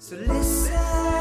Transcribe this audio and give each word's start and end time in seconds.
So 0.00 0.14
listen 0.14 1.17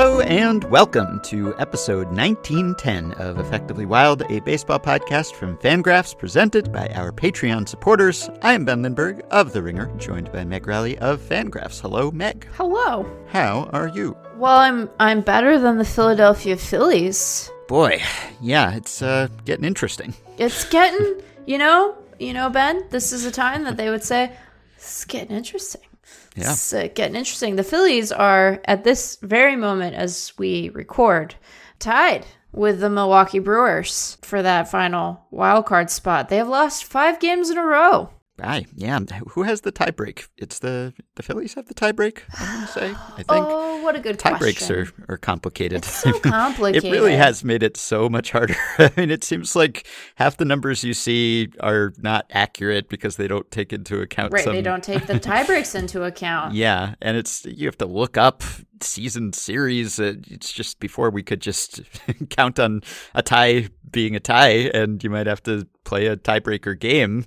Hello 0.00 0.20
and 0.20 0.64
welcome 0.64 1.20
to 1.24 1.54
episode 1.58 2.06
1910 2.06 3.12
of 3.20 3.38
Effectively 3.38 3.84
Wild, 3.84 4.22
a 4.30 4.40
baseball 4.40 4.78
podcast 4.80 5.34
from 5.34 5.58
Fangraphs 5.58 6.16
presented 6.16 6.72
by 6.72 6.88
our 6.94 7.12
Patreon 7.12 7.68
supporters. 7.68 8.30
I 8.40 8.54
am 8.54 8.64
Ben 8.64 8.80
Lindbergh 8.80 9.22
of 9.30 9.52
The 9.52 9.60
Ringer, 9.60 9.94
joined 9.98 10.32
by 10.32 10.42
Meg 10.42 10.66
Rowley 10.66 10.96
of 11.00 11.20
Fangraphs. 11.20 11.82
Hello, 11.82 12.10
Meg. 12.10 12.48
Hello. 12.54 13.06
How 13.28 13.68
are 13.74 13.88
you? 13.88 14.16
Well, 14.38 14.56
I'm 14.56 14.88
I'm 14.98 15.20
better 15.20 15.58
than 15.58 15.76
the 15.76 15.84
Philadelphia 15.84 16.56
Phillies. 16.56 17.50
Boy, 17.68 18.02
yeah, 18.40 18.76
it's 18.76 19.02
uh, 19.02 19.28
getting 19.44 19.66
interesting. 19.66 20.14
It's 20.38 20.64
getting, 20.70 21.20
you 21.44 21.58
know, 21.58 21.94
you 22.18 22.32
know, 22.32 22.48
Ben. 22.48 22.86
This 22.88 23.12
is 23.12 23.26
a 23.26 23.30
time 23.30 23.64
that 23.64 23.76
they 23.76 23.90
would 23.90 24.02
say, 24.02 24.34
it's 24.78 25.04
getting 25.04 25.36
interesting." 25.36 25.89
Yeah. 26.36 26.52
It's 26.52 26.72
uh, 26.72 26.88
getting 26.94 27.16
interesting. 27.16 27.56
The 27.56 27.64
Phillies 27.64 28.12
are 28.12 28.60
at 28.64 28.84
this 28.84 29.18
very 29.22 29.56
moment, 29.56 29.96
as 29.96 30.32
we 30.38 30.68
record, 30.70 31.34
tied 31.78 32.26
with 32.52 32.80
the 32.80 32.90
Milwaukee 32.90 33.38
Brewers 33.38 34.16
for 34.22 34.42
that 34.42 34.70
final 34.70 35.26
wild 35.30 35.66
card 35.66 35.90
spot. 35.90 36.28
They 36.28 36.36
have 36.36 36.48
lost 36.48 36.84
five 36.84 37.20
games 37.20 37.50
in 37.50 37.58
a 37.58 37.64
row. 37.64 38.10
Aye, 38.42 38.66
yeah. 38.74 38.98
Who 39.30 39.42
has 39.42 39.60
the 39.62 39.72
tiebreak? 39.72 40.28
It's 40.36 40.58
the 40.60 40.92
the 41.16 41.22
Phillies 41.22 41.54
have 41.54 41.66
the 41.66 41.74
tiebreak. 41.74 42.20
I 42.38 42.54
want 42.56 42.66
to 42.66 42.72
say. 42.72 42.90
I 42.90 43.16
think 43.16 43.26
Oh, 43.30 43.82
what 43.82 43.96
a 43.96 44.00
good 44.00 44.18
tie 44.18 44.38
breaks 44.38 44.66
question. 44.66 44.92
are, 45.08 45.14
are 45.14 45.18
complicated. 45.18 45.78
It's 45.78 45.90
so 46.02 46.18
complicated. 46.20 46.84
It 46.90 46.90
really 46.92 47.14
has 47.16 47.44
made 47.44 47.62
it 47.62 47.76
so 47.76 48.08
much 48.08 48.30
harder. 48.32 48.54
I 48.78 48.90
mean, 48.96 49.10
it 49.10 49.24
seems 49.24 49.54
like 49.56 49.86
half 50.16 50.36
the 50.36 50.44
numbers 50.44 50.82
you 50.84 50.94
see 50.94 51.48
are 51.60 51.92
not 51.98 52.26
accurate 52.30 52.88
because 52.88 53.16
they 53.16 53.28
don't 53.28 53.50
take 53.50 53.72
into 53.72 54.00
account 54.00 54.32
Right, 54.32 54.44
some. 54.44 54.54
they 54.54 54.62
don't 54.62 54.82
take 54.84 55.06
the 55.06 55.14
tiebreaks 55.20 55.74
into 55.74 56.04
account. 56.04 56.54
Yeah, 56.54 56.94
and 57.02 57.16
it's 57.16 57.44
you 57.44 57.66
have 57.66 57.78
to 57.78 57.86
look 57.86 58.16
up 58.16 58.42
season 58.80 59.32
series. 59.32 60.00
Uh, 60.00 60.14
It's 60.28 60.52
just 60.52 60.80
before 60.80 61.10
we 61.10 61.22
could 61.22 61.40
just 61.40 61.82
count 62.30 62.58
on 62.58 62.80
a 63.14 63.22
tie 63.22 63.68
being 63.90 64.14
a 64.16 64.20
tie, 64.20 64.70
and 64.72 65.02
you 65.02 65.10
might 65.10 65.26
have 65.26 65.42
to 65.42 65.66
play 65.84 66.06
a 66.06 66.16
tiebreaker 66.16 66.78
game. 66.78 67.24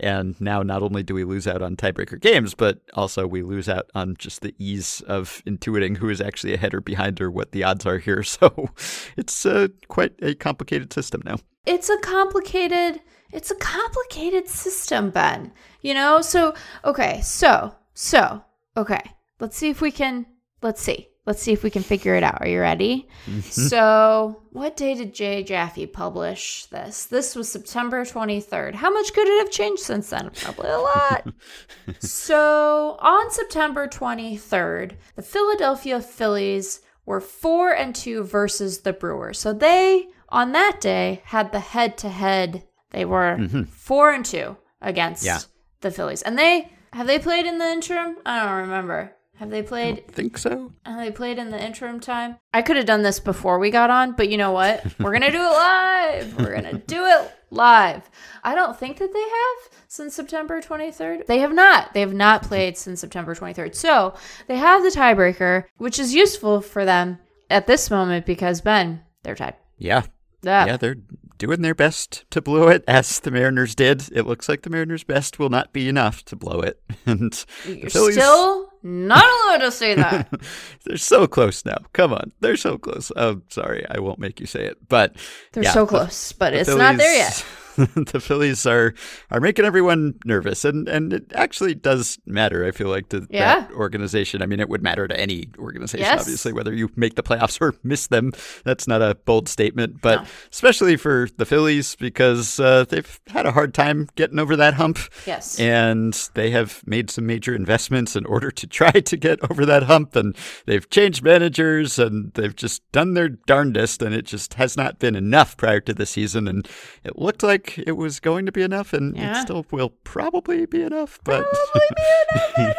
And 0.00 0.40
now, 0.40 0.62
not 0.62 0.82
only 0.82 1.02
do 1.02 1.14
we 1.14 1.24
lose 1.24 1.46
out 1.46 1.62
on 1.62 1.76
tiebreaker 1.76 2.20
games, 2.20 2.54
but 2.54 2.80
also 2.94 3.26
we 3.26 3.42
lose 3.42 3.68
out 3.68 3.90
on 3.94 4.16
just 4.18 4.40
the 4.40 4.54
ease 4.58 5.02
of 5.06 5.42
intuiting 5.46 5.98
who 5.98 6.08
is 6.08 6.20
actually 6.20 6.54
ahead 6.54 6.74
or 6.74 6.80
behind 6.80 7.20
or 7.20 7.30
what 7.30 7.52
the 7.52 7.64
odds 7.64 7.86
are 7.86 7.98
here. 7.98 8.22
So 8.40 8.70
it's 9.16 9.44
uh, 9.44 9.68
quite 9.88 10.12
a 10.22 10.34
complicated 10.34 10.92
system 10.92 11.20
now. 11.24 11.36
it's 11.66 11.90
a 11.90 11.98
complicated 11.98 13.00
it's 13.32 13.50
a 13.50 13.54
complicated 13.56 14.48
system 14.48 15.10
ben 15.10 15.52
you 15.82 15.92
know 15.94 16.20
so 16.22 16.54
okay 16.84 17.20
so 17.22 17.74
so 17.94 18.42
okay 18.76 19.02
let's 19.40 19.56
see 19.56 19.68
if 19.68 19.80
we 19.80 19.90
can 19.90 20.24
let's 20.62 20.80
see 20.82 21.08
let's 21.26 21.42
see 21.42 21.52
if 21.52 21.62
we 21.62 21.70
can 21.70 21.82
figure 21.82 22.14
it 22.14 22.22
out 22.22 22.40
are 22.40 22.48
you 22.48 22.60
ready 22.60 23.08
mm-hmm. 23.26 23.40
so 23.40 24.42
what 24.50 24.76
day 24.76 24.94
did 24.94 25.14
jay 25.14 25.42
jaffe 25.42 25.86
publish 25.86 26.66
this 26.66 27.06
this 27.06 27.34
was 27.36 27.50
september 27.50 28.04
23rd 28.04 28.74
how 28.74 28.90
much 28.90 29.12
could 29.12 29.28
it 29.28 29.38
have 29.38 29.50
changed 29.50 29.82
since 29.82 30.10
then 30.10 30.30
probably 30.30 30.70
a 30.70 30.78
lot 30.78 31.28
so 32.00 32.96
on 33.00 33.30
September 33.30 33.86
23rd, 33.88 34.92
the 35.16 35.22
Philadelphia 35.22 36.00
Phillies 36.00 36.80
were 37.06 37.20
4 37.20 37.72
and 37.72 37.94
2 37.94 38.24
versus 38.24 38.80
the 38.80 38.92
Brewers. 38.92 39.38
So 39.38 39.52
they 39.52 40.08
on 40.28 40.52
that 40.52 40.80
day 40.80 41.22
had 41.24 41.52
the 41.52 41.60
head 41.60 41.98
to 41.98 42.08
head. 42.08 42.64
They 42.90 43.04
were 43.04 43.36
mm-hmm. 43.38 43.62
4 43.64 44.12
and 44.12 44.24
2 44.24 44.56
against 44.80 45.24
Yeah. 45.24 45.40
the 45.80 45.90
Phillies. 45.90 46.22
And 46.22 46.38
they 46.38 46.70
have 46.92 47.06
they 47.06 47.18
played 47.18 47.46
in 47.46 47.58
the 47.58 47.66
interim? 47.66 48.16
I 48.26 48.44
don't 48.44 48.62
remember. 48.62 49.16
Have 49.40 49.48
they 49.50 49.62
played 49.62 50.06
Think 50.08 50.36
so? 50.36 50.70
have 50.84 50.98
they 50.98 51.10
played 51.10 51.38
in 51.38 51.50
the 51.50 51.58
interim 51.64 51.98
time? 51.98 52.36
I 52.52 52.60
could 52.60 52.76
have 52.76 52.84
done 52.84 53.00
this 53.02 53.18
before 53.20 53.58
we 53.58 53.70
got 53.70 53.88
on, 53.88 54.12
but 54.12 54.28
you 54.28 54.36
know 54.36 54.52
what? 54.52 54.84
We're 55.00 55.18
going 55.18 55.22
to 55.22 55.30
do 55.32 55.40
it 55.42 55.50
live. 55.50 56.38
We're 56.38 56.50
going 56.60 56.64
to 56.64 56.78
do 56.78 57.06
it 57.06 57.32
live. 57.50 58.10
I 58.44 58.54
don't 58.54 58.78
think 58.78 58.98
that 58.98 59.12
they 59.14 59.18
have 59.18 59.80
since 59.88 60.14
September 60.14 60.60
23rd. 60.60 61.24
They 61.24 61.38
have 61.38 61.54
not. 61.54 61.94
They 61.94 62.00
have 62.00 62.12
not 62.12 62.42
played 62.42 62.76
since 62.76 63.00
September 63.00 63.34
23rd. 63.34 63.74
So 63.74 64.14
they 64.46 64.58
have 64.58 64.82
the 64.82 64.90
tiebreaker, 64.90 65.64
which 65.78 65.98
is 65.98 66.14
useful 66.14 66.60
for 66.60 66.84
them 66.84 67.18
at 67.48 67.66
this 67.66 67.90
moment 67.90 68.26
because, 68.26 68.60
Ben, 68.60 69.00
they're 69.22 69.34
tied. 69.34 69.54
Yeah, 69.78 70.02
Yeah. 70.42 70.66
yeah, 70.66 70.76
they're 70.76 70.96
doing 71.38 71.62
their 71.62 71.74
best 71.74 72.26
to 72.32 72.42
blow 72.42 72.68
it, 72.68 72.84
as 72.86 73.20
the 73.20 73.30
Mariners 73.30 73.74
did. 73.74 74.10
It 74.12 74.26
looks 74.26 74.50
like 74.50 74.60
the 74.60 74.70
Mariners' 74.70 75.02
best 75.04 75.38
will 75.38 75.48
not 75.48 75.72
be 75.72 75.88
enough 75.88 76.22
to 76.26 76.36
blow 76.36 76.60
it, 76.60 76.78
and 77.06 77.42
You're 77.66 77.88
Phillies, 77.88 78.16
still 78.16 78.69
not 78.82 79.24
allowed 79.24 79.64
to 79.64 79.70
say 79.70 79.94
that. 79.94 80.32
they're 80.84 80.96
so 80.96 81.26
close 81.26 81.64
now. 81.64 81.78
Come 81.92 82.12
on, 82.12 82.32
they're 82.40 82.56
so 82.56 82.78
close. 82.78 83.10
I'm 83.16 83.42
sorry, 83.48 83.84
I 83.90 84.00
won't 84.00 84.18
make 84.18 84.40
you 84.40 84.46
say 84.46 84.64
it, 84.64 84.78
but 84.88 85.16
They're 85.52 85.64
yeah, 85.64 85.72
so 85.72 85.84
the- 85.84 85.90
close, 85.90 86.32
but 86.32 86.50
the 86.52 86.60
it's 86.60 86.68
not 86.74 86.96
there 86.96 87.14
yet. 87.16 87.44
The 88.10 88.20
Phillies 88.20 88.66
are 88.66 88.94
are 89.30 89.40
making 89.40 89.64
everyone 89.64 90.14
nervous, 90.24 90.64
and 90.64 90.88
and 90.88 91.12
it 91.12 91.24
actually 91.34 91.74
does 91.74 92.18
matter. 92.26 92.64
I 92.64 92.70
feel 92.70 92.88
like 92.88 93.08
to 93.10 93.26
Yeah. 93.30 93.60
that 93.60 93.72
organization. 93.72 94.42
I 94.42 94.46
mean, 94.46 94.60
it 94.60 94.68
would 94.68 94.82
matter 94.82 95.06
to 95.08 95.18
any 95.18 95.48
organization, 95.58 96.04
Yes. 96.06 96.20
obviously, 96.22 96.52
whether 96.52 96.72
you 96.74 96.90
make 96.96 97.14
the 97.14 97.22
playoffs 97.22 97.60
or 97.60 97.74
miss 97.82 98.06
them. 98.06 98.32
That's 98.64 98.86
not 98.88 99.02
a 99.02 99.14
bold 99.14 99.48
statement, 99.48 100.00
but 100.00 100.22
No. 100.22 100.28
especially 100.52 100.96
for 100.96 101.28
the 101.36 101.44
Phillies 101.46 101.94
because 101.96 102.58
uh, 102.60 102.84
they've 102.88 103.20
had 103.28 103.46
a 103.46 103.52
hard 103.52 103.74
time 103.74 104.08
getting 104.16 104.38
over 104.38 104.56
that 104.56 104.74
hump. 104.74 104.98
Yes. 105.26 105.58
And 105.60 106.12
they 106.34 106.50
have 106.50 106.82
made 106.86 107.10
some 107.10 107.26
major 107.26 107.54
investments 107.54 108.16
in 108.16 108.24
order 108.26 108.50
to 108.50 108.66
try 108.80 108.90
to 108.92 109.16
get 109.16 109.38
over 109.50 109.64
that 109.66 109.84
hump. 109.84 110.16
And 110.16 110.36
they've 110.66 110.88
changed 110.90 111.22
managers 111.22 111.98
and 111.98 112.32
they've 112.34 112.54
just 112.56 112.82
done 112.92 113.14
their 113.14 113.28
darndest. 113.28 114.02
And 114.02 114.14
it 114.14 114.24
just 114.26 114.54
has 114.54 114.76
not 114.76 114.98
been 114.98 115.14
enough 115.14 115.56
prior 115.56 115.80
to 115.80 115.94
the 115.94 116.06
season. 116.06 116.48
And 116.48 116.68
it 117.04 117.18
looked 117.18 117.42
like 117.42 117.59
it 117.78 117.92
was 117.96 118.20
going 118.20 118.46
to 118.46 118.52
be 118.52 118.62
enough. 118.62 118.92
And 118.92 119.16
Yeah. 119.16 119.38
it 119.38 119.42
still 119.42 119.64
will 119.70 119.90
probably 120.04 120.66
be 120.66 120.82
enough. 120.82 121.18
But 121.24 121.46
well, 122.56 122.72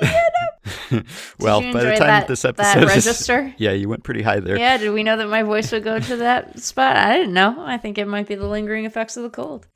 Did 0.00 0.08
you 1.62 1.72
by 1.72 1.84
the 1.84 1.96
time 1.96 2.06
that- 2.06 2.28
this 2.28 2.44
episode 2.44 2.84
is- 2.84 2.88
register? 2.88 3.54
yeah, 3.58 3.72
you 3.72 3.88
went 3.88 4.04
pretty 4.04 4.22
high 4.22 4.40
there. 4.40 4.58
Yeah, 4.58 4.76
did 4.76 4.90
we 4.92 5.02
know 5.02 5.16
that 5.16 5.28
my 5.28 5.42
voice 5.42 5.72
would 5.72 5.84
go 5.84 5.98
to 5.98 6.16
that 6.16 6.58
spot? 6.60 6.96
I 6.96 7.16
didn't 7.18 7.34
know. 7.34 7.56
I 7.64 7.78
think 7.78 7.98
it 7.98 8.06
might 8.08 8.26
be 8.26 8.34
the 8.34 8.46
lingering 8.46 8.84
effects 8.84 9.16
of 9.16 9.22
the 9.22 9.30
cold. 9.30 9.66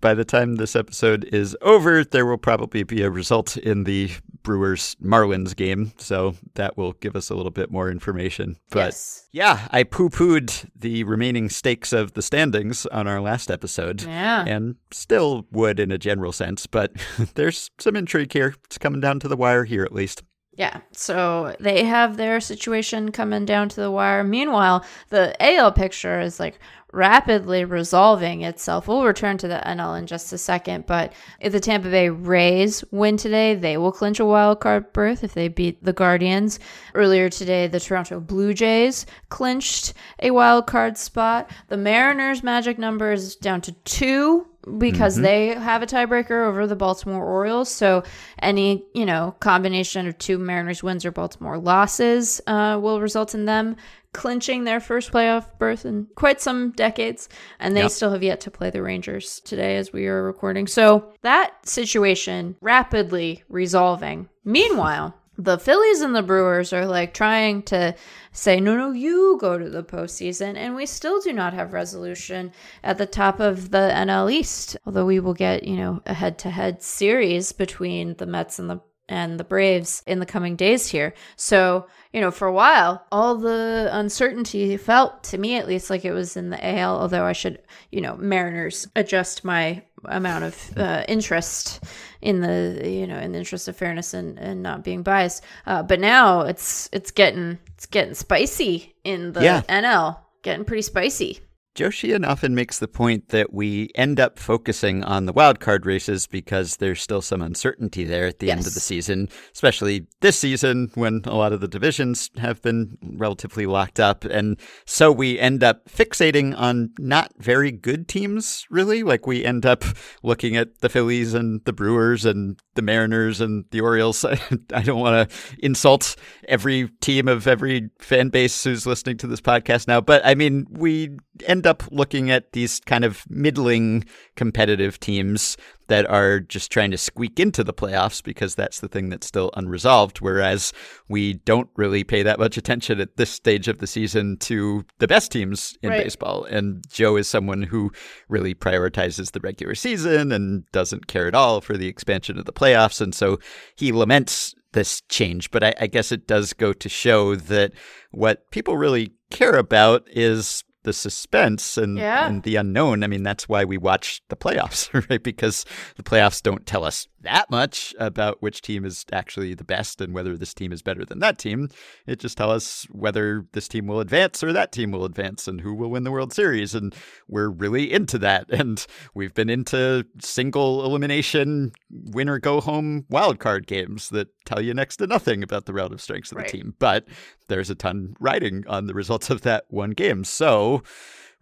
by 0.00 0.14
the 0.14 0.24
time 0.24 0.56
this 0.56 0.76
episode 0.76 1.24
is 1.24 1.56
over, 1.62 2.04
there 2.04 2.26
will 2.26 2.38
probably 2.38 2.82
be 2.82 3.02
a 3.02 3.10
result 3.10 3.56
in 3.56 3.84
the 3.84 4.10
Brewers 4.42 4.96
Marlins 5.02 5.56
game. 5.56 5.92
So 5.98 6.36
that 6.54 6.76
will 6.76 6.92
give 6.92 7.16
us 7.16 7.30
a 7.30 7.34
little 7.34 7.50
bit 7.50 7.70
more 7.70 7.90
information. 7.90 8.56
But 8.70 8.86
yes. 8.86 9.26
yeah, 9.32 9.66
I 9.72 9.82
poo 9.82 10.08
pooed 10.08 10.68
the 10.76 11.02
remaining 11.04 11.48
stakes 11.48 11.92
of 11.92 12.12
the 12.12 12.22
standings 12.22 12.86
on 12.86 13.08
our 13.08 13.20
last 13.20 13.50
episode. 13.50 14.02
Yeah. 14.02 14.44
And 14.46 14.76
still 14.92 15.46
would 15.50 15.80
in 15.80 15.90
a 15.90 15.98
general 15.98 16.32
sense, 16.32 16.66
but 16.66 16.92
there's 17.34 17.70
some 17.78 17.96
intrigue 17.96 18.32
here. 18.32 18.54
It's 18.66 18.78
coming 18.78 19.00
down 19.00 19.18
to 19.20 19.28
the 19.28 19.36
wire 19.36 19.64
here 19.64 19.82
at 19.82 19.92
least. 19.92 20.22
Yeah. 20.56 20.80
So 20.92 21.54
they 21.60 21.84
have 21.84 22.16
their 22.16 22.40
situation 22.40 23.12
coming 23.12 23.44
down 23.44 23.68
to 23.70 23.80
the 23.80 23.90
wire. 23.90 24.24
Meanwhile, 24.24 24.84
the 25.10 25.36
AL 25.38 25.72
picture 25.72 26.18
is 26.18 26.40
like 26.40 26.58
rapidly 26.92 27.62
resolving 27.64 28.40
itself. 28.40 28.88
We'll 28.88 29.04
return 29.04 29.36
to 29.38 29.48
the 29.48 29.62
NL 29.66 29.98
in 29.98 30.06
just 30.06 30.32
a 30.32 30.38
second, 30.38 30.86
but 30.86 31.12
if 31.40 31.52
the 31.52 31.60
Tampa 31.60 31.90
Bay 31.90 32.08
Rays 32.08 32.82
win 32.90 33.18
today, 33.18 33.54
they 33.54 33.76
will 33.76 33.92
clinch 33.92 34.18
a 34.18 34.24
wild 34.24 34.60
card 34.60 34.94
berth 34.94 35.22
if 35.22 35.34
they 35.34 35.48
beat 35.48 35.84
the 35.84 35.92
Guardians. 35.92 36.58
Earlier 36.94 37.28
today, 37.28 37.66
the 37.66 37.80
Toronto 37.80 38.18
Blue 38.18 38.54
Jays 38.54 39.04
clinched 39.28 39.92
a 40.22 40.30
wild 40.30 40.66
card 40.66 40.96
spot. 40.96 41.50
The 41.68 41.76
Mariners' 41.76 42.42
magic 42.42 42.78
number 42.78 43.12
is 43.12 43.36
down 43.36 43.60
to 43.62 43.72
two 43.72 44.46
because 44.78 45.16
they 45.16 45.48
have 45.48 45.82
a 45.82 45.86
tiebreaker 45.86 46.46
over 46.46 46.66
the 46.66 46.76
Baltimore 46.76 47.24
Orioles. 47.24 47.70
So 47.70 48.02
any, 48.40 48.84
you 48.94 49.06
know, 49.06 49.34
combination 49.40 50.06
of 50.06 50.18
two 50.18 50.38
Mariners 50.38 50.82
wins 50.82 51.04
or 51.04 51.10
Baltimore 51.12 51.58
losses 51.58 52.40
uh, 52.46 52.78
will 52.80 53.00
result 53.00 53.34
in 53.34 53.44
them 53.44 53.76
clinching 54.12 54.64
their 54.64 54.80
first 54.80 55.12
playoff 55.12 55.46
berth 55.58 55.84
in 55.84 56.06
quite 56.14 56.40
some 56.40 56.70
decades. 56.72 57.28
And 57.60 57.76
they 57.76 57.82
Yep. 57.82 57.90
still 57.90 58.12
have 58.12 58.22
yet 58.22 58.40
to 58.42 58.50
play 58.50 58.70
the 58.70 58.82
Rangers 58.82 59.40
today 59.40 59.76
as 59.76 59.92
we 59.92 60.06
are 60.06 60.22
recording. 60.22 60.66
So 60.66 61.12
that 61.22 61.52
situation 61.68 62.56
rapidly 62.62 63.44
resolving. 63.50 64.28
Meanwhile, 64.42 65.14
the 65.38 65.58
Phillies 65.58 66.00
and 66.00 66.14
the 66.14 66.22
Brewers 66.22 66.72
are 66.72 66.86
like 66.86 67.14
trying 67.14 67.62
to 67.64 67.94
say, 68.32 68.60
no, 68.60 68.76
no, 68.76 68.92
you 68.92 69.38
go 69.40 69.58
to 69.58 69.68
the 69.68 69.82
postseason. 69.82 70.56
And 70.56 70.74
we 70.74 70.86
still 70.86 71.20
do 71.20 71.32
not 71.32 71.54
have 71.54 71.72
resolution 71.72 72.52
at 72.82 72.98
the 72.98 73.06
top 73.06 73.40
of 73.40 73.70
the 73.70 73.90
NL 73.94 74.32
East. 74.32 74.76
Although 74.86 75.06
we 75.06 75.20
will 75.20 75.34
get, 75.34 75.64
you 75.64 75.76
know, 75.76 76.02
a 76.06 76.14
head 76.14 76.38
to 76.40 76.50
head 76.50 76.82
series 76.82 77.52
between 77.52 78.14
the 78.14 78.26
Mets 78.26 78.58
and 78.58 78.70
the 78.70 78.80
and 79.08 79.38
the 79.38 79.44
Braves 79.44 80.02
in 80.06 80.18
the 80.18 80.26
coming 80.26 80.56
days 80.56 80.88
here. 80.88 81.14
So, 81.36 81.86
you 82.12 82.20
know, 82.20 82.30
for 82.30 82.48
a 82.48 82.52
while, 82.52 83.06
all 83.12 83.36
the 83.36 83.88
uncertainty 83.92 84.76
felt 84.76 85.22
to 85.24 85.38
me 85.38 85.56
at 85.56 85.68
least 85.68 85.90
like 85.90 86.04
it 86.04 86.12
was 86.12 86.36
in 86.36 86.50
the 86.50 86.78
AL, 86.78 87.00
although 87.00 87.24
I 87.24 87.32
should, 87.32 87.62
you 87.92 88.00
know, 88.00 88.16
Mariners 88.16 88.88
adjust 88.96 89.44
my 89.44 89.82
amount 90.04 90.44
of 90.44 90.72
uh, 90.76 91.04
interest 91.08 91.84
in 92.26 92.40
the, 92.40 92.82
you 92.84 93.06
know, 93.06 93.18
in 93.18 93.30
the 93.32 93.38
interest 93.38 93.68
of 93.68 93.76
fairness 93.76 94.12
and, 94.12 94.36
and 94.38 94.60
not 94.62 94.82
being 94.82 95.02
biased. 95.04 95.44
Uh, 95.64 95.82
but 95.82 96.00
now 96.00 96.40
it's 96.40 96.88
it's 96.92 97.12
getting 97.12 97.58
it's 97.74 97.86
getting 97.86 98.14
spicy 98.14 98.94
in 99.04 99.32
the 99.32 99.42
Yeah. 99.44 99.62
NL, 99.68 100.18
getting 100.42 100.64
pretty 100.64 100.82
spicy. 100.82 101.40
Joe 101.76 101.90
Sheehan 101.90 102.24
often 102.24 102.54
makes 102.54 102.78
the 102.78 102.88
point 102.88 103.28
that 103.28 103.52
we 103.52 103.90
end 103.94 104.18
up 104.18 104.38
focusing 104.38 105.04
on 105.04 105.26
the 105.26 105.32
wild 105.34 105.60
card 105.60 105.84
races 105.84 106.26
because 106.26 106.76
there's 106.76 107.02
still 107.02 107.20
some 107.20 107.42
uncertainty 107.42 108.02
there 108.02 108.26
at 108.26 108.38
the 108.38 108.50
end 108.50 108.66
of 108.66 108.72
the 108.72 108.80
season, 108.80 109.28
especially 109.52 110.06
this 110.22 110.38
season 110.38 110.90
when 110.94 111.20
a 111.26 111.34
lot 111.34 111.52
of 111.52 111.60
the 111.60 111.68
divisions 111.68 112.30
have 112.38 112.62
been 112.62 112.96
relatively 113.02 113.66
locked 113.66 114.00
up. 114.00 114.24
And 114.24 114.58
so 114.86 115.12
we 115.12 115.38
end 115.38 115.62
up 115.62 115.84
fixating 115.84 116.58
on 116.58 116.94
not 116.98 117.32
very 117.36 117.72
good 117.72 118.08
teams, 118.08 118.66
really. 118.70 119.02
Like 119.02 119.26
we 119.26 119.44
end 119.44 119.66
up 119.66 119.84
looking 120.22 120.56
at 120.56 120.78
the 120.78 120.88
Phillies 120.88 121.34
and 121.34 121.62
the 121.66 121.74
Brewers 121.74 122.24
and 122.24 122.58
the 122.74 122.80
Mariners 122.80 123.42
and 123.42 123.66
the 123.70 123.82
Orioles. 123.82 124.24
I 124.72 124.80
don't 124.80 125.00
want 125.00 125.28
to 125.28 125.36
insult 125.58 126.16
every 126.48 126.88
team 127.02 127.28
of 127.28 127.46
every 127.46 127.90
fan 127.98 128.30
base 128.30 128.64
who's 128.64 128.86
listening 128.86 129.18
to 129.18 129.26
this 129.26 129.42
podcast 129.42 129.86
now, 129.86 130.00
but 130.00 130.24
I 130.24 130.34
mean, 130.34 130.66
we 130.70 131.18
end 131.44 131.65
up 131.66 131.82
looking 131.90 132.30
at 132.30 132.52
these 132.52 132.80
kind 132.80 133.04
of 133.04 133.24
middling 133.28 134.04
competitive 134.36 134.98
teams 135.00 135.56
that 135.88 136.08
are 136.10 136.40
just 136.40 136.70
trying 136.72 136.90
to 136.90 136.98
squeak 136.98 137.38
into 137.38 137.62
the 137.62 137.72
playoffs 137.72 138.22
because 138.22 138.54
that's 138.56 138.80
the 138.80 138.88
thing 138.88 139.08
that's 139.08 139.26
still 139.26 139.50
unresolved. 139.54 140.18
Whereas 140.20 140.72
we 141.08 141.34
don't 141.34 141.68
really 141.76 142.02
pay 142.02 142.22
that 142.24 142.38
much 142.40 142.56
attention 142.56 143.00
at 143.00 143.16
this 143.16 143.30
stage 143.30 143.68
of 143.68 143.78
the 143.78 143.86
season 143.86 144.36
to 144.38 144.84
the 144.98 145.06
best 145.06 145.30
teams 145.30 145.76
in 145.82 145.90
Right. 145.90 146.02
baseball. 146.02 146.44
And 146.44 146.84
Joe 146.90 147.16
is 147.16 147.28
someone 147.28 147.62
who 147.62 147.92
really 148.28 148.54
prioritizes 148.54 149.30
the 149.32 149.40
regular 149.40 149.74
season 149.76 150.32
and 150.32 150.64
doesn't 150.72 151.06
care 151.06 151.28
at 151.28 151.34
all 151.36 151.60
for 151.60 151.76
the 151.76 151.86
expansion 151.88 152.38
of 152.38 152.46
the 152.46 152.52
playoffs. 152.52 153.00
And 153.00 153.14
so 153.14 153.38
he 153.76 153.92
laments 153.92 154.54
this 154.72 155.02
change. 155.08 155.52
But 155.52 155.62
I, 155.62 155.74
I 155.80 155.86
guess 155.86 156.10
it 156.10 156.26
does 156.26 156.52
go 156.52 156.72
to 156.72 156.88
show 156.88 157.36
that 157.36 157.72
what 158.10 158.50
people 158.50 158.76
really 158.76 159.12
care 159.30 159.56
about 159.56 160.06
is 160.10 160.64
the 160.86 160.92
suspense 160.92 161.76
and, 161.76 161.98
Yeah. 161.98 162.26
and 162.28 162.44
the 162.44 162.56
unknown. 162.56 163.02
I 163.02 163.08
mean, 163.08 163.24
that's 163.24 163.48
why 163.48 163.64
we 163.64 163.76
watch 163.76 164.22
the 164.28 164.36
playoffs, 164.36 164.88
right? 165.10 165.22
Because 165.22 165.64
the 165.96 166.02
playoffs 166.04 166.40
don't 166.40 166.64
tell 166.64 166.84
us 166.84 167.08
that 167.22 167.50
much 167.50 167.92
about 167.98 168.40
which 168.40 168.62
team 168.62 168.84
is 168.84 169.04
actually 169.12 169.52
the 169.52 169.64
best 169.64 170.00
and 170.00 170.14
whether 170.14 170.36
this 170.36 170.54
team 170.54 170.72
is 170.72 170.80
better 170.80 171.04
than 171.04 171.18
that 171.18 171.38
team. 171.38 171.68
It 172.06 172.20
just 172.20 172.36
tells 172.36 172.52
us 172.54 172.86
whether 172.92 173.44
this 173.52 173.66
team 173.66 173.88
will 173.88 173.98
advance 173.98 174.44
or 174.44 174.52
that 174.52 174.70
team 174.70 174.92
will 174.92 175.04
advance 175.04 175.48
and 175.48 175.60
who 175.60 175.74
will 175.74 175.90
win 175.90 176.04
the 176.04 176.12
World 176.12 176.32
Series. 176.32 176.72
And 176.72 176.94
we're 177.28 177.48
really 177.48 177.92
into 177.92 178.18
that. 178.18 178.46
And 178.56 178.86
we've 179.14 179.34
been 179.34 179.50
into 179.50 180.06
single 180.20 180.84
elimination 180.84 181.72
winner 181.90 182.38
go 182.38 182.60
home 182.60 183.04
wild 183.10 183.38
card 183.40 183.66
games 183.66 184.08
that 184.10 184.28
tell 184.46 184.60
you 184.60 184.72
next 184.72 184.96
to 184.98 185.06
nothing 185.08 185.42
about 185.42 185.66
the 185.66 185.72
relative 185.72 186.00
strengths 186.00 186.30
of 186.32 186.38
Right. 186.38 186.46
the 186.50 186.58
team. 186.58 186.74
But 186.78 187.06
there's 187.48 187.70
a 187.70 187.74
ton 187.74 188.14
riding 188.20 188.64
on 188.68 188.86
the 188.86 188.94
results 188.94 189.30
of 189.30 189.42
that 189.42 189.64
one 189.68 189.90
game. 189.90 190.22
So 190.24 190.75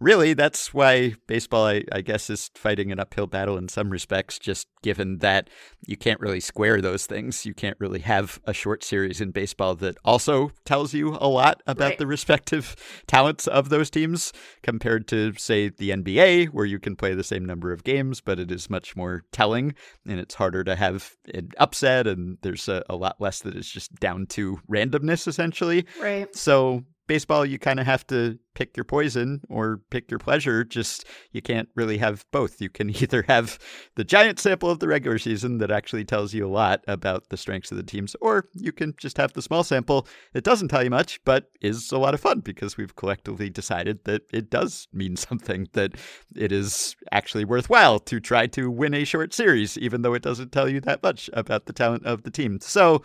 really, 0.01 0.35
that's 0.35 0.75
why 0.75 1.15
baseball, 1.27 1.67
I, 1.67 1.85
I 1.93 2.01
guess, 2.01 2.29
is 2.29 2.51
fighting 2.55 2.91
an 2.93 2.99
uphill 2.99 3.27
battle 3.27 3.57
in 3.57 3.69
some 3.69 3.91
respects, 3.91 4.39
just 4.39 4.67
given 4.83 5.19
that 5.19 5.49
you 5.87 5.97
can't 5.97 6.21
really 6.21 6.41
square 6.41 6.81
those 6.81 7.07
things. 7.07 7.47
You 7.47 7.55
can't 7.55 7.77
really 7.81 8.01
have 8.01 8.41
a 8.45 8.53
short 8.53 8.83
series 8.85 9.21
in 9.21 9.31
baseball 9.31 9.75
that 9.77 9.97
also 10.05 10.51
tells 10.65 10.93
you 10.95 11.17
a 11.21 11.29
lot 11.29 11.63
about 11.67 11.91
Right. 11.91 11.99
the 11.99 12.07
respective 12.17 12.75
talents 13.07 13.47
of 13.47 13.69
those 13.69 13.89
teams 13.89 14.33
compared 14.63 15.07
to, 15.09 15.33
say, 15.35 15.69
the 15.71 15.91
NBA, 15.91 16.47
where 16.49 16.67
you 16.67 16.79
can 16.79 16.97
play 16.97 17.15
the 17.15 17.25
same 17.25 17.45
number 17.45 17.73
of 17.73 17.85
games, 17.85 18.21
but 18.21 18.39
it 18.39 18.51
is 18.51 18.69
much 18.69 18.97
more 18.97 19.23
telling 19.33 19.75
and 20.07 20.19
it's 20.21 20.35
harder 20.35 20.65
to 20.65 20.75
have 20.77 21.15
an 21.33 21.51
upset, 21.59 22.07
and 22.07 22.37
there's 22.43 22.69
a, 22.69 22.83
a 22.91 22.97
lot 22.97 23.21
less 23.21 23.41
that 23.41 23.55
is 23.57 23.69
just 23.69 23.95
down 24.01 24.27
to 24.27 24.59
randomness, 24.71 25.27
essentially. 25.29 25.87
Right. 26.01 26.35
So 26.37 26.85
baseball, 27.07 27.45
you 27.45 27.59
kind 27.59 27.81
of 27.81 27.87
have 27.87 28.07
to 28.09 28.39
pick 28.55 28.77
your 28.77 28.85
poison 28.85 29.41
or 29.49 29.81
pick 29.91 30.11
your 30.11 30.19
pleasure. 30.19 30.65
Just 30.65 31.05
you 31.33 31.43
can't 31.43 31.69
really 31.75 31.99
have 31.99 32.25
both. 32.31 32.61
You 32.61 32.71
can 32.71 32.91
either 33.03 33.23
have 33.29 33.59
the 33.97 34.05
giant 34.05 34.39
sample 34.39 34.71
of 34.71 34.79
the 34.79 34.89
regular 34.89 35.19
season 35.19 35.59
that 35.59 35.71
actually 35.71 36.05
tells 36.05 36.33
you 36.33 36.47
a 36.47 36.49
lot 36.49 36.83
about 36.87 37.29
the 37.29 37.37
strengths 37.37 37.71
of 37.71 37.77
the 37.77 37.83
teams, 37.83 38.17
or 38.21 38.47
you 38.55 38.73
can 38.73 38.95
just 38.97 39.17
have 39.17 39.33
the 39.33 39.43
small 39.43 39.65
sample 39.65 40.07
that 40.33 40.45
doesn't 40.45 40.69
tell 40.69 40.83
you 40.83 40.91
much, 40.91 41.23
but 41.25 41.51
is 41.61 41.93
a 41.93 41.99
lot 41.99 42.15
of 42.15 42.21
fun 42.21 42.41
because 42.41 42.77
we've 42.77 42.97
collectively 42.97 43.51
decided 43.51 44.05
that 44.05 44.23
it 44.33 44.51
does 44.51 44.89
mean 44.93 45.17
something, 45.17 45.69
that 45.73 45.93
it 46.37 46.53
is 46.53 46.97
actually 47.13 47.45
worthwhile 47.45 47.99
to 47.99 48.21
try 48.21 48.47
to 48.47 48.71
win 48.71 48.95
a 48.95 49.05
short 49.05 49.35
series, 49.35 49.77
even 49.79 50.03
though 50.03 50.15
it 50.15 50.23
doesn't 50.23 50.53
tell 50.53 50.69
you 50.69 50.81
that 50.81 51.03
much 51.03 51.29
about 51.33 51.67
the 51.67 51.73
talent 51.73 52.05
of 52.07 52.23
the 52.23 52.31
team. 52.31 52.59
So 52.61 53.03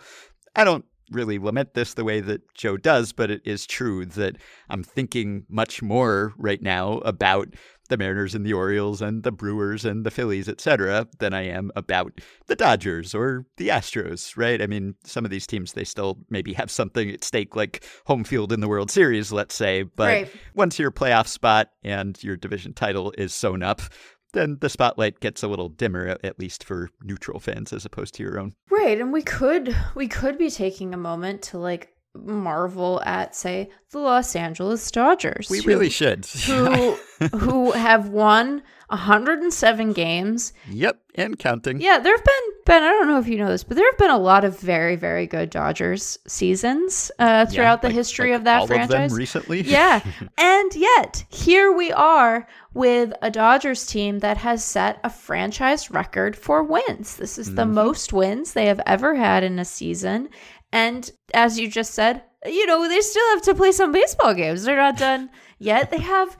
I 0.56 0.64
don't 0.64 0.84
really 1.10 1.38
lament 1.38 1.74
this 1.74 1.94
the 1.94 2.04
way 2.04 2.20
that 2.20 2.42
Joe 2.54 2.76
does, 2.76 3.12
but 3.12 3.30
it 3.30 3.42
is 3.44 3.66
true 3.66 4.06
that 4.06 4.36
I'm 4.68 4.82
thinking 4.82 5.44
much 5.48 5.82
more 5.82 6.32
right 6.36 6.62
now 6.62 6.98
about 6.98 7.48
the 7.88 7.96
Mariners 7.96 8.36
and 8.36 8.46
the 8.46 8.52
Orioles 8.52 9.02
and 9.02 9.24
the 9.24 9.32
Brewers 9.32 9.84
and 9.84 10.06
the 10.06 10.12
Phillies, 10.12 10.48
etc., 10.48 11.08
than 11.18 11.34
I 11.34 11.42
am 11.42 11.72
about 11.74 12.20
the 12.46 12.54
Dodgers 12.54 13.16
or 13.16 13.46
the 13.56 13.68
Astros, 13.68 14.36
right? 14.36 14.62
I 14.62 14.68
mean, 14.68 14.94
some 15.04 15.24
of 15.24 15.32
these 15.32 15.46
teams 15.46 15.72
they 15.72 15.82
still 15.82 16.18
maybe 16.30 16.52
have 16.52 16.70
something 16.70 17.10
at 17.10 17.24
stake 17.24 17.56
like 17.56 17.84
home 18.06 18.22
field 18.22 18.52
in 18.52 18.60
the 18.60 18.68
World 18.68 18.92
Series, 18.92 19.32
let's 19.32 19.56
say, 19.56 19.82
but 19.82 20.04
Right. 20.06 20.32
once 20.54 20.78
your 20.78 20.92
playoff 20.92 21.26
spot 21.26 21.70
and 21.82 22.22
your 22.22 22.36
division 22.36 22.74
title 22.74 23.12
is 23.18 23.34
sewn 23.34 23.62
up, 23.64 23.82
then 24.32 24.58
the 24.60 24.68
spotlight 24.68 25.20
gets 25.20 25.42
a 25.42 25.48
little 25.48 25.68
dimmer, 25.68 26.16
at- 26.22 26.38
least 26.38 26.64
for 26.64 26.88
neutral 27.02 27.38
fans 27.40 27.72
as 27.72 27.84
opposed 27.84 28.14
to 28.14 28.22
your 28.22 28.38
own. 28.38 28.54
Right, 28.70 28.98
and 29.00 29.12
we 29.12 29.22
could 29.22 29.76
we 29.94 30.08
could 30.08 30.38
be 30.38 30.50
taking 30.50 30.94
a 30.94 30.98
moment 30.98 31.42
to 31.42 31.58
like 31.58 31.92
marvel 32.14 33.00
at 33.04 33.34
say 33.36 33.70
the 33.90 33.98
Los 33.98 34.34
Angeles 34.36 34.90
Dodgers. 34.90 35.48
We 35.50 35.58
who- 35.58 35.68
really 35.68 35.90
should. 35.90 36.26
who 36.46 36.96
who 37.36 37.72
have 37.72 38.08
won 38.08 38.62
107 38.88 39.92
games. 39.92 40.52
Yep, 40.68 40.98
and 41.14 41.38
counting. 41.38 41.80
Yeah, 41.80 41.98
there 41.98 42.16
have 42.16 42.24
been 42.24 42.34
Ben, 42.66 42.82
I 42.82 42.88
don't 42.88 43.08
know 43.08 43.18
if 43.18 43.28
you 43.28 43.36
know 43.38 43.48
this, 43.48 43.62
but 43.64 43.76
there 43.76 43.88
have 43.90 43.98
been 43.98 44.10
a 44.10 44.18
lot 44.18 44.44
of 44.44 44.58
very 44.58 44.96
very 44.96 45.26
good 45.26 45.50
Dodgers 45.50 46.18
seasons 46.26 47.10
uh, 47.18 47.24
Yeah, 47.24 47.44
throughout 47.46 47.82
the 47.82 47.90
history 47.90 48.30
like 48.30 48.38
of 48.38 48.44
that 48.44 48.60
all 48.62 48.66
franchise. 48.66 48.90
Of 49.06 49.10
them 49.10 49.18
recently. 49.18 49.60
yeah. 49.66 50.00
And 50.38 50.74
yet, 50.74 51.24
here 51.28 51.72
we 51.72 51.92
are 51.92 52.46
with 52.74 53.12
a 53.22 53.30
Dodgers 53.30 53.86
team 53.86 54.20
that 54.20 54.36
has 54.38 54.64
set 54.64 55.00
a 55.04 55.10
franchise 55.10 55.90
record 55.90 56.36
for 56.36 56.62
wins. 56.62 57.16
This 57.16 57.38
is 57.38 57.54
the 57.54 57.66
most 57.66 58.12
wins 58.12 58.52
they 58.52 58.66
have 58.66 58.80
ever 58.86 59.14
had 59.14 59.42
in 59.42 59.58
a 59.58 59.64
season. 59.64 60.28
And 60.72 61.10
as 61.34 61.58
you 61.58 61.68
just 61.68 61.94
said, 61.94 62.22
you 62.46 62.66
know, 62.66 62.88
they 62.88 63.00
still 63.00 63.28
have 63.34 63.42
to 63.42 63.54
play 63.54 63.72
some 63.72 63.92
baseball 63.92 64.34
games. 64.34 64.64
They're 64.64 64.76
not 64.76 64.96
done 64.96 65.30
yet. 65.58 65.90
They 65.90 65.98
have, 66.00 66.36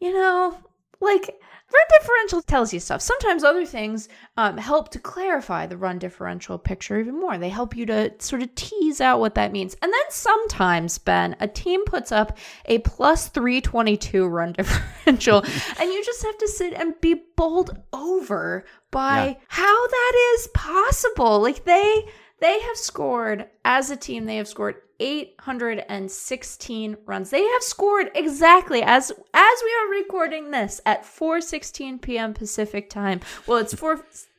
you 0.00 0.12
know, 0.12 0.58
like 1.00 1.34
run 1.72 1.84
differential 2.00 2.42
tells 2.42 2.74
you 2.74 2.80
stuff. 2.80 3.00
Sometimes 3.00 3.44
other 3.44 3.64
things 3.64 4.08
um, 4.36 4.56
help 4.58 4.88
to 4.90 4.98
clarify 4.98 5.66
the 5.66 5.76
run 5.76 6.00
differential 6.00 6.58
picture 6.58 6.98
even 6.98 7.18
more. 7.20 7.38
They 7.38 7.48
help 7.48 7.76
you 7.76 7.86
to 7.86 8.12
sort 8.18 8.42
of 8.42 8.52
tease 8.56 9.00
out 9.00 9.20
what 9.20 9.36
that 9.36 9.52
means. 9.52 9.74
And 9.80 9.92
then 9.92 10.00
sometimes, 10.10 10.98
Ben, 10.98 11.36
a 11.38 11.46
team 11.46 11.84
puts 11.84 12.10
up 12.10 12.36
a 12.66 12.78
plus 12.80 13.28
322 13.28 14.26
run 14.26 14.52
differential, 14.58 15.38
and 15.78 15.92
you 15.92 16.04
just 16.04 16.24
have 16.24 16.38
to 16.38 16.48
sit 16.48 16.74
and 16.74 17.00
be 17.00 17.22
bowled 17.36 17.78
over 17.92 18.64
by 18.90 19.26
Yeah. 19.28 19.34
how 19.46 19.86
that 19.86 20.34
is 20.34 20.48
possible. 20.52 21.40
Like 21.40 21.64
they 21.64 22.04
they 22.40 22.60
have 22.60 22.76
scored 22.76 23.48
as 23.64 23.90
a 23.90 23.96
team, 23.96 24.26
they 24.26 24.36
have 24.36 24.48
scored 24.48 24.76
816 25.00 26.96
runs. 27.06 27.30
They 27.30 27.42
have 27.42 27.62
scored 27.62 28.10
exactly 28.14 28.82
as 28.82 29.10
as 29.10 29.62
we 29.64 29.74
are 29.74 29.90
recording 29.90 30.50
this 30.50 30.80
at 30.84 31.04
4:16 31.04 32.00
p.m. 32.02 32.34
Pacific 32.34 32.90
time. 32.90 33.20
Well, 33.46 33.58
it's 33.58 33.74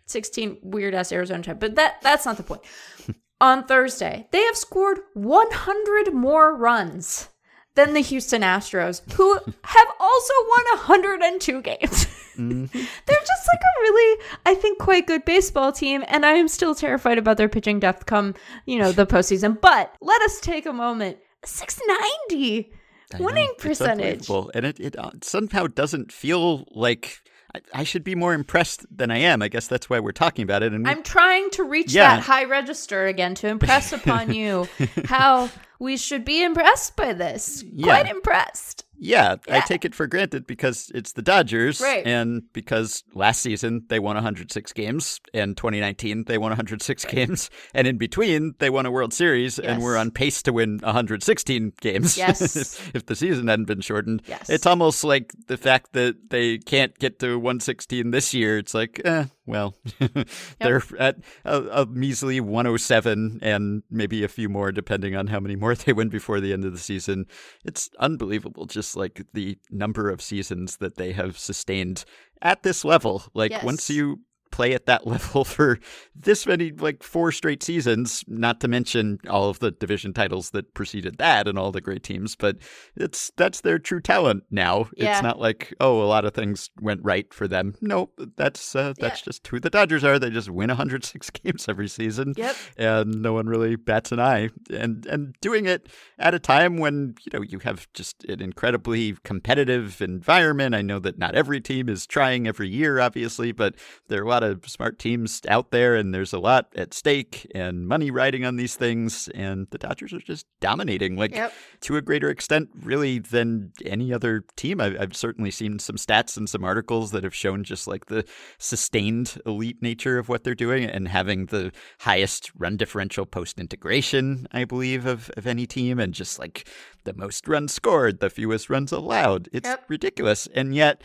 4:16 0.08 0.60
weird 0.63 0.93
ass 0.93 1.12
Arizona 1.12 1.43
time, 1.43 1.58
but 1.60 1.75
that 1.75 2.01
that's 2.01 2.25
not 2.25 2.38
the 2.38 2.43
point. 2.43 2.62
On 3.41 3.65
Thursday, 3.65 4.27
they 4.29 4.43
have 4.43 4.55
scored 4.55 5.00
100 5.15 6.13
more 6.13 6.55
runs 6.55 7.29
than 7.75 7.94
the 7.94 8.01
Houston 8.01 8.42
Astros, 8.42 9.01
who 9.13 9.34
have 9.34 9.88
also 10.00 10.34
won 10.50 10.63
102 10.78 11.62
games. 11.62 12.08
They're 12.38 12.68
just 12.68 13.48
like 13.48 13.62
a 13.62 13.82
really, 13.82 14.22
I 14.46 14.56
think, 14.56 14.80
quite 14.80 15.08
good 15.08 15.25
baseball 15.25 15.72
team, 15.72 16.04
and 16.08 16.25
I 16.25 16.34
am 16.34 16.48
still 16.48 16.75
terrified 16.75 17.18
about 17.18 17.38
their 17.38 17.50
pitching 17.50 17.80
depth 17.80 18.06
come, 18.06 18.36
you 18.66 18.80
know, 18.80 18.92
the 18.92 19.06
postseason. 19.06 19.60
But 19.60 19.96
let 20.01 20.22
us 20.22 20.40
take 20.40 20.66
a 20.66 20.74
moment. 20.74 21.18
690 21.44 22.72
I 23.13 23.18
winning 23.20 23.51
percentage. 23.58 24.30
and 24.54 24.66
it, 24.66 24.80
it 24.80 24.98
uh, 24.98 25.12
somehow 25.22 25.68
doesn't 25.68 26.12
feel 26.12 26.66
like 26.72 27.22
I, 27.53 27.60
I 27.74 27.84
should 27.84 28.03
be 28.03 28.15
more 28.15 28.34
impressed 28.34 28.86
than 28.96 29.12
I 29.12 29.17
am. 29.17 29.41
I 29.41 29.48
guess 29.48 29.67
that's 29.67 29.89
why 29.89 30.00
we're 30.00 30.12
talking 30.12 30.43
about 30.43 30.63
it. 30.63 30.72
And 30.74 30.86
we- 30.86 30.89
I'm 30.91 31.03
trying 31.03 31.50
to 31.51 31.63
reach 31.63 31.93
Yeah. 31.93 32.15
that 32.15 32.24
high 32.24 32.46
register 32.46 33.08
again 33.08 33.36
to 33.36 33.48
impress 33.48 33.91
upon 33.93 34.34
you 34.34 34.67
how 35.05 35.50
we 35.79 35.98
should 35.98 36.24
be 36.25 36.43
impressed 36.43 36.96
by 36.96 37.13
this. 37.13 37.63
Yeah. 37.63 37.86
Quite 38.01 38.10
impressed. 38.10 38.86
Yeah, 39.03 39.38
I 39.50 39.62
take 39.62 39.84
it 39.84 39.96
for 39.96 40.05
granted 40.05 40.46
because 40.46 40.91
it's 40.93 41.13
the 41.13 41.24
Dodgers, 41.24 41.81
Right. 41.81 42.05
and 42.05 42.43
because 42.53 43.03
last 43.15 43.41
season 43.41 43.84
they 43.89 43.98
won 43.98 44.15
106 44.15 44.74
games, 44.74 45.20
and 45.34 45.58
2019 45.58 46.25
they 46.25 46.38
won 46.38 46.51
106 46.51 47.05
games, 47.05 47.50
and 47.74 47.88
in 47.88 47.98
between 47.98 48.53
they 48.60 48.70
won 48.70 48.86
a 48.86 48.91
World 48.91 49.12
Series, 49.12 49.58
and 49.58 49.79
Yes. 49.79 49.81
we're 49.81 49.98
on 49.98 50.12
pace 50.12 50.43
to 50.43 50.53
win 50.53 50.79
116 50.84 51.74
games. 51.81 52.15
Yes. 52.22 52.55
if, 52.55 52.96
if 52.96 53.05
the 53.08 53.15
season 53.15 53.48
hadn't 53.48 53.65
been 53.65 53.81
shortened, 53.81 54.22
Yes. 54.27 54.51
it's 54.51 54.67
almost 54.67 55.03
like 55.03 55.34
the 55.48 55.58
fact 55.58 55.93
that 55.93 56.29
they 56.29 56.60
can't 56.60 56.96
get 57.00 57.17
to 57.22 57.39
116 57.39 58.12
this 58.12 58.36
year. 58.36 58.60
It's 58.60 58.75
like, 58.75 59.01
eh, 59.03 59.25
well, 59.51 59.75
they're 60.60 60.81
at 60.98 61.17
a, 61.46 61.81
a 61.81 61.86
measly 61.86 62.39
107, 62.39 63.39
and 63.41 63.84
maybe 63.91 64.24
a 64.24 64.27
few 64.27 64.50
more 64.50 64.72
depending 64.72 65.15
on 65.15 65.27
how 65.27 65.39
many 65.39 65.55
more 65.55 65.75
they 65.75 65.93
win 65.93 66.10
before 66.10 66.39
the 66.39 66.53
end 66.53 66.65
of 66.65 66.72
the 66.72 66.79
season. 66.79 67.25
It's 67.63 67.89
unbelievable, 68.00 68.65
just 68.65 68.96
like 68.96 69.25
the 69.34 69.58
number 69.70 70.10
of 70.10 70.22
seasons 70.22 70.77
that 70.77 70.96
they 70.96 71.12
have 71.12 71.38
sustained 71.38 72.05
at 72.41 72.63
this 72.63 72.84
level. 72.84 73.24
Like 73.34 73.51
Yes. 73.51 73.63
once 73.63 73.89
you 73.89 74.22
play 74.51 74.74
at 74.74 74.86
that 74.86 75.08
level 75.13 75.43
for 75.43 75.79
this 76.15 76.46
many 76.46 76.72
like 76.72 77.03
four 77.03 77.31
straight 77.31 77.63
seasons 77.63 78.24
not 78.27 78.60
to 78.60 78.67
mention 78.67 79.20
all 79.29 79.50
of 79.50 79.60
the 79.60 79.72
division 79.72 80.13
titles 80.13 80.51
that 80.51 80.74
preceded 80.74 81.17
that 81.17 81.48
and 81.48 81.58
all 81.58 81.72
the 81.72 81.81
great 81.81 82.03
teams 82.03 82.36
but 82.36 82.58
it's 82.96 83.31
that's 83.38 83.62
their 83.62 83.79
true 83.79 84.01
talent 84.01 84.43
now. 84.51 84.89
Yeah. 84.96 85.13
it's 85.13 85.24
not 85.24 85.39
like 85.39 85.74
oh 85.79 86.01
a 86.01 86.05
lot 86.05 86.25
of 86.25 86.34
things 86.34 86.70
went 86.81 87.01
right 87.03 87.34
for 87.34 87.48
them. 87.48 87.75
Nope 87.81 88.13
that's 88.36 88.75
uh, 88.75 88.93
that's 89.00 89.22
just 89.22 89.48
who 89.48 89.60
the 89.60 89.70
dodgers 89.70 90.03
are. 90.03 90.20
They 90.20 90.29
just 90.29 90.50
win 90.50 90.67
106 90.70 91.29
games 91.43 91.65
every 91.67 91.88
season 91.88 92.34
Yep. 92.38 92.55
and 92.77 93.22
no 93.22 93.34
one 93.34 93.48
really 93.48 93.75
bats 93.75 94.12
an 94.12 94.20
eye. 94.20 94.50
And 94.70 95.05
and 95.05 95.36
doing 95.41 95.65
it 95.65 95.88
at 96.20 96.34
a 96.34 96.39
time 96.39 96.77
when 96.77 97.15
you 97.24 97.31
know 97.34 97.41
you 97.41 97.60
have 97.60 97.88
just 97.93 98.24
an 98.25 98.41
incredibly 98.41 99.13
competitive 99.24 100.01
environment. 100.01 100.75
I 100.75 100.81
know 100.81 101.00
that 101.00 101.17
not 101.17 101.36
every 101.36 101.62
team 101.62 101.89
is 101.89 102.05
trying 102.05 102.48
every 102.48 102.70
year 102.70 103.00
obviously 103.00 103.51
but 103.51 103.75
there 104.08 104.22
are 104.22 104.25
a 104.25 104.29
lot 104.29 104.40
of 104.43 104.67
smart 104.67 105.00
teams 105.00 105.41
out 105.48 105.71
there 105.71 105.95
and 105.95 106.13
there's 106.13 106.33
a 106.33 106.39
lot 106.39 106.67
at 106.75 106.93
stake 106.93 107.50
and 107.55 107.88
money 107.88 108.12
riding 108.12 108.45
on 108.45 108.55
these 108.55 108.75
things 108.75 109.27
and 109.36 109.67
the 109.71 109.77
dodgers 109.77 110.13
are 110.13 110.19
just 110.19 110.45
dominating 110.60 111.15
like 111.15 111.33
Yep. 111.36 111.53
to 111.81 111.98
a 111.98 112.01
greater 112.01 112.29
extent 112.29 112.69
really 112.83 113.19
than 113.19 113.71
any 113.86 114.13
other 114.13 114.43
team 114.55 114.79
I've, 114.81 115.00
I've 115.00 115.15
certainly 115.15 115.51
seen 115.51 115.79
some 115.79 115.95
stats 115.95 116.38
and 116.38 116.50
some 116.50 116.63
articles 116.63 117.12
that 117.12 117.24
have 117.24 117.36
shown 117.36 117.63
just 117.63 117.88
like 117.88 118.05
the 118.07 118.25
sustained 118.57 119.41
elite 119.45 119.81
nature 119.81 120.17
of 120.17 120.29
what 120.29 120.43
they're 120.43 120.55
doing 120.55 120.86
and 120.86 121.07
having 121.07 121.48
the 121.48 121.71
highest 122.00 122.51
run 122.57 122.77
differential 122.77 123.25
post 123.25 123.60
integration 123.60 124.48
i 124.51 124.63
believe 124.63 125.05
of, 125.05 125.29
of 125.36 125.45
any 125.48 125.65
team 125.65 126.00
and 126.00 126.13
just 126.13 126.39
like 126.39 126.67
the 127.03 127.13
most 127.13 127.48
runs 127.48 127.74
scored 127.74 128.19
the 128.19 128.29
fewest 128.29 128.69
runs 128.69 128.91
allowed 128.91 129.50
it's 129.51 129.67
Yep. 129.67 129.86
ridiculous 129.89 130.48
and 130.53 130.74
yet 130.75 131.01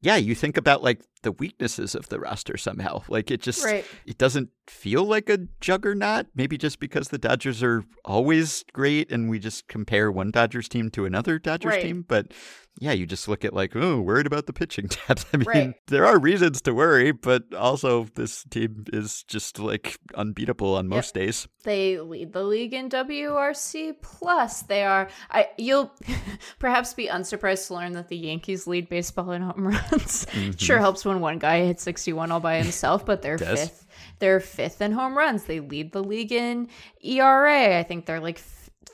yeah 0.00 0.16
you 0.16 0.34
think 0.34 0.56
about 0.56 0.82
like 0.82 1.00
the 1.24 1.32
weaknesses 1.32 1.94
of 1.94 2.08
the 2.08 2.20
roster 2.20 2.56
somehow 2.56 3.02
like 3.08 3.30
it 3.30 3.42
just 3.42 3.64
Right. 3.64 3.84
it 4.06 4.16
doesn't 4.18 4.50
feel 4.66 5.04
like 5.04 5.28
a 5.28 5.38
juggernaut. 5.60 6.26
Maybe 6.34 6.56
just 6.56 6.78
because 6.78 7.08
the 7.08 7.18
Dodgers 7.18 7.62
are 7.62 7.84
always 8.04 8.64
great 8.72 9.10
and 9.10 9.28
we 9.28 9.38
just 9.38 9.68
compare 9.68 10.10
one 10.10 10.30
Dodgers 10.30 10.68
team 10.68 10.90
to 10.90 11.04
another 11.04 11.38
Dodgers 11.38 11.72
Right. 11.72 11.82
team. 11.82 12.04
But 12.06 12.32
yeah, 12.80 12.92
you 12.92 13.06
just 13.06 13.28
look 13.28 13.44
at 13.44 13.52
like, 13.54 13.76
oh, 13.76 14.00
worried 14.00 14.26
about 14.26 14.46
the 14.46 14.52
pitching 14.52 14.86
depth. 15.08 15.26
I 15.32 15.36
mean, 15.36 15.46
Right. 15.46 15.74
there 15.86 16.04
are 16.06 16.18
reasons 16.18 16.60
to 16.62 16.74
worry, 16.74 17.12
but 17.12 17.52
also 17.54 18.04
this 18.14 18.44
team 18.44 18.84
is 18.92 19.22
just 19.24 19.58
like 19.58 19.98
unbeatable 20.14 20.74
on 20.74 20.88
most 20.88 21.14
days. 21.14 21.46
They 21.62 22.00
lead 22.00 22.32
the 22.32 22.42
league 22.42 22.74
in 22.74 22.88
WRC 22.88 23.96
plus. 24.02 24.62
They 24.62 24.82
are. 24.84 25.08
I 25.30 25.48
you'll 25.56 25.92
perhaps 26.58 26.94
be 26.94 27.06
unsurprised 27.06 27.68
to 27.68 27.74
learn 27.74 27.92
that 27.92 28.08
the 28.08 28.16
Yankees 28.16 28.66
lead 28.66 28.88
baseball 28.88 29.30
in 29.32 29.42
home 29.42 29.68
runs. 29.68 30.26
Sure 30.56 30.76
mm-hmm. 30.76 30.82
helps 30.82 31.04
when 31.04 31.13
one 31.20 31.38
guy 31.38 31.64
hits 31.64 31.82
61 31.82 32.30
all 32.32 32.40
by 32.40 32.56
himself, 32.62 33.04
but 33.06 33.22
they're 33.22 33.36
Does. 33.38 33.60
fifth. 33.60 33.86
They're 34.18 34.40
fifth 34.40 34.80
in 34.80 34.92
home 34.92 35.16
runs. 35.16 35.44
They 35.44 35.60
lead 35.60 35.92
the 35.92 36.02
league 36.02 36.32
in 36.32 36.68
ERA. 37.02 37.78
I 37.78 37.82
think 37.82 38.06
they're 38.06 38.20
like 38.20 38.40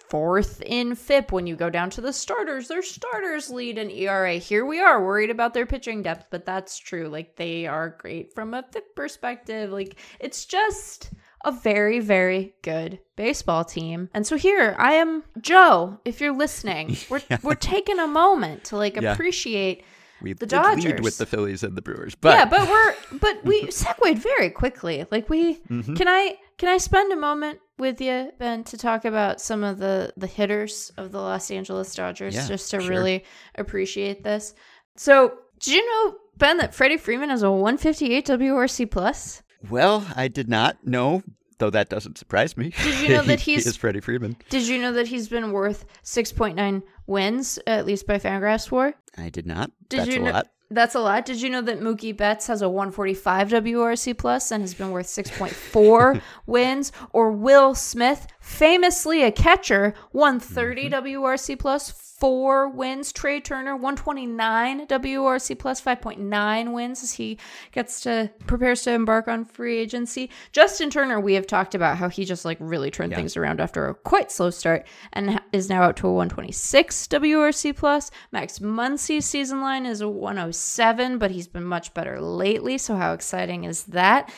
fourth 0.08 0.60
in 0.66 0.94
FIP 0.94 1.30
when 1.30 1.46
you 1.46 1.54
go 1.56 1.70
down 1.70 1.90
to 1.90 2.00
the 2.00 2.12
starters. 2.12 2.68
Their 2.68 2.82
starters 2.82 3.50
lead 3.50 3.78
in 3.78 3.90
ERA. 3.90 4.34
Here 4.34 4.64
we 4.66 4.80
are 4.80 5.04
worried 5.04 5.30
about 5.30 5.54
their 5.54 5.66
pitching 5.66 6.02
depth, 6.02 6.26
but 6.30 6.44
that's 6.44 6.78
true. 6.78 7.08
Like 7.08 7.36
they 7.36 7.66
are 7.66 7.96
great 8.00 8.34
from 8.34 8.54
a 8.54 8.64
FIP 8.72 8.96
perspective. 8.96 9.70
Like 9.70 9.98
it's 10.18 10.44
just 10.46 11.10
a 11.44 11.52
very, 11.52 12.00
very 12.00 12.54
good 12.62 12.98
baseball 13.16 13.64
team. 13.64 14.10
And 14.12 14.26
so 14.26 14.36
here 14.36 14.74
I 14.78 14.94
am, 14.94 15.22
Joe. 15.40 15.98
If 16.04 16.20
you're 16.20 16.36
listening, 16.36 16.96
we're 17.10 17.22
we're 17.42 17.54
taking 17.54 17.98
a 17.98 18.06
moment 18.08 18.64
to 18.64 18.76
like 18.76 18.96
Yeah. 19.00 19.12
appreciate. 19.12 19.84
We 20.22 20.32
The 20.34 20.46
did 20.46 20.56
lead 20.56 20.62
Dodgers. 20.82 21.00
with 21.02 21.18
the 21.18 21.26
Phillies 21.26 21.62
and 21.62 21.76
the 21.76 21.82
Brewers, 21.82 22.14
but 22.14 22.36
yeah, 22.36 22.44
but 22.44 22.68
we're 22.68 22.94
but 23.20 23.44
we 23.44 23.70
segued 23.70 24.18
very 24.18 24.50
quickly. 24.50 25.06
Like 25.10 25.28
we 25.28 25.54
Mm-hmm. 25.68 25.94
can 25.94 26.08
I 26.08 26.36
can 26.58 26.68
I 26.68 26.78
spend 26.78 27.12
a 27.12 27.16
moment 27.16 27.58
with 27.78 28.00
you, 28.00 28.30
Ben, 28.38 28.62
to 28.64 28.76
talk 28.76 29.04
about 29.04 29.40
some 29.40 29.64
of 29.64 29.78
the 29.78 30.12
the 30.16 30.26
hitters 30.26 30.92
of 30.98 31.12
the 31.12 31.18
Los 31.18 31.50
Angeles 31.50 31.94
Dodgers, 31.94 32.34
Yeah, 32.34 32.46
just 32.46 32.70
to 32.72 32.80
sure. 32.80 32.90
really 32.90 33.24
appreciate 33.54 34.22
this. 34.22 34.54
So, 34.96 35.32
did 35.60 35.74
you 35.74 35.86
know, 35.86 36.16
Ben, 36.36 36.58
that 36.58 36.74
Freddie 36.74 36.98
Freeman 36.98 37.30
has 37.30 37.42
a 37.42 37.50
158 37.50 38.26
WRC 38.26 38.90
plus? 38.90 39.42
well, 39.70 40.06
I 40.16 40.28
did 40.28 40.48
not 40.48 40.86
know. 40.86 41.22
Though 41.60 41.70
that 41.70 41.88
doesn't 41.88 42.18
surprise 42.18 42.56
me. 42.56 42.70
Did 42.82 43.00
you 43.00 43.08
know 43.10 43.22
that 43.30 43.38
He 43.40 43.52
he's- 43.52 43.66
is 43.66 43.76
Freddie 43.76 44.00
Freeman? 44.00 44.36
Did 44.48 44.66
you 44.66 44.80
know 44.80 44.92
that 44.94 45.06
he's 45.06 45.28
been 45.28 45.52
worth 45.52 45.84
6.9 46.02 46.82
wins, 47.06 47.58
at 47.66 47.86
least 47.86 48.06
by 48.06 48.18
Fangraphs 48.18 48.70
war? 48.70 48.94
I 49.16 49.28
did 49.28 49.46
not. 49.46 49.70
Did 49.88 50.00
That's 50.00 50.10
you 50.10 50.20
a 50.22 50.24
know- 50.24 50.30
lot. 50.32 50.48
That's 50.72 50.94
a 50.94 51.00
lot. 51.00 51.24
Did 51.26 51.42
you 51.42 51.50
know 51.50 51.62
that 51.62 51.80
Mookie 51.80 52.16
Betts 52.16 52.46
has 52.46 52.62
a 52.62 52.68
145 52.68 53.48
WRC 53.48 54.16
plus 54.16 54.52
and 54.52 54.62
has 54.62 54.72
been 54.72 54.92
worth 54.92 55.08
6.4 55.08 56.22
wins? 56.46 56.92
Or 57.12 57.32
Will 57.32 57.74
Smith, 57.74 58.28
famously 58.50 59.22
a 59.22 59.30
catcher, 59.30 59.94
130 60.12 60.90
mm-hmm. 60.90 61.22
WRC 61.22 61.58
plus, 61.58 61.90
four 61.90 62.68
wins. 62.68 63.12
Trea 63.12 63.40
Turner, 63.40 63.74
129 63.74 64.86
WRC 64.86 65.58
plus, 65.58 65.80
5.9 65.80 66.72
wins 66.74 67.02
as 67.02 67.12
he 67.12 67.38
gets 67.72 68.00
to 68.02 68.30
prepares 68.46 68.82
to 68.82 68.90
embark 68.90 69.28
on 69.28 69.44
free 69.44 69.78
agency. 69.78 70.28
Justin 70.52 70.90
Turner, 70.90 71.18
we 71.18 71.34
have 71.34 71.46
talked 71.46 71.74
about 71.74 71.96
how 71.96 72.08
he 72.08 72.24
just 72.24 72.44
like 72.44 72.58
really 72.60 72.90
turned 72.90 73.14
things 73.14 73.36
around 73.36 73.60
after 73.60 73.88
a 73.88 73.94
quite 73.94 74.30
slow 74.30 74.50
start 74.50 74.86
and 75.12 75.40
is 75.52 75.70
now 75.70 75.82
out 75.82 75.96
to 75.96 76.08
a 76.08 76.12
126 76.12 77.06
WRC 77.06 77.74
plus. 77.74 78.10
Max 78.32 78.58
Muncy's 78.58 79.24
season 79.24 79.62
line 79.62 79.86
is 79.86 80.00
a 80.00 80.08
107, 80.08 81.18
but 81.18 81.30
he's 81.30 81.48
been 81.48 81.64
much 81.64 81.94
better 81.94 82.20
lately. 82.20 82.76
So 82.76 82.96
how 82.96 83.14
exciting 83.14 83.64
is 83.64 83.84
that? 83.84 84.30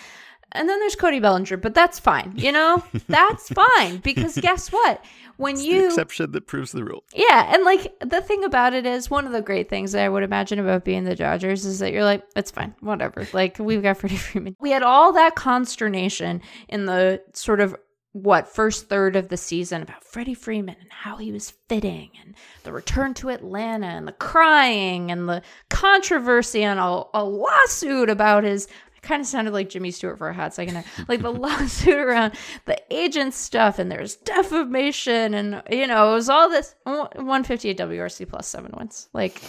And 0.55 0.69
then 0.69 0.79
there's 0.81 0.97
Cody 0.97 1.19
Bellinger, 1.21 1.57
but 1.57 1.75
that's 1.75 1.99
fine. 1.99 2.33
You 2.37 2.53
know, 2.53 2.83
that's 3.09 3.49
fine 3.49 3.99
because 3.99 4.37
guess 4.37 4.69
what? 4.71 5.05
When 5.39 5.57
The 5.57 5.63
you 5.65 5.87
exception 5.87 6.31
that 6.33 6.47
proves 6.47 6.73
the 6.73 6.85
rule. 6.85 7.05
yeah, 7.15 7.53
and 7.55 7.65
like 7.65 7.93
the 8.01 8.21
thing 8.21 8.45
about 8.45 8.75
it 8.75 8.85
is 8.87 9.11
one 9.11 9.27
of 9.27 9.33
the 9.33 9.41
great 9.41 9.69
things 9.71 9.93
that 9.93 10.05
I 10.05 10.09
would 10.09 10.23
imagine 10.23 10.59
about 10.59 10.85
being 10.85 11.05
the 11.05 11.17
Dodgers 11.17 11.65
is 11.65 11.79
that 11.79 11.93
you're 11.93 12.05
like, 12.05 12.23
it's 12.37 12.51
fine, 12.51 12.75
whatever. 12.81 13.27
Like 13.33 13.59
we've 13.59 13.83
got 13.83 13.97
Freddie 13.97 14.17
Freeman. 14.19 14.57
We 14.61 14.71
had 14.71 14.83
all 14.83 15.13
that 15.15 15.35
consternation 15.35 16.43
in 16.69 16.85
the 16.87 17.23
sort 17.33 17.61
of 17.61 17.75
what 18.13 18.47
first 18.47 18.91
third 18.91 19.17
of 19.17 19.29
the 19.29 19.39
season 19.39 19.81
about 19.81 20.05
Freddie 20.05 20.35
Freeman 20.35 20.77
and 20.79 20.93
how 20.93 21.17
he 21.17 21.33
was 21.33 21.55
fitting 21.67 22.11
and 22.23 22.35
the 22.63 22.71
return 22.73 23.15
to 23.15 23.31
Atlanta 23.31 23.87
and 23.87 24.07
the 24.07 24.13
crying 24.13 25.11
and 25.11 25.27
the 25.31 25.41
controversy 25.71 26.63
and 26.63 26.79
a, 26.79 27.03
a 27.15 27.25
lawsuit 27.25 28.11
about 28.11 28.45
his 28.45 28.69
kind 29.03 29.21
of 29.21 29.27
sounded 29.27 29.53
like 29.53 29.69
Jimmy 29.69 29.91
Stewart 29.91 30.17
for 30.19 30.29
a 30.29 30.35
hot 30.35 30.55
second. 30.55 30.85
Like 31.09 31.21
the 31.23 31.31
lawsuit 31.45 31.95
around 31.99 32.35
the 32.67 32.81
agent 32.91 33.35
stuff, 33.35 33.79
and 33.79 33.91
there's 33.91 34.17
defamation, 34.17 35.35
and 35.35 35.63
you 35.71 35.87
know, 35.87 36.13
it 36.13 36.15
was 36.15 36.29
all 36.29 36.49
this 36.49 36.75
158 36.85 37.77
WRC 37.79 38.29
plus 38.29 38.47
seven 38.49 38.73
wins. 38.77 39.09
Like 39.13 39.41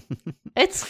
it's 0.56 0.86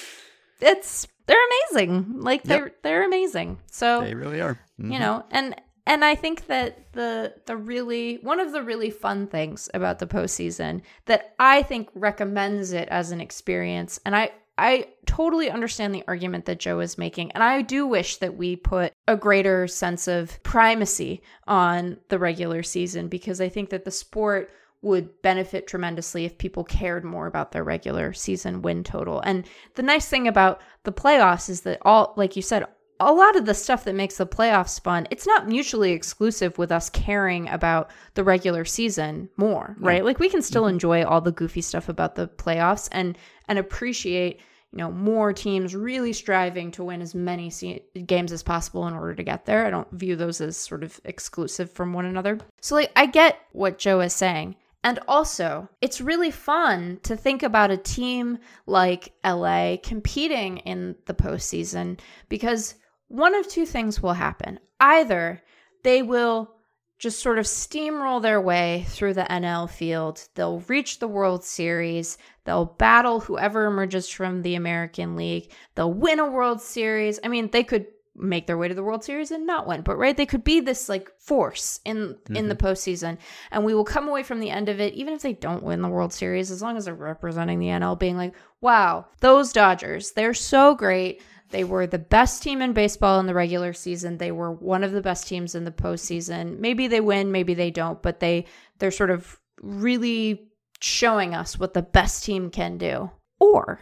it's 0.61 1.06
they're 1.26 1.37
amazing. 1.73 2.20
Like 2.20 2.42
they're 2.44 2.73
they're 2.82 3.04
amazing. 3.04 3.58
So 3.70 4.00
They 4.00 4.14
really 4.14 4.40
are. 4.40 4.58
Mhm. 4.80 4.92
you 4.92 4.99
know 4.99 5.25
and 5.30 5.54
and 5.87 6.04
i 6.04 6.14
think 6.14 6.49
that 6.49 6.92
the 6.92 7.32
the 7.46 7.56
really 7.56 8.16
one 8.16 8.40
of 8.40 8.52
the 8.52 8.62
really 8.62 8.90
fun 8.90 9.26
things 9.26 9.70
about 9.73 9.99
the 10.00 10.06
postseason 10.06 10.82
that 11.06 11.35
i 11.38 11.62
think 11.62 11.88
recommends 11.94 12.73
it 12.73 12.87
as 12.90 13.11
an 13.11 13.20
experience 13.23 13.99
and 14.04 14.14
i 14.14 14.30
I 14.59 14.87
totally 15.05 15.51
understand 15.51 15.95
the 15.95 16.05
argument 16.09 16.47
that 16.47 16.59
Joe 16.59 16.81
is 16.81 16.99
making. 16.99 17.33
And 17.33 17.43
I 17.43 17.63
do 17.63 17.87
wish 17.87 18.17
that 18.19 18.37
we 18.37 18.57
put 18.57 18.93
a 19.07 19.17
greater 19.17 19.67
sense 19.69 20.09
of 20.09 20.43
primacy 20.43 21.23
on 21.47 21.99
the 22.09 22.19
regular 22.19 22.63
season 22.63 23.09
because 23.09 23.41
I 23.41 23.49
think 23.49 23.71
that 23.71 23.85
the 23.85 23.91
sport 23.91 24.51
would 24.83 25.21
benefit 25.23 25.67
tremendously 25.67 26.25
if 26.25 26.39
people 26.39 26.65
cared 26.65 27.05
more 27.05 27.27
about 27.27 27.53
their 27.53 27.65
regular 27.65 28.13
season 28.13 28.63
win 28.63 28.85
total. 28.85 29.21
And 29.21 29.47
the 29.75 29.83
nice 29.83 30.09
thing 30.09 30.29
about 30.29 30.61
the 30.85 30.93
playoffs 30.93 31.49
is 31.49 31.63
that 31.63 31.79
all, 31.83 32.15
like 32.17 32.37
you 32.37 32.43
said, 32.43 32.67
a 33.00 33.12
lot 33.12 33.37
of 33.37 33.47
the 33.47 33.55
stuff 33.55 33.85
that 33.85 33.95
makes 33.95 34.17
the 34.17 34.26
playoffs 34.26 34.81
fun, 34.81 35.07
it's 35.11 35.26
not 35.26 35.49
mutually 35.49 35.93
exclusive 35.93 36.57
with 36.59 36.73
us 36.73 36.88
caring 36.91 37.49
about 37.49 37.91
the 38.15 38.25
regular 38.25 38.65
season 38.65 39.29
more, 39.37 39.76
right? 39.79 40.05
Like 40.05 40.19
we 40.19 40.29
can 40.29 40.43
still 40.43 40.62
mm-hmm. 40.62 40.75
enjoy 40.75 41.05
all 41.05 41.21
the 41.21 41.33
goofy 41.33 41.61
stuff 41.61 41.88
about 41.88 42.15
the 42.15 42.29
playoffs 42.29 42.88
and 42.93 43.19
and 43.49 43.59
appreciate, 43.59 44.41
you 44.73 44.79
know, 44.79 44.91
more 44.91 45.33
teams 45.33 45.75
really 45.75 46.12
striving 46.12 46.71
to 46.73 46.85
win 46.85 47.03
as 47.03 47.15
many 47.15 47.50
se- 47.50 47.85
games 48.07 48.33
as 48.33 48.43
possible 48.43 48.87
in 48.88 48.95
order 48.95 49.15
to 49.15 49.23
get 49.23 49.45
there. 49.45 49.67
I 49.67 49.71
don't 49.71 49.91
view 49.93 50.17
those 50.17 50.41
as 50.41 50.57
sort 50.57 50.83
of 50.83 51.00
exclusive 51.05 51.71
from 51.71 51.93
one 51.93 52.07
another. 52.07 52.38
So 52.61 52.75
like 52.76 52.93
I 52.97 53.07
get 53.07 53.38
what 53.53 53.79
Joe 53.79 54.00
is 54.00 54.15
saying. 54.15 54.57
And 54.87 55.00
also, 55.09 55.69
it's 55.81 56.00
really 56.00 56.31
fun 56.31 57.00
to 57.03 57.17
think 57.17 57.43
about 57.43 57.73
a 57.73 57.76
team 57.76 58.38
like 58.67 59.12
LA 59.25 59.79
competing 59.83 60.59
in 60.59 60.95
the 61.07 61.15
postseason 61.15 61.99
because 62.29 62.76
one 63.09 63.35
of 63.35 63.49
two 63.49 63.67
things 63.67 64.03
will 64.03 64.15
happen. 64.15 64.59
Either 64.81 65.43
they 65.83 66.03
will 66.03 66.57
just 66.99 67.21
sort 67.21 67.39
of 67.39 67.45
steamroll 67.45 68.23
their 68.23 68.41
way 68.41 68.87
through 68.89 69.15
the 69.15 69.23
NL 69.25 69.69
field, 69.69 70.27
they'll 70.35 70.61
reach 70.61 70.99
the 70.99 71.09
World 71.09 71.45
Series, 71.45 72.17
they'll 72.45 72.65
battle 72.65 73.21
whoever 73.21 73.67
emerges 73.67 74.09
from 74.09 74.43
the 74.43 74.55
American 74.55 75.15
League, 75.15 75.53
they'll 75.75 75.93
win 75.93 76.21
a 76.21 76.31
World 76.31 76.61
Series. 76.61 77.21
I 77.23 77.29
mean, 77.29 77.51
they 77.51 77.65
could 77.65 77.87
make 78.19 78.47
their 78.47 78.57
way 78.57 78.67
to 78.67 78.75
the 78.75 78.83
World 78.83 79.05
Series 79.05 79.31
and 79.31 79.47
not 79.47 79.67
win, 79.67 79.83
but 79.83 79.99
right, 79.99 80.17
they 80.17 80.25
could 80.25 80.43
be 80.43 80.61
this 80.61 80.89
like 80.89 81.11
force 81.19 81.81
in 81.85 82.17
in 82.31 82.49
the 82.49 82.55
mm-hmm. 82.55 82.67
postseason, 82.67 83.19
and 83.51 83.63
we 83.63 83.75
will 83.75 83.85
come 83.85 84.09
away 84.09 84.23
from 84.23 84.41
the 84.41 84.51
end 84.51 84.71
of 84.71 84.81
it, 84.81 84.95
even 84.95 85.13
if 85.13 85.21
they 85.21 85.35
don't 85.35 85.63
win 85.63 85.83
the 85.83 85.89
World 85.89 86.15
Series, 86.15 86.51
as 86.51 86.63
long 86.63 86.79
as 86.79 86.87
they're 86.87 86.95
representing 86.95 87.59
the 87.59 87.67
NL, 87.67 87.99
being 87.99 88.17
like, 88.17 88.35
wow, 88.63 89.07
those 89.21 89.53
Dodgers, 89.53 90.13
they're 90.13 90.35
so 90.35 90.75
great. 90.75 91.23
They 91.50 91.65
were 91.65 91.87
the 91.87 91.99
best 91.99 92.43
team 92.43 92.61
in 92.61 92.73
baseball 92.73 93.21
in 93.21 93.26
the 93.26 93.35
regular 93.35 93.73
season. 93.73 94.19
They 94.19 94.33
were 94.33 94.50
one 94.50 94.83
of 94.83 94.93
the 94.93 95.00
best 95.00 95.29
teams 95.29 95.55
in 95.55 95.65
the 95.65 95.71
postseason. 95.71 96.59
Maybe 96.59 96.88
they 96.88 97.00
win, 97.00 97.33
maybe 97.33 97.55
they 97.55 97.71
don't, 97.71 98.03
but 98.03 98.21
they 98.21 98.47
they're 98.79 98.91
sort 98.91 99.11
of 99.11 99.38
really 99.62 100.49
showing 100.81 101.35
us 101.35 101.59
what 101.59 101.75
the 101.75 101.83
best 101.83 102.25
team 102.25 102.50
can 102.50 102.79
do. 102.79 103.11
Or 103.38 103.81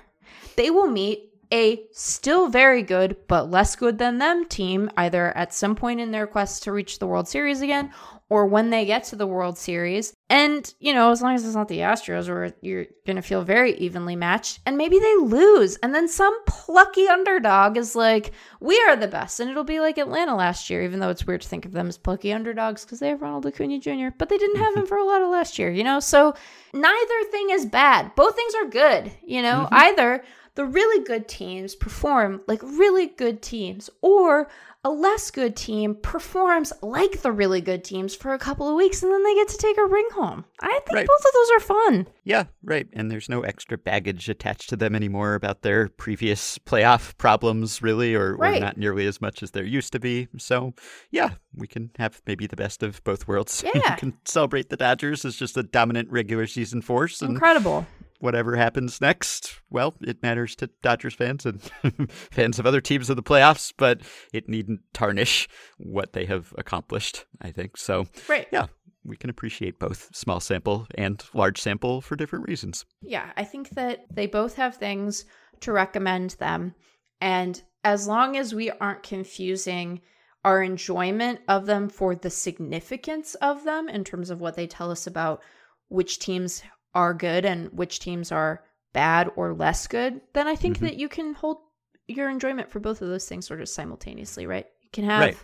they 0.56 0.71
will 0.71 0.90
meet 0.90 1.30
a 1.52 1.83
still 1.92 2.49
very 2.49 2.83
good 2.83 3.16
but 3.28 3.50
less 3.50 3.76
good 3.76 3.99
than 3.99 4.18
them 4.18 4.49
team 4.49 4.90
either 4.97 5.37
at 5.37 5.54
some 5.54 5.76
point 5.76 6.00
in 6.00 6.11
their 6.11 6.26
quest 6.26 6.62
to 6.64 6.73
reach 6.73 6.99
the 6.99 7.06
World 7.06 7.28
Series 7.28 7.61
again 7.61 7.92
or 8.31 8.47
when 8.47 8.71
they 8.71 8.87
get 8.87 9.04
to 9.04 9.16
the 9.16 9.26
World 9.26 9.59
Series. 9.59 10.14
And, 10.31 10.73
you 10.81 10.95
know, 10.95 11.11
as 11.11 11.21
long 11.21 11.35
as 11.35 11.45
it's 11.45 11.54
not 11.54 11.69
the 11.69 11.81
Astros 11.81 12.28
where 12.28 12.54
you're 12.62 12.87
going 13.07 13.16
to 13.16 13.23
feel 13.23 13.43
very 13.43 13.75
evenly 13.76 14.16
matched 14.16 14.61
and 14.64 14.76
maybe 14.76 14.99
they 14.99 15.16
lose 15.16 15.76
and 15.76 15.95
then 15.95 16.09
some 16.09 16.37
plucky 16.47 17.07
underdog 17.07 17.76
is 17.76 17.95
like, 17.95 18.33
"We 18.61 18.81
are 18.88 18.97
the 18.97 19.09
best." 19.09 19.40
And 19.40 19.50
it'll 19.50 19.64
be 19.64 19.81
like 19.81 19.99
Atlanta 19.99 20.35
last 20.35 20.71
year, 20.71 20.83
even 20.83 21.00
though 21.00 21.11
it's 21.11 21.26
weird 21.26 21.43
to 21.43 21.49
think 21.49 21.66
of 21.66 21.73
them 21.73 21.88
as 21.88 21.99
plucky 21.99 22.33
underdogs 22.33 22.85
because 22.85 22.99
they 23.00 23.09
have 23.09 23.23
Ronald 23.23 23.47
Acuna 23.47 23.78
Jr., 23.78 24.09
but 24.16 24.28
they 24.28 24.38
didn't 24.38 24.61
have 24.61 24.75
him 24.75 24.87
for 24.87 24.97
a 24.97 25.04
lot 25.04 25.23
of 25.23 25.28
last 25.28 25.59
year, 25.59 25.71
you 25.71 25.85
know? 25.85 26.00
So, 26.00 26.35
neither 26.73 27.31
thing 27.31 27.50
is 27.50 27.66
bad. 27.66 28.14
Both 28.14 28.37
things 28.37 28.54
are 28.54 28.69
good, 28.69 29.12
you 29.25 29.43
know? 29.43 29.66
Mm-hmm. 29.66 29.75
Either 29.75 30.25
the 30.54 30.64
really 30.64 31.04
good 31.04 31.28
teams 31.28 31.75
perform 31.75 32.40
like 32.47 32.62
really 32.62 33.09
good 33.09 33.43
teams, 33.43 33.90
or 34.00 34.49
a 34.84 34.90
less 34.90 35.30
good 35.30 35.56
team 35.56 35.94
performs 36.02 36.72
like 36.82 37.22
the 37.22 37.32
really 37.32 37.60
good 37.62 37.82
teams 37.82 38.14
for 38.14 38.34
a 38.34 38.38
couple 38.38 38.68
of 38.68 38.74
weeks 38.76 39.02
and 39.02 39.10
then 39.10 39.24
they 39.24 39.34
get 39.34 39.48
to 39.48 39.56
take 39.56 39.78
a 39.78 39.84
ring 39.86 40.06
home. 40.12 40.44
I 40.60 40.78
think 40.86 40.92
Right. 40.96 41.06
both 41.06 41.24
of 41.24 41.32
those 41.32 41.50
are 41.56 41.60
fun. 41.60 42.08
Yeah, 42.24 42.44
right. 42.62 42.86
And 42.92 43.10
there's 43.10 43.28
no 43.28 43.40
extra 43.42 43.78
baggage 43.78 44.28
attached 44.28 44.68
to 44.70 44.76
them 44.76 44.94
anymore 44.94 45.34
about 45.34 45.62
their 45.62 45.88
previous 45.88 46.58
playoff 46.58 47.16
problems, 47.16 47.80
really, 47.82 48.14
or, 48.14 48.34
or 48.36 48.58
not 48.60 48.76
nearly 48.76 49.06
as 49.06 49.20
much 49.20 49.42
as 49.42 49.52
there 49.52 49.64
used 49.64 49.92
to 49.92 49.98
be. 50.00 50.28
So, 50.38 50.74
yeah, 51.10 51.30
we 51.54 51.66
can 51.66 51.90
have 51.98 52.20
maybe 52.26 52.46
the 52.46 52.56
best 52.56 52.82
of 52.82 53.02
both 53.04 53.26
worlds. 53.26 53.64
Yeah. 53.75 53.94
we 53.94 53.97
can 53.99 54.14
celebrate 54.25 54.68
the 54.68 54.76
Dodgers 54.76 55.25
as 55.25 55.34
just 55.36 55.56
a 55.56 55.62
dominant 55.62 56.10
regular 56.10 56.47
season 56.47 56.82
force, 56.82 57.23
and 57.23 57.30
Incredible. 57.32 57.86
Whatever 58.25 58.56
happens 58.56 59.00
next, 59.02 59.60
well, 59.71 59.95
it 60.00 60.23
matters 60.23 60.56
to 60.56 60.71
Dodgers 60.82 61.13
fans 61.15 61.45
and 61.45 61.60
fans 62.10 62.58
of 62.58 62.65
other 62.67 62.80
teams 62.80 63.10
in 63.10 63.17
the 63.17 63.23
playoffs, 63.23 63.73
but 63.76 64.00
it 64.32 64.49
needn't 64.49 64.80
tarnish 64.95 65.47
what 65.76 66.15
they 66.15 66.25
have 66.25 66.54
accomplished, 66.56 67.26
I 67.43 67.52
think. 67.52 67.76
So, 67.76 68.06
Right. 68.26 68.49
yeah, 68.50 68.67
we 69.04 69.17
can 69.19 69.28
appreciate 69.28 69.78
both 69.78 70.08
small 70.15 70.41
sample 70.41 70.87
and 70.97 71.23
large 71.34 71.60
sample 71.60 72.00
for 72.00 72.17
different 72.17 72.49
reasons. 72.49 72.87
Yeah, 73.02 73.30
I 73.37 73.45
think 73.45 73.69
that 73.71 74.06
they 74.10 74.26
both 74.26 74.56
have 74.56 74.76
things 74.76 75.26
to 75.60 75.73
recommend 75.73 76.30
them. 76.30 76.75
And 77.21 77.63
as 77.84 78.08
long 78.08 78.39
as 78.39 78.54
we 78.54 78.71
aren't 78.71 79.02
confusing 79.02 80.00
our 80.45 80.63
enjoyment 80.63 81.41
of 81.49 81.67
them 81.67 81.91
for 81.91 82.15
the 82.15 82.30
significance 82.30 83.34
of 83.37 83.65
them 83.65 83.89
in 83.89 84.04
terms 84.04 84.30
of 84.30 84.41
what 84.41 84.56
they 84.56 84.67
tell 84.67 84.91
us 84.91 85.06
about 85.06 85.43
which 85.89 86.19
teams 86.19 86.63
are 86.95 87.15
good 87.15 87.45
and 87.45 87.73
which 87.73 87.99
teams 88.00 88.30
are 88.33 88.63
bad 88.93 89.30
or 89.37 89.52
less 89.54 89.87
good, 89.87 90.21
then 90.33 90.47
I 90.47 90.54
think 90.57 90.78
Mhm. 90.78 90.83
that 90.83 90.97
you 90.97 91.09
can 91.09 91.35
hold 91.35 91.59
your 92.07 92.28
enjoyment 92.30 92.71
for 92.71 92.80
both 92.80 93.02
of 93.02 93.09
those 93.09 93.28
things 93.28 93.47
sort 93.47 93.61
of 93.61 93.69
simultaneously, 93.69 94.47
right? 94.47 94.67
You 94.83 94.89
can 94.93 95.04
have 95.04 95.21
Right. 95.21 95.37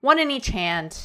one 0.00 0.18
in 0.18 0.30
each 0.30 0.48
hand. 0.48 0.98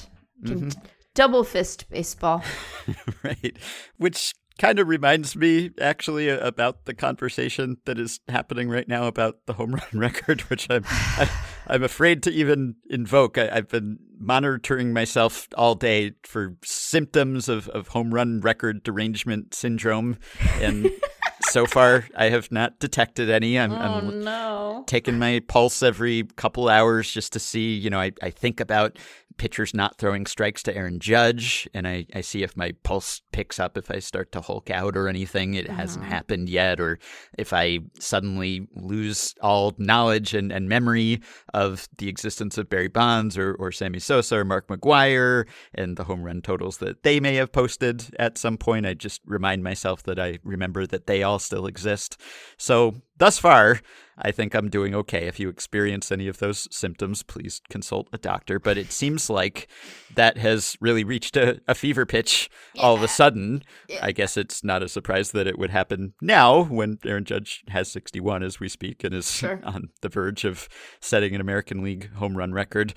Mhm. 0.43 0.75
double 1.13 1.45
fist 1.45 1.89
baseball. 1.89 2.43
right. 3.23 3.57
Which 3.95 4.33
kind 4.59 4.79
of 4.79 4.87
reminds 4.89 5.33
me 5.35 5.71
actually 5.79 6.27
about 6.27 6.83
the 6.85 6.93
conversation 6.93 7.77
that 7.85 7.97
is 7.97 8.19
happening 8.27 8.67
right 8.69 8.87
now 8.87 9.05
about 9.07 9.45
the 9.45 9.53
home 9.53 9.75
run 9.75 9.87
record, 9.93 10.41
which 10.41 10.67
I'm 10.69 10.83
I, 10.85 11.29
I'm 11.67 11.83
afraid 11.83 12.23
to 12.23 12.31
even 12.31 12.75
invoke. 12.89 13.37
I, 13.37 13.49
I've 13.51 13.69
been 13.69 13.99
monitoring 14.19 14.93
myself 14.93 15.47
all 15.55 15.75
day 15.75 16.13
for 16.23 16.55
symptoms 16.63 17.49
of, 17.49 17.67
of 17.69 17.89
home 17.89 18.13
run 18.13 18.41
record 18.41 18.83
derangement 18.83 19.53
syndrome, 19.53 20.17
and 20.61 20.91
so 21.49 21.65
far 21.65 22.05
I 22.15 22.29
have 22.29 22.51
not 22.51 22.79
detected 22.79 23.29
any. 23.29 23.59
I'm, 23.59 23.71
oh 23.71 23.75
I'm 23.75 24.23
no. 24.23 24.83
taking 24.87 25.19
my 25.19 25.41
pulse 25.47 25.83
every 25.83 26.23
couple 26.35 26.69
hours 26.69 27.11
just 27.11 27.33
to 27.33 27.39
see, 27.39 27.73
you 27.73 27.89
know, 27.89 27.99
I, 27.99 28.11
I 28.21 28.29
think 28.29 28.59
about 28.59 28.97
pitchers 29.37 29.73
not 29.73 29.97
throwing 29.97 30.25
strikes 30.25 30.63
to 30.63 30.75
Aaron 30.75 30.99
Judge, 30.99 31.67
and 31.73 31.87
I, 31.87 32.05
I 32.13 32.21
see 32.21 32.43
if 32.43 32.55
my 32.55 32.73
pulse 32.83 33.21
picks 33.31 33.59
up 33.59 33.77
if 33.77 33.91
I 33.91 33.99
start 33.99 34.31
to 34.33 34.41
hulk 34.41 34.69
out 34.69 34.95
or 34.95 35.07
anything. 35.07 35.53
It 35.53 35.67
hasn't 35.69 36.05
Mhm. 36.05 36.09
happened 36.09 36.49
yet, 36.49 36.79
or 36.79 36.99
if 37.37 37.53
I 37.53 37.79
suddenly 37.99 38.67
lose 38.75 39.33
all 39.41 39.73
knowledge 39.77 40.33
and, 40.33 40.51
and 40.51 40.69
memory 40.69 41.21
of 41.53 41.87
the 41.97 42.07
existence 42.09 42.57
of 42.57 42.69
Barry 42.69 42.87
Bonds 42.87 43.37
or, 43.37 43.53
or 43.55 43.71
Sammy 43.71 43.99
Sosa 43.99 44.37
or 44.37 44.45
Mark 44.45 44.67
McGwire 44.67 45.45
and 45.73 45.97
the 45.97 46.05
home 46.05 46.23
run 46.23 46.41
totals 46.41 46.77
that 46.77 47.03
they 47.03 47.19
may 47.19 47.35
have 47.35 47.51
posted 47.51 48.15
at 48.19 48.37
some 48.37 48.57
point. 48.57 48.85
I 48.85 48.93
just 48.93 49.21
remind 49.25 49.63
myself 49.63 50.03
that 50.03 50.19
I 50.19 50.39
remember 50.43 50.85
that 50.87 51.07
they 51.07 51.23
all 51.23 51.39
still 51.39 51.65
exist. 51.67 52.19
So 52.57 52.95
thus 53.17 53.37
far, 53.37 53.79
I 54.17 54.31
think 54.31 54.53
I'm 54.53 54.69
doing 54.69 54.95
okay. 54.95 55.27
If 55.27 55.39
you 55.39 55.49
experience 55.49 56.11
any 56.11 56.27
of 56.27 56.39
those 56.39 56.67
symptoms, 56.71 57.21
please 57.21 57.61
consult 57.69 58.07
a 58.13 58.17
doctor. 58.17 58.59
But 58.59 58.77
it 58.77 58.91
seems 58.91 59.29
like 59.29 59.67
that 60.13 60.37
has 60.37 60.77
really 60.79 61.03
reached 61.03 61.35
a, 61.35 61.59
a 61.67 61.75
fever 61.75 62.05
pitch 62.05 62.49
all 62.77 62.95
of 62.95 63.03
a 63.03 63.07
sudden. 63.09 63.63
I 64.01 64.11
guess 64.13 64.37
it's 64.37 64.63
not 64.63 64.83
a 64.83 64.87
surprise 64.87 65.31
that 65.31 65.47
it 65.47 65.59
would 65.59 65.71
happen 65.71 66.13
now 66.21 66.63
when 66.63 66.97
Aaron 67.05 67.25
Judge 67.25 67.63
has 67.69 67.91
61 67.91 68.43
as 68.43 68.59
we 68.59 68.69
speak 68.69 69.03
and 69.03 69.13
is 69.13 69.31
Sure. 69.31 69.59
on 69.63 69.89
the 70.01 70.09
verge 70.09 70.45
of 70.45 70.69
setting 71.01 71.35
an 71.35 71.41
American 71.41 71.83
League 71.83 72.13
home 72.13 72.37
run 72.37 72.53
record. 72.53 72.93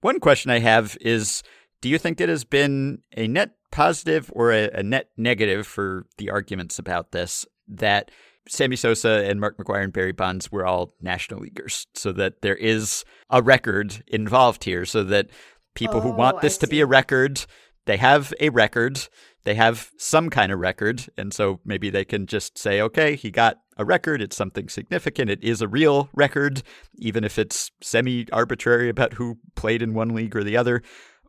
One 0.00 0.18
question 0.20 0.50
I 0.50 0.60
have 0.60 0.96
is 1.00 1.42
do 1.82 1.90
you 1.90 1.98
think 1.98 2.18
it 2.18 2.30
has 2.30 2.44
been 2.44 3.02
a 3.14 3.26
net 3.28 3.50
positive 3.70 4.30
or 4.34 4.50
a, 4.52 4.70
a 4.70 4.82
net 4.82 5.10
negative 5.18 5.66
for 5.66 6.06
the 6.16 6.30
arguments 6.30 6.78
about 6.78 7.12
this 7.12 7.44
that 7.68 8.10
Sammy 8.48 8.76
Sosa 8.76 9.24
and 9.26 9.40
Mark 9.40 9.56
McGwire 9.56 9.84
and 9.84 9.92
Barry 9.92 10.12
Bonds 10.12 10.52
were 10.52 10.66
all 10.66 10.94
national 11.00 11.40
leaguers, 11.40 11.86
so 11.94 12.12
that 12.12 12.42
there 12.42 12.56
is 12.56 13.04
a 13.30 13.42
record 13.42 14.02
involved 14.06 14.64
here, 14.64 14.84
so 14.84 15.02
that 15.04 15.28
people 15.74 16.00
who 16.00 16.10
Oh, 16.10 16.16
want 16.16 16.40
this 16.40 16.58
I 16.58 16.60
to 16.60 16.66
be 16.66 16.80
a 16.80 16.86
record, 16.86 17.44
they 17.86 17.96
have 17.96 18.32
a 18.40 18.50
record, 18.50 19.08
they 19.44 19.54
have 19.54 19.90
some 19.98 20.30
kind 20.30 20.52
of 20.52 20.58
record, 20.58 21.06
and 21.16 21.32
so 21.32 21.60
maybe 21.64 21.90
they 21.90 22.04
can 22.04 22.26
just 22.26 22.58
say, 22.58 22.80
okay, 22.80 23.16
he 23.16 23.30
got 23.30 23.58
a 23.76 23.84
record, 23.84 24.22
it's 24.22 24.36
something 24.36 24.68
significant, 24.68 25.30
it 25.30 25.42
is 25.42 25.60
a 25.60 25.68
real 25.68 26.08
record, 26.14 26.62
even 26.98 27.24
if 27.24 27.38
it's 27.38 27.70
semi 27.82 28.26
arbitrary 28.32 28.88
about 28.88 29.14
who 29.14 29.38
played 29.54 29.82
in 29.82 29.94
one 29.94 30.14
league 30.14 30.36
or 30.36 30.44
the 30.44 30.56
other. 30.56 30.82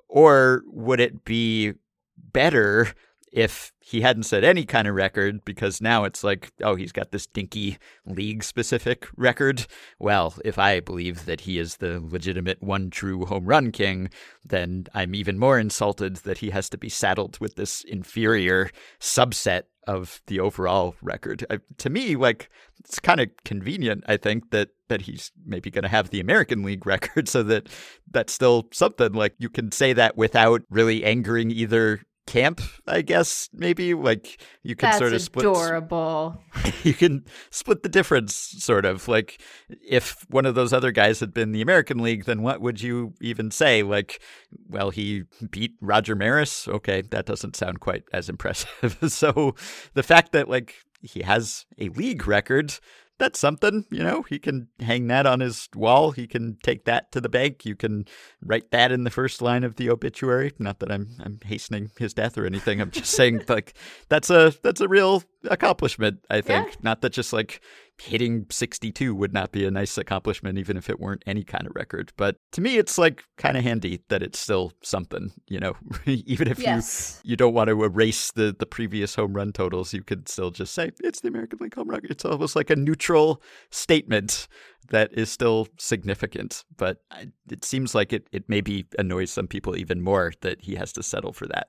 Or 0.07 0.63
would 0.67 0.99
it 0.99 1.25
be 1.25 1.73
better 2.17 2.93
if 3.35 3.73
he 3.81 3.99
hadn't 3.99 4.23
set 4.23 4.45
any 4.45 4.65
kind 4.65 4.87
of 4.87 4.95
record, 4.95 5.43
because 5.43 5.81
now 5.81 6.05
it's 6.05 6.23
like, 6.23 6.53
oh, 6.63 6.75
he's 6.75 6.93
got 6.93 7.11
this 7.11 7.27
dinky 7.27 7.77
league 8.05 8.43
specific 8.43 9.07
record. 9.17 9.67
Well, 9.99 10.33
if 10.45 10.57
I 10.57 10.79
believe 10.79 11.25
that 11.25 11.41
he 11.41 11.59
is 11.59 11.77
the 11.77 11.99
legitimate 12.01 12.63
one 12.63 12.89
true 12.89 13.25
home 13.25 13.45
run 13.45 13.73
king, 13.73 14.09
then 14.45 14.85
I'm 14.93 15.13
even 15.13 15.37
more 15.37 15.59
insulted 15.59 16.15
that 16.17 16.37
he 16.37 16.51
has 16.51 16.69
to 16.69 16.77
be 16.77 16.87
saddled 16.87 17.37
with 17.41 17.55
this 17.55 17.83
inferior 17.83 18.69
subset 19.01 19.63
of 19.85 20.21
the 20.27 20.39
overall 20.39 20.95
record. 21.01 21.45
I, 21.49 21.59
to 21.79 21.89
me, 21.89 22.15
like 22.15 22.49
it's 22.79 22.99
kind 22.99 23.19
of 23.19 23.29
convenient. 23.43 24.05
I 24.07 24.15
think 24.15 24.51
that 24.51 24.69
that 24.87 25.01
he's 25.01 25.31
maybe 25.45 25.69
going 25.69 25.83
to 25.83 25.89
have 25.89 26.09
the 26.09 26.21
American 26.21 26.63
League 26.63 26.85
record, 26.87 27.27
so 27.27 27.43
that 27.43 27.67
that's 28.09 28.33
still 28.33 28.69
something. 28.71 29.11
Like 29.11 29.35
you 29.39 29.49
can 29.49 29.73
say 29.73 29.91
that 29.91 30.15
without 30.15 30.61
really 30.69 31.03
angering 31.03 31.51
either 31.51 31.99
camp. 32.25 32.61
I 32.87 33.01
guess 33.01 33.49
maybe 33.53 33.93
like 33.93 34.41
you 34.63 34.75
can 34.75 34.87
That's 34.87 34.99
sort 34.99 35.13
of 35.13 35.21
split 35.21 35.45
adorable. 35.45 36.41
you 36.83 36.93
can 36.93 37.25
split 37.49 37.83
the 37.83 37.89
difference 37.89 38.35
sort 38.35 38.85
of 38.85 39.07
like 39.07 39.41
if 39.69 40.25
one 40.29 40.45
of 40.45 40.55
those 40.55 40.73
other 40.73 40.91
guys 40.91 41.19
had 41.19 41.33
been 41.33 41.51
the 41.51 41.61
American 41.61 41.99
League 41.99 42.25
then 42.25 42.41
what 42.41 42.61
would 42.61 42.81
you 42.81 43.13
even 43.21 43.51
say 43.51 43.83
like 43.83 44.21
well 44.67 44.89
he 44.89 45.23
beat 45.49 45.73
Roger 45.81 46.15
Maris 46.15 46.67
okay 46.67 47.01
that 47.01 47.25
doesn't 47.25 47.55
sound 47.55 47.79
quite 47.79 48.03
as 48.13 48.29
impressive 48.29 48.97
so 49.07 49.55
the 49.93 50.03
fact 50.03 50.31
that 50.31 50.49
like 50.49 50.75
he 51.01 51.21
has 51.21 51.65
a 51.77 51.89
league 51.89 52.27
record 52.27 52.79
that's 53.17 53.39
something, 53.39 53.85
you 53.89 54.03
know. 54.03 54.23
He 54.23 54.39
can 54.39 54.67
hang 54.79 55.07
that 55.07 55.25
on 55.25 55.39
his 55.39 55.69
wall. 55.75 56.11
He 56.11 56.27
can 56.27 56.57
take 56.63 56.85
that 56.85 57.11
to 57.13 57.21
the 57.21 57.29
bank. 57.29 57.65
You 57.65 57.75
can 57.75 58.05
write 58.41 58.71
that 58.71 58.91
in 58.91 59.03
the 59.03 59.09
first 59.09 59.41
line 59.41 59.63
of 59.63 59.75
the 59.75 59.89
obituary. 59.89 60.51
Not 60.59 60.79
that 60.79 60.91
I'm 60.91 61.15
I'm 61.23 61.39
hastening 61.43 61.91
his 61.97 62.13
death 62.13 62.37
or 62.37 62.45
anything. 62.45 62.81
I'm 62.81 62.91
just 62.91 63.11
saying 63.11 63.43
like 63.47 63.73
that's 64.09 64.29
a 64.29 64.53
that's 64.63 64.81
a 64.81 64.87
real 64.87 65.23
accomplishment, 65.49 66.19
I 66.29 66.41
think. 66.41 66.67
Yeah. 66.67 66.73
Not 66.81 67.01
that 67.01 67.11
just 67.11 67.33
like 67.33 67.61
hitting 67.97 68.45
62 68.49 69.15
would 69.15 69.33
not 69.33 69.51
be 69.53 69.65
a 69.65 69.71
nice 69.71 69.97
accomplishment 69.97 70.57
even 70.57 70.75
if 70.75 70.89
it 70.89 70.99
weren't 70.99 71.23
any 71.25 71.43
kind 71.43 71.65
of 71.65 71.73
record. 71.75 72.11
But 72.17 72.35
to 72.51 72.61
me 72.61 72.77
it's 72.77 72.97
like 72.97 73.23
kind 73.37 73.55
of 73.57 73.63
handy 73.63 74.01
that 74.09 74.21
it's 74.21 74.37
still 74.39 74.73
something, 74.83 75.31
you 75.47 75.59
know. 75.59 75.75
even 76.05 76.47
if 76.49 76.59
Yes. 76.59 77.21
you 77.23 77.31
you 77.31 77.35
don't 77.37 77.53
want 77.53 77.69
to 77.69 77.83
erase 77.83 78.31
the 78.31 78.55
the 78.57 78.65
previous 78.65 79.15
home 79.15 79.33
run 79.33 79.51
totals, 79.53 79.93
you 79.93 80.03
could 80.03 80.27
still 80.27 80.51
just 80.51 80.73
say 80.73 80.91
it's 81.03 81.21
the 81.21 81.27
American 81.29 81.59
League 81.61 81.75
home 81.75 81.89
run. 81.89 82.01
It's 82.03 82.25
almost 82.25 82.55
like 82.55 82.69
a 82.69 82.75
neutral 82.75 83.41
statement 83.71 84.47
that 84.89 85.11
is 85.13 85.29
still 85.31 85.67
significant. 85.77 86.63
But 86.77 86.97
I, 87.11 87.27
it 87.49 87.63
seems 87.63 87.95
like 87.95 88.11
it 88.13 88.27
it 88.31 88.45
maybe 88.47 88.87
annoys 88.99 89.31
some 89.31 89.47
people 89.47 89.75
even 89.77 90.01
more 90.01 90.33
that 90.41 90.61
he 90.61 90.75
has 90.75 90.91
to 90.93 91.03
settle 91.03 91.31
for 91.33 91.47
that. 91.47 91.67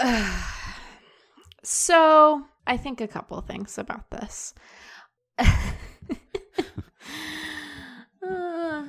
So, 1.64 2.44
I 2.66 2.76
think 2.76 3.00
a 3.00 3.08
couple 3.08 3.40
things 3.40 3.78
about 3.78 4.10
this. 4.10 4.54
Uh, 8.22 8.84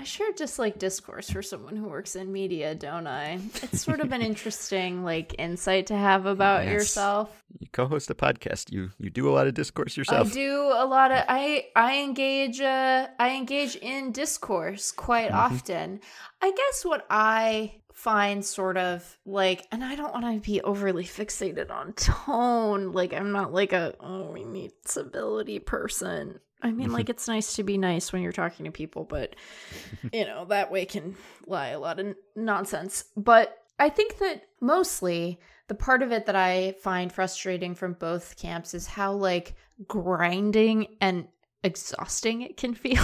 I 0.00 0.04
sure 0.04 0.32
just 0.32 0.60
like 0.60 0.78
discourse 0.78 1.28
for 1.28 1.42
someone 1.42 1.74
who 1.74 1.88
works 1.88 2.14
in 2.14 2.30
media, 2.32 2.72
don't 2.76 3.08
I? 3.08 3.40
It's 3.62 3.82
sort 3.82 3.98
of 4.00 4.12
an 4.12 4.22
interesting 4.30 5.02
like 5.02 5.34
insight 5.40 5.88
to 5.88 5.96
have 5.96 6.24
about 6.24 6.62
Yes. 6.64 6.72
yourself. 6.72 7.42
You 7.58 7.66
co-host 7.72 8.08
a 8.08 8.14
podcast. 8.14 8.70
You 8.70 8.90
you 8.98 9.10
do 9.10 9.28
a 9.28 9.32
lot 9.34 9.48
of 9.48 9.54
discourse 9.54 9.96
yourself. 9.96 10.28
I 10.30 10.32
do 10.32 10.54
a 10.72 10.86
lot 10.86 11.10
of 11.10 11.24
I 11.28 11.66
I 11.74 11.98
engage 12.04 12.60
uh 12.60 13.08
I 13.18 13.30
engage 13.36 13.74
in 13.74 14.12
discourse 14.12 14.92
quite 14.92 15.32
often. 15.32 15.98
I 16.40 16.52
guess 16.52 16.84
what 16.84 17.04
I 17.10 17.72
find 17.92 18.44
sort 18.44 18.76
of 18.76 19.18
like 19.26 19.66
and 19.72 19.82
I 19.82 19.96
don't 19.96 20.14
want 20.14 20.26
to 20.32 20.48
be 20.48 20.60
overly 20.60 21.02
fixated 21.04 21.72
on 21.72 21.92
tone. 21.94 22.92
Like 22.92 23.12
I'm 23.12 23.32
not 23.32 23.52
like 23.52 23.72
a 23.72 23.94
oh 23.98 24.30
we 24.30 24.44
need 24.44 24.70
civility 24.84 25.58
person. 25.58 26.38
I 26.62 26.70
mean 26.72 26.92
like 26.92 27.08
it's 27.14 27.28
nice 27.28 27.54
to 27.54 27.62
be 27.62 27.78
nice 27.78 28.12
when 28.12 28.22
you're 28.22 28.32
talking 28.32 28.64
to 28.66 28.70
people, 28.72 29.04
but 29.04 29.36
you 30.12 30.24
know, 30.24 30.44
that 30.46 30.70
way 30.70 30.84
can 30.84 31.16
lie 31.46 31.68
a 31.68 31.78
lot 31.80 31.98
of 32.00 32.14
nonsense. 32.36 33.04
But 33.16 33.56
I 33.78 33.88
think 33.88 34.18
that 34.18 34.42
mostly 34.60 35.38
the 35.68 35.74
part 35.74 36.02
of 36.02 36.12
it 36.12 36.26
that 36.26 36.36
I 36.36 36.74
find 36.82 37.12
frustrating 37.12 37.74
from 37.74 37.92
both 37.92 38.36
camps 38.36 38.74
is 38.74 38.86
how 38.86 39.12
like 39.12 39.54
grinding 39.86 40.96
and 41.00 41.28
exhausting 41.62 42.42
it 42.42 42.56
can 42.56 42.74
feel. 42.74 43.02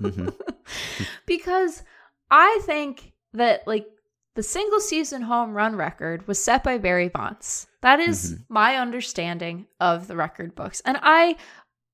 Mhm. 0.00 0.34
because 1.26 1.82
I 2.30 2.60
think 2.64 3.12
that 3.32 3.66
like 3.66 3.86
the 4.34 4.42
single 4.42 4.80
season 4.80 5.22
home 5.22 5.52
run 5.54 5.76
record 5.76 6.26
was 6.28 6.42
set 6.42 6.62
by 6.62 6.78
Barry 6.78 7.08
Bonds. 7.08 7.66
That 7.82 7.98
is 8.00 8.32
Mhm. 8.34 8.44
my 8.48 8.76
understanding 8.76 9.66
of 9.80 10.06
the 10.06 10.16
record 10.16 10.54
books. 10.54 10.80
And 10.84 10.98
I 11.02 11.36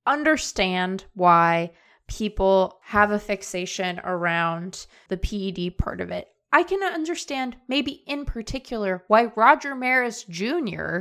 understand 0.07 1.05
why 1.15 1.73
people 2.09 2.79
have 2.83 3.11
a 3.11 3.19
fixation 3.19 4.01
around 4.05 4.87
the 5.09 5.17
PED 5.17 5.77
part 5.79 6.01
of 6.01 6.11
it. 6.11 6.29
I 6.53 6.63
can 6.63 6.83
understand 6.83 7.57
maybe 7.69 8.03
in 8.07 8.25
particular 8.25 9.05
why 9.09 9.33
Roger 9.37 9.75
Maris 9.75 10.25
Jr., 10.25 11.01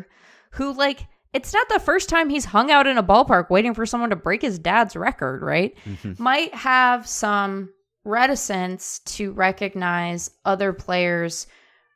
who 0.52 0.74
like 0.74 1.08
it's 1.34 1.54
not 1.54 1.68
the 1.70 1.80
first 1.80 2.08
time 2.10 2.30
he's 2.30 2.46
hung 2.46 2.72
out 2.72 2.88
in 2.88 2.98
a 2.98 3.04
ballpark 3.04 3.50
waiting 3.50 3.74
for 3.74 3.86
someone 3.86 4.10
to 4.10 4.16
break 4.16 4.42
his 4.42 4.58
dad's 4.58 4.96
record, 4.96 5.42
right? 5.42 5.76
Mhm. 5.86 6.18
Might 6.18 6.56
have 6.56 7.06
some 7.06 7.70
reticence 8.06 9.00
to 9.00 9.34
recognize 9.34 10.32
other 10.46 10.72
players 10.72 11.46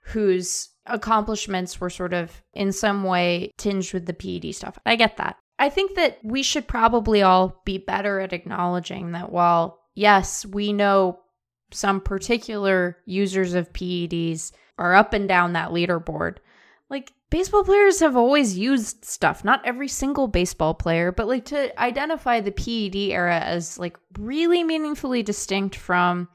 whose 0.04 0.70
accomplishments 0.86 1.80
were 1.80 1.90
sort 1.90 2.14
of 2.14 2.42
in 2.54 2.72
some 2.72 3.04
way 3.04 3.54
tinged 3.58 3.94
with 3.94 4.06
the 4.08 4.14
PED 4.14 4.54
stuff. 4.54 4.78
I 4.86 4.96
get 4.96 5.18
that. 5.18 5.38
I 5.60 5.70
think 5.70 5.96
that 5.96 6.18
we 6.24 6.42
should 6.42 6.68
probably 6.68 7.22
all 7.22 7.62
be 7.66 7.78
better 7.78 8.20
at 8.22 8.34
acknowledging 8.34 9.12
that 9.12 9.32
while, 9.32 9.80
yes, 9.94 10.46
we 10.46 10.72
know 10.74 11.20
some 11.72 12.00
particular 12.02 12.98
users 13.06 13.54
of 13.54 13.74
PEDs 13.74 14.52
are 14.78 14.96
up 14.96 15.14
and 15.14 15.28
down 15.28 15.54
that 15.54 15.72
leaderboard, 15.72 16.38
like 16.90 17.12
baseball 17.30 17.64
players 17.66 18.00
have 18.00 18.16
always 18.16 18.58
used 18.58 19.04
stuff. 19.06 19.44
Not 19.44 19.64
every 19.66 19.90
single 19.90 20.28
baseball 20.28 20.74
player, 20.74 21.12
but 21.12 21.28
like 21.28 21.46
to 21.46 21.80
identify 21.80 22.40
the 22.40 22.52
PED 22.52 22.96
era 23.12 23.38
as 23.40 23.78
like 23.78 23.98
really 24.18 24.64
meaningfully 24.64 25.22
distinct 25.22 25.76
from 25.76 26.30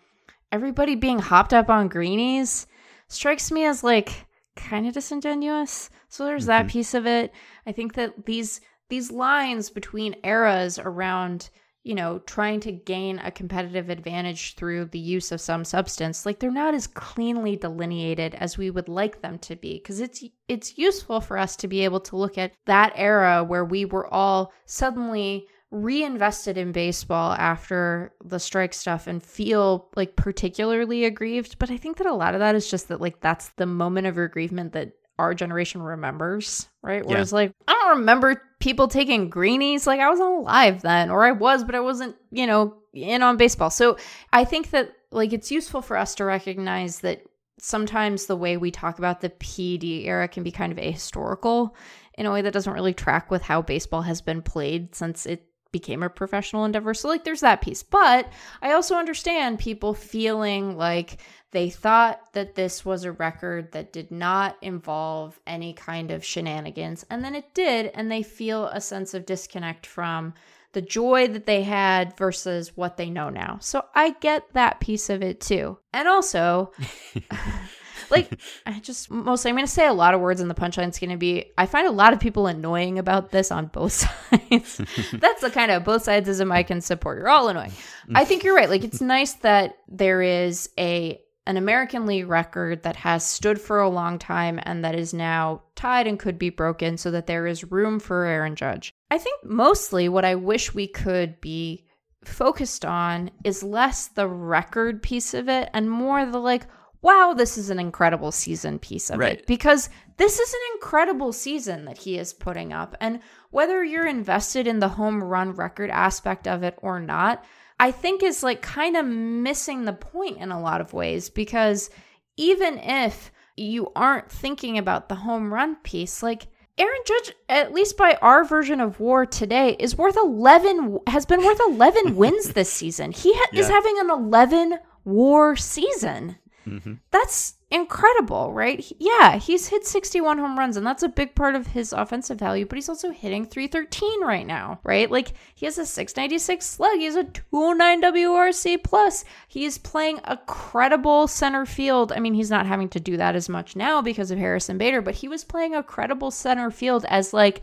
everybody 0.52 0.94
being 0.94 1.18
hopped 1.18 1.52
up 1.54 1.68
on 1.70 1.88
greenies 1.88 2.66
strikes 3.08 3.50
me 3.50 3.64
as 3.64 3.82
like 3.82 4.26
kind 4.54 4.86
of 4.86 4.92
disingenuous. 4.94 5.90
So 6.08 6.24
there's 6.26 6.46
that 6.46 6.66
Mhm. 6.66 6.70
piece 6.70 6.94
of 6.94 7.06
it. 7.06 7.32
I 7.66 7.72
think 7.72 7.94
that 7.94 8.26
these 8.26 8.60
these 8.88 9.10
lines 9.10 9.70
between 9.70 10.16
eras 10.24 10.78
around 10.78 11.50
you 11.82 11.94
know 11.94 12.18
trying 12.20 12.60
to 12.60 12.72
gain 12.72 13.18
a 13.18 13.30
competitive 13.30 13.90
advantage 13.90 14.54
through 14.54 14.86
the 14.86 14.98
use 14.98 15.30
of 15.30 15.40
some 15.40 15.64
substance 15.64 16.24
like 16.24 16.38
they're 16.38 16.50
not 16.50 16.74
as 16.74 16.86
cleanly 16.86 17.56
delineated 17.56 18.34
as 18.36 18.58
we 18.58 18.70
would 18.70 18.88
like 18.88 19.20
them 19.20 19.38
to 19.38 19.54
be 19.54 19.74
because 19.74 20.00
it's 20.00 20.24
it's 20.48 20.78
useful 20.78 21.20
for 21.20 21.38
us 21.38 21.56
to 21.56 21.68
be 21.68 21.84
able 21.84 22.00
to 22.00 22.16
look 22.16 22.38
at 22.38 22.52
that 22.66 22.92
era 22.96 23.44
where 23.44 23.64
we 23.64 23.84
were 23.84 24.12
all 24.12 24.52
suddenly 24.64 25.46
reinvested 25.74 26.56
in 26.56 26.70
baseball 26.70 27.32
after 27.32 28.12
the 28.24 28.38
strike 28.38 28.72
stuff 28.72 29.08
and 29.08 29.22
feel 29.22 29.88
like 29.96 30.14
particularly 30.14 31.04
aggrieved. 31.04 31.58
But 31.58 31.70
i 31.70 31.76
think 31.76 31.98
that 31.98 32.06
a 32.06 32.14
lot 32.14 32.34
of 32.34 32.40
that 32.40 32.54
is 32.54 32.70
just 32.70 32.88
that 32.88 33.00
like 33.00 33.20
that's 33.20 33.48
the 33.56 33.66
moment 33.66 34.06
of 34.06 34.16
aggrievement 34.16 34.72
that 34.72 34.92
our 35.18 35.34
generation 35.34 35.82
remembers 35.82 36.68
right? 36.82 37.04
Yeah. 37.04 37.10
whereas 37.10 37.32
like 37.32 37.52
i 37.68 37.72
don't 37.72 37.98
remember 37.98 38.40
people 38.60 38.88
taking 38.88 39.28
greenies. 39.28 39.86
Like 39.86 40.00
i 40.00 40.08
wasn't 40.08 40.30
alive 40.30 40.82
then 40.82 41.10
or 41.10 41.24
i 41.24 41.32
was 41.32 41.64
but 41.64 41.74
i 41.74 41.80
wasn't 41.80 42.16
you 42.30 42.46
know 42.46 42.76
in 42.92 43.22
on 43.22 43.36
baseball. 43.36 43.70
So 43.70 43.96
i 44.32 44.44
think 44.44 44.70
that 44.70 44.92
like 45.10 45.32
it's 45.32 45.50
useful 45.50 45.82
for 45.82 45.96
us 45.96 46.14
to 46.16 46.24
recognize 46.24 47.00
that 47.00 47.22
sometimes 47.58 48.26
the 48.26 48.36
way 48.36 48.56
we 48.56 48.70
talk 48.70 48.98
about 48.98 49.20
the 49.20 49.30
pd 49.30 50.06
era 50.06 50.28
can 50.28 50.42
be 50.42 50.50
kind 50.50 50.72
of 50.72 50.78
ahistorical 50.78 51.70
in 52.18 52.26
a 52.26 52.32
way 52.32 52.42
that 52.42 52.52
doesn't 52.52 52.72
really 52.72 52.94
track 52.94 53.30
with 53.30 53.42
how 53.42 53.62
baseball 53.62 54.02
has 54.02 54.20
been 54.20 54.42
played 54.42 54.94
since 54.94 55.26
it 55.26 55.46
became 55.74 56.04
a 56.04 56.08
professional 56.08 56.64
endeavor. 56.64 56.94
So, 56.94 57.08
like, 57.08 57.24
there's 57.24 57.40
that 57.40 57.60
piece. 57.60 57.82
But 57.82 58.32
I 58.62 58.74
also 58.74 58.94
understand 58.94 59.58
people 59.58 59.92
feeling 59.92 60.76
like 60.76 61.20
they 61.50 61.68
thought 61.68 62.32
that 62.32 62.54
this 62.54 62.84
was 62.84 63.02
a 63.02 63.10
record 63.10 63.72
that 63.72 63.92
did 63.92 64.12
not 64.12 64.56
involve 64.62 65.40
any 65.48 65.72
kind 65.72 66.12
of 66.12 66.24
shenanigans. 66.24 67.04
And 67.10 67.24
then 67.24 67.34
it 67.34 67.52
did. 67.54 67.90
And 67.92 68.08
they 68.08 68.22
feel 68.22 68.66
a 68.66 68.80
sense 68.80 69.14
of 69.14 69.26
disconnect 69.26 69.84
from 69.84 70.34
the 70.74 70.80
joy 70.80 71.26
that 71.26 71.46
they 71.46 71.64
had 71.64 72.16
versus 72.16 72.76
what 72.76 72.96
they 72.96 73.10
know 73.10 73.28
now. 73.28 73.58
So, 73.60 73.84
I 73.96 74.10
get 74.20 74.52
that 74.52 74.78
piece 74.78 75.10
of 75.10 75.22
it 75.22 75.40
too. 75.40 75.78
And 75.92 76.06
also, 76.06 76.70
like 78.10 78.38
I 78.66 78.80
just 78.80 79.10
mostly 79.10 79.48
I'm 79.48 79.56
going 79.56 79.66
to 79.66 79.72
say 79.72 79.86
a 79.86 79.92
lot 79.92 80.14
of 80.14 80.20
words 80.20 80.40
and 80.40 80.50
the 80.50 80.54
punchline 80.54 80.74
punchline's 80.74 80.98
going 80.98 81.10
to 81.10 81.16
be 81.16 81.52
I 81.56 81.66
find 81.66 81.86
a 81.86 81.92
lot 81.92 82.12
of 82.12 82.20
people 82.20 82.46
annoying 82.46 82.98
about 82.98 83.30
this 83.30 83.50
on 83.50 83.66
both 83.66 83.92
sides. 84.30 84.80
That's 85.12 85.40
the 85.40 85.50
kind 85.50 85.70
of 85.70 85.84
both 85.84 86.02
sides 86.02 86.28
sidesism 86.28 86.52
I 86.52 86.62
can 86.62 86.80
support. 86.80 87.18
You're 87.18 87.28
all 87.28 87.48
annoying. 87.48 87.72
I 88.14 88.24
think 88.24 88.44
you're 88.44 88.54
right. 88.54 88.70
Like 88.70 88.84
it's 88.84 89.00
nice 89.00 89.34
that 89.34 89.78
there 89.88 90.22
is 90.22 90.68
a 90.78 91.20
an 91.46 91.56
American 91.58 92.06
League 92.06 92.26
record 92.26 92.84
that 92.84 92.96
has 92.96 93.24
stood 93.24 93.60
for 93.60 93.80
a 93.80 93.88
long 93.88 94.18
time 94.18 94.58
and 94.62 94.82
that 94.82 94.94
is 94.94 95.12
now 95.12 95.62
tied 95.74 96.06
and 96.06 96.18
could 96.18 96.38
be 96.38 96.48
broken 96.48 96.96
so 96.96 97.10
that 97.10 97.26
there 97.26 97.46
is 97.46 97.70
room 97.70 98.00
for 98.00 98.24
Aaron 98.24 98.56
Judge. 98.56 98.94
I 99.10 99.18
think 99.18 99.44
mostly 99.44 100.08
what 100.08 100.24
I 100.24 100.36
wish 100.36 100.72
we 100.72 100.86
could 100.86 101.40
be 101.42 101.84
focused 102.24 102.86
on 102.86 103.30
is 103.44 103.62
less 103.62 104.08
the 104.08 104.26
record 104.26 105.02
piece 105.02 105.34
of 105.34 105.50
it 105.50 105.68
and 105.74 105.90
more 105.90 106.24
the 106.24 106.38
like, 106.38 106.66
wow, 107.04 107.34
this 107.36 107.58
is 107.58 107.68
an 107.70 107.78
incredible 107.78 108.32
season 108.32 108.78
piece 108.78 109.10
of 109.10 109.18
Right. 109.20 109.38
it. 109.38 109.46
Because 109.46 109.90
this 110.16 110.38
is 110.40 110.52
an 110.52 110.60
incredible 110.74 111.32
season 111.32 111.84
that 111.84 111.98
he 111.98 112.18
is 112.18 112.32
putting 112.32 112.72
up. 112.72 112.96
And 113.00 113.20
whether 113.50 113.84
you're 113.84 114.06
invested 114.06 114.66
in 114.66 114.78
the 114.80 114.88
home 114.88 115.22
run 115.22 115.52
record 115.52 115.90
aspect 115.90 116.48
of 116.48 116.62
it 116.62 116.78
or 116.80 116.98
not, 117.00 117.44
I 117.78 117.90
think 117.90 118.22
is 118.22 118.42
like 118.42 118.62
kind 118.62 118.96
of 118.96 119.04
missing 119.04 119.84
the 119.84 119.92
point 119.92 120.38
in 120.38 120.50
a 120.50 120.60
lot 120.60 120.80
of 120.80 120.92
ways 120.94 121.28
because 121.28 121.90
even 122.36 122.78
if 122.78 123.30
you 123.56 123.92
aren't 123.94 124.30
thinking 124.30 124.78
about 124.78 125.08
the 125.08 125.14
home 125.16 125.52
run 125.52 125.76
piece, 125.76 126.22
like 126.22 126.46
Aaron 126.78 127.00
Judge, 127.06 127.32
at 127.48 127.72
least 127.72 127.96
by 127.96 128.18
our 128.22 128.44
version 128.44 128.80
of 128.80 128.98
WAR 128.98 129.26
today, 129.26 129.76
is 129.78 129.96
worth 129.98 130.16
eleven. 130.16 130.98
Has 131.06 131.24
been 131.26 131.44
worth 131.44 131.60
eleven 131.68 132.16
wins 132.20 132.48
this 132.54 132.72
season. 132.72 133.12
He 133.12 133.32
ha- 133.32 133.50
is 133.52 133.68
having 133.68 133.96
an 134.00 134.10
eleven 134.10 134.78
WAR 135.04 135.54
season. 135.54 136.36
Mm-hmm. 136.66 136.94
That's 137.10 137.54
incredible, 137.70 138.52
right? 138.52 138.80
He- 138.80 138.96
Yeah, 138.98 139.36
he's 139.36 139.68
hit 139.68 139.86
61 139.86 140.38
home 140.38 140.58
runs, 140.58 140.76
and 140.76 140.86
that's 140.86 141.02
a 141.02 141.08
big 141.08 141.34
part 141.34 141.54
of 141.54 141.68
his 141.68 141.92
offensive 141.92 142.38
value, 142.38 142.66
but 142.66 142.76
he's 142.76 142.88
also 142.88 143.10
hitting 143.10 143.44
313 143.44 144.22
right 144.22 144.46
now, 144.46 144.80
right? 144.84 145.10
Like, 145.10 145.32
he 145.54 145.66
has 145.66 145.76
a 145.78 145.84
696 145.86 146.64
slug, 146.64 146.98
he 146.98 147.04
has 147.04 147.16
a 147.16 147.24
209 147.24 148.02
WRC 148.02 148.82
plus. 148.82 149.24
He 149.48 149.64
is 149.64 149.78
playing 149.78 150.20
a 150.24 150.36
credible 150.36 151.26
center 151.28 151.66
field. 151.66 152.12
I 152.12 152.20
mean, 152.20 152.34
he's 152.34 152.50
not 152.50 152.66
having 152.66 152.88
to 152.90 153.00
do 153.00 153.16
that 153.16 153.36
as 153.36 153.48
much 153.48 153.76
now 153.76 154.00
because 154.02 154.30
of 154.30 154.38
Harrison 154.38 154.78
Bader, 154.78 155.02
but 155.02 155.16
he 155.16 155.28
was 155.28 155.44
playing 155.44 155.74
a 155.74 155.82
credible 155.82 156.30
center 156.30 156.70
field 156.70 157.04
as 157.08 157.32
like 157.32 157.60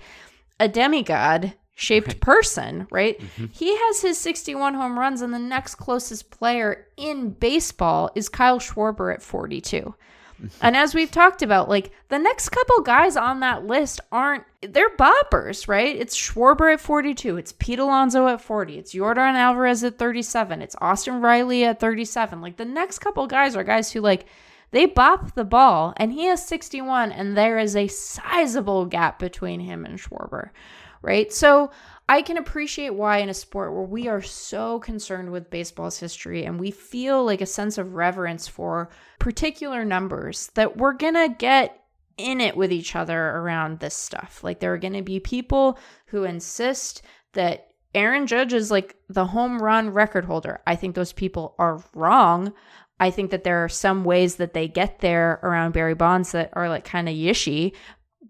a 0.60 0.68
demigod 0.68 1.54
shaped 1.82 2.20
person, 2.20 2.88
right? 2.92 3.20
Mm-hmm. 3.20 3.46
He 3.52 3.76
has 3.76 4.02
his 4.02 4.18
61 4.20 4.76
home 4.76 4.98
runs, 4.98 5.22
and 5.22 5.34
the 5.34 5.40
next 5.40 5.76
closest 5.76 6.30
player 6.30 6.88
in 6.96 7.32
baseball 7.32 8.12
is 8.16 8.30
Kyle 8.30 8.60
Schwarber 8.60 9.14
at 9.14 9.24
42. 9.24 9.96
Mm-hmm. 10.42 10.48
And 10.62 10.78
as 10.78 10.94
we've 10.94 11.12
talked 11.12 11.42
about, 11.42 11.70
like 11.70 11.92
the 12.10 12.20
next 12.20 12.50
couple 12.50 12.82
guys 12.82 13.18
on 13.18 13.40
that 13.42 13.66
list 13.66 14.00
aren't 14.12 14.44
they're 14.62 14.96
boppers, 14.96 15.68
right? 15.68 15.96
It's 15.96 16.16
Schwarber 16.16 16.74
at 16.74 16.80
42, 16.80 17.38
it's 17.38 17.54
Pete 17.54 17.80
Alonso 17.80 18.28
at 18.28 18.42
40, 18.42 18.78
it's 18.78 18.94
Yordan 18.94 19.34
Alvarez 19.34 19.84
at 19.84 19.98
37, 19.98 20.62
it's 20.62 20.76
Austin 20.80 21.22
Riley 21.22 21.66
at 21.66 21.80
37. 21.80 22.42
Like 22.42 22.58
the 22.58 22.66
next 22.66 23.00
couple 23.00 23.26
guys 23.28 23.56
are 23.56 23.64
guys 23.64 23.92
who 23.92 24.02
like 24.02 24.26
they 24.72 24.86
bop 24.86 25.36
the 25.36 25.44
ball 25.44 25.94
and 25.98 26.14
he 26.14 26.26
has 26.26 26.46
61 26.46 27.12
and 27.12 27.36
there 27.36 27.60
is 27.60 27.76
a 27.76 27.88
sizable 27.88 28.86
gap 28.86 29.20
between 29.20 29.60
him 29.60 29.86
and 29.86 30.00
Schwarber, 30.00 30.50
right? 31.02 31.32
So 31.32 31.72
I 32.10 32.22
can 32.22 32.38
appreciate 32.38 32.94
why 32.94 33.20
in 33.20 33.30
a 33.30 33.34
sport 33.34 33.74
where 33.74 33.84
we 33.84 34.08
are 34.08 34.22
so 34.22 34.80
concerned 34.80 35.32
with 35.32 35.50
baseball's 35.50 36.00
history 36.00 36.44
and 36.46 36.60
we 36.60 36.72
feel 36.72 37.24
like 37.24 37.42
a 37.42 37.46
sense 37.46 37.78
of 37.78 37.96
reverence 37.96 38.48
for 38.48 38.90
particular 39.20 39.86
numbers 39.86 40.48
that 40.56 40.78
we're 40.78 40.94
going 40.94 41.14
to 41.14 41.36
get 41.38 41.82
in 42.18 42.42
it 42.42 42.58
with 42.58 42.72
each 42.72 42.96
other 42.96 43.30
around 43.30 43.80
this 43.80 43.96
stuff. 43.96 44.44
Like 44.44 44.60
there 44.60 44.74
are 44.74 44.78
going 44.78 44.94
to 44.94 45.02
be 45.02 45.20
people 45.20 45.80
who 46.08 46.24
insist 46.24 47.02
that 47.34 47.70
Aaron 47.94 48.28
Judge 48.28 48.54
is 48.54 48.72
like 48.72 48.96
the 49.10 49.26
home 49.26 49.62
run 49.62 49.90
record 49.90 50.26
holder. 50.26 50.62
I 50.66 50.76
think 50.76 50.96
those 50.96 51.14
people 51.14 51.56
are 51.60 51.84
wrong. 51.94 52.54
I 53.00 53.10
think 53.10 53.32
that 53.32 53.44
there 53.44 53.64
are 53.64 53.70
some 53.70 54.04
ways 54.04 54.36
that 54.36 54.54
they 54.54 54.68
get 54.68 55.00
there 55.00 55.40
around 55.44 55.72
Barry 55.74 55.96
Bonds 55.96 56.32
that 56.34 56.52
are 56.54 56.70
like 56.70 56.86
kind 56.86 57.10
of 57.10 57.16
yishy. 57.16 57.74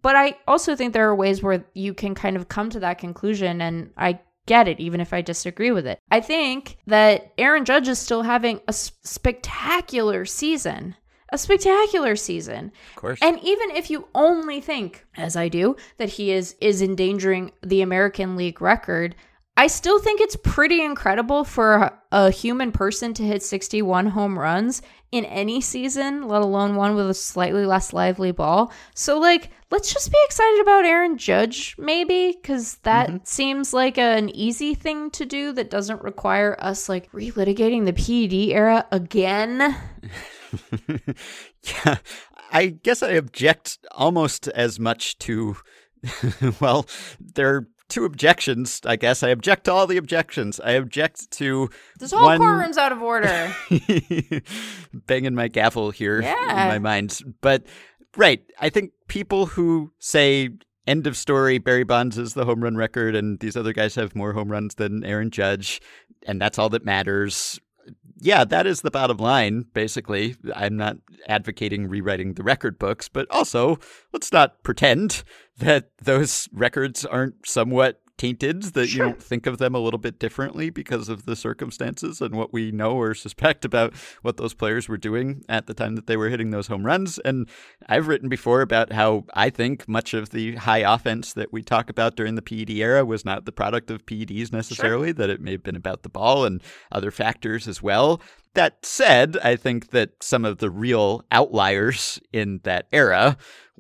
But 0.02 0.16
I 0.16 0.38
also 0.48 0.76
think 0.76 0.94
there 0.94 1.08
are 1.08 1.16
ways 1.16 1.44
where 1.44 1.64
you 1.74 1.94
can 1.94 2.16
kind 2.16 2.36
of 2.36 2.48
come 2.48 2.70
to 2.72 2.80
that 2.80 2.98
conclusion 2.98 3.62
and 3.62 3.92
I 3.98 4.20
get 4.46 4.68
it 4.68 4.80
even 4.80 5.00
if 5.00 5.14
I 5.14 5.22
disagree 5.22 5.72
with 5.72 5.86
it. 5.86 6.00
I 6.10 6.20
think 6.20 6.78
that 6.88 7.32
Aaron 7.38 7.66
Judge 7.66 7.88
is 7.88 8.00
still 8.00 8.24
having 8.24 8.60
a 8.68 8.74
spectacular 8.74 10.26
season. 10.26 10.96
A 11.34 11.38
spectacular 11.38 12.18
season. 12.18 12.74
Of 12.90 12.96
course. 12.98 13.20
And 13.22 13.40
even 13.40 13.72
if 13.72 13.90
you 13.90 14.08
only 14.14 14.60
think, 14.60 15.06
as 15.16 15.38
I 15.38 15.48
do, 15.48 15.78
that 15.98 16.10
he 16.10 16.32
is 16.32 16.58
is 16.60 16.82
endangering 16.82 17.52
the 17.64 17.82
American 17.82 18.36
League 18.36 18.62
record, 18.62 19.16
I 19.62 19.68
still 19.68 20.00
think 20.00 20.22
it's 20.22 20.36
pretty 20.38 20.84
incredible 20.84 21.44
for 21.44 21.92
a, 22.12 22.32
human 22.32 22.72
person 22.72 23.14
to 23.14 23.22
hit 23.22 23.44
61 23.44 24.08
home 24.08 24.40
runs 24.40 24.82
in 25.12 25.24
any 25.26 25.62
season, 25.62 26.28
let 26.28 26.42
alone 26.42 26.76
one 26.76 26.96
with 26.96 27.08
a 27.08 27.14
slightly 27.14 27.68
less 27.68 27.94
lively 27.94 28.32
ball. 28.32 28.74
So 28.96 29.20
like, 29.20 29.52
let's 29.70 29.94
just 29.94 30.12
be 30.12 30.18
excited 30.26 30.62
about 30.62 30.86
Aaron 30.86 31.16
Judge 31.16 31.76
maybe 31.78 32.40
cuz 32.42 32.78
that 32.78 33.10
mm-hmm. 33.10 33.18
seems 33.24 33.72
like 33.72 34.00
an 34.00 34.30
easy 34.30 34.74
thing 34.74 35.12
to 35.12 35.28
do 35.28 35.52
that 35.52 35.70
doesn't 35.70 36.02
require 36.02 36.58
us 36.60 36.90
like 36.90 37.12
relitigating 37.12 37.86
the 37.86 37.94
PED 37.94 38.56
era 38.56 38.88
again. 38.92 39.78
yeah, 41.62 41.98
I 42.52 42.66
guess 42.66 43.04
I 43.04 43.12
object 43.12 43.78
almost 43.92 44.48
as 44.48 44.80
much 44.80 45.20
to. 45.20 45.58
well, 46.60 46.88
there 47.20 47.56
are 47.56 47.68
two 47.92 48.06
objections. 48.06 48.82
I 48.86 48.96
guess 48.96 49.22
I 49.22 49.30
object 49.30 49.66
to 49.66 49.72
all 49.74 49.86
the 49.86 49.98
objections. 49.98 50.60
I 50.60 50.72
object 50.72 51.30
to 51.34 51.70
This 52.00 52.12
whole 52.12 52.24
one- 52.24 52.40
courtroom's 52.40 52.78
out 52.78 52.92
of 52.92 53.02
order. 53.04 53.54
banging 54.94 55.36
my 55.36 55.48
gavel 55.48 55.92
here 55.92 56.22
Yeah. 56.22 56.64
in 56.64 56.68
my 56.70 56.80
mind. 56.80 57.20
But 57.42 57.66
right, 58.18 58.42
I 58.60 58.70
think 58.70 58.92
people 59.08 59.46
who 59.46 59.92
say 60.00 60.50
end 60.88 61.06
of 61.08 61.16
story, 61.16 61.58
Barry 61.60 61.84
Bonds 61.84 62.18
is 62.18 62.34
the 62.34 62.46
home 62.46 62.64
run 62.64 62.76
record, 62.76 63.16
and 63.16 63.40
these 63.40 63.56
other 63.56 63.74
guys 63.74 63.96
have 63.96 64.16
more 64.16 64.34
home 64.34 64.52
runs 64.52 64.76
than 64.76 65.04
Aaron 65.04 65.30
Judge, 65.30 65.80
and 66.26 66.42
that's 66.42 66.58
all 66.58 66.70
that 66.70 66.86
matters. 66.86 67.60
Yeah, 68.24 68.44
that 68.46 68.68
is 68.68 68.82
the 68.82 68.92
bottom 68.92 69.18
line, 69.18 69.66
basically. 69.74 70.36
I'm 70.56 70.78
not 70.78 70.98
advocating 71.28 71.88
rewriting 71.88 72.36
the 72.36 72.44
record 72.44 72.78
books, 72.78 73.10
but 73.10 73.26
also 73.32 73.80
let's 74.14 74.32
not 74.32 74.62
pretend 74.62 75.24
that 75.58 75.90
those 76.00 76.48
records 76.54 77.04
aren't 77.04 77.48
somewhat 77.48 78.01
tainted, 78.18 78.64
that 78.74 78.94
you 78.94 79.00
don't 79.00 79.22
think 79.22 79.46
of 79.46 79.58
them 79.58 79.74
a 79.74 79.80
little 79.80 79.98
bit 79.98 80.20
differently 80.20 80.70
because 80.70 81.10
of 81.10 81.26
the 81.26 81.36
circumstances 81.36 82.22
and 82.22 82.36
what 82.36 82.54
we 82.54 82.72
know 82.72 82.94
or 82.94 83.14
suspect 83.14 83.66
about 83.66 83.94
what 84.22 84.38
those 84.38 84.54
players 84.54 84.88
were 84.88 84.98
doing 84.98 85.44
at 85.50 85.68
the 85.68 85.74
time 85.74 85.96
that 85.96 86.08
they 86.08 86.18
were 86.18 86.30
hitting 86.30 86.52
those 86.52 86.68
home 86.68 86.86
runs. 86.86 87.18
And 87.20 87.50
I've 87.88 88.08
written 88.08 88.30
before 88.30 88.62
about 88.62 88.92
how 88.92 89.26
I 89.34 89.50
think 89.50 89.88
much 89.88 90.14
of 90.14 90.30
the 90.30 90.56
high 90.56 90.80
offense 90.80 91.34
that 91.34 91.52
we 91.52 91.62
talk 91.64 91.90
about 91.90 92.16
during 92.16 92.36
the 92.36 92.42
PED 92.42 92.70
era 92.72 93.06
was 93.06 93.26
not 93.26 93.46
the 93.46 93.52
product 93.52 93.90
of 93.90 94.06
PEDs 94.06 94.52
necessarily, 94.52 95.12
that 95.12 95.30
it 95.30 95.42
may 95.42 95.52
have 95.52 95.64
been 95.64 95.76
about 95.76 96.04
the 96.04 96.10
ball 96.10 96.46
and 96.46 96.62
other 96.92 97.12
factors 97.12 97.68
as 97.68 97.82
well. 97.82 98.22
That 98.54 98.86
said, 98.86 99.38
I 99.44 99.56
think 99.56 99.92
that 99.92 100.12
some 100.22 100.44
of 100.44 100.58
the 100.58 100.70
real 100.70 101.24
outliers 101.32 102.20
in 102.34 102.60
that 102.64 102.88
era 102.92 103.38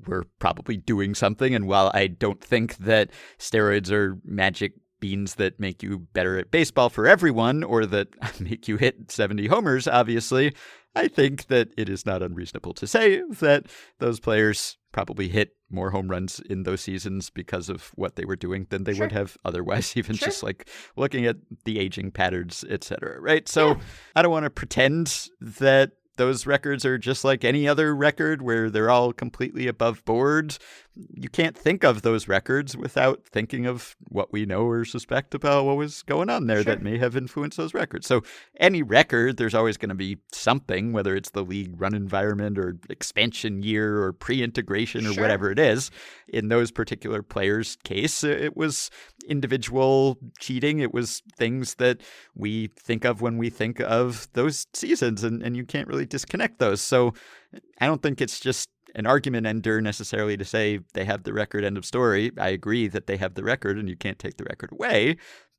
were 0.07 0.25
probably 0.39 0.77
doing 0.77 1.13
something. 1.13 1.53
And 1.53 1.67
while 1.67 1.91
I 1.93 2.07
don't 2.07 2.41
think 2.41 2.77
that 2.77 3.11
steroids 3.37 3.91
are 3.91 4.17
magic 4.23 4.73
beans 5.01 5.35
that 5.35 5.59
make 5.59 5.83
you 5.83 6.07
better 6.13 6.37
at 6.37 6.51
baseball 6.51 6.89
for 6.89 7.07
everyone 7.07 7.63
or 7.63 7.85
that 7.87 8.07
make 8.39 8.69
you 8.69 8.77
hit 8.77 9.11
70 9.11 9.47
homers, 9.47 9.87
obviously, 9.87 10.55
I 10.95 11.09
think 11.09 11.47
that 11.47 11.69
it 11.77 11.89
is 11.89 12.05
not 12.05 12.21
unreasonable 12.21 12.73
to 12.75 12.87
say 12.87 13.21
that 13.39 13.65
those 13.99 14.19
players 14.19 14.77
probably 14.91 15.27
hit 15.27 15.55
more 15.71 15.91
home 15.91 16.09
runs 16.09 16.39
in 16.39 16.63
those 16.63 16.81
seasons 16.81 17.29
because 17.29 17.69
of 17.69 17.91
what 17.95 18.15
they 18.15 18.25
were 18.25 18.35
doing 18.35 18.67
than 18.69 18.83
they 18.83 18.93
Sure. 18.93 19.05
would 19.05 19.11
have 19.11 19.37
otherwise, 19.45 19.93
even 19.97 20.15
Sure. 20.15 20.27
just 20.27 20.43
like 20.43 20.67
looking 20.95 21.25
at 21.25 21.37
the 21.65 21.79
aging 21.79 22.11
patterns, 22.11 22.63
et 22.69 22.83
cetera, 22.83 23.19
right? 23.19 23.47
So 23.47 23.77
I 24.15 24.21
don't 24.21 24.31
want 24.31 24.45
to 24.45 24.49
pretend 24.49 25.29
that 25.39 25.91
those 26.17 26.45
records 26.45 26.85
are 26.85 26.97
just 26.97 27.23
like 27.23 27.43
any 27.43 27.67
other 27.67 27.95
record 27.95 28.41
where 28.41 28.69
they're 28.69 28.89
all 28.91 29.13
completely 29.13 29.67
above 29.67 30.03
board. 30.05 30.57
You 30.95 31.29
can't 31.29 31.57
think 31.57 31.85
of 31.85 32.01
those 32.01 32.27
records 32.27 32.75
without 32.75 33.23
thinking 33.23 33.65
of 33.65 33.95
what 34.09 34.33
we 34.33 34.45
know 34.45 34.63
or 34.63 34.83
suspect 34.83 35.33
about 35.33 35.63
what 35.65 35.77
was 35.77 36.03
going 36.03 36.29
on 36.29 36.47
there 36.47 36.63
Sure. 36.63 36.75
that 36.75 36.83
may 36.83 36.97
have 36.97 37.15
influenced 37.15 37.55
those 37.57 37.73
records. 37.73 38.07
So, 38.07 38.23
any 38.59 38.83
record, 38.83 39.37
there's 39.37 39.55
always 39.55 39.77
going 39.77 39.89
to 39.89 39.95
be 39.95 40.17
something, 40.33 40.91
whether 40.91 41.15
it's 41.15 41.29
the 41.29 41.43
league 41.45 41.79
run 41.79 41.95
environment 41.95 42.57
or 42.57 42.77
expansion 42.89 43.63
year 43.63 44.03
or 44.03 44.11
pre 44.11 44.43
integration 44.43 45.07
or 45.07 45.13
Sure. 45.13 45.23
whatever 45.23 45.49
it 45.49 45.59
is. 45.59 45.91
In 46.27 46.49
those 46.49 46.71
particular 46.71 47.23
players' 47.23 47.77
case, 47.85 48.23
it 48.23 48.57
was 48.57 48.89
individual 49.29 50.17
cheating. 50.39 50.79
It 50.79 50.93
was 50.93 51.21
things 51.37 51.75
that 51.75 52.01
we 52.35 52.67
think 52.77 53.05
of 53.05 53.21
when 53.21 53.37
we 53.37 53.49
think 53.49 53.79
of 53.79 54.27
those 54.33 54.67
seasons, 54.73 55.23
and, 55.23 55.41
and 55.41 55.55
you 55.55 55.65
can't 55.65 55.87
really 55.87 56.05
disconnect 56.05 56.59
those. 56.59 56.81
So 56.81 57.13
I 57.79 57.85
don't 57.87 58.01
think 58.01 58.19
it's 58.19 58.39
just 58.39 58.67
an 58.95 59.05
argument 59.05 59.47
ender 59.47 59.81
necessarily 59.81 60.37
to 60.37 60.45
say 60.45 60.79
they 60.93 61.05
have 61.05 61.23
the 61.23 61.33
record, 61.33 61.63
end 61.63 61.77
of 61.77 61.85
story. 61.85 62.31
I 62.37 62.49
agree 62.49 62.87
that 62.87 63.07
they 63.07 63.17
have 63.17 63.35
the 63.35 63.43
record 63.43 63.77
and 63.77 63.89
you 63.89 63.95
can't 63.95 64.19
take 64.19 64.37
the 64.37 64.45
record 64.45 64.71
away. 64.71 65.17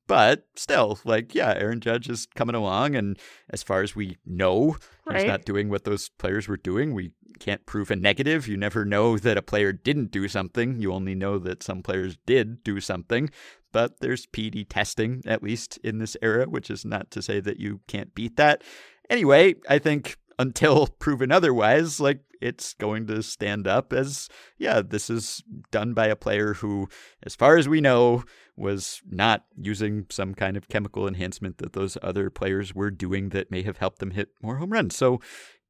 But 0.08 0.46
still, 0.56 0.98
like, 1.04 1.34
yeah, 1.34 1.54
Aaron 1.56 1.80
Judge 1.80 2.08
is 2.08 2.26
coming 2.34 2.56
along. 2.56 2.96
And 2.96 3.18
as 3.50 3.62
far 3.62 3.82
as 3.82 3.94
we 3.94 4.18
know, 4.26 4.76
he's 5.10 5.24
not 5.24 5.44
doing 5.44 5.68
what 5.68 5.84
those 5.84 6.08
players 6.18 6.48
were 6.48 6.56
doing. 6.56 6.92
We 6.92 7.12
can't 7.38 7.64
prove 7.66 7.90
a 7.90 7.96
negative. 7.96 8.48
You 8.48 8.56
never 8.56 8.84
know 8.84 9.16
that 9.18 9.38
a 9.38 9.42
player 9.42 9.72
didn't 9.72 10.10
do 10.10 10.28
something. 10.28 10.80
You 10.80 10.92
only 10.92 11.14
know 11.14 11.38
that 11.38 11.62
some 11.62 11.82
players 11.82 12.18
did 12.26 12.64
do 12.64 12.80
something. 12.80 13.30
But 13.70 14.00
there's 14.00 14.26
PD 14.26 14.66
testing, 14.68 15.22
at 15.26 15.42
least 15.42 15.78
in 15.78 15.98
this 15.98 16.16
era, 16.20 16.46
which 16.46 16.68
is 16.70 16.84
not 16.84 17.10
to 17.12 17.22
say 17.22 17.40
that 17.40 17.58
you 17.58 17.80
can't 17.86 18.14
beat 18.14 18.36
that. 18.36 18.62
Anyway, 19.08 19.54
I 19.68 19.78
think 19.78 20.18
until 20.38 20.86
proven 20.98 21.32
otherwise, 21.32 22.00
like 22.00 22.20
it's 22.42 22.74
going 22.74 23.06
to 23.06 23.22
stand 23.22 23.66
up 23.66 23.92
as, 23.92 24.28
yeah, 24.58 24.82
this 24.82 25.08
is 25.08 25.42
done 25.70 25.94
by 25.94 26.08
a 26.08 26.16
player 26.16 26.54
who, 26.54 26.88
as 27.22 27.34
far 27.34 27.56
as 27.56 27.68
we 27.68 27.80
know, 27.80 28.24
was 28.56 29.00
not 29.08 29.44
using 29.56 30.06
some 30.10 30.34
kind 30.34 30.56
of 30.56 30.68
chemical 30.68 31.08
enhancement 31.08 31.58
that 31.58 31.72
those 31.72 31.96
other 32.02 32.28
players 32.28 32.74
were 32.74 32.90
doing 32.90 33.30
that 33.30 33.50
may 33.50 33.62
have 33.62 33.78
helped 33.78 34.00
them 34.00 34.10
hit 34.10 34.30
more 34.42 34.56
home 34.56 34.70
runs. 34.70 34.96
So, 34.96 35.20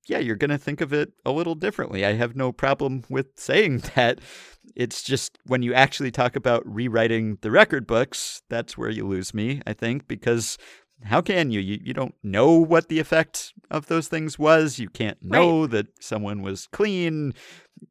yeah, 0.07 0.19
you're 0.19 0.37
going 0.37 0.51
to 0.51 0.59
think 0.59 0.81
of 0.81 0.93
it 0.93 1.13
a 1.25 1.31
little 1.31 1.55
differently. 1.55 2.05
I 2.05 2.15
have 2.15 2.35
no 2.35 2.51
problem 2.51 3.05
with 3.09 3.29
saying 3.37 3.79
that. 3.95 4.21
It's 4.75 5.03
just 5.03 5.39
when 5.47 5.63
you 5.63 5.75
actually 5.75 6.11
talk 6.11 6.35
about 6.37 6.63
rewriting 6.65 7.39
the 7.43 7.51
record 7.51 7.87
books, 7.87 8.43
that's 8.49 8.79
where 8.79 8.91
you 8.91 9.07
lose 9.07 9.35
me, 9.35 9.61
I 9.67 9.75
think, 9.75 10.09
because 10.09 10.57
how 11.05 11.21
can 11.21 11.51
you? 11.51 11.61
You, 11.61 11.81
you 11.83 11.95
don't 11.95 12.15
know 12.23 12.53
what 12.53 12.89
the 12.89 12.99
effect 12.99 13.53
of 13.71 13.87
those 13.87 14.09
things 14.09 14.39
was. 14.39 14.79
You 14.79 14.89
can't 14.89 15.23
know 15.23 15.67
that 15.67 16.03
someone 16.03 16.43
was 16.43 16.67
clean. 16.67 17.35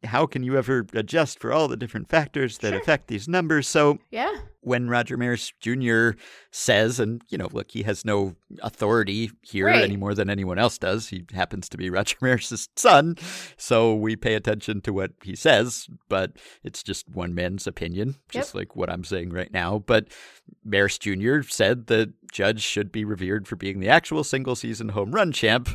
How 0.03 0.25
can 0.25 0.43
you 0.43 0.57
ever 0.57 0.85
adjust 0.93 1.39
for 1.39 1.51
all 1.51 1.67
the 1.67 1.77
different 1.77 2.09
factors 2.09 2.57
that 2.59 2.69
Sure. 2.71 2.79
affect 2.79 3.07
these 3.07 3.27
numbers? 3.27 3.67
So, 3.67 3.99
Yeah. 4.11 4.31
when 4.61 4.87
Roger 4.89 5.17
Maris 5.17 5.51
Jr. 5.59 6.11
says, 6.51 6.99
and 6.99 7.21
you 7.29 7.37
know, 7.37 7.49
look, 7.51 7.71
he 7.71 7.83
has 7.83 8.05
no 8.05 8.35
authority 8.61 9.31
here 9.41 9.65
Right. 9.67 9.83
any 9.83 9.97
more 9.97 10.13
than 10.13 10.29
anyone 10.29 10.59
else 10.59 10.77
does. 10.77 11.09
He 11.09 11.25
happens 11.33 11.67
to 11.69 11.77
be 11.77 11.89
Roger 11.89 12.15
Maris's 12.21 12.69
son, 12.75 13.15
so 13.57 13.93
we 13.95 14.15
pay 14.15 14.35
attention 14.35 14.81
to 14.81 14.93
what 14.93 15.11
he 15.23 15.35
says, 15.35 15.87
but 16.09 16.33
it's 16.63 16.83
just 16.83 17.09
one 17.09 17.33
man's 17.33 17.65
opinion, 17.67 18.15
just 18.29 18.53
like 18.55 18.75
what 18.75 18.89
I'm 18.89 19.03
saying 19.03 19.31
right 19.31 19.51
now. 19.51 19.79
But 19.79 20.07
Maris 20.63 20.97
Jr. 20.99 21.41
said 21.41 21.87
that 21.87 22.13
Judge 22.31 22.61
should 22.61 22.91
be 22.91 23.03
revered 23.03 23.47
for 23.47 23.55
being 23.55 23.79
the 23.79 23.89
actual 23.89 24.23
single 24.23 24.55
season 24.55 24.89
home 24.89 25.11
run 25.11 25.31
champ. 25.31 25.69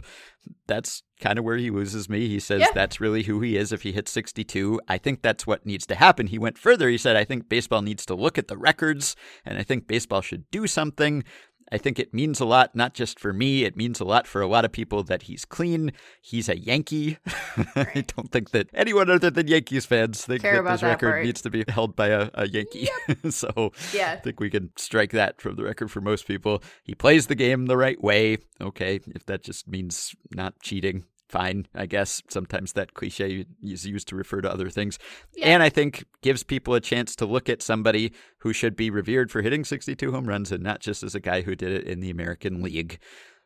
That's 0.66 1.02
kind 1.20 1.38
of 1.38 1.44
where 1.44 1.56
he 1.56 1.70
loses 1.70 2.08
me. 2.08 2.28
He 2.28 2.40
says 2.40 2.60
Yeah. 2.60 2.72
that's 2.74 3.00
really 3.00 3.22
who 3.22 3.40
he 3.40 3.56
is 3.56 3.72
if 3.72 3.82
he 3.82 3.92
hits 3.92 4.10
62. 4.10 4.80
I 4.88 4.98
think 4.98 5.22
that's 5.22 5.46
what 5.46 5.64
needs 5.64 5.86
to 5.86 5.94
happen. 5.94 6.26
He 6.26 6.38
went 6.38 6.58
further. 6.58 6.88
He 6.88 6.98
said, 6.98 7.16
I 7.16 7.24
think 7.24 7.48
baseball 7.48 7.82
needs 7.82 8.04
to 8.06 8.14
look 8.14 8.36
at 8.38 8.48
the 8.48 8.56
records, 8.58 9.16
and 9.44 9.58
I 9.58 9.62
think 9.62 9.86
baseball 9.86 10.20
should 10.20 10.50
do 10.50 10.66
something. 10.66 11.24
I 11.72 11.78
think 11.78 11.98
it 11.98 12.14
means 12.14 12.38
a 12.40 12.44
lot, 12.44 12.76
not 12.76 12.94
just 12.94 13.18
for 13.18 13.32
me, 13.32 13.64
it 13.64 13.76
means 13.76 13.98
a 13.98 14.04
lot 14.04 14.26
for 14.26 14.40
a 14.40 14.46
lot 14.46 14.64
of 14.64 14.70
people 14.72 15.02
that 15.04 15.22
he's 15.22 15.44
clean. 15.44 15.92
He's 16.20 16.48
a 16.48 16.56
Yankee. 16.58 17.18
I 17.76 18.04
don't 18.06 18.30
think 18.30 18.50
that 18.50 18.68
anyone 18.72 19.10
other 19.10 19.30
than 19.30 19.48
Yankees 19.48 19.84
fans 19.84 20.24
think 20.24 20.42
Care 20.42 20.62
that 20.62 20.70
this 20.70 20.80
that 20.82 20.88
record 20.88 21.10
part. 21.10 21.24
needs 21.24 21.42
to 21.42 21.50
be 21.50 21.64
held 21.68 21.96
by 21.96 22.08
a, 22.08 22.30
a 22.34 22.46
Yankee. 22.48 22.88
so 23.30 23.72
Yeah. 23.92 24.12
I 24.12 24.16
think 24.16 24.38
we 24.38 24.50
can 24.50 24.70
strike 24.76 25.10
that 25.12 25.40
from 25.40 25.56
the 25.56 25.64
record 25.64 25.90
for 25.90 26.00
most 26.00 26.26
people. 26.26 26.62
He 26.84 26.94
plays 26.94 27.26
the 27.26 27.34
game 27.34 27.66
the 27.66 27.76
right 27.76 28.00
way. 28.02 28.38
Okay, 28.60 29.00
if 29.14 29.26
that 29.26 29.42
just 29.42 29.66
means 29.66 30.14
not 30.34 30.54
cheating, 30.62 31.04
fine, 31.28 31.66
I 31.74 31.86
guess. 31.86 32.22
Sometimes 32.28 32.72
that 32.72 32.94
cliche 32.94 33.46
is 33.62 33.86
used 33.86 34.08
to 34.08 34.16
refer 34.16 34.40
to 34.40 34.50
other 34.50 34.70
things. 34.70 34.98
Yeah. 35.34 35.46
And 35.46 35.62
I 35.62 35.68
think 35.68 36.04
gives 36.22 36.42
people 36.42 36.74
a 36.74 36.80
chance 36.80 37.16
to 37.16 37.26
look 37.26 37.48
at 37.48 37.62
somebody 37.62 38.12
who 38.38 38.52
should 38.52 38.76
be 38.76 38.90
revered 38.90 39.30
for 39.30 39.42
hitting 39.42 39.64
62 39.64 40.12
home 40.12 40.26
runs 40.26 40.52
and 40.52 40.62
not 40.62 40.80
just 40.80 41.02
as 41.02 41.14
a 41.14 41.20
guy 41.20 41.42
who 41.42 41.56
did 41.56 41.72
it 41.72 41.84
in 41.84 42.00
the 42.00 42.10
American 42.10 42.62
League. 42.62 42.98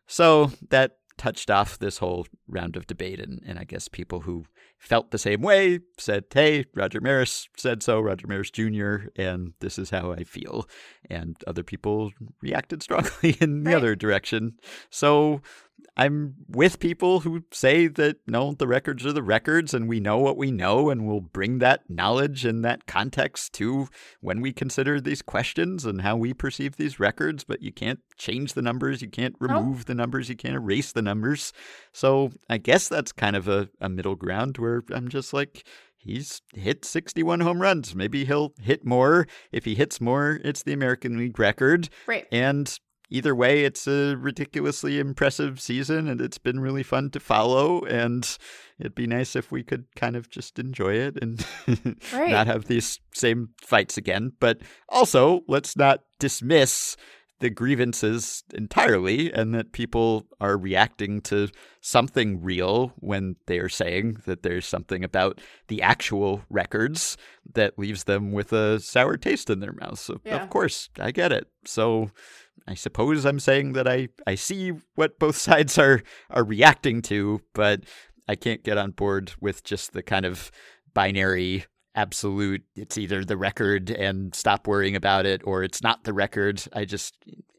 So 0.07 0.53
that 0.71 0.97
touched 1.17 1.51
off 1.51 1.79
this 1.79 1.99
whole 1.99 2.27
round 2.49 2.77
of 2.77 2.87
debate. 2.87 3.21
And, 3.21 3.43
and 3.47 3.59
I 3.59 3.65
guess 3.65 3.89
people 3.89 4.21
who 4.21 4.45
felt 4.81 5.11
the 5.13 5.19
same 5.19 5.43
way 5.43 5.79
said, 5.99 6.25
hey, 6.33 6.65
Roger 6.75 7.01
Maris 7.01 7.49
said 7.57 7.83
so, 7.83 8.01
Roger 8.01 8.27
Maris 8.27 8.51
Jr., 8.51 9.09
and 9.15 9.53
this 9.61 9.79
is 9.79 9.91
how 9.91 10.11
I 10.13 10.25
feel. 10.25 10.67
And 11.09 11.37
other 11.47 11.63
people 11.63 12.11
reacted 12.43 12.83
strongly 12.83 13.37
in 13.41 13.63
the 13.63 13.71
Right. 13.71 13.77
other 13.77 13.95
direction. 13.95 14.55
So 14.89 15.43
I'm 15.97 16.35
with 16.49 16.79
people 16.79 17.21
who 17.21 17.43
say 17.53 17.87
that 17.89 18.17
no, 18.27 18.53
the 18.53 18.67
records 18.67 19.05
are 19.05 19.13
the 19.13 19.23
records 19.23 19.75
and 19.75 19.89
we 19.89 19.99
know 19.99 20.19
what 20.19 20.37
we 20.37 20.51
know 20.51 20.89
and 20.89 21.07
we'll 21.07 21.21
bring 21.21 21.59
that 21.59 21.89
knowledge 21.91 22.45
and 22.45 22.65
that 22.65 22.87
context 22.87 23.53
to 23.55 23.89
when 24.21 24.41
we 24.41 24.53
consider 24.53 25.01
these 25.01 25.21
questions 25.23 25.85
and 25.85 26.03
how 26.03 26.17
we 26.17 26.33
perceive 26.33 26.77
these 26.77 27.01
records, 27.01 27.45
but 27.45 27.63
you 27.63 27.73
can't 27.73 28.01
change 28.17 28.53
the 28.53 28.63
numbers, 28.63 29.03
you 29.03 29.09
can't 29.09 29.37
remove 29.41 29.87
the 29.87 29.95
numbers, 29.95 30.29
you 30.29 30.37
can't 30.37 30.55
erase 30.55 30.93
the 30.93 31.03
numbers. 31.03 31.53
So 31.93 32.31
I 32.49 32.59
guess 32.59 32.89
that's 32.89 33.13
kind 33.13 33.35
of 33.37 33.49
a, 33.49 33.69
a 33.81 33.89
middle 33.89 34.17
ground 34.17 34.59
where 34.59 34.70
I'm 34.93 35.09
just 35.09 35.33
like 35.33 35.65
He's 36.03 36.41
hit 36.55 36.87
61 36.87 37.41
home 37.41 37.61
runs. 37.61 37.95
Maybe 37.95 38.25
he'll 38.25 38.55
hit 38.63 38.87
more. 38.87 39.27
If 39.53 39.67
he 39.67 39.75
hits 39.75 40.01
more, 40.01 40.41
it's 40.43 40.63
the 40.63 40.73
American 40.73 41.19
League 41.19 41.39
record. 41.39 41.91
Right. 42.07 42.27
And 42.33 42.75
either 43.11 43.35
way, 43.35 43.65
it's 43.65 43.87
a 43.87 44.17
ridiculously 44.17 44.99
impressive 44.99 45.61
season 45.61 46.09
and 46.09 46.19
it's 46.23 46.39
been 46.39 46.59
really 46.59 46.83
fun 46.83 47.11
to 47.11 47.21
follow. 47.21 47.83
And 47.85 48.27
it'd 48.79 48.95
be 48.95 49.07
nice 49.07 49.37
if 49.37 49.53
we 49.53 49.63
could 49.63 49.85
kind 49.95 50.17
of 50.17 50.31
just 50.31 50.59
enjoy 50.59 50.95
it 50.95 51.19
and 51.21 51.45
Right. 52.15 52.31
not 52.31 52.47
have 52.47 52.65
these 52.65 52.99
same 53.13 53.51
fights 53.61 53.99
again. 53.99 54.33
But 54.41 54.63
also, 54.89 55.43
let's 55.49 55.77
not 55.77 56.01
dismiss 56.19 56.97
the 57.41 57.51
grievances 57.51 58.45
entirely 58.55 59.33
and 59.33 59.55
that 59.55 59.73
people 59.73 60.27
are 60.41 60.57
reacting 60.57 61.21
to 61.23 61.49
something 61.81 62.41
real 62.43 62.93
when 62.97 63.37
they 63.47 63.59
are 63.59 63.69
saying 63.69 64.19
that 64.27 64.43
there's 64.43 64.67
something 64.67 65.03
about 65.03 65.41
the 65.69 65.83
actual 65.83 66.43
records 66.51 67.17
that 67.55 67.79
leaves 67.79 68.05
them 68.05 68.33
with 68.33 68.53
a 68.53 68.79
sour 68.79 69.17
taste 69.17 69.51
in 69.51 69.61
their 69.61 69.73
mouth. 69.73 69.99
So, 69.99 70.21
Yeah. 70.25 70.43
of 70.43 70.51
course, 70.51 70.91
I 70.99 71.11
get 71.11 71.33
it. 71.33 71.49
So, 71.65 72.11
I 72.69 72.75
suppose 72.75 73.25
I'm 73.25 73.41
saying 73.41 73.73
that 73.73 73.89
I, 73.89 74.09
I 74.27 74.35
see 74.35 74.73
what 74.95 75.19
both 75.19 75.37
sides 75.49 75.79
are 75.79 76.03
are 76.29 76.45
reacting 76.45 77.01
to, 77.03 77.41
but 77.55 77.85
I 78.29 78.37
can't 78.37 78.63
get 78.63 78.79
on 78.79 78.91
board 78.93 79.33
with 79.41 79.65
just 79.65 79.93
the 79.93 80.03
kind 80.03 80.27
of 80.27 80.51
binary 80.95 81.65
absolute 81.95 82.63
it's 82.77 82.97
either 82.97 83.25
the 83.25 83.37
record 83.37 83.91
and 83.91 84.35
stop 84.35 84.67
worrying 84.67 84.95
about 84.95 85.27
it 85.27 85.43
or 85.45 85.63
it's 85.63 85.83
not 85.83 86.05
the 86.05 86.13
record. 86.13 86.63
I 86.73 86.85
just 86.85 87.17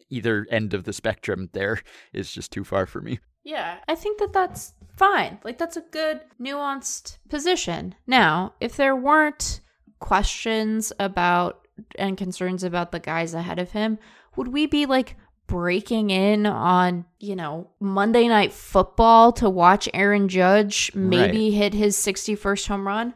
either 0.10 0.46
end 0.52 0.74
of 0.74 0.84
the 0.84 0.94
spectrum 0.94 1.50
there 1.54 1.82
is 2.14 2.32
just 2.32 2.52
too 2.52 2.64
far 2.64 2.86
for 2.86 3.02
me. 3.02 3.20
Yeah, 3.44 3.78
I 3.88 3.96
think 3.96 4.20
that 4.20 4.34
that's 4.34 4.74
fine. 4.96 5.40
Like, 5.44 5.58
that's 5.58 5.78
a 5.78 5.82
good, 5.82 6.22
nuanced 6.40 7.18
position. 7.30 7.96
Now, 8.06 8.54
if 8.60 8.76
there 8.78 8.96
weren't 8.96 9.62
questions 10.00 10.94
about 11.00 11.68
and 11.96 12.18
concerns 12.18 12.64
about 12.64 12.92
the 12.92 13.00
guys 13.00 13.34
ahead 13.34 13.58
of 13.58 13.72
him, 13.72 13.98
would 14.36 14.50
we 14.50 14.68
be 14.68 14.86
like 14.86 15.16
breaking 15.48 16.12
in 16.12 16.46
on, 16.46 17.06
you 17.20 17.36
know, 17.36 17.72
Monday 17.80 18.28
Night 18.28 18.54
Football 18.54 19.32
to 19.34 19.50
watch 19.50 19.90
Aaron 19.94 20.28
Judge 20.28 20.92
maybe 20.94 21.52
hit 21.52 21.74
his 21.74 21.98
61st 21.98 22.68
home 22.68 22.88
run? 22.88 23.14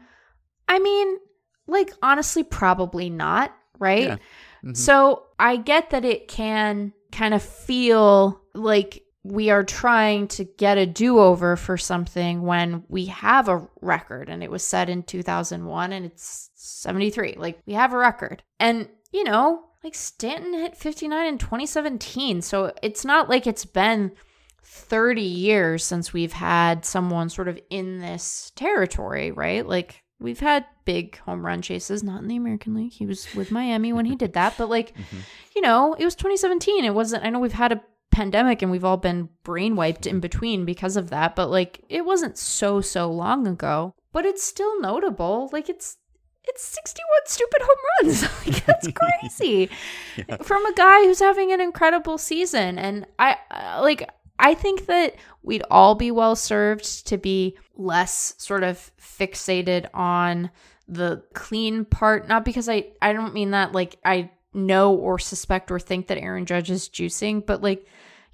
I 0.68 0.80
mean, 0.80 1.18
like, 1.68 1.92
honestly, 2.02 2.44
probably 2.44 3.10
not, 3.10 3.56
right? 3.80 4.04
Yeah. 4.04 4.18
Mhm. 4.64 4.78
So 4.78 5.24
I 5.40 5.58
get 5.58 5.92
that 5.92 6.06
it 6.06 6.28
can 6.28 6.94
kind 7.12 7.34
of 7.34 7.42
feel 7.44 8.42
like 8.54 9.04
we 9.24 9.50
are 9.50 9.64
trying 9.64 10.28
to 10.28 10.44
get 10.44 10.78
a 10.78 10.86
do 10.86 11.18
over 11.18 11.56
for 11.56 11.78
something 11.78 12.44
when 12.44 12.84
we 12.90 13.06
have 13.06 13.50
a 13.50 13.68
record 13.82 14.30
and 14.30 14.44
it 14.44 14.52
was 14.52 14.64
set 14.64 14.88
in 14.88 15.02
2001 15.02 15.92
and 15.92 16.06
it's 16.06 16.52
73. 16.54 17.36
Like 17.38 17.60
we 17.66 17.74
have 17.74 17.92
a 17.94 17.98
record. 17.98 18.44
And, 18.60 18.88
you 19.12 19.24
know, 19.24 19.64
like 19.84 19.96
Stanton 19.96 20.54
hit 20.54 20.78
59 20.78 21.26
in 21.26 21.38
2017. 21.40 22.44
So 22.44 22.72
it's 22.84 23.04
not 23.04 23.28
like 23.28 23.48
it's 23.48 23.66
been 23.66 24.12
30 24.64 25.22
years 25.22 25.84
since 25.84 26.14
we've 26.14 26.34
had 26.34 26.86
someone 26.86 27.30
sort 27.30 27.48
of 27.48 27.60
in 27.72 28.00
this 28.00 28.52
territory, 28.56 29.32
right? 29.32 29.66
Like 29.66 30.04
we've 30.26 30.40
had 30.40 30.66
big 30.86 31.20
home 31.20 31.46
run 31.46 31.62
chases, 31.62 32.04
not 32.04 32.24
in 32.24 32.28
the 32.28 32.36
American 32.36 32.74
League. 32.74 32.94
He 32.94 33.06
was 33.06 33.34
with 33.36 33.52
Miami 33.52 33.94
when 33.94 34.06
he 34.06 34.16
did 34.16 34.34
that, 34.34 34.56
but 34.58 34.70
like, 34.70 34.94
you 35.56 35.62
know, 35.62 35.94
it 35.94 36.04
was 36.04 36.16
2017. 36.16 36.84
It 36.84 36.96
wasn't, 36.96 37.24
I 37.24 37.30
know 37.30 37.40
we've 37.40 37.54
had 37.54 37.72
a 37.72 37.82
pandemic 38.10 38.64
and 38.64 38.72
we've 38.72 38.84
all 38.84 38.98
been 38.98 39.30
brain 39.44 39.76
wiped 39.76 40.08
in 40.08 40.20
between 40.20 40.66
because 40.66 40.98
of 40.98 41.12
that, 41.12 41.36
but 41.36 41.52
like, 41.52 41.82
it 41.90 42.06
wasn't 42.06 42.40
so, 42.40 42.82
so 42.82 43.10
long 43.10 43.46
ago, 43.46 43.94
but 44.12 44.26
it's 44.26 44.44
still 44.44 44.82
notable. 44.82 45.48
Like, 45.54 45.70
it's, 45.70 45.98
it's 46.44 46.64
61 46.64 47.06
stupid 47.26 47.62
home 47.62 47.78
runs. 48.02 48.24
like, 48.48 48.66
that's 48.66 48.88
crazy 48.88 49.70
from 50.42 50.66
a 50.66 50.74
guy 50.74 51.06
who's 51.06 51.20
having 51.20 51.52
an 51.52 51.62
incredible 51.62 52.18
season. 52.18 52.80
And 52.80 53.06
I, 53.20 53.38
uh, 53.52 53.80
like, 53.84 54.10
I 54.40 54.54
think 54.54 54.86
that 54.88 55.16
we'd 55.44 55.64
all 55.72 55.96
be 55.96 56.12
well 56.12 56.36
served 56.36 57.08
to 57.08 57.18
be 57.18 57.58
less 57.76 58.36
sort 58.38 58.64
of 58.64 58.92
fixated 59.00 59.88
on 59.94 60.52
the 60.88 61.24
clean 61.34 61.86
part. 61.86 62.28
Not 62.28 62.46
because 62.46 62.70
I, 62.70 62.88
I 63.02 63.14
don't 63.14 63.34
mean 63.34 63.52
that 63.52 63.72
like 63.72 63.98
I 64.04 64.32
know 64.54 64.94
or 64.94 65.20
suspect 65.20 65.72
or 65.72 65.80
think 65.80 66.08
that 66.08 66.18
Aaron 66.18 66.46
Judge 66.46 66.72
is 66.72 66.90
juicing, 66.90 67.46
but 67.46 67.62
like, 67.62 67.86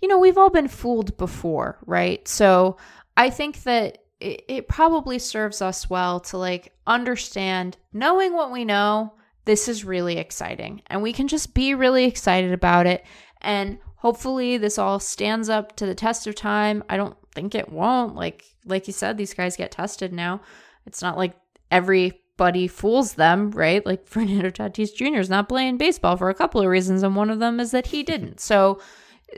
you 0.01 0.07
know, 0.07 0.19
we've 0.19 0.37
all 0.37 0.49
been 0.49 0.67
fooled 0.67 1.17
before, 1.17 1.77
right? 1.85 2.27
So 2.27 2.77
I 3.17 3.29
think 3.29 3.63
that 3.63 3.99
it, 4.19 4.45
it 4.47 4.67
probably 4.67 5.19
serves 5.19 5.61
us 5.61 5.89
well 5.89 6.19
to 6.21 6.37
like 6.37 6.73
understand 6.87 7.77
knowing 7.91 8.33
what 8.33 8.51
we 8.51 8.65
know 8.65 9.13
this 9.45 9.67
is 9.67 9.83
really 9.83 10.17
exciting 10.17 10.81
and 10.87 11.01
we 11.01 11.11
can 11.13 11.27
just 11.27 11.53
be 11.53 11.73
really 11.73 12.05
excited 12.05 12.53
about 12.53 12.85
it 12.85 13.03
and 13.41 13.79
hopefully 14.01 14.57
this 14.57 14.79
all 14.79 14.99
stands 14.99 15.47
up 15.47 15.75
to 15.75 15.85
the 15.85 15.93
test 15.93 16.25
of 16.25 16.33
time. 16.33 16.83
I 16.89 16.97
don't 16.97 17.15
think 17.33 17.53
it 17.53 17.71
won't. 17.71 18.15
Like 18.15 18.43
like 18.65 18.87
you 18.87 18.93
said 18.93 19.17
these 19.17 19.33
guys 19.33 19.55
get 19.55 19.71
tested 19.71 20.11
now. 20.11 20.41
It's 20.85 21.01
not 21.01 21.17
like 21.17 21.35
everybody 21.69 22.67
fools 22.67 23.13
them 23.13 23.51
right? 23.51 23.85
Like 23.85 24.07
fernando 24.13 24.49
tatis 24.49 24.95
jr 24.95 25.19
is 25.19 25.29
not 25.29 25.47
playing 25.47 25.77
baseball 25.77 26.17
for 26.17 26.29
a 26.29 26.35
couple 26.35 26.61
of 26.61 26.67
reasons 26.67 27.03
and 27.03 27.15
one 27.15 27.29
of 27.29 27.39
them 27.39 27.59
is 27.59 27.71
that 27.71 27.87
he 27.87 28.03
didn't. 28.03 28.39
So 28.39 28.81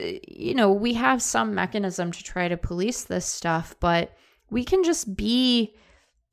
uh, 0.00 0.04
you 0.26 0.54
know 0.54 0.72
we 0.72 0.94
have 0.94 1.22
some 1.22 1.54
mechanism 1.54 2.10
to 2.10 2.24
try 2.24 2.48
to 2.48 2.56
police 2.56 3.04
this 3.04 3.26
stuff 3.26 3.76
but 3.80 4.16
we 4.50 4.64
can 4.64 4.82
just 4.82 5.14
be 5.14 5.74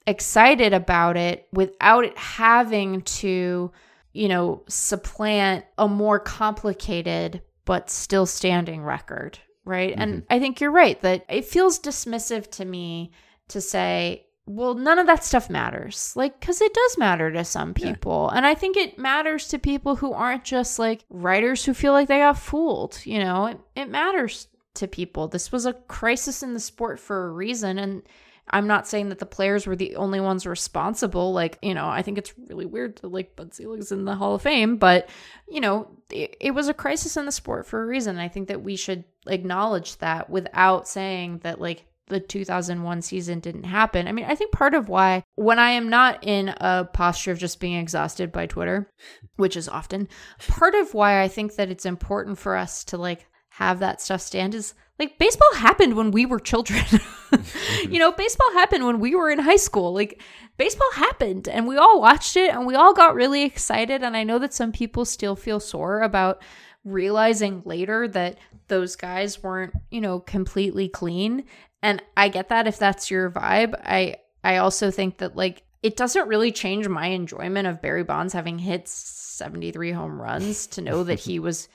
excited 0.08 0.74
about 0.74 1.18
it 1.18 1.48
without 1.52 2.06
it 2.06 2.18
having 2.18 3.02
to, 3.02 3.72
you 4.14 4.28
know, 4.28 4.64
supplant 4.68 5.66
a 5.78 5.88
more 5.88 6.20
complicated 6.20 7.42
but 7.72 7.90
still 7.90 8.26
standing 8.26 8.84
record, 8.84 9.40
right? 9.64 9.94
And 9.96 10.14
mm-hmm. 10.14 10.34
I 10.34 10.40
think 10.40 10.60
you're 10.60 10.72
right 10.72 11.00
that 11.04 11.24
it 11.30 11.46
feels 11.46 11.80
dismissive 11.80 12.52
to 12.52 12.66
me 12.66 13.14
to 13.48 13.62
say, 13.62 14.26
well, 14.46 14.74
none 14.74 15.00
of 15.00 15.08
that 15.08 15.24
stuff 15.24 15.50
matters. 15.50 16.12
Like, 16.18 16.38
because 16.38 16.60
it 16.60 16.74
does 16.74 16.98
matter 16.98 17.32
to 17.32 17.46
some 17.46 17.74
people. 17.74 18.28
And 18.28 18.46
I 18.46 18.56
think 18.56 18.76
it 18.76 19.00
matters 19.00 19.48
to 19.48 19.58
people 19.58 19.96
who 19.96 20.12
aren't 20.12 20.44
just 20.44 20.80
like 20.80 21.06
writers 21.10 21.64
who 21.64 21.74
feel 21.74 21.94
like 21.94 22.10
they 22.10 22.18
got 22.18 22.38
fooled. 22.38 23.00
You 23.06 23.20
know, 23.20 23.46
it, 23.46 23.60
it 23.78 23.90
matters 23.90 24.50
to 24.74 24.86
people. 24.90 25.30
This 25.30 25.54
was 25.54 25.66
a 25.66 25.72
crisis 25.72 26.44
in 26.44 26.54
the 26.54 26.60
sport 26.60 27.00
for 27.00 27.28
a 27.28 27.32
reason. 27.32 27.80
And 27.80 28.04
I'm 28.52 28.68
not 28.68 28.88
saying 28.88 29.10
that 29.10 29.20
the 29.20 29.26
players 29.26 29.66
were 29.66 29.76
the 29.76 29.96
only 29.96 30.20
ones 30.20 30.46
responsible. 30.46 31.34
Like, 31.34 31.58
you 31.62 31.74
know, 31.74 31.88
I 31.88 32.02
think 32.02 32.18
it's 32.18 32.34
really 32.50 32.66
weird 32.66 32.98
to 32.98 33.08
like 33.08 33.36
Bud 33.36 33.54
Selig's 33.54 33.92
in 33.92 34.06
the 34.06 34.16
Hall 34.16 34.36
of 34.36 34.42
Fame, 34.42 34.78
but 34.78 35.10
you 35.48 35.62
know, 35.62 35.88
it, 36.10 36.36
it 36.40 36.52
was 36.52 36.68
a 36.68 36.74
crisis 36.74 37.18
in 37.18 37.26
the 37.26 37.32
sport 37.32 37.66
for 37.66 37.82
a 37.82 37.86
reason. 37.86 38.18
I 38.20 38.28
think 38.28 38.50
that 38.50 38.62
we 38.62 38.76
should 38.76 39.06
acknowledge 39.28 39.98
that 39.98 40.30
without 40.30 40.88
saying 40.88 41.40
that 41.40 41.62
like 41.62 41.86
the 42.08 42.20
2001 42.20 43.02
season 43.02 43.40
didn't 43.40 43.64
happen. 43.64 44.08
I 44.08 44.12
mean, 44.12 44.26
I 44.26 44.36
think 44.36 44.52
part 44.52 44.74
of 44.74 44.90
why 44.90 45.24
when 45.36 45.58
I 45.58 45.72
am 45.72 45.90
not 45.90 46.24
in 46.24 46.50
a 46.50 46.86
posture 46.92 47.32
of 47.32 47.40
just 47.40 47.60
being 47.60 47.78
exhausted 47.78 48.32
by 48.32 48.46
Twitter, 48.46 48.92
which 49.38 49.56
is 49.56 49.70
often, 49.70 50.10
part 50.48 50.76
of 50.76 50.94
why 50.94 51.24
I 51.24 51.30
think 51.30 51.56
that 51.56 51.72
it's 51.72 51.86
important 51.86 52.38
for 52.38 52.56
us 52.56 52.84
to 52.86 52.98
like 52.98 53.28
have 53.50 53.80
that 53.80 54.02
stuff 54.02 54.22
stand 54.22 54.54
is 54.56 54.74
like 55.02 55.18
baseball 55.18 55.54
happened 55.56 55.96
when 55.96 56.12
we 56.12 56.26
were 56.26 56.40
children. 56.40 56.86
Mm-hmm. 57.32 57.94
you 57.94 58.00
know, 58.00 58.12
baseball 58.12 58.52
happened 58.52 58.86
when 58.86 59.00
we 59.00 59.16
were 59.16 59.30
in 59.30 59.40
high 59.40 59.56
school. 59.56 59.94
Like 59.94 60.22
baseball 60.58 60.92
happened 60.96 61.48
and 61.48 61.66
we 61.66 61.78
all 61.78 62.02
watched 62.02 62.36
it 62.36 62.54
and 62.54 62.66
we 62.68 62.76
all 62.76 62.94
got 62.94 63.16
really 63.16 63.44
excited 63.44 64.04
and 64.04 64.18
I 64.18 64.26
know 64.26 64.38
that 64.40 64.54
some 64.54 64.74
people 64.74 65.06
still 65.06 65.38
feel 65.38 65.62
sore 65.62 66.02
about 66.02 66.42
realizing 66.84 67.62
later 67.64 68.06
that 68.10 68.38
those 68.68 68.98
guys 68.98 69.42
weren't, 69.42 69.74
you 69.92 70.02
know, 70.02 70.20
completely 70.20 70.90
clean. 70.90 71.46
And 71.82 72.04
I 72.18 72.28
get 72.28 72.50
that 72.50 72.68
if 72.68 72.78
that's 72.78 73.10
your 73.10 73.32
vibe. 73.32 73.80
I 73.82 74.18
I 74.44 74.58
also 74.58 74.92
think 74.92 75.20
that 75.20 75.38
like 75.38 75.64
it 75.82 75.96
doesn't 75.96 76.28
really 76.28 76.52
change 76.52 76.90
my 76.90 77.08
enjoyment 77.08 77.66
of 77.66 77.82
Barry 77.82 78.04
Bonds 78.04 78.34
having 78.34 78.60
hit 78.60 78.90
73 78.90 79.94
home 79.94 80.22
runs 80.22 80.68
to 80.68 80.82
know 80.82 81.06
that 81.06 81.20
he 81.20 81.40
was 81.48 81.70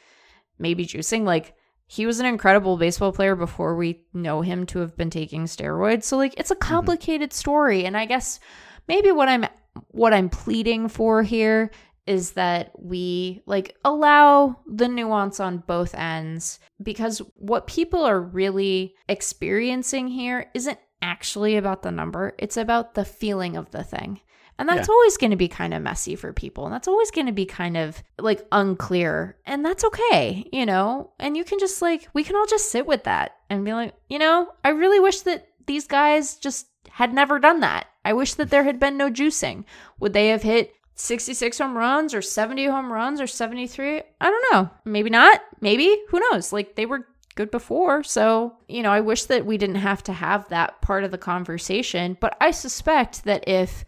maybe 0.59 0.85
juicing 0.85 1.25
like 1.25 1.55
he 1.87 2.07
was 2.07 2.19
an 2.19 2.27
incredible 2.27 2.77
baseball 2.77 3.13
player 3.13 3.37
before 3.37 3.77
we 3.77 4.03
know 4.13 4.43
him 4.43 4.67
to 4.67 4.81
have 4.81 4.97
been 4.97 5.11
taking 5.11 5.45
steroids. 5.45 6.05
So 6.05 6.17
like 6.17 6.35
it's 6.37 6.51
a 6.51 6.55
mm-hmm. 6.55 6.69
complicated 6.69 7.33
story 7.33 7.85
and 7.85 7.97
I 7.97 8.07
guess 8.07 8.41
maybe 8.89 9.11
what 9.13 9.29
I'm 9.29 9.47
what 9.89 10.15
I'm 10.15 10.29
pleading 10.29 10.89
for 10.89 11.23
here 11.23 11.71
is 12.07 12.33
that 12.33 12.71
we 12.79 13.43
like 13.47 13.77
allow 13.85 14.61
the 14.67 14.89
nuance 14.89 15.41
on 15.41 15.59
both 15.59 15.95
ends 15.95 16.61
because 16.83 17.21
what 17.35 17.67
people 17.67 18.05
are 18.05 18.21
really 18.21 18.95
experiencing 19.09 20.07
here 20.07 20.49
isn't 20.55 20.79
actually 21.07 21.57
about 21.57 21.83
the 21.83 21.91
number, 21.93 22.35
it's 22.39 22.57
about 22.57 22.95
the 22.95 23.05
feeling 23.05 23.57
of 23.57 23.71
the 23.71 23.85
thing. 23.85 24.21
And 24.59 24.69
that's 24.69 24.89
Yeah. 24.89 24.93
always 24.95 25.17
going 25.19 25.31
to 25.33 25.37
be 25.37 25.49
kind 25.49 25.75
of 25.75 25.83
messy 25.83 26.17
for 26.17 26.33
people. 26.33 26.65
And 26.65 26.73
that's 26.75 26.89
always 26.89 27.11
going 27.11 27.27
to 27.27 27.33
be 27.33 27.45
kind 27.47 27.77
of 27.77 28.03
like 28.19 28.47
unclear. 28.51 29.37
And 29.45 29.65
that's 29.65 29.85
okay, 29.85 30.49
you 30.53 30.65
know? 30.67 31.11
And 31.19 31.37
you 31.37 31.45
can 31.45 31.59
just 31.59 31.83
like, 31.83 32.09
we 32.15 32.25
can 32.25 32.37
all 32.37 32.47
just 32.47 32.71
sit 32.71 32.87
with 32.87 33.05
that 33.05 33.37
and 33.51 33.65
be 33.67 33.75
like, 33.75 33.95
you 34.09 34.19
know, 34.19 34.49
I 34.65 34.71
really 34.71 34.99
wish 34.99 35.21
that 35.21 35.47
these 35.67 35.87
guys 35.87 36.37
just 36.37 36.67
had 36.89 37.13
never 37.13 37.39
done 37.39 37.61
that. 37.61 37.87
I 38.05 38.15
wish 38.15 38.35
that 38.35 38.49
there 38.51 38.65
had 38.65 38.81
been 38.81 38.97
no 38.97 39.11
juicing. 39.11 39.65
Would 40.01 40.15
they 40.15 40.29
have 40.29 40.43
hit 40.43 40.73
66 40.95 41.59
home 41.59 41.77
runs 41.77 42.15
or 42.15 42.23
70 42.23 42.65
home 42.67 42.91
runs 42.91 43.21
or 43.21 43.27
73? 43.27 44.01
I 44.21 44.31
don't 44.31 44.45
know. 44.53 44.71
Maybe 44.87 45.11
not. 45.11 45.43
Maybe. 45.61 45.95
Who 46.09 46.21
knows? 46.31 46.51
Like 46.53 46.77
they 46.77 46.87
were 46.87 47.07
good 47.37 47.51
before. 47.51 48.03
So, 48.03 48.57
you 48.67 48.83
know, 48.83 48.91
I 48.91 49.01
wish 49.01 49.25
that 49.27 49.47
we 49.47 49.59
didn't 49.59 49.77
have 49.77 50.03
to 50.05 50.13
have 50.13 50.49
that 50.49 50.83
part 50.83 51.05
of 51.05 51.13
the 51.13 51.19
conversation. 51.19 52.17
But 52.21 52.37
I 52.41 52.51
suspect 52.51 53.25
that 53.25 53.47
if 53.47 53.85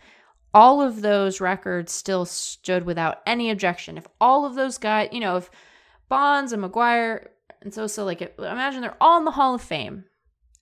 all 0.55 0.81
of 0.81 1.01
those 1.01 1.41
records 1.41 1.93
still 1.93 2.25
stood 2.25 2.85
without 2.85 3.23
any 3.27 3.51
objection, 3.51 3.99
if 3.99 4.07
all 4.21 4.47
of 4.47 4.55
those 4.55 4.79
guys, 4.79 5.09
you 5.11 5.21
know, 5.21 5.37
if 5.37 5.51
Bonds 6.09 6.53
and 6.53 6.63
McGwire 6.63 7.29
and 7.63 7.75
Sosa, 7.75 8.05
like, 8.05 8.35
imagine 8.39 8.83
they're 8.83 8.97
all 9.01 9.19
in 9.19 9.25
the 9.25 9.33
Hall 9.33 9.55
of 9.55 9.63
Fame 9.63 10.05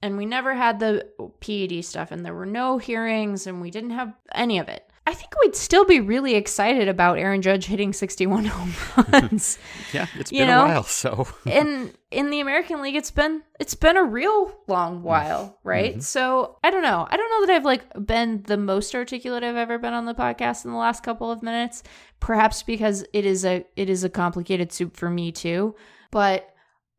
and 0.01 0.16
we 0.16 0.24
never 0.24 0.55
had 0.55 0.78
the 0.78 1.09
PED 1.41 1.84
stuff 1.84 2.11
and 2.11 2.24
there 2.24 2.34
were 2.34 2.47
no 2.47 2.78
hearings 2.78 3.47
and 3.47 3.61
we 3.61 3.70
didn't 3.70 3.91
have 3.91 4.14
any 4.34 4.59
of 4.59 4.68
it. 4.68 4.86
I 5.09 5.14
think 5.14 5.32
we'd 5.40 5.54
still 5.54 5.84
be 5.84 6.00
really 6.00 6.34
excited 6.34 6.88
about 6.88 7.18
Aaron 7.18 7.40
Judge 7.40 7.66
hitting 7.66 7.92
61 7.92 8.44
home 8.46 8.74
runs. 9.12 9.59
Yeah, 9.92 10.07
it's 10.18 10.32
You 10.32 10.40
been 10.40 10.48
know? 10.48 10.64
a 10.64 10.68
while, 10.68 10.82
so 10.82 11.28
and 11.46 11.96
in 12.11 12.30
the 12.30 12.40
American 12.40 12.82
League, 12.82 12.96
it's 12.96 13.12
been 13.12 13.42
it's 13.61 13.74
been 13.74 13.96
a 13.96 14.02
real 14.02 14.52
long 14.66 15.04
while, 15.04 15.44
mm-hmm. 15.44 15.68
right? 15.68 15.92
Mm-hmm. 15.92 16.00
So 16.00 16.59
I 16.64 16.70
don't 16.70 16.82
know. 16.82 17.07
I 17.09 17.16
don't 17.16 17.30
know 17.30 17.46
that 17.46 17.54
I've 17.54 17.64
like 17.64 17.84
been 18.04 18.42
the 18.42 18.57
most 18.57 18.94
articulate 18.94 19.44
I've 19.44 19.57
ever 19.57 19.78
been 19.78 19.94
on 19.94 20.07
the 20.07 20.14
podcast 20.14 20.64
in 20.64 20.72
the 20.72 20.76
last 20.76 21.04
couple 21.04 21.30
of 21.30 21.42
minutes. 21.42 21.84
Perhaps 22.18 22.64
because 22.64 23.04
it 23.12 23.24
is 23.24 23.44
a 23.44 23.64
it 23.76 23.88
is 23.88 24.02
a 24.02 24.11
complicated 24.11 24.72
soup 24.72 24.96
for 24.96 25.09
me 25.09 25.30
too. 25.30 25.76
But 26.11 26.48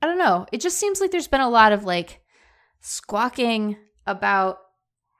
I 0.01 0.07
don't 0.07 0.17
know. 0.17 0.45
It 0.53 0.61
just 0.61 0.77
seems 0.77 1.01
like 1.01 1.11
there's 1.11 1.27
been 1.27 1.41
a 1.41 1.49
lot 1.49 1.73
of 1.73 1.83
like 1.83 2.21
squawking 2.79 3.75
about 4.05 4.59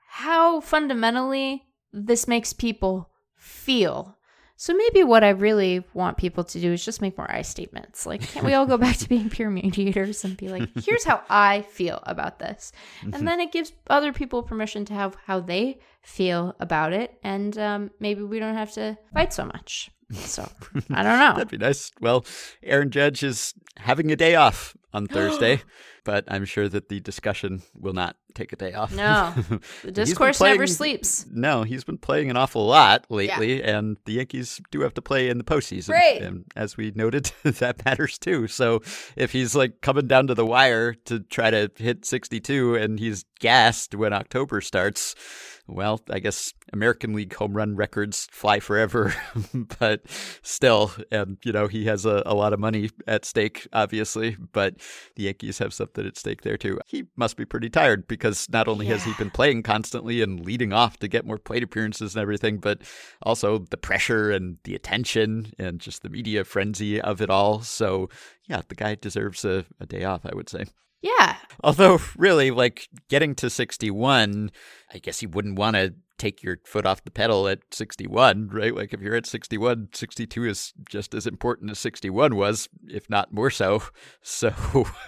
how 0.08 0.60
fundamentally 0.60 1.67
this 1.92 2.28
makes 2.28 2.52
people 2.52 3.10
feel. 3.36 4.16
So 4.56 4.74
maybe 4.74 5.04
what 5.04 5.22
I 5.22 5.28
really 5.28 5.84
want 5.94 6.16
people 6.16 6.42
to 6.42 6.60
do 6.60 6.72
is 6.72 6.84
just 6.84 7.00
make 7.00 7.16
more 7.16 7.30
I 7.30 7.42
statements. 7.42 8.06
Like, 8.06 8.22
can't 8.22 8.44
we 8.44 8.54
all 8.54 8.66
go 8.66 8.76
back 8.76 8.96
to 8.96 9.08
being 9.08 9.30
peer 9.30 9.50
mediators 9.50 10.24
and 10.24 10.36
be 10.36 10.48
like, 10.48 10.68
here's 10.84 11.04
how 11.04 11.22
I 11.30 11.62
feel 11.62 12.00
about 12.02 12.40
this? 12.40 12.72
And 13.12 13.26
then 13.26 13.38
it 13.38 13.52
gives 13.52 13.72
other 13.88 14.12
people 14.12 14.42
permission 14.42 14.84
to 14.86 14.94
have 14.94 15.16
how 15.26 15.38
they 15.38 15.78
feel 16.02 16.56
about 16.58 16.92
it. 16.92 17.16
And 17.22 17.56
um, 17.56 17.90
maybe 18.00 18.22
we 18.22 18.40
don't 18.40 18.56
have 18.56 18.72
to 18.72 18.98
fight 19.14 19.32
so 19.32 19.44
much. 19.44 19.92
So 20.12 20.50
I 20.90 21.02
don't 21.04 21.18
know. 21.18 21.32
that'd 21.36 21.48
be 21.48 21.58
nice. 21.58 21.92
Well, 22.00 22.24
Aaron 22.62 22.90
Judge 22.90 23.22
is 23.22 23.54
having 23.76 24.10
a 24.10 24.16
day 24.16 24.34
off 24.34 24.76
on 24.92 25.06
Thursday, 25.08 25.62
but 26.04 26.24
I'm 26.28 26.44
sure 26.44 26.68
that 26.68 26.88
the 26.88 27.00
discussion 27.00 27.62
will 27.74 27.92
not 27.92 28.16
take 28.34 28.52
a 28.52 28.56
day 28.56 28.72
off. 28.72 28.94
No, 28.94 29.34
the 29.82 29.92
discourse 29.92 30.40
never 30.40 30.66
sleeps. 30.66 31.26
No, 31.30 31.62
he's 31.62 31.84
been 31.84 31.98
playing 31.98 32.30
an 32.30 32.36
awful 32.36 32.66
lot 32.66 33.06
lately, 33.10 33.62
and 33.62 33.96
the 34.04 34.14
Yankees 34.14 34.60
do 34.70 34.80
have 34.80 34.94
to 34.94 35.02
play 35.02 35.28
in 35.28 35.38
the 35.38 35.44
postseason. 35.44 35.90
Right. 35.90 36.20
And 36.22 36.44
as 36.56 36.76
we 36.76 36.92
noted, 36.94 37.32
that 37.42 37.84
matters 37.84 38.18
too. 38.18 38.46
So 38.48 38.82
if 39.16 39.32
he's 39.32 39.54
like 39.54 39.80
coming 39.80 40.06
down 40.06 40.26
to 40.28 40.34
the 40.34 40.46
wire 40.46 40.94
to 41.06 41.20
try 41.20 41.50
to 41.50 41.70
hit 41.76 42.04
62 42.04 42.76
and 42.76 42.98
he's 42.98 43.24
gassed 43.40 43.94
when 43.94 44.12
October 44.12 44.60
starts, 44.60 45.14
well, 45.68 46.00
I 46.10 46.18
guess 46.18 46.54
American 46.72 47.12
League 47.12 47.34
home 47.34 47.52
run 47.54 47.76
records 47.76 48.26
fly 48.30 48.58
forever, 48.58 49.14
but 49.78 50.00
still, 50.42 50.92
and 51.12 51.36
you 51.44 51.52
know, 51.52 51.66
he 51.66 51.84
has 51.84 52.06
a, 52.06 52.22
a 52.24 52.34
lot 52.34 52.54
of 52.54 52.58
money 52.58 52.90
at 53.06 53.26
stake, 53.26 53.68
obviously, 53.72 54.36
but 54.52 54.76
the 55.16 55.24
Yankees 55.24 55.58
have 55.58 55.74
something 55.74 56.06
at 56.06 56.16
stake 56.16 56.40
there 56.42 56.56
too. 56.56 56.80
He 56.86 57.04
must 57.16 57.36
be 57.36 57.44
pretty 57.44 57.68
tired 57.68 58.08
because 58.08 58.48
not 58.50 58.66
only 58.66 58.86
has 58.86 59.04
he 59.04 59.12
been 59.18 59.30
playing 59.30 59.62
constantly 59.62 60.22
and 60.22 60.44
leading 60.44 60.72
off 60.72 60.98
to 61.00 61.08
get 61.08 61.26
more 61.26 61.38
plate 61.38 61.62
appearances 61.62 62.14
and 62.14 62.22
everything, 62.22 62.58
but 62.58 62.80
also 63.22 63.58
the 63.58 63.76
pressure 63.76 64.30
and 64.30 64.56
the 64.64 64.74
attention 64.74 65.52
and 65.58 65.80
just 65.80 66.02
the 66.02 66.08
media 66.08 66.44
frenzy 66.44 67.00
of 67.00 67.20
it 67.20 67.28
all. 67.28 67.60
So, 67.60 68.08
yeah, 68.48 68.62
the 68.66 68.74
guy 68.74 68.94
deserves 68.94 69.44
a, 69.44 69.66
a 69.78 69.86
day 69.86 70.04
off, 70.04 70.24
I 70.24 70.34
would 70.34 70.48
say. 70.48 70.64
Yeah. 71.00 71.36
Although, 71.62 72.00
really, 72.16 72.50
like 72.50 72.88
getting 73.08 73.34
to 73.36 73.50
61, 73.50 74.50
I 74.92 74.98
guess 74.98 75.20
he 75.20 75.26
wouldn't 75.26 75.58
want 75.58 75.76
to 75.76 75.94
take 76.18 76.42
your 76.42 76.58
foot 76.64 76.84
off 76.84 77.04
the 77.04 77.10
pedal 77.10 77.48
at 77.48 77.60
61, 77.70 78.48
right? 78.52 78.74
Like 78.74 78.92
if 78.92 79.00
you're 79.00 79.14
at 79.14 79.26
61, 79.26 79.88
62 79.92 80.44
is 80.44 80.74
just 80.88 81.14
as 81.14 81.26
important 81.26 81.70
as 81.70 81.78
61 81.78 82.36
was, 82.36 82.68
if 82.88 83.08
not 83.08 83.32
more 83.32 83.50
so. 83.50 83.82
So 84.20 84.52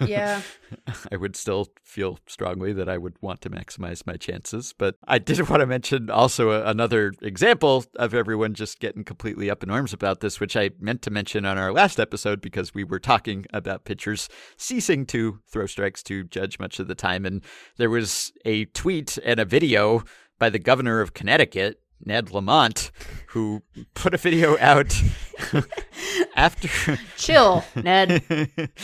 Yeah. 0.01 0.41
I 1.11 1.17
would 1.17 1.35
still 1.35 1.67
feel 1.83 2.19
strongly 2.27 2.73
that 2.73 2.89
I 2.89 2.97
would 2.97 3.15
want 3.21 3.41
to 3.41 3.49
maximize 3.49 4.07
my 4.07 4.15
chances. 4.15 4.73
But 4.77 4.95
I 5.07 5.19
did 5.19 5.39
want 5.49 5.61
to 5.61 5.67
mention 5.67 6.09
also 6.09 6.51
a, 6.51 6.65
another 6.65 7.13
example 7.21 7.85
of 7.95 8.13
everyone 8.13 8.53
just 8.53 8.79
getting 8.79 9.03
completely 9.03 9.49
up 9.49 9.63
in 9.63 9.69
arms 9.69 9.93
about 9.93 10.21
this, 10.21 10.39
which 10.39 10.55
I 10.55 10.71
meant 10.79 11.01
to 11.03 11.11
mention 11.11 11.45
on 11.45 11.57
our 11.57 11.71
last 11.71 11.99
episode 11.99 12.41
because 12.41 12.73
we 12.73 12.83
were 12.83 12.99
talking 12.99 13.45
about 13.53 13.85
pitchers 13.85 14.29
ceasing 14.57 15.05
to 15.07 15.39
throw 15.47 15.65
strikes 15.65 16.01
to 16.03 16.23
judge 16.23 16.59
much 16.59 16.79
of 16.79 16.87
the 16.87 16.95
time. 16.95 17.25
And 17.25 17.43
there 17.77 17.89
was 17.89 18.31
a 18.45 18.65
tweet 18.65 19.17
and 19.23 19.39
a 19.39 19.45
video 19.45 20.03
by 20.41 20.49
the 20.49 20.57
governor 20.57 21.01
of 21.01 21.13
Connecticut, 21.13 21.79
Ned 22.03 22.31
Lamont, 22.31 22.89
who 23.27 23.61
put 23.93 24.15
a 24.15 24.17
video 24.17 24.57
out 24.57 24.99
after 26.35 26.97
Chill, 27.15 27.63
Ned. 27.75 28.23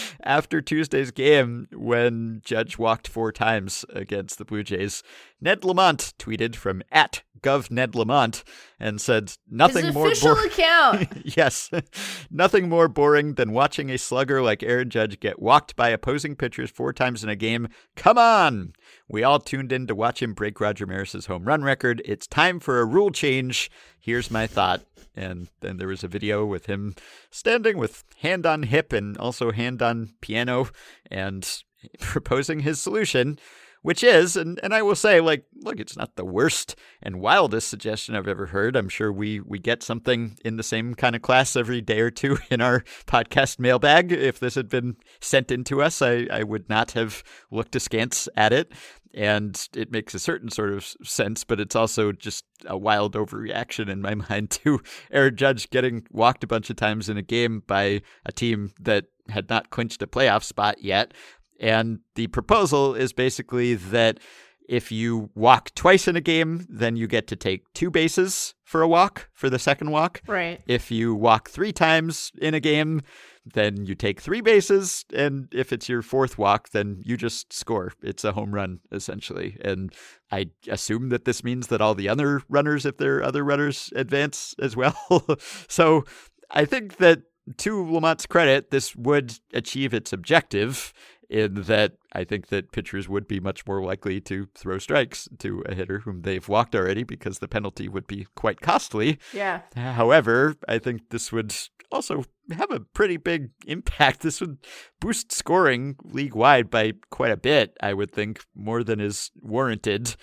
after 0.23 0.61
Tuesday's 0.61 1.09
game 1.09 1.67
when 1.73 2.43
Judge 2.45 2.77
walked 2.77 3.07
four 3.07 3.31
times 3.31 3.85
against 3.89 4.37
the 4.37 4.45
Blue 4.45 4.61
Jays. 4.61 5.01
Ned 5.41 5.65
Lamont 5.65 6.13
tweeted 6.19 6.55
from 6.55 6.83
at 6.91 7.23
Gov 7.47 7.71
Ned 7.71 7.95
Lamont 7.95 8.43
and 8.77 8.99
said 8.99 9.31
nothing 9.49 9.85
His 9.85 9.93
more 9.93 10.07
official 10.07 10.35
bor- 10.35 10.45
account. 10.45 11.07
yes, 11.37 11.71
nothing 12.29 12.67
more 12.67 12.89
boring 12.89 13.35
than 13.35 13.53
watching 13.53 13.89
a 13.89 13.97
slugger 13.97 14.41
like 14.41 14.63
Aaron 14.63 14.89
Judge 14.89 15.19
get 15.21 15.41
walked 15.41 15.77
by 15.77 15.89
opposing 15.89 16.35
pitchers 16.35 16.69
four 16.69 16.91
times 16.91 17.23
in 17.23 17.29
a 17.29 17.35
game. 17.37 17.69
Come 17.95 18.17
on! 18.17 18.73
We 19.07 19.23
all 19.23 19.39
tuned 19.39 19.71
in 19.71 19.87
to 19.87 19.95
watch 19.95 20.21
him 20.21 20.33
break 20.33 20.59
Roger 20.59 20.85
Maris's 20.85 21.27
home 21.27 21.45
run 21.45 21.63
record. 21.63 22.01
It's 22.03 22.27
time 22.27 22.59
for 22.59 22.81
a 22.81 22.85
rule 22.85 23.11
change. 23.11 23.71
Here's 23.97 24.29
my 24.29 24.45
thought. 24.45 24.81
And 25.15 25.47
then 25.61 25.77
there 25.77 25.87
was 25.87 26.03
a 26.03 26.07
video 26.07 26.45
with 26.45 26.67
him 26.67 26.95
standing 27.31 27.77
with 27.77 28.03
hand 28.19 28.45
on 28.45 28.63
hip 28.63 28.93
and 28.93 29.17
also 29.17 29.51
hand 29.51 29.81
on 29.81 30.13
piano 30.21 30.69
and 31.09 31.63
proposing 31.99 32.59
his 32.59 32.79
solution 32.79 33.39
which 33.87 34.03
is, 34.03 34.35
and, 34.35 34.59
and 34.61 34.73
I 34.73 34.81
will 34.81 34.97
say, 34.97 35.21
like, 35.21 35.45
look, 35.61 35.79
it's 35.79 35.95
not 35.95 36.17
the 36.17 36.25
worst 36.25 36.75
and 37.01 37.21
wildest 37.21 37.69
suggestion 37.69 38.17
I've 38.17 38.27
ever 38.27 38.47
heard. 38.47 38.75
I'm 38.75 38.89
sure 38.89 39.13
we 39.13 39.39
we 39.39 39.59
get 39.59 39.81
something 39.81 40.37
in 40.43 40.57
the 40.57 40.61
same 40.61 40.93
kind 40.93 41.15
of 41.15 41.21
class 41.21 41.55
every 41.55 41.79
day 41.79 42.01
or 42.01 42.11
two 42.11 42.37
in 42.51 42.59
our 42.59 42.83
podcast 43.05 43.59
mailbag. 43.59 44.11
If 44.11 44.41
this 44.41 44.55
had 44.55 44.67
been 44.67 44.97
sent 45.21 45.51
in 45.51 45.63
to 45.63 45.81
us, 45.81 46.01
I, 46.01 46.27
I 46.29 46.43
would 46.43 46.67
not 46.67 46.91
have 46.91 47.23
looked 47.49 47.77
askance 47.77 48.27
at 48.35 48.51
it. 48.51 48.73
And 49.13 49.57
it 49.73 49.89
makes 49.89 50.13
a 50.13 50.19
certain 50.19 50.49
sort 50.49 50.73
of 50.73 50.83
sense, 51.01 51.45
but 51.45 51.61
it's 51.61 51.75
also 51.75 52.11
just 52.11 52.43
a 52.65 52.77
wild 52.77 53.15
overreaction 53.15 53.87
in 53.89 54.01
my 54.01 54.15
mind 54.29 54.49
to 54.49 54.81
Aaron 55.11 55.37
Judge 55.37 55.69
getting 55.69 56.05
walked 56.11 56.43
a 56.43 56.47
bunch 56.47 56.69
of 56.69 56.75
times 56.75 57.07
in 57.07 57.15
a 57.15 57.21
game 57.21 57.63
by 57.65 58.01
a 58.25 58.33
team 58.33 58.73
that 58.81 59.05
had 59.29 59.49
not 59.49 59.69
clinched 59.69 60.01
a 60.01 60.07
playoff 60.07 60.43
spot 60.43 60.83
yet. 60.83 61.13
And 61.59 61.99
the 62.15 62.27
proposal 62.27 62.93
is 62.95 63.13
basically 63.13 63.75
that 63.75 64.19
if 64.67 64.91
you 64.91 65.29
walk 65.33 65.73
twice 65.75 66.07
in 66.07 66.15
a 66.15 66.21
game, 66.21 66.65
then 66.69 66.97
you 66.97 67.07
get 67.07 67.27
to 67.27 67.35
take 67.35 67.71
two 67.73 67.89
bases 67.89 68.53
for 68.63 68.81
a 68.81 68.87
walk 68.87 69.29
for 69.33 69.49
the 69.49 69.59
second 69.59 69.91
walk. 69.91 70.21
right. 70.27 70.61
If 70.67 70.91
you 70.91 71.15
walk 71.15 71.49
three 71.49 71.71
times 71.71 72.31
in 72.41 72.53
a 72.53 72.59
game, 72.59 73.01
then 73.45 73.85
you 73.85 73.95
take 73.95 74.19
three 74.19 74.41
bases. 74.41 75.05
And 75.13 75.47
if 75.53 75.71
it's 75.71 75.87
your 75.87 76.01
fourth 76.01 76.37
walk, 76.37 76.69
then 76.69 77.01
you 77.05 77.15
just 77.15 77.53
score. 77.53 77.93
It's 78.03 78.25
a 78.25 78.33
home 78.33 78.53
run, 78.53 78.79
essentially. 78.91 79.57
And 79.61 79.93
I 80.31 80.49
assume 80.67 81.09
that 81.09 81.23
this 81.23 81.45
means 81.45 81.67
that 81.67 81.81
all 81.81 81.95
the 81.95 82.09
other 82.09 82.41
runners, 82.49 82.85
if 82.85 82.97
there 82.97 83.17
are 83.17 83.23
other 83.23 83.45
runners, 83.45 83.91
advance 83.95 84.53
as 84.59 84.75
well. 84.75 84.97
so 85.69 86.03
I 86.51 86.65
think 86.65 86.97
that 86.97 87.21
to 87.59 87.85
Lamont's 87.85 88.25
credit, 88.25 88.71
this 88.71 88.95
would 88.97 89.39
achieve 89.53 89.93
its 89.93 90.11
objective 90.11 90.93
in 91.29 91.63
that 91.63 91.93
I 92.13 92.23
think 92.23 92.47
that 92.47 92.71
pitchers 92.71 93.09
would 93.09 93.27
be 93.27 93.39
much 93.39 93.65
more 93.67 93.83
likely 93.83 94.21
to 94.21 94.47
throw 94.55 94.77
strikes 94.77 95.27
to 95.39 95.63
a 95.65 95.75
hitter 95.75 95.99
whom 95.99 96.21
they've 96.21 96.47
walked 96.47 96.75
already 96.75 97.03
because 97.03 97.39
the 97.39 97.47
penalty 97.47 97.87
would 97.89 98.07
be 98.07 98.27
quite 98.35 98.61
costly. 98.61 99.19
Yeah. 99.33 99.61
However, 99.75 100.55
I 100.67 100.79
think 100.79 101.09
this 101.09 101.31
would 101.31 101.53
also 101.91 102.23
have 102.51 102.71
a 102.71 102.79
pretty 102.79 103.17
big 103.17 103.49
impact. 103.65 104.21
This 104.27 104.41
would 104.41 104.57
boost 104.99 105.31
scoring 105.31 105.95
league 106.03 106.35
wide 106.35 106.69
by 106.69 106.93
quite 107.09 107.31
a 107.31 107.37
bit, 107.37 107.77
I 107.81 107.93
would 107.93 108.11
think, 108.11 108.43
more 108.55 108.83
than 108.83 108.99
is 108.99 109.31
warranted. 109.41 110.15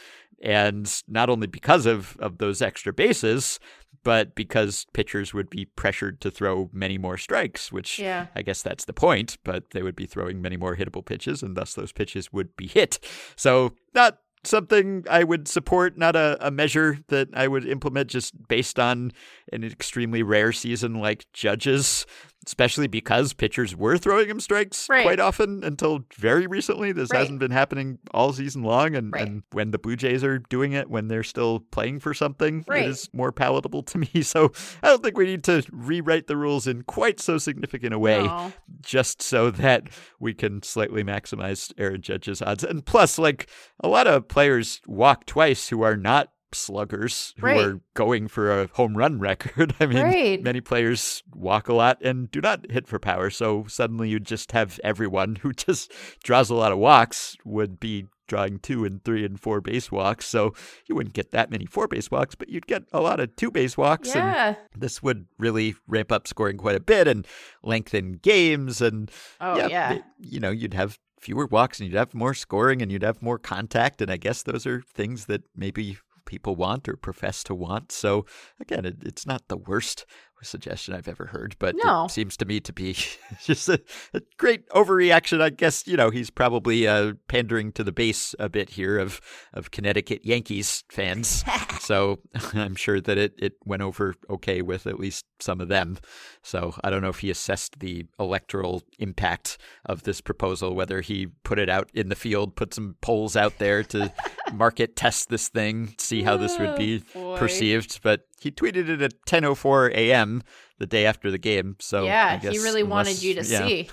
And 0.44 1.02
not 1.08 1.30
only 1.30 1.46
because 1.46 1.86
of, 1.86 2.16
of 2.20 2.38
those 2.38 2.60
extra 2.60 2.92
bases, 2.92 3.58
but 4.02 4.34
because 4.34 4.86
pitchers 4.92 5.32
would 5.32 5.48
be 5.48 5.64
pressured 5.64 6.20
to 6.20 6.30
throw 6.30 6.68
many 6.72 6.98
more 6.98 7.16
strikes, 7.16 7.72
which 7.72 7.98
Yeah. 7.98 8.26
I 8.36 8.42
guess 8.42 8.62
that's 8.62 8.84
the 8.84 8.92
point, 8.92 9.38
but 9.42 9.70
they 9.70 9.82
would 9.82 9.96
be 9.96 10.06
throwing 10.06 10.42
many 10.42 10.58
more 10.58 10.76
hittable 10.76 11.04
pitches, 11.04 11.42
and 11.42 11.56
thus 11.56 11.72
those 11.74 11.92
pitches 11.92 12.30
would 12.32 12.54
be 12.56 12.66
hit. 12.66 12.98
So, 13.36 13.72
not 13.94 14.18
something 14.46 15.04
I 15.08 15.24
would 15.24 15.48
support, 15.48 15.96
not 15.96 16.16
a, 16.16 16.36
a 16.46 16.50
measure 16.50 16.98
that 17.08 17.28
I 17.32 17.48
would 17.48 17.66
implement 17.66 18.10
just 18.10 18.34
based 18.46 18.78
on 18.78 19.12
an 19.50 19.64
extremely 19.64 20.22
rare 20.22 20.52
season 20.52 21.00
like 21.00 21.24
Judges, 21.32 22.04
especially 22.46 22.86
because 22.86 23.32
pitchers 23.32 23.74
were 23.76 23.96
throwing 23.98 24.28
him 24.28 24.40
strikes 24.40 24.88
Right. 24.88 25.02
quite 25.04 25.20
often 25.20 25.62
until 25.64 26.04
very 26.16 26.46
recently. 26.46 26.92
This 26.92 27.10
Right. 27.10 27.20
hasn't 27.20 27.38
been 27.40 27.50
happening 27.50 27.98
all 28.12 28.32
season 28.32 28.62
long, 28.62 28.94
and, 28.94 29.12
Right. 29.12 29.26
and 29.26 29.42
when 29.52 29.70
the 29.70 29.78
Blue 29.78 29.96
Jays 29.96 30.22
are 30.24 30.38
doing 30.38 30.72
it, 30.72 30.88
when 30.90 31.08
they're 31.08 31.22
still 31.22 31.60
playing 31.60 32.00
for 32.00 32.14
something, 32.14 32.64
it 32.68 32.86
is 32.86 33.08
more 33.12 33.32
palatable 33.32 33.82
to 33.84 33.98
me. 34.14 34.22
So 34.22 34.52
I 34.82 34.88
don't 34.88 35.02
think 35.02 35.16
we 35.16 35.26
need 35.26 35.44
to 35.44 35.62
rewrite 35.72 36.26
the 36.26 36.36
rules 36.36 36.66
in 36.66 36.82
quite 36.82 37.20
so 37.20 37.38
significant 37.38 37.94
a 37.94 37.98
way 37.98 38.22
No. 38.24 38.52
just 38.80 39.22
so 39.22 39.50
that 39.50 39.88
we 40.20 40.34
can 40.34 40.62
slightly 40.62 41.02
maximize 41.04 41.72
Aaron 41.78 42.02
Judge's 42.02 42.42
odds. 42.42 42.64
And 42.64 42.84
plus, 42.84 43.18
like 43.18 43.48
a 43.80 43.88
lot 43.88 44.06
of 44.06 44.28
players 44.28 44.80
walk 44.86 45.26
twice 45.26 45.68
who 45.68 45.82
are 45.82 45.96
not 45.96 46.28
sluggers 46.54 47.34
who 47.38 47.46
Right. 47.46 47.60
are 47.64 47.80
going 47.94 48.28
for 48.28 48.60
a 48.62 48.68
home 48.74 48.96
run 48.96 49.18
record. 49.20 49.74
I 49.80 49.86
mean, 49.86 50.02
Right. 50.02 50.42
many 50.42 50.60
players 50.60 51.22
walk 51.34 51.68
a 51.68 51.74
lot 51.74 51.98
and 52.02 52.30
do 52.30 52.40
not 52.40 52.70
hit 52.70 52.86
for 52.88 52.98
power. 52.98 53.30
So 53.30 53.64
suddenly 53.68 54.08
you 54.08 54.20
just 54.20 54.52
have 54.52 54.80
everyone 54.82 55.36
who 55.36 55.52
just 55.66 55.92
draws 56.22 56.50
a 56.50 56.54
lot 56.54 56.72
of 56.72 56.78
walks 56.78 57.36
would 57.44 57.78
be 57.80 58.06
drawing 58.26 58.58
two 58.58 58.86
and 58.86 59.04
three 59.04 59.22
and 59.22 59.38
four 59.38 59.60
base 59.60 59.92
walks. 59.92 60.24
So 60.26 60.54
you 60.86 60.94
wouldn't 60.94 61.14
get 61.14 61.30
that 61.32 61.50
many 61.50 61.66
four 61.66 61.86
base 61.86 62.10
walks, 62.10 62.34
but 62.34 62.48
you'd 62.48 62.66
get 62.66 62.84
a 62.90 63.02
lot 63.02 63.20
of 63.20 63.36
two 63.36 63.50
base 63.50 63.76
walks. 63.76 64.14
And 64.16 64.24
Yeah. 64.24 64.54
this 64.74 65.02
would 65.02 65.26
really 65.38 65.74
ramp 65.86 66.10
up 66.10 66.26
scoring 66.26 66.56
quite 66.56 66.74
a 66.76 66.80
bit 66.80 67.06
and 67.06 67.26
lengthen 67.62 68.12
games 68.14 68.80
and 68.80 69.10
Oh, 69.42 69.56
yeah. 69.68 69.92
it- 69.94 70.04
you 70.18 70.40
know 70.40 70.50
you'd 70.50 70.72
have 70.74 70.98
fewer 71.20 71.46
walks 71.46 71.80
and 71.80 71.88
you'd 71.88 71.98
have 71.98 72.14
more 72.14 72.34
scoring 72.34 72.80
and 72.82 72.90
you'd 72.92 73.02
have 73.02 73.22
more 73.22 73.38
contact 73.38 74.02
and 74.02 74.10
i 74.10 74.16
guess 74.18 74.42
those 74.42 74.66
are 74.66 74.82
things 74.92 75.24
that 75.24 75.42
maybe 75.56 75.96
people 76.34 76.56
want 76.56 76.88
or 76.88 76.96
profess 76.96 77.44
to 77.44 77.54
want. 77.54 77.92
So 77.92 78.26
again 78.60 78.84
it, 78.84 78.96
it's 79.04 79.24
not 79.26 79.42
the 79.48 79.56
worst 79.56 80.04
suggestion 80.42 80.92
i've 80.92 81.08
ever 81.08 81.24
heard 81.24 81.56
but 81.58 81.74
No. 81.82 82.04
it 82.04 82.10
seems 82.10 82.36
to 82.36 82.44
me 82.44 82.60
to 82.60 82.70
be 82.70 82.92
just 83.42 83.66
a, 83.66 83.80
a 84.12 84.20
great 84.36 84.68
overreaction. 84.68 85.40
I 85.40 85.48
guess 85.48 85.86
you 85.86 85.96
know 85.96 86.10
he's 86.10 86.28
probably 86.28 86.86
uh, 86.86 87.14
pandering 87.28 87.72
to 87.72 87.82
the 87.82 87.92
base 87.92 88.34
a 88.38 88.50
bit 88.50 88.68
here 88.68 88.98
of 88.98 89.22
of 89.54 89.70
connecticut 89.70 90.22
yankees 90.26 90.84
fans. 90.90 91.44
So 91.80 92.20
i'm 92.54 92.76
sure 92.76 92.98
that 93.00 93.18
it, 93.18 93.34
it 93.38 93.54
went 93.66 93.82
over 93.82 94.14
okay 94.30 94.62
with 94.62 94.86
at 94.86 94.98
least 94.98 95.24
some 95.40 95.60
of 95.60 95.68
them. 95.68 95.98
So 96.42 96.74
I 96.82 96.88
don't 96.90 97.02
know 97.02 97.10
if 97.10 97.18
he 97.20 97.30
assessed 97.30 97.80
the 97.80 98.06
electoral 98.18 98.82
impact 98.98 99.58
of 99.84 100.02
this 100.04 100.20
proposal, 100.22 100.74
whether 100.74 101.00
he 101.02 101.26
put 101.42 101.58
it 101.58 101.68
out 101.68 101.90
in 101.92 102.08
the 102.08 102.16
field, 102.16 102.56
put 102.56 102.72
some 102.72 102.96
polls 103.02 103.36
out 103.36 103.58
there 103.58 103.82
to 103.84 104.10
market 104.52 104.96
test 104.96 105.28
this 105.28 105.48
thing, 105.48 105.94
see 105.98 106.22
how 106.22 106.36
this 106.36 106.58
would 106.58 106.76
be 106.76 107.02
Oh, 107.14 107.36
perceived. 107.36 108.00
But 108.02 108.26
he 108.40 108.50
tweeted 108.50 108.88
it 108.88 109.02
at 109.02 109.12
10:04 109.26 109.92
a.m. 109.94 110.42
the 110.78 110.86
day 110.86 111.06
after 111.06 111.30
the 111.30 111.38
game. 111.38 111.76
So 111.80 112.02
I 112.02 112.06
yeah. 112.06 112.38
He 112.38 112.58
really 112.58 112.82
wanted 112.82 113.22
you 113.22 113.34
to 113.34 113.44
yeah. 113.44 113.66
see. 113.66 113.88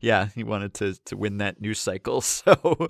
Yeah, 0.00 0.28
he 0.34 0.44
wanted 0.44 0.74
to 0.74 0.94
to 1.06 1.16
win 1.16 1.38
that 1.38 1.60
news 1.60 1.80
cycle. 1.80 2.22
So 2.44 2.88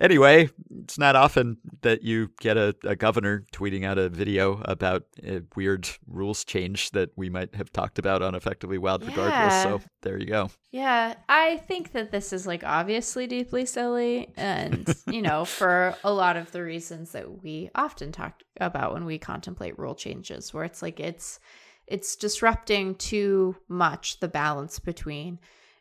anyway, 0.00 0.48
it's 0.82 0.98
not 0.98 1.16
often 1.16 1.58
that 1.82 2.02
you 2.02 2.30
get 2.40 2.56
a, 2.56 2.74
a 2.84 2.96
governor 2.96 3.44
tweeting 3.52 3.84
out 3.84 3.98
a 3.98 4.08
video 4.08 4.62
about 4.64 5.04
a 5.22 5.42
weird 5.54 5.88
rules 6.06 6.44
change 6.44 6.90
that 6.92 7.10
we 7.16 7.28
might 7.28 7.54
have 7.54 7.72
talked 7.72 7.98
about 7.98 8.22
on 8.22 8.34
Effectively 8.34 8.78
Wild 8.78 9.06
regardless. 9.06 9.62
So 9.62 9.80
there 10.02 10.18
you 10.18 10.26
go. 10.26 10.50
Yeah, 10.70 11.14
I 11.28 11.58
think 11.58 11.92
that 11.92 12.10
this 12.10 12.32
is 12.32 12.46
like 12.46 12.64
obviously 12.64 13.26
deeply 13.26 13.64
silly, 13.64 14.32
and 14.36 14.88
you 15.06 15.22
know, 15.22 15.44
for 15.44 15.94
a 16.04 16.12
lot 16.12 16.36
of 16.36 16.52
the 16.52 16.62
reasons 16.62 17.12
that 17.12 17.42
we 17.42 17.70
often 17.74 18.12
talk 18.12 18.42
about 18.60 18.92
when 18.92 19.04
we 19.04 19.18
contemplate 19.18 19.78
rule 19.78 19.94
changes, 19.94 20.52
where 20.52 20.64
it's 20.64 20.82
like 20.82 21.00
it's 21.00 21.40
it's 21.86 22.16
disrupting 22.16 22.94
too 22.96 23.56
much 23.68 24.20
the 24.20 24.28
balance 24.28 24.78
between, 24.78 25.38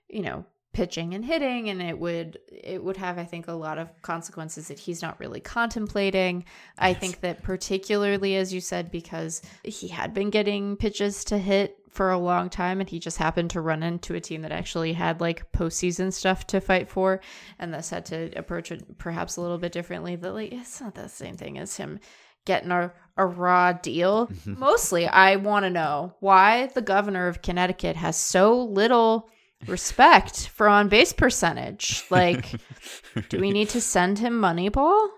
you 0.09 0.21
know, 0.21 0.45
pitching 0.77 1.15
and 1.15 1.25
hitting 1.25 1.69
and 1.69 1.81
it 1.81 1.97
would 1.97 2.37
it 2.51 2.83
would 2.83 2.97
have 2.97 3.17
i 3.17 3.23
think 3.23 3.47
a 3.47 3.51
lot 3.51 3.79
of 3.79 3.89
consequences 4.03 4.67
that 4.67 4.77
he's 4.77 5.01
not 5.01 5.19
really 5.19 5.39
contemplating. 5.39 6.45
I 6.77 6.93
think 6.93 7.21
that 7.21 7.41
particularly 7.41 8.35
as 8.35 8.53
you 8.53 8.61
said 8.61 8.91
because 8.91 9.41
he 9.63 9.87
had 9.87 10.13
been 10.13 10.29
getting 10.29 10.75
pitches 10.77 11.23
to 11.25 11.39
hit 11.39 11.79
for 11.89 12.11
a 12.11 12.19
long 12.19 12.51
time 12.51 12.79
and 12.79 12.87
he 12.87 12.99
just 12.99 13.17
happened 13.17 13.49
to 13.51 13.61
run 13.61 13.81
into 13.81 14.13
a 14.13 14.19
team 14.19 14.43
that 14.43 14.51
actually 14.51 14.93
had 14.93 15.19
like 15.19 15.51
postseason 15.51 16.13
stuff 16.13 16.45
to 16.47 16.61
fight 16.61 16.87
for 16.87 17.21
and 17.57 17.73
thus 17.73 17.89
had 17.89 18.05
to 18.05 18.29
approach 18.35 18.71
it 18.71 18.99
perhaps 18.99 19.37
a 19.37 19.41
little 19.41 19.57
bit 19.57 19.71
differently. 19.71 20.15
That 20.15 20.35
like 20.35 20.51
it's 20.51 20.79
not 20.79 20.93
the 20.93 21.07
same 21.07 21.37
thing 21.37 21.57
as 21.57 21.75
him 21.75 21.99
getting 22.45 22.69
a, 22.69 22.93
a 23.17 23.25
raw 23.25 23.73
deal. 23.73 24.29
Mostly 24.45 25.07
i 25.07 25.37
want 25.37 25.63
to 25.63 25.71
know 25.71 26.13
why 26.19 26.67
the 26.75 26.83
governor 26.83 27.27
of 27.27 27.41
connecticut 27.41 27.95
has 27.95 28.15
so 28.15 28.61
little 28.63 29.27
respect 29.65 30.49
for 30.49 30.67
on 30.67 30.89
base 30.89 31.13
percentage. 31.13 32.03
Like, 32.09 32.53
do 33.29 33.39
we 33.39 33.51
need 33.51 33.69
to 33.69 33.81
send 33.81 34.19
him 34.19 34.39
Moneyball? 34.39 35.09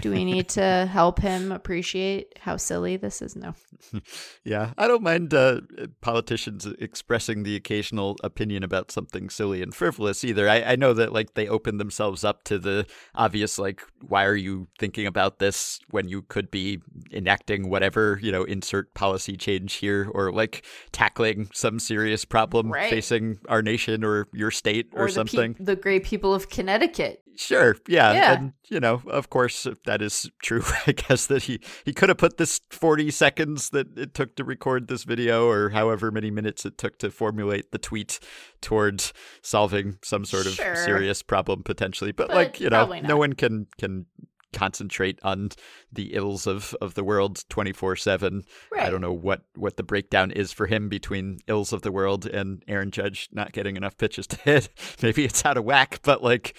Do 0.00 0.10
we 0.12 0.24
need 0.24 0.48
to 0.50 0.88
help 0.90 1.18
him 1.20 1.52
appreciate 1.52 2.38
how 2.40 2.56
silly 2.56 2.96
this 2.96 3.22
is? 3.22 3.36
No. 3.36 3.54
Yeah, 4.44 4.72
I 4.78 4.88
don't 4.88 5.02
mind 5.02 5.34
uh, 5.34 5.60
politicians 6.00 6.66
expressing 6.78 7.42
the 7.42 7.56
occasional 7.56 8.16
opinion 8.24 8.62
about 8.62 8.90
something 8.90 9.28
silly 9.28 9.62
and 9.62 9.74
frivolous 9.74 10.24
either. 10.24 10.48
I, 10.48 10.62
I 10.62 10.76
know 10.76 10.94
that 10.94 11.12
like 11.12 11.34
they 11.34 11.46
open 11.46 11.78
themselves 11.78 12.24
up 12.24 12.42
to 12.44 12.58
the 12.58 12.86
obvious 13.14 13.58
like, 13.58 13.82
why 14.06 14.24
are 14.24 14.34
you 14.36 14.68
thinking 14.78 15.06
about 15.06 15.38
this 15.38 15.78
when 15.90 16.08
you 16.08 16.22
could 16.22 16.50
be 16.50 16.80
enacting 17.12 17.68
whatever 17.68 18.18
you 18.22 18.32
know, 18.32 18.44
insert 18.44 18.94
policy 18.94 19.36
change 19.36 19.74
here, 19.74 20.10
or 20.14 20.32
like 20.32 20.64
tackling 20.92 21.48
some 21.52 21.78
serious 21.78 22.24
problem 22.24 22.70
Right. 22.72 22.90
facing 22.90 23.38
our 23.48 23.62
nation 23.62 24.04
or 24.04 24.28
your 24.32 24.50
state 24.50 24.88
or, 24.92 25.02
the, 25.02 25.06
pe- 25.08 25.12
something. 25.12 25.56
the 25.58 25.76
great 25.76 26.04
people 26.04 26.34
of 26.34 26.48
Connecticut. 26.50 27.22
Sure, 27.36 27.76
yeah. 27.88 28.12
Yeah. 28.12 28.32
And 28.34 28.52
you 28.68 28.80
know, 28.80 29.02
of 29.06 29.30
course 29.30 29.66
that 29.86 30.02
is 30.02 30.30
true. 30.42 30.62
I 30.86 30.92
guess 30.92 31.26
that 31.26 31.44
he 31.44 31.60
he 31.84 31.92
could 31.92 32.08
have 32.08 32.18
put 32.18 32.36
this 32.36 32.60
40 32.70 33.10
seconds 33.10 33.70
that 33.70 33.96
it 33.98 34.14
took 34.14 34.36
to 34.36 34.44
record 34.44 34.88
this 34.88 35.04
video 35.04 35.48
or 35.48 35.70
however 35.70 36.10
many 36.10 36.30
minutes 36.30 36.66
it 36.66 36.76
took 36.76 36.98
to 36.98 37.10
formulate 37.10 37.72
the 37.72 37.78
tweet 37.78 38.20
towards 38.60 39.12
solving 39.42 39.98
some 40.02 40.24
sort 40.24 40.46
of 40.46 40.52
Sure. 40.52 40.76
serious 40.76 41.22
problem 41.22 41.62
potentially. 41.62 42.12
But, 42.12 42.28
But 42.28 42.36
like, 42.36 42.60
you 42.60 42.68
know, 42.68 42.78
probably 42.78 43.00
no 43.00 43.16
one 43.16 43.32
can 43.32 43.66
can 43.78 44.06
concentrate 44.52 45.18
on 45.22 45.50
the 45.92 46.14
ills 46.14 46.46
of 46.46 46.74
of 46.80 46.94
the 46.94 47.04
world 47.04 47.44
24/7. 47.48 48.42
I 48.78 48.90
don't 48.90 49.00
know 49.00 49.12
what 49.12 49.42
what 49.54 49.76
the 49.76 49.82
breakdown 49.82 50.30
is 50.30 50.52
for 50.52 50.66
him 50.66 50.88
between 50.88 51.38
ills 51.46 51.72
of 51.72 51.82
the 51.82 51.92
world 51.92 52.26
and 52.26 52.62
Aaron 52.68 52.90
Judge 52.90 53.28
not 53.32 53.52
getting 53.52 53.76
enough 53.76 53.96
pitches 53.96 54.26
to 54.28 54.36
hit. 54.38 54.68
Maybe 55.02 55.24
it's 55.24 55.44
out 55.44 55.56
of 55.56 55.64
whack, 55.64 56.00
but 56.02 56.22
like, 56.22 56.56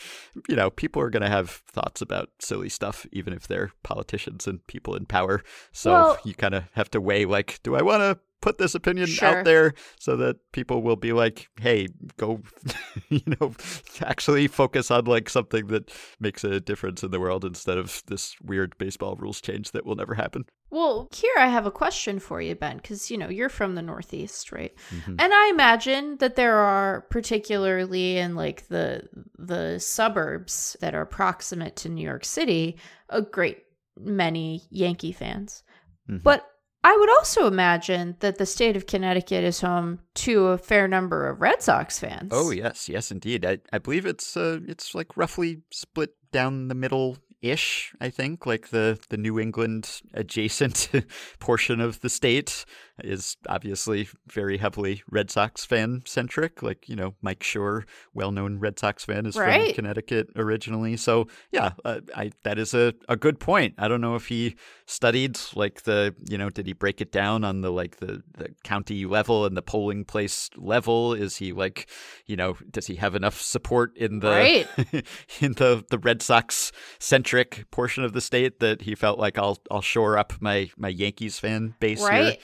you 0.48 0.56
know, 0.56 0.70
people 0.70 1.02
are 1.02 1.10
going 1.10 1.24
to 1.24 1.30
have 1.30 1.50
thoughts 1.50 2.02
about 2.02 2.30
silly 2.40 2.70
stuff 2.70 3.06
even 3.12 3.34
if 3.34 3.48
they're 3.48 3.72
politicians 3.84 4.48
and 4.48 4.66
people 4.68 4.96
in 4.96 5.06
power. 5.06 5.44
So 5.72 5.92
Well- 5.92 6.18
you 6.24 6.34
kind 6.34 6.56
of 6.56 6.64
have 6.74 6.90
to 6.92 7.02
weigh 7.02 7.26
like, 7.26 7.60
do 7.64 7.76
I 7.76 7.82
want 7.82 8.02
to 8.02 8.20
put 8.42 8.58
this 8.58 8.76
opinion 8.76 9.08
Sure. 9.08 9.30
out 9.40 9.46
there 9.46 9.74
so 10.00 10.18
that 10.18 10.38
people 10.52 10.82
will 10.82 10.96
be 10.96 11.14
like, 11.14 11.48
"Hey, 11.60 11.88
go 12.18 12.42
you 13.10 13.22
know, 13.40 13.54
actually 14.02 14.48
focus 14.48 14.92
on 14.92 15.06
like 15.06 15.30
something 15.30 15.68
that 15.68 15.92
makes 16.20 16.44
a 16.44 16.60
difference 16.60 17.04
in 17.04 17.12
the 17.12 17.20
world 17.20 17.46
instead 17.46 17.78
of 17.78 18.02
this 18.08 18.36
weird 18.42 18.78
baseball 18.78 19.16
rules 19.16 19.42
change 19.42 19.72
that 19.72 19.86
will 19.86 19.96
never 19.96 20.16
happen." 20.16 20.46
Well, 20.70 21.10
here 21.14 21.34
I 21.38 21.48
have 21.48 21.66
a 21.66 21.72
question 21.72 22.20
for 22.20 22.42
you, 22.42 22.56
Ben, 22.56 22.78
because 22.78 23.12
you 23.12 23.18
know 23.18 23.28
you're 23.30 23.50
from 23.50 23.76
the 23.76 23.82
Northeast, 23.82 24.52
right? 24.52 24.74
Mm-hmm. 24.90 25.16
And 25.20 25.34
I 25.34 25.50
imagine 25.50 26.18
that 26.18 26.36
there 26.38 26.56
are, 26.56 27.02
particularly 27.10 28.18
in 28.18 28.36
like 28.36 28.68
the 28.70 29.04
the 29.38 29.80
suburbs 29.80 30.78
that 30.82 30.96
are 30.96 31.06
proximate 31.06 31.76
to 31.78 31.90
New 31.90 32.04
York 32.04 32.24
City, 32.26 32.78
a 33.10 33.22
great 33.22 33.64
many 34.00 34.64
Yankee 34.70 35.12
fans. 35.12 35.64
Mhm. 36.10 36.24
But 36.24 36.46
I 36.84 36.98
would 36.98 37.10
also 37.10 37.48
imagine 37.48 38.16
that 38.22 38.38
the 38.38 38.46
state 38.46 38.76
of 38.76 38.88
Connecticut 38.88 39.44
is 39.44 39.62
home 39.62 40.00
to 40.16 40.48
a 40.48 40.58
fair 40.58 40.88
number 40.88 41.30
of 41.30 41.40
Red 41.40 41.62
Sox 41.62 42.00
fans. 42.00 42.30
Oh 42.32 42.50
yes, 42.50 42.90
yes 42.90 43.12
indeed. 43.12 43.46
I, 43.46 43.60
I 43.72 43.78
believe 43.78 44.06
it's 44.06 44.36
uh, 44.36 44.60
it's 44.68 44.96
like 44.96 45.16
roughly 45.16 45.62
split 45.70 46.16
down 46.32 46.70
the 46.70 46.76
middle 46.76 47.18
ish, 47.42 47.94
I 48.00 48.10
think. 48.10 48.46
Like 48.46 48.70
the, 48.70 49.00
the 49.10 49.18
New 49.18 49.40
England 49.40 50.02
adjacent 50.14 50.90
portion 51.40 51.80
of 51.82 52.02
the 52.02 52.10
state 52.10 52.66
is 53.04 53.38
obviously 53.48 54.08
very 54.28 54.58
heavily 54.58 55.04
Red 55.10 55.32
Sox 55.32 55.66
fan 55.66 56.04
centric. 56.06 56.62
Like, 56.62 56.88
you 56.90 56.96
know, 56.96 57.16
Mike 57.22 57.40
Schur, 57.42 57.84
well 58.14 58.32
known 58.32 58.60
Red 58.60 58.80
Sox 58.80 59.06
fan, 59.06 59.26
is 59.26 59.36
Right. 59.36 59.68
from 59.68 59.76
Connecticut 59.76 60.28
originally. 60.36 60.98
So 60.98 61.28
yeah, 61.52 61.72
uh, 61.86 62.02
I 62.16 62.32
that 62.44 62.58
is 62.60 62.74
a, 62.74 62.94
a 63.10 63.16
good 63.16 63.40
point. 63.40 63.76
I 63.78 63.88
don't 63.88 64.02
know 64.02 64.16
if 64.16 64.28
he 64.28 64.56
studied 64.86 65.40
like 65.56 65.84
the 65.84 66.16
you 66.30 66.38
know, 66.38 66.50
did 66.50 66.68
he 66.68 66.74
break 66.74 67.02
it 67.02 67.12
down 67.12 67.44
on 67.44 67.62
the 67.62 67.72
like 67.72 67.98
the, 67.98 68.22
the 68.38 68.50
county 68.64 69.06
level 69.06 69.46
and 69.46 69.56
the 69.58 69.62
polling 69.62 70.06
place 70.06 70.50
level? 70.58 71.14
Is 71.14 71.38
he 71.38 71.54
like, 71.54 71.90
you 72.26 72.36
know, 72.36 72.58
does 72.70 72.88
he 72.88 72.96
have 72.96 73.16
enough 73.16 73.40
support 73.42 73.96
in 73.98 74.20
the 74.20 74.30
Right. 74.30 74.68
in 75.42 75.54
the 75.54 75.84
the 75.90 75.98
Red 75.98 76.22
Sox 76.22 76.72
centric 77.00 77.66
portion 77.72 78.04
of 78.04 78.14
the 78.14 78.22
state 78.22 78.60
that 78.60 78.82
he 78.84 78.96
felt 78.96 79.20
like 79.20 79.38
I'll 79.38 79.58
I'll 79.70 79.82
shore 79.82 80.18
up 80.18 80.34
my 80.40 80.70
my 80.78 80.90
Yankees 80.90 81.40
fan 81.40 81.76
base 81.80 82.02
right. 82.02 82.40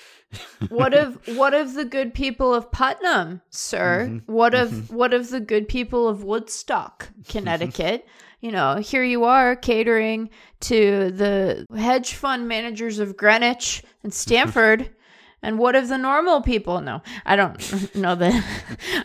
What 0.69 0.93
of 0.93 1.19
what 1.37 1.53
of 1.53 1.73
the 1.73 1.85
good 1.85 2.13
people 2.13 2.53
of 2.53 2.71
Putnam, 2.71 3.41
sir? 3.49 4.07
Mm-hmm. 4.09 4.31
What 4.31 4.53
of 4.53 4.91
what 4.91 5.13
of 5.13 5.29
the 5.29 5.39
good 5.39 5.67
people 5.67 6.07
of 6.07 6.23
Woodstock, 6.23 7.09
Connecticut? 7.27 8.05
you 8.39 8.51
know, 8.51 8.75
here 8.75 9.03
you 9.03 9.23
are 9.23 9.55
catering 9.55 10.29
to 10.59 11.09
the 11.09 11.65
hedge 11.75 12.13
fund 12.13 12.47
managers 12.47 12.99
of 12.99 13.17
Greenwich 13.17 13.83
and 14.03 14.13
Stamford. 14.13 14.89
And 15.43 15.59
what 15.59 15.75
of 15.75 15.87
the 15.87 15.99
normal 15.99 16.41
people? 16.41 16.81
No, 16.81 17.03
I 17.23 17.35
don't 17.35 17.95
know 17.95 18.15
the 18.15 18.43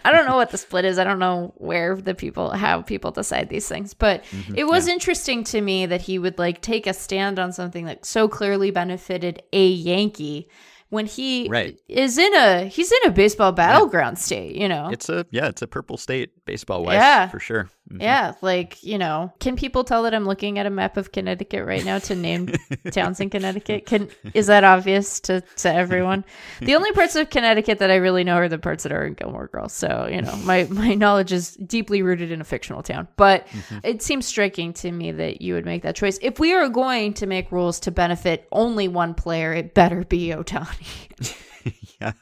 I 0.03 0.11
don't 0.11 0.25
know 0.25 0.37
what 0.37 0.51
the 0.51 0.57
split 0.57 0.87
is. 0.87 0.99
I 0.99 1.05
don't 1.05 1.19
know 1.19 1.53
where 1.59 1.95
the 1.95 2.15
people 2.15 2.53
how 2.53 2.81
people 2.81 3.11
decide 3.11 3.51
these 3.51 3.69
things. 3.69 3.93
But 3.93 4.25
Mm-hmm. 4.25 4.55
it 4.57 4.65
was 4.67 4.89
interesting 4.89 5.45
to 5.45 5.61
me 5.61 5.85
that 5.85 6.01
he 6.01 6.19
would 6.19 6.39
like 6.39 6.63
take 6.63 6.87
a 6.87 6.95
stand 6.95 7.39
on 7.39 7.53
something 7.53 7.85
that 7.85 8.07
so 8.07 8.29
clearly 8.29 8.71
benefited 8.71 9.43
a 9.53 9.69
Yankee 9.69 10.49
when 10.93 11.07
he 11.07 11.49
Right. 11.49 11.79
is 11.89 12.19
in 12.19 12.35
a 12.35 12.67
he's 12.67 12.93
in 12.93 12.99
a 13.07 13.11
baseball 13.11 13.51
battleground 13.51 14.19
state, 14.19 14.55
you 14.57 14.69
know. 14.69 14.91
It's 14.93 15.09
a 15.09 15.27
yeah, 15.31 15.47
it's 15.49 15.63
a 15.63 15.67
purple 15.67 15.97
state 15.97 16.45
baseball 16.45 16.85
wise 16.85 16.97
Yeah. 16.97 17.29
for 17.29 17.41
sure. 17.41 17.71
Mhm. 17.91 18.01
yeah, 18.01 18.35
like, 18.43 18.83
you 18.85 18.97
know, 18.97 19.33
can 19.41 19.57
people 19.57 19.83
tell 19.83 20.05
that 20.05 20.15
I'm 20.15 20.25
looking 20.25 20.59
at 20.59 20.67
a 20.67 20.71
map 20.71 20.97
of 20.97 21.11
Connecticut 21.11 21.67
right 21.67 21.85
now 21.85 21.99
to 21.99 22.15
name 22.15 22.49
towns 22.93 23.19
in 23.19 23.29
Connecticut? 23.29 23.87
Can 23.87 24.09
is 24.35 24.47
that 24.47 24.63
obvious 24.63 25.19
to, 25.21 25.41
to 25.57 25.73
everyone? 25.73 26.25
The 26.61 26.77
only 26.77 26.93
parts 26.93 27.17
of 27.17 27.29
Connecticut 27.29 27.81
that 27.81 27.91
I 27.91 27.97
really 27.97 28.23
know 28.23 28.37
are 28.37 28.49
the 28.49 28.59
parts 28.59 28.85
that 28.85 28.93
are 28.93 29.05
in 29.05 29.15
Gilmore 29.15 29.49
Girls. 29.49 29.73
So, 29.73 30.09
you 30.11 30.23
know, 30.23 30.35
my, 30.45 30.65
my 30.71 30.95
knowledge 31.03 31.33
is 31.33 31.57
deeply 31.57 32.03
rooted 32.03 32.31
in 32.31 32.41
a 32.41 32.45
fictional 32.45 32.83
town. 32.85 33.09
But 33.17 33.47
it 33.83 34.01
seems 34.01 34.27
striking 34.27 34.73
to 34.75 34.93
me 34.93 35.11
that 35.13 35.43
you 35.43 35.55
would 35.55 35.65
make 35.65 35.83
that 35.83 35.97
choice. 35.97 36.19
If 36.23 36.39
we 36.39 36.53
are 36.55 36.69
going 36.69 37.15
to 37.15 37.27
make 37.27 37.51
rules 37.51 37.81
to 37.81 37.91
benefit 37.91 38.47
only 38.53 38.87
one 38.87 39.15
player, 39.15 39.53
it 39.53 39.75
better 39.75 40.05
be 40.05 40.29
Ohtani. 40.29 41.37
yeah, 42.01 42.13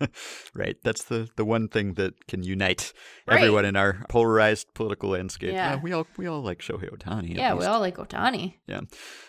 right. 0.54 0.76
That's 0.82 1.04
the 1.04 1.28
the 1.36 1.44
one 1.44 1.68
thing 1.68 1.94
that 1.94 2.26
can 2.26 2.42
unite 2.42 2.92
Right. 3.26 3.36
everyone 3.38 3.64
in 3.64 3.76
our 3.76 4.04
polarized 4.08 4.72
political 4.74 5.10
landscape. 5.10 5.52
Yeah. 5.52 5.76
we 5.82 5.92
all 5.92 6.06
we 6.16 6.26
all 6.26 6.42
like 6.42 6.60
Shohei 6.60 6.90
Ohtani. 6.90 7.36
yeah, 7.36 7.54
we 7.54 7.64
all 7.64 7.80
like 7.80 7.96
Ohtani. 7.96 8.54
Yeah. 8.66 8.80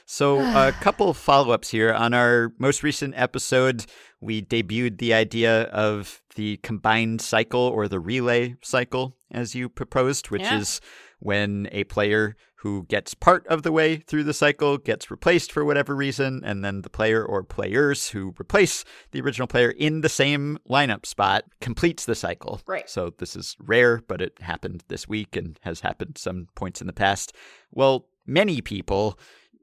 So 0.06 0.40
a 0.40 0.72
couple 0.82 1.14
follow 1.14 1.52
ups 1.54 1.70
here. 1.70 1.94
On 1.94 2.14
our 2.14 2.52
most 2.58 2.84
recent 2.84 3.14
episode, 3.18 3.86
we 4.20 4.42
debuted 4.42 4.98
the 4.98 5.14
idea 5.14 5.64
of 5.66 6.22
the 6.36 6.58
combined 6.58 7.22
cycle 7.22 7.62
or 7.62 7.88
the 7.88 8.00
relay 8.00 8.56
cycle, 8.64 9.18
as 9.32 9.56
you 9.56 9.70
proposed, 9.70 10.30
which 10.32 10.42
Yeah. 10.44 10.60
is 10.60 10.82
when 11.22 11.70
a 11.72 11.84
player 11.86 12.36
who 12.56 12.84
gets 12.90 13.14
part 13.14 13.46
of 13.48 13.64
the 13.64 13.72
way 13.72 13.96
through 13.96 14.24
the 14.24 14.34
cycle 14.34 14.78
gets 14.78 15.10
replaced 15.10 15.52
for 15.52 15.64
whatever 15.64 15.96
reason, 15.96 16.42
and 16.44 16.64
then 16.64 16.82
the 16.82 16.90
player 16.90 17.24
or 17.24 17.44
players 17.44 18.10
who 18.10 18.34
replace 18.40 18.84
the 19.12 19.22
original 19.22 19.48
player 19.48 19.70
in 19.72 20.02
the 20.02 20.10
same 20.10 20.58
lineup 20.70 21.06
spot 21.06 21.44
completes 21.60 22.06
the 22.06 22.16
cycle. 22.16 22.60
Right. 22.68 22.90
So 22.90 23.14
this 23.18 23.36
is 23.36 23.56
rare, 23.60 24.02
but 24.08 24.22
it 24.22 24.40
happened 24.42 24.84
this 24.90 25.08
week 25.08 25.36
and 25.36 25.60
has 25.62 25.80
happened 25.80 26.18
some 26.18 26.48
points 26.56 26.82
in 26.82 26.88
the 26.88 26.94
past. 26.94 27.34
Well, 27.72 28.08
many 28.26 28.62
people, 28.62 29.18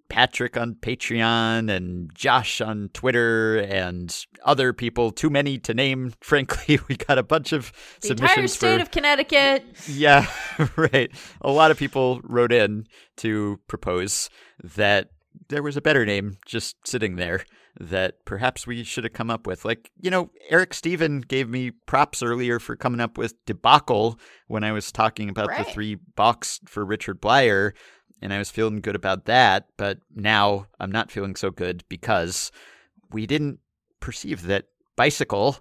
Patrick 0.08 0.56
on 0.56 0.74
Patreon 0.74 1.70
and 1.70 2.10
Josh 2.14 2.60
on 2.60 2.90
Twitter 2.92 3.58
and 3.58 4.24
other 4.44 4.72
people, 4.72 5.10
too 5.10 5.30
many 5.30 5.58
to 5.58 5.74
name, 5.74 6.12
frankly, 6.20 6.78
we 6.88 6.96
got 6.96 7.18
a 7.18 7.22
bunch 7.22 7.52
of 7.52 7.72
The 8.02 8.10
entire 8.10 8.46
state 8.48 8.76
for 8.76 8.82
of 8.82 8.90
Connecticut. 8.90 9.64
yeah, 9.88 10.26
right. 10.76 11.10
A 11.40 11.50
lot 11.50 11.70
of 11.70 11.78
people 11.78 12.20
wrote 12.24 12.52
in 12.52 12.86
to 13.18 13.60
propose 13.68 14.30
that 14.62 15.10
there 15.48 15.62
was 15.62 15.76
a 15.76 15.80
better 15.82 16.04
name 16.04 16.36
just 16.46 16.76
sitting 16.86 17.16
there 17.16 17.44
that 17.80 18.24
perhaps 18.24 18.66
we 18.66 18.82
should 18.82 19.04
have 19.04 19.12
come 19.12 19.30
up 19.30 19.46
with. 19.46 19.64
Like, 19.64 19.90
you 20.00 20.10
know, 20.10 20.30
Eric 20.50 20.74
Steven 20.74 21.20
gave 21.20 21.48
me 21.48 21.70
props 21.70 22.24
earlier 22.24 22.58
for 22.58 22.74
coming 22.74 22.98
up 23.00 23.16
with 23.16 23.34
debacle 23.46 24.18
when 24.48 24.64
I 24.64 24.72
was 24.72 24.90
talking 24.90 25.28
about 25.28 25.46
Right. 25.48 25.64
the 25.64 25.72
three 25.72 25.94
balks 26.16 26.58
for 26.66 26.84
Richard 26.84 27.20
Bleier, 27.20 27.72
and 28.20 28.32
I 28.32 28.38
was 28.38 28.50
feeling 28.50 28.80
good 28.80 28.96
about 28.96 29.24
that. 29.26 29.68
But 29.76 29.98
now 30.14 30.66
I'm 30.80 30.92
not 30.92 31.10
feeling 31.10 31.36
so 31.36 31.50
good 31.50 31.84
because 31.88 32.50
we 33.10 33.26
didn't 33.26 33.60
perceive 34.00 34.42
that 34.44 34.66
bicycle, 34.96 35.58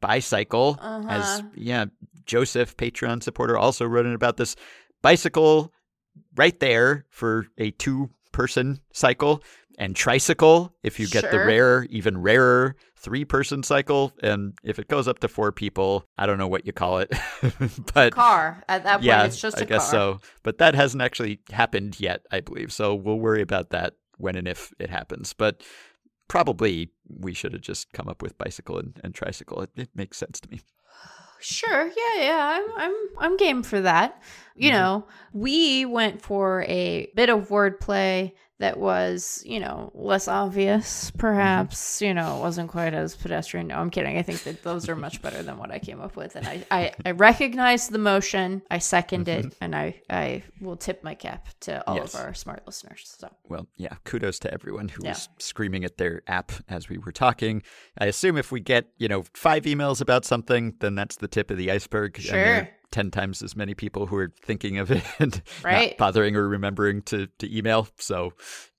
bicycle, 0.00 0.78
as 1.08 1.40
Uh-huh. 1.40 1.48
yeah, 1.54 1.84
Joseph, 2.24 2.76
Patreon 2.76 3.22
supporter, 3.22 3.56
also 3.56 3.84
wrote 3.86 4.06
in 4.06 4.14
about 4.14 4.36
this 4.36 4.56
bicycle 5.02 5.72
right 6.34 6.58
there 6.60 7.06
for 7.10 7.46
a 7.58 7.70
two 7.72 8.10
person 8.32 8.80
cycle 8.92 9.42
and 9.78 9.94
tricycle 9.94 10.74
if 10.82 10.98
you 10.98 11.06
get 11.06 11.30
the 11.30 11.38
rare 11.46 11.84
even 11.90 12.18
rarer 12.18 12.74
three 13.06 13.24
person 13.24 13.62
cycle 13.62 14.12
and 14.20 14.52
if 14.64 14.80
it 14.80 14.88
goes 14.88 15.06
up 15.06 15.20
to 15.20 15.28
four 15.28 15.52
people 15.52 16.04
i 16.18 16.26
don't 16.26 16.38
know 16.38 16.48
what 16.48 16.66
you 16.66 16.72
call 16.72 16.98
it 16.98 17.08
but 17.94 18.12
car. 18.12 18.64
At 18.68 18.82
that 18.82 18.94
point, 18.94 19.04
yeah 19.04 19.24
it's 19.24 19.40
just 19.40 19.58
a 19.58 19.60
i 19.60 19.64
guess 19.64 19.88
car. 19.92 20.18
so 20.18 20.20
but 20.42 20.58
that 20.58 20.74
hasn't 20.74 21.00
actually 21.02 21.38
happened 21.52 22.00
yet 22.00 22.22
i 22.32 22.40
believe 22.40 22.72
so 22.72 22.96
we'll 22.96 23.20
worry 23.20 23.42
about 23.42 23.70
that 23.70 23.94
when 24.18 24.34
and 24.34 24.48
if 24.48 24.72
it 24.80 24.90
happens 24.90 25.32
but 25.32 25.62
probably 26.26 26.90
we 27.08 27.32
should 27.32 27.52
have 27.52 27.62
just 27.62 27.92
come 27.92 28.08
up 28.08 28.22
with 28.22 28.36
bicycle 28.38 28.76
and, 28.76 28.98
and 29.04 29.14
tricycle 29.14 29.60
it, 29.62 29.70
it 29.76 29.90
makes 29.94 30.18
sense 30.18 30.40
to 30.40 30.50
me 30.50 30.60
Sure. 31.38 31.86
Yeah, 31.86 32.22
yeah. 32.22 32.58
I'm 32.58 32.64
I'm 32.80 32.94
I'm 33.18 33.36
game 33.36 33.62
for 33.62 33.78
that. 33.82 34.22
You 34.56 34.70
Mm-hmm. 34.70 34.78
know, 34.78 35.06
we 35.34 35.84
went 35.84 36.22
for 36.22 36.64
a 36.66 37.10
bit 37.14 37.28
of 37.28 37.48
wordplay 37.50 38.32
that 38.58 38.78
was, 38.78 39.42
you 39.44 39.60
know, 39.60 39.90
less 39.94 40.28
obvious, 40.28 41.10
Mm-hmm. 41.10 41.18
perhaps. 41.18 42.00
You 42.00 42.14
know, 42.14 42.38
it 42.38 42.40
wasn't 42.40 42.70
quite 42.70 42.94
as 42.94 43.14
pedestrian. 43.14 43.66
No, 43.66 43.76
I'm 43.76 43.90
kidding. 43.90 44.16
I 44.16 44.22
think 44.22 44.42
that 44.44 44.62
those 44.62 44.88
are 44.88 44.96
much 44.96 45.20
better 45.20 45.42
than 45.42 45.58
what 45.58 45.70
I 45.70 45.78
came 45.78 46.00
up 46.00 46.16
with. 46.16 46.36
And 46.36 46.46
I, 46.46 46.64
I, 46.70 46.92
I 47.04 47.10
recognize 47.10 47.88
the 47.88 47.98
motion. 47.98 48.62
I 48.70 48.78
second 48.78 49.28
it, 49.28 49.54
and 49.60 49.74
I, 49.76 50.00
I 50.08 50.42
will 50.60 50.76
tip 50.76 51.04
my 51.04 51.14
cap 51.14 51.48
to 51.60 51.86
all 51.86 51.96
Mm-hmm. 51.96 52.04
Yes. 52.04 52.14
of 52.14 52.20
our 52.20 52.34
smart 52.34 52.62
listeners. 52.66 53.14
So 53.18 53.28
Well, 53.48 53.66
yeah, 53.76 53.94
kudos 54.04 54.38
to 54.40 54.52
everyone 54.52 54.88
who 54.88 55.02
Yeah. 55.04 55.10
was 55.10 55.28
screaming 55.38 55.84
at 55.84 55.98
their 55.98 56.22
app 56.26 56.52
as 56.68 56.88
we 56.88 56.98
were 56.98 57.12
talking. 57.12 57.62
I 57.98 58.06
assume 58.06 58.36
if 58.38 58.50
we 58.52 58.60
get, 58.60 58.86
you 58.98 59.08
know, 59.08 59.24
five 59.34 59.64
emails 59.64 60.00
about 60.00 60.24
something, 60.24 60.74
then 60.80 60.94
that's 60.94 61.16
the 61.16 61.28
tip 61.28 61.50
of 61.50 61.58
the 61.58 61.70
iceberg. 61.70 62.18
Sure. 62.18 62.68
10 62.90 63.10
times 63.10 63.42
as 63.42 63.56
many 63.56 63.74
people 63.74 64.06
who 64.06 64.16
are 64.16 64.32
thinking 64.42 64.78
of 64.78 64.90
it 64.90 65.04
and 65.18 65.42
Right. 65.64 65.90
not 65.90 65.98
bothering 65.98 66.36
or 66.36 66.48
remembering 66.48 67.02
to, 67.02 67.26
to 67.38 67.56
email. 67.56 67.88
So 67.98 68.32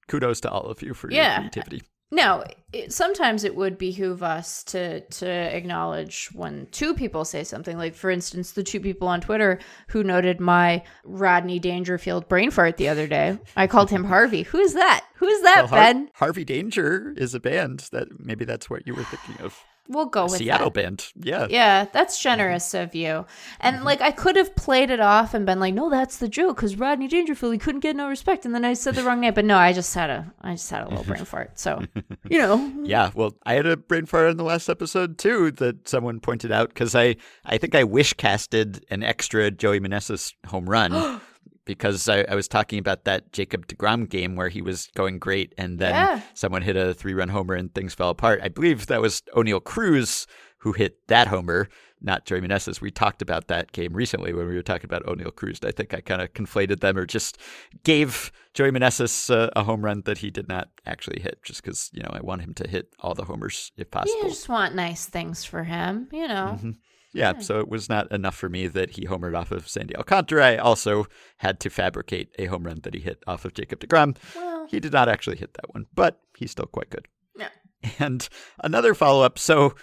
kudos 0.08 0.42
to 0.42 0.50
all 0.52 0.66
of 0.68 0.82
you 0.82 0.94
for 0.94 1.12
Yeah. 1.12 1.42
your 1.42 1.50
creativity. 1.50 1.82
Now, 2.10 2.46
it, 2.72 2.94
sometimes 2.94 3.44
it 3.44 3.54
would 3.54 3.78
behoove 3.78 4.24
us 4.24 4.64
to 4.66 5.02
to 5.02 5.28
acknowledge 5.30 6.30
when 6.32 6.68
two 6.72 6.94
people 6.94 7.26
say 7.26 7.44
something. 7.44 7.78
Like, 7.78 7.96
for 7.96 8.10
instance, 8.10 8.54
the 8.54 8.64
two 8.64 8.80
people 8.80 9.10
on 9.10 9.20
Twitter 9.20 9.60
who 9.90 10.06
noted 10.06 10.40
my 10.40 10.84
Rodney 11.04 11.60
Dangerfield 11.60 12.30
brain 12.30 12.50
fart 12.50 12.78
the 12.78 12.88
other 12.88 13.08
day. 13.08 13.38
I 13.58 13.68
called 13.68 13.90
him 13.90 14.06
Harvey. 14.06 14.44
Who 14.44 14.58
is 14.60 14.74
that? 14.76 15.06
Who 15.16 15.28
is 15.28 15.42
that, 15.42 15.64
Well, 15.64 15.68
Har- 15.68 15.80
Ben? 15.80 16.10
Harvey 16.14 16.46
Danger 16.46 17.14
is 17.18 17.34
a 17.34 17.42
band 17.42 17.90
that 17.92 18.08
maybe 18.18 18.46
that's 18.46 18.70
what 18.70 18.88
you 18.88 18.96
were 18.96 19.04
thinking 19.04 19.44
of. 19.44 19.60
We'll 19.90 20.06
go 20.06 20.24
with 20.24 20.38
Seattle 20.38 20.70
that. 20.70 20.74
band. 20.74 21.08
Yeah. 21.16 21.48
Yeah, 21.50 21.86
that's 21.86 22.18
mm-hmm. 22.18 22.24
generous 22.24 22.74
of 22.74 22.94
you. 22.94 23.26
And 23.60 23.78
mm-hmm. 23.78 23.86
like, 23.86 24.02
I 24.02 24.12
could 24.12 24.36
have 24.36 24.56
played 24.56 24.90
it 24.90 25.00
off 25.00 25.34
and 25.34 25.46
been 25.46 25.60
like, 25.60 25.74
"No, 25.74 25.90
that's 25.90 26.18
the 26.18 26.28
joke," 26.28 26.58
because 26.58 26.76
Rodney 26.76 27.08
Dangerfield 27.08 27.54
he 27.54 27.60
couldn't 27.60 27.82
get 27.82 27.96
no 27.96 28.08
respect, 28.08 28.46
and 28.46 28.54
then 28.54 28.66
I 28.66 28.74
said 28.74 28.96
the 28.96 29.04
wrong 29.04 29.20
name. 29.20 29.34
But 29.34 29.46
no, 29.46 29.58
I 29.58 29.74
just 29.74 29.94
had 29.94 30.10
a, 30.10 30.34
I 30.42 30.54
just 30.54 30.70
had 30.70 30.84
a 30.84 30.90
little 30.90 31.04
brain 31.04 31.26
fart. 31.26 31.58
So, 31.60 31.84
you 32.30 32.40
know, 32.40 32.74
Yeah, 32.84 33.12
well, 33.16 33.36
I 33.46 33.54
had 33.54 33.66
a 33.66 33.78
brain 33.78 34.06
fart 34.06 34.32
in 34.32 34.38
the 34.38 34.44
last 34.44 34.70
episode 34.70 35.18
too 35.18 35.52
that 35.52 35.88
someone 35.88 36.20
pointed 36.20 36.52
out 36.52 36.70
because 36.70 36.96
I, 36.96 37.16
I 37.46 37.58
think 37.58 37.76
I 37.76 37.84
wish 37.84 38.14
casted 38.14 38.86
an 38.90 39.04
extra 39.04 39.52
Joey 39.52 39.80
Meneses 39.80 40.34
home 40.48 40.70
run 40.70 41.20
because 41.68 42.10
I, 42.10 42.22
I 42.22 42.34
was 42.34 42.48
talking 42.48 42.80
about 42.80 43.04
that 43.04 43.32
Jacob 43.32 43.68
deGrom 43.68 44.10
game 44.10 44.36
where 44.36 44.50
he 44.50 44.62
was 44.64 44.90
going 44.96 45.20
great 45.20 45.54
and 45.58 45.78
then 45.78 45.94
Yeah. 45.94 46.22
someone 46.34 46.64
hit 46.64 46.76
a 46.76 46.94
three 46.96 47.14
run 47.14 47.30
homer 47.30 47.54
and 47.54 47.72
things 47.76 47.94
fell 47.94 48.10
apart. 48.10 48.40
I 48.42 48.48
believe 48.48 48.88
that 48.88 49.02
was 49.02 49.22
Oneil 49.36 49.64
Cruz 49.64 50.26
who 50.60 50.72
hit 50.72 50.98
that 51.08 51.28
homer, 51.28 51.70
not 52.02 52.26
Joey 52.26 52.42
Meneses. 52.42 52.82
We 52.82 52.90
talked 52.90 53.22
about 53.22 53.48
that 53.48 53.72
game 53.74 53.94
recently 53.94 54.34
when 54.34 54.48
we 54.48 54.56
were 54.56 54.64
talking 54.64 54.86
about 54.86 55.06
Oneil 55.06 55.34
Cruz. 55.36 55.60
I 55.64 55.72
think 55.72 55.94
I 55.94 56.02
kind 56.02 56.20
of 56.22 56.34
conflated 56.34 56.80
them 56.80 56.98
or 56.98 57.06
just 57.06 57.38
gave 57.84 58.32
Joey 58.56 58.72
Meneses 58.72 59.30
uh, 59.30 59.50
a 59.56 59.64
home 59.64 59.86
run 59.86 60.02
that 60.06 60.18
he 60.18 60.32
did 60.32 60.48
not 60.48 60.70
actually 60.88 61.20
hit 61.22 61.44
just 61.44 61.62
because, 61.62 61.92
you 61.94 62.02
know, 62.02 62.10
I 62.12 62.22
want 62.22 62.42
him 62.42 62.56
to 62.56 62.68
hit 62.68 62.88
all 63.00 63.14
the 63.14 63.24
homers 63.26 63.72
if 63.78 63.92
possible. 63.92 64.18
you 64.24 64.30
just 64.30 64.50
want 64.50 64.74
nice 64.74 65.06
things 65.06 65.44
for 65.44 65.64
him. 65.64 66.08
You 66.12 66.28
know. 66.28 66.58
Mhm. 66.62 66.76
Yeah, 67.14 67.40
so 67.40 67.60
it 67.60 67.70
was 67.70 67.90
not 67.90 68.12
enough 68.12 68.36
for 68.36 68.50
me 68.50 68.68
that 68.68 68.92
he 68.92 69.06
homered 69.06 69.36
off 69.36 69.52
of 69.52 69.68
Sandy 69.68 69.96
Alcantara. 69.96 70.46
I 70.46 70.58
also 70.58 71.06
had 71.38 71.60
to 71.62 71.70
fabricate 71.70 72.30
a 72.38 72.46
home 72.46 72.64
run 72.64 72.80
that 72.84 72.94
he 72.94 73.00
hit 73.00 73.24
off 73.26 73.46
of 73.46 73.54
Jacob 73.54 73.80
deGrom. 73.80 74.18
Well, 74.36 74.68
He 74.70 74.80
did 74.80 74.94
not 74.94 75.10
actually 75.10 75.38
hit 75.38 75.54
that 75.56 75.74
one, 75.74 75.88
but 75.96 76.20
he's 76.38 76.52
still 76.52 76.66
quite 76.66 76.90
good. 76.90 77.08
Yeah. 77.38 77.50
And 78.00 78.28
another 78.64 78.94
follow 78.94 79.24
up. 79.24 79.40
So, 79.40 79.74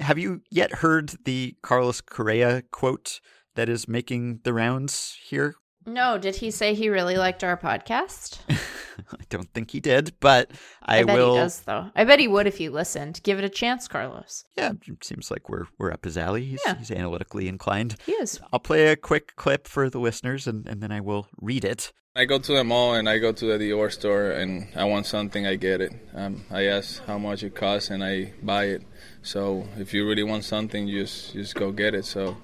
have 0.00 0.18
you 0.18 0.42
yet 0.50 0.76
heard 0.76 1.14
the 1.24 1.56
Carlos 1.62 2.00
Correa 2.00 2.62
quote 2.70 3.20
that 3.56 3.68
is 3.68 3.88
making 3.88 4.40
the 4.44 4.52
rounds 4.54 5.18
here? 5.28 5.56
No. 5.88 6.18
Did 6.18 6.36
he 6.36 6.50
say 6.50 6.74
he 6.74 6.88
really 6.88 7.16
liked 7.16 7.42
our 7.42 7.56
podcast? 7.56 8.38
I 8.48 9.24
don't 9.30 9.52
think 9.54 9.70
he 9.70 9.80
did, 9.80 10.12
but 10.20 10.50
I, 10.82 10.98
I, 11.00 11.04
bet 11.04 11.16
will. 11.16 11.34
he 11.34 11.40
does, 11.40 11.60
though. 11.62 11.90
I 11.96 12.04
bet 12.04 12.18
he 12.20 12.28
would 12.28 12.46
if 12.46 12.58
he 12.58 12.68
listened. 12.68 13.20
Give 13.22 13.38
it 13.38 13.44
a 13.44 13.48
chance, 13.48 13.88
Carlos. 13.88 14.44
Yeah, 14.56 14.72
it 14.86 15.04
seems 15.04 15.30
like 15.30 15.48
we're 15.48 15.66
we're 15.78 15.92
up 15.92 16.04
his 16.04 16.16
alley. 16.18 16.44
He's, 16.44 16.60
Yeah. 16.66 16.76
he's 16.76 16.90
analytically 16.90 17.48
inclined. 17.48 17.96
He 18.06 18.12
is. 18.12 18.40
I'll 18.52 18.60
play 18.60 18.88
a 18.88 18.96
quick 18.96 19.34
clip 19.36 19.66
for 19.66 19.88
the 19.88 19.98
listeners, 19.98 20.46
and, 20.46 20.68
and 20.68 20.82
then 20.82 20.92
I 20.92 21.00
will 21.00 21.28
read 21.40 21.64
it. 21.64 21.92
I 22.16 22.24
go 22.24 22.38
to 22.40 22.52
the 22.52 22.64
mall 22.64 22.94
and 22.94 23.08
I 23.08 23.18
go 23.18 23.30
to 23.30 23.46
the 23.46 23.64
Dior 23.64 23.92
store 23.92 24.32
and 24.32 24.66
I 24.74 24.82
want 24.84 25.06
something, 25.06 25.46
I 25.46 25.54
get 25.54 25.80
it. 25.80 25.92
Um, 26.14 26.44
I 26.50 26.64
ask 26.64 27.04
how 27.04 27.16
much 27.16 27.44
it 27.44 27.54
costs 27.54 27.90
and 27.90 28.02
I 28.02 28.32
buy 28.42 28.64
it. 28.64 28.82
So 29.22 29.68
if 29.76 29.94
you 29.94 30.04
really 30.04 30.24
want 30.24 30.42
something, 30.42 30.88
you 30.88 31.02
just 31.02 31.32
you 31.32 31.42
just 31.42 31.54
go 31.54 31.70
get 31.70 31.94
it. 31.94 32.04
So 32.04 32.36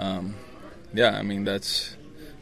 um, 0.00 0.34
yeah, 0.92 1.16
I 1.16 1.22
mean 1.22 1.44
that's 1.44 1.96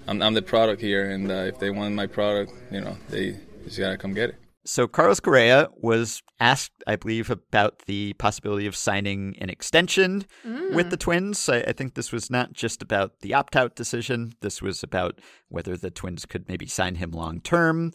I'm, 0.08 0.22
I'm 0.22 0.32
the 0.32 0.42
product 0.42 0.80
here, 0.80 1.10
and 1.10 1.30
uh, 1.30 1.34
if 1.34 1.58
they 1.58 1.68
want 1.70 1.94
my 1.94 2.06
product, 2.06 2.52
you 2.72 2.80
know 2.80 2.96
they 3.10 3.36
just 3.64 3.78
gotta 3.78 3.98
come 3.98 4.14
get 4.14 4.30
it. 4.30 4.36
So 4.64 4.86
Carlos 4.86 5.20
Correa 5.20 5.68
was 5.76 6.22
asked, 6.40 6.72
I 6.86 6.96
believe, 6.96 7.30
about 7.30 7.80
the 7.86 8.14
possibility 8.14 8.66
of 8.66 8.74
signing 8.76 9.34
an 9.38 9.48
extension 9.48 10.26
with 10.74 10.90
the 10.90 10.96
Twins. 10.96 11.48
I, 11.48 11.58
I 11.60 11.72
think 11.72 11.94
this 11.94 12.12
was 12.12 12.30
not 12.30 12.52
just 12.52 12.82
about 12.82 13.20
the 13.20 13.32
opt-out 13.32 13.76
decision. 13.76 14.32
This 14.40 14.60
was 14.60 14.82
about 14.82 15.20
whether 15.48 15.76
the 15.76 15.90
Twins 15.90 16.26
could 16.26 16.48
maybe 16.48 16.66
sign 16.66 16.96
him 16.96 17.12
long 17.12 17.40
term. 17.40 17.92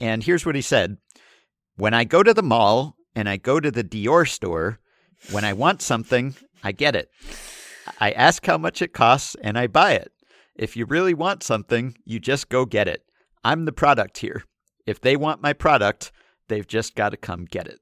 And 0.00 0.22
here's 0.24 0.44
what 0.44 0.56
he 0.56 0.60
said: 0.60 0.98
When 1.76 1.94
I 1.94 2.04
go 2.04 2.22
to 2.22 2.34
the 2.34 2.42
mall 2.42 2.96
and 3.14 3.28
I 3.28 3.36
go 3.36 3.60
to 3.60 3.70
the 3.70 3.84
Dior 3.84 4.28
store, 4.28 4.80
when 5.30 5.44
I 5.44 5.52
want 5.52 5.82
something, 5.82 6.34
I 6.64 6.72
get 6.72 6.96
it. 6.96 7.10
I 8.00 8.10
ask 8.10 8.44
how 8.44 8.58
much 8.58 8.82
it 8.82 8.92
costs 8.92 9.36
and 9.40 9.56
I 9.56 9.68
buy 9.68 9.92
it. 9.92 10.10
If 10.56 10.76
you 10.76 10.86
really 10.86 11.14
want 11.14 11.42
something, 11.42 11.96
you 12.04 12.20
just 12.20 12.48
go 12.48 12.64
get 12.64 12.88
it. 12.88 13.04
I'm 13.42 13.64
the 13.64 13.72
product 13.72 14.18
here. 14.18 14.44
If 14.86 15.00
they 15.00 15.16
want 15.16 15.42
my 15.42 15.52
product, 15.52 16.12
they've 16.48 16.66
just 16.66 16.94
got 16.94 17.10
to 17.10 17.16
come 17.16 17.44
get 17.44 17.66
it. 17.66 17.80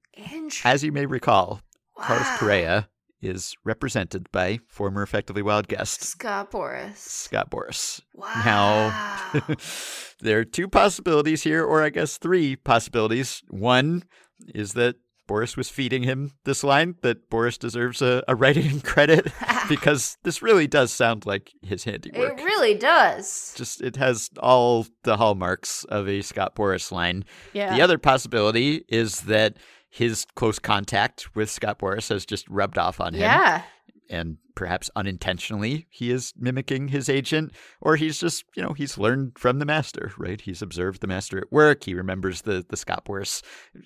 As 0.64 0.83
you 0.85 0.93
may 0.93 1.07
recall, 1.07 1.61
Carlos 1.99 2.27
Wow. 2.27 2.37
Correa 2.39 2.89
is 3.20 3.55
represented 3.64 4.27
by 4.33 4.59
former 4.66 5.03
Effectively 5.03 5.43
Wild 5.43 5.68
guest 5.68 6.03
Scott 6.03 6.51
Boras. 6.51 6.97
Scott 6.97 7.51
Boras. 7.51 8.01
Wow. 8.14 8.43
Now, 8.45 9.55
there 10.20 10.41
are 10.41 10.45
two 10.45 10.66
possibilities 10.68 11.43
here, 11.43 11.64
or 11.64 11.83
I 11.83 11.91
guess 11.91 12.18
three 12.18 12.57
possibilities. 12.57 13.43
One 13.49 14.03
is 14.49 14.73
that 14.73 14.97
Boras 15.33 15.57
was 15.57 15.70
feeding 15.70 16.03
him 16.03 16.33
this 16.45 16.62
line, 16.62 16.97
that 17.03 17.30
Boras 17.30 17.59
deserves 17.59 18.03
a, 18.03 18.22
a 18.28 18.35
writing 18.35 18.80
credit, 18.83 19.33
because 19.68 20.18
this 20.24 20.43
really 20.43 20.66
does 20.66 20.93
sound 20.93 21.24
like 21.24 21.53
his 21.62 21.85
handiwork. 21.85 22.39
it 22.39 22.45
really 22.45 22.74
does. 22.74 23.55
Just 23.57 23.80
it 23.80 23.97
has 23.97 24.28
all 24.41 24.87
the 25.05 25.16
hallmarks 25.16 25.85
of 25.85 26.09
a 26.09 26.20
Scott 26.20 26.55
Boras 26.55 26.93
line. 26.93 27.24
Yeah. 27.53 27.74
The 27.74 27.80
other 27.80 27.99
possibility 27.99 28.85
is 28.89 29.22
that 29.22 29.57
his 29.89 30.26
close 30.35 30.59
contact 30.59 31.35
with 31.35 31.51
Scott 31.51 31.78
Boras 31.78 32.09
has 32.09 32.24
just 32.26 32.49
rubbed 32.49 32.78
off 32.78 33.01
on 33.01 33.14
him 33.14 33.20
yeah. 33.20 33.62
And 34.11 34.39
perhaps 34.55 34.91
unintentionally 34.95 35.87
he 35.89 36.11
is 36.11 36.35
mimicking 36.39 36.89
his 36.89 37.09
agent 37.09 37.53
or 37.81 37.97
he's 37.97 38.19
just 38.21 38.45
you 38.55 38.63
know 38.63 38.75
he's 38.75 38.99
learned 38.99 39.33
from 39.39 39.59
the 39.59 39.65
master 39.65 40.13
right 40.19 40.43
he's 40.43 40.61
observed 40.61 41.01
the 41.01 41.07
master 41.07 41.39
at 41.39 41.51
work 41.51 41.85
he 41.85 41.95
remembers 41.95 42.43
the 42.43 42.63
the 42.69 42.77
Scott 42.77 43.07
Boras 43.07 43.41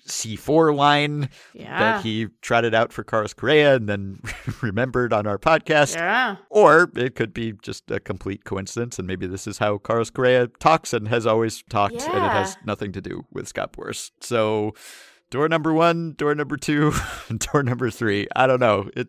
C4 0.07 0.75
line 0.75 1.29
Yeah. 1.53 1.79
that 1.79 2.03
he 2.03 2.27
trotted 2.41 2.75
out 2.75 2.91
for 2.91 3.03
Carlos 3.05 3.33
Correa 3.33 3.75
and 3.75 3.87
then 3.87 4.19
remembered 4.61 5.13
on 5.13 5.25
our 5.25 5.37
podcast 5.37 5.95
yeah. 5.95 6.35
or 6.49 6.91
it 6.95 7.15
could 7.15 7.33
be 7.33 7.53
just 7.61 7.89
a 7.89 7.99
complete 8.01 8.43
coincidence 8.43 8.99
and 8.99 9.07
maybe 9.07 9.25
this 9.25 9.47
is 9.47 9.59
how 9.59 9.77
Carlos 9.77 10.09
Correa 10.09 10.47
talks 10.59 10.91
and 10.93 11.07
has 11.07 11.25
always 11.25 11.63
talked 11.69 11.93
and 12.01 12.25
it 12.25 12.31
has 12.31 12.57
nothing 12.65 12.91
to 12.91 12.99
do 13.01 13.25
with 13.31 13.47
Scott 13.47 13.71
Boras 13.71 14.11
so 14.19 14.73
door 15.29 15.49
number 15.49 15.73
one, 15.73 16.13
door 16.13 16.33
number 16.35 16.57
two, 16.57 16.93
door 17.51 17.63
number 17.63 17.89
three. 17.89 18.27
I 18.35 18.47
don't 18.47 18.59
know. 18.61 18.89
It 18.95 19.07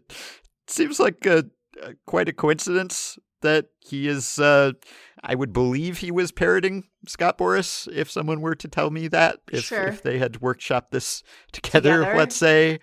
seems 0.71 1.01
like 1.01 1.25
a, 1.27 1.45
a- 1.83 1.95
quite 2.07 2.29
a 2.29 2.33
coincidence 2.33 3.19
that 3.43 3.67
he 3.81 4.09
is. 4.09 4.39
Uh, 4.39 4.73
I 5.23 5.35
would 5.35 5.53
believe 5.53 5.99
he 5.99 6.11
was 6.11 6.33
parroting 6.33 6.85
Scott 7.07 7.39
Boras 7.39 7.89
if 7.93 8.11
someone 8.11 8.41
were 8.41 8.55
to 8.55 8.69
tell 8.69 8.91
me 8.91 9.09
that. 9.09 9.41
If, 9.53 9.65
Sure. 9.65 9.87
if 9.87 10.03
they 10.03 10.19
had 10.19 10.35
workshopped 10.35 10.91
this 10.91 11.23
together, 11.53 11.99
Together. 11.99 12.17
let's 12.17 12.37
say, 12.37 12.81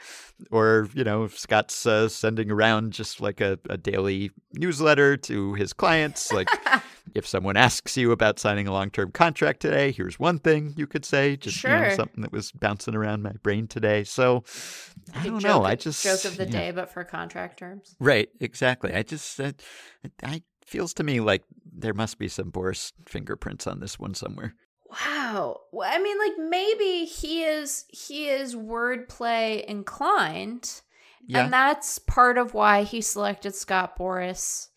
or 0.52 0.90
you 0.94 1.04
know, 1.04 1.24
if 1.24 1.38
Scott's 1.38 1.86
uh, 1.86 2.10
sending 2.10 2.52
around 2.52 2.94
just 2.94 3.22
like 3.22 3.42
a, 3.42 3.60
a 3.70 3.78
daily 3.78 4.32
newsletter 4.54 5.18
to 5.18 5.54
his 5.56 5.74
clients, 5.74 6.32
like. 6.32 6.50
If 7.14 7.26
someone 7.28 7.56
asks 7.56 7.96
you 7.96 8.12
about 8.12 8.40
signing 8.40 8.68
a 8.68 8.74
long-term 8.74 9.12
contract 9.12 9.62
today, 9.62 9.92
here's 9.92 10.20
one 10.20 10.40
thing 10.40 10.74
you 10.76 10.86
could 10.88 11.06
say. 11.06 11.38
Just 11.38 11.64
you 11.64 11.70
know, 11.70 11.94
something 11.96 12.22
that 12.24 12.32
was 12.32 12.52
bouncing 12.52 12.96
around 12.96 13.22
my 13.22 13.32
brain 13.44 13.68
today. 13.68 14.04
So 14.04 14.44
I 15.14 15.24
don't 15.28 15.42
know. 15.44 15.64
I 15.64 15.76
just 15.76 16.04
joke 16.04 16.26
of 16.26 16.36
the 16.36 16.48
day, 16.48 16.72
but 16.72 16.92
for 16.92 17.04
contract 17.06 17.60
terms. 17.60 17.96
Right, 18.00 18.28
exactly. 18.42 18.92
I 18.94 19.04
just, 19.04 19.40
uh, 19.40 19.54
I 20.24 20.42
feels 20.66 20.94
to 20.96 21.04
me 21.04 21.20
like 21.20 21.44
there 21.78 21.94
must 21.94 22.18
be 22.18 22.28
some 22.28 22.52
Boras 22.52 22.92
fingerprints 23.08 23.68
on 23.68 23.80
this 23.80 23.98
one 24.00 24.14
somewhere. 24.14 24.56
Wow. 24.90 25.62
Well, 25.72 25.90
I 25.92 26.02
mean, 26.02 26.18
like 26.20 26.38
maybe 26.50 27.06
he 27.06 27.44
is 27.44 27.86
he 27.90 28.30
is 28.30 28.56
wordplay 28.56 29.64
inclined, 29.66 30.82
Yeah, 31.28 31.44
and 31.46 31.54
that's 31.54 32.00
part 32.00 32.38
of 32.38 32.54
why 32.54 32.84
he 32.84 33.02
selected 33.02 33.56
Scott 33.56 33.98
Boras 33.98 34.68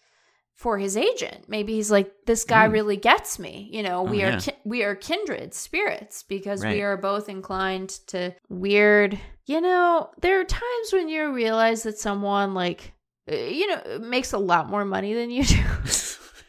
for 0.55 0.79
his 0.79 0.97
agent. 0.97 1.45
Maybe 1.49 1.75
he's 1.75 1.91
like, 1.91 2.11
this 2.27 2.43
guy 2.45 2.67
Mm. 2.67 2.73
really 2.73 2.97
gets 2.97 3.39
me. 3.39 3.69
You 3.71 3.83
know, 3.85 4.01
Oh, 4.01 4.11
we 4.11 4.25
are 4.25 4.31
yeah. 4.31 4.39
ki- 4.41 4.53
we 4.65 4.83
are 4.83 4.97
kindred 4.97 5.55
spirits 5.55 6.25
because 6.25 6.65
we 6.65 6.83
are 6.83 6.97
both 6.97 7.29
inclined 7.29 7.91
to 8.09 8.35
weird. 8.49 9.19
You 9.47 9.61
know, 9.61 10.11
there 10.21 10.41
are 10.41 10.45
times 10.45 10.93
when 10.93 11.09
you 11.09 11.33
realize 11.33 11.85
that 11.85 11.99
someone 11.99 12.55
like 12.55 12.93
you 13.31 13.67
know 13.67 13.99
makes 14.01 14.33
a 14.33 14.39
lot 14.39 14.69
more 14.69 14.85
money 14.85 15.15
than 15.15 15.31
you 15.31 15.45
do. 15.45 15.57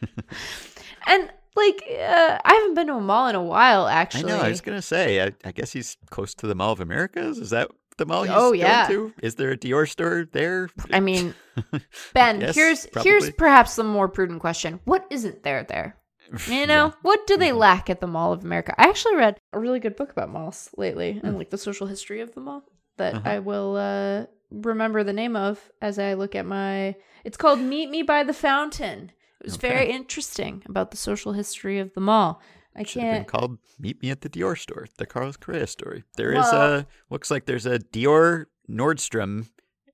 And 1.07 1.29
like, 1.55 1.83
uh, 1.89 2.39
I 2.45 2.53
haven't 2.53 2.75
been 2.75 2.87
to 2.87 2.93
a 2.95 3.01
mall 3.01 3.27
in 3.27 3.35
a 3.35 3.41
while. 3.43 3.85
I 3.85 3.93
Actually, 3.93 4.31
know. 4.31 4.39
I 4.39 4.49
was 4.49 4.61
gonna 4.61 4.81
say. 4.81 5.21
I, 5.23 5.31
I 5.43 5.51
guess 5.51 5.71
he's 5.73 5.97
close 6.09 6.33
to 6.35 6.47
the 6.47 6.55
Mall 6.55 6.71
of 6.71 6.79
Americas. 6.79 7.37
Is 7.39 7.49
that 7.49 7.69
the 7.97 8.05
mall 8.05 8.23
he's 8.23 8.31
Oh, 8.35 8.53
yeah. 8.53 8.87
to? 8.87 9.11
Is 9.21 9.35
there 9.35 9.51
a 9.51 9.57
Dior 9.57 9.89
store 9.89 10.27
there? 10.31 10.69
I 10.91 10.99
mean, 11.09 11.33
Ben, 12.13 12.41
Yes, 12.41 12.55
here's 12.55 12.85
probably. 12.87 13.09
here's 13.11 13.29
perhaps 13.31 13.75
the 13.75 13.83
more 13.83 14.07
prudent 14.07 14.39
question: 14.39 14.79
What 14.85 15.05
isn't 15.09 15.43
there 15.43 15.63
there? 15.63 15.97
You 16.47 16.67
know, 16.67 16.93
what 17.01 17.25
do 17.25 17.37
they 17.37 17.51
lack 17.51 17.89
at 17.89 18.01
the 18.01 18.07
Mall 18.07 18.31
of 18.31 18.43
America? 18.43 18.75
I 18.77 18.83
actually 18.87 19.15
read 19.15 19.39
a 19.51 19.59
really 19.59 19.79
good 19.79 19.95
book 19.95 20.11
about 20.11 20.29
malls 20.29 20.69
lately 20.77 21.19
and 21.23 21.37
like 21.39 21.49
the 21.49 21.57
social 21.57 21.87
history 21.87 22.21
of 22.21 22.35
the 22.35 22.41
mall 22.41 22.63
that 22.97 23.15
Uh-huh. 23.15 23.29
I 23.29 23.39
will 23.39 23.75
uh, 23.75 24.25
remember 24.51 25.03
the 25.03 25.13
name 25.13 25.35
of 25.35 25.71
as 25.81 25.99
I 25.99 26.13
look 26.13 26.35
at 26.35 26.45
my. 26.45 26.95
It's 27.23 27.37
called 27.37 27.59
Meet 27.59 27.89
Me 27.89 28.01
by 28.03 28.23
the 28.23 28.33
Fountain. 28.33 29.11
It 29.41 29.45
was 29.45 29.55
Okay. 29.55 29.69
very 29.69 29.89
interesting 29.91 30.63
about 30.67 30.91
the 30.91 30.97
social 30.97 31.33
history 31.33 31.79
of 31.79 31.93
the 31.93 32.01
mall. 32.01 32.41
I 32.75 32.83
Should 32.83 33.01
have 33.03 33.11
been 33.11 33.15
can't. 33.19 33.27
called 33.27 33.57
"Meet 33.79 34.01
Me 34.01 34.11
at 34.11 34.21
the 34.21 34.29
Dior 34.29 34.57
Store," 34.57 34.87
the 34.97 35.05
Carlos 35.05 35.37
Correa 35.37 35.67
story. 35.67 36.03
There 36.17 36.31
is 36.31 36.45
Well- 36.51 36.79
a 36.79 36.87
looks 37.09 37.31
like 37.31 37.45
there's 37.45 37.65
a 37.65 37.79
Dior 37.79 38.45
Nordstrom 38.69 39.47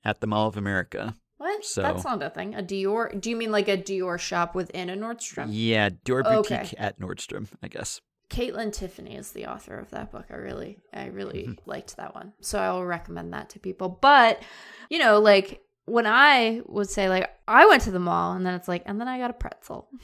at 0.04 0.20
the 0.22 0.28
Mall 0.28 0.48
of 0.48 0.58
America. 0.58 1.16
What? 1.38 1.66
So- 1.66 1.82
That's 1.82 2.04
not 2.04 2.22
a 2.24 2.30
thing. 2.30 2.56
A 2.56 2.62
Dior? 2.64 3.20
Do 3.20 3.30
you 3.30 3.36
mean 3.36 3.52
like 3.52 3.68
a 3.68 3.78
Dior 3.78 4.20
shop 4.20 4.56
within 4.56 4.90
a 4.90 4.96
Nordstrom? 4.96 5.50
Yeah, 5.52 5.90
Dior 5.90 6.24
Okay. 6.26 6.56
boutique 6.58 6.76
at 6.78 7.00
Nordstrom, 7.00 7.48
I 7.64 7.68
guess. 7.68 8.02
Kaitlyn 8.30 8.72
Tiffany 8.74 9.16
is 9.16 9.32
the 9.32 9.46
author 9.48 9.78
of 9.78 9.90
that 9.92 10.12
book. 10.12 10.26
I 10.32 10.36
really, 10.36 10.80
I 10.94 11.08
really 11.08 11.44
Mm-hmm. 11.44 11.70
liked 11.70 11.98
that 11.98 12.16
one. 12.16 12.34
So 12.42 12.60
I 12.60 12.72
will 12.72 12.86
recommend 12.86 13.34
that 13.34 13.50
to 13.52 13.60
people. 13.60 13.90
But, 13.90 14.42
you 14.90 15.00
know, 15.00 15.20
like 15.20 15.62
when 15.86 16.08
I 16.08 16.62
would 16.66 16.90
say 16.90 17.10
like 17.10 17.30
I 17.48 17.68
went 17.68 17.84
to 17.84 17.92
the 17.92 18.00
mall 18.00 18.34
and 18.34 18.46
then 18.46 18.56
it's 18.56 18.68
like 18.68 18.84
and 18.88 19.00
then 19.00 19.08
I 19.08 19.20
got 19.20 19.30
a 19.30 19.34
pretzel. 19.34 19.88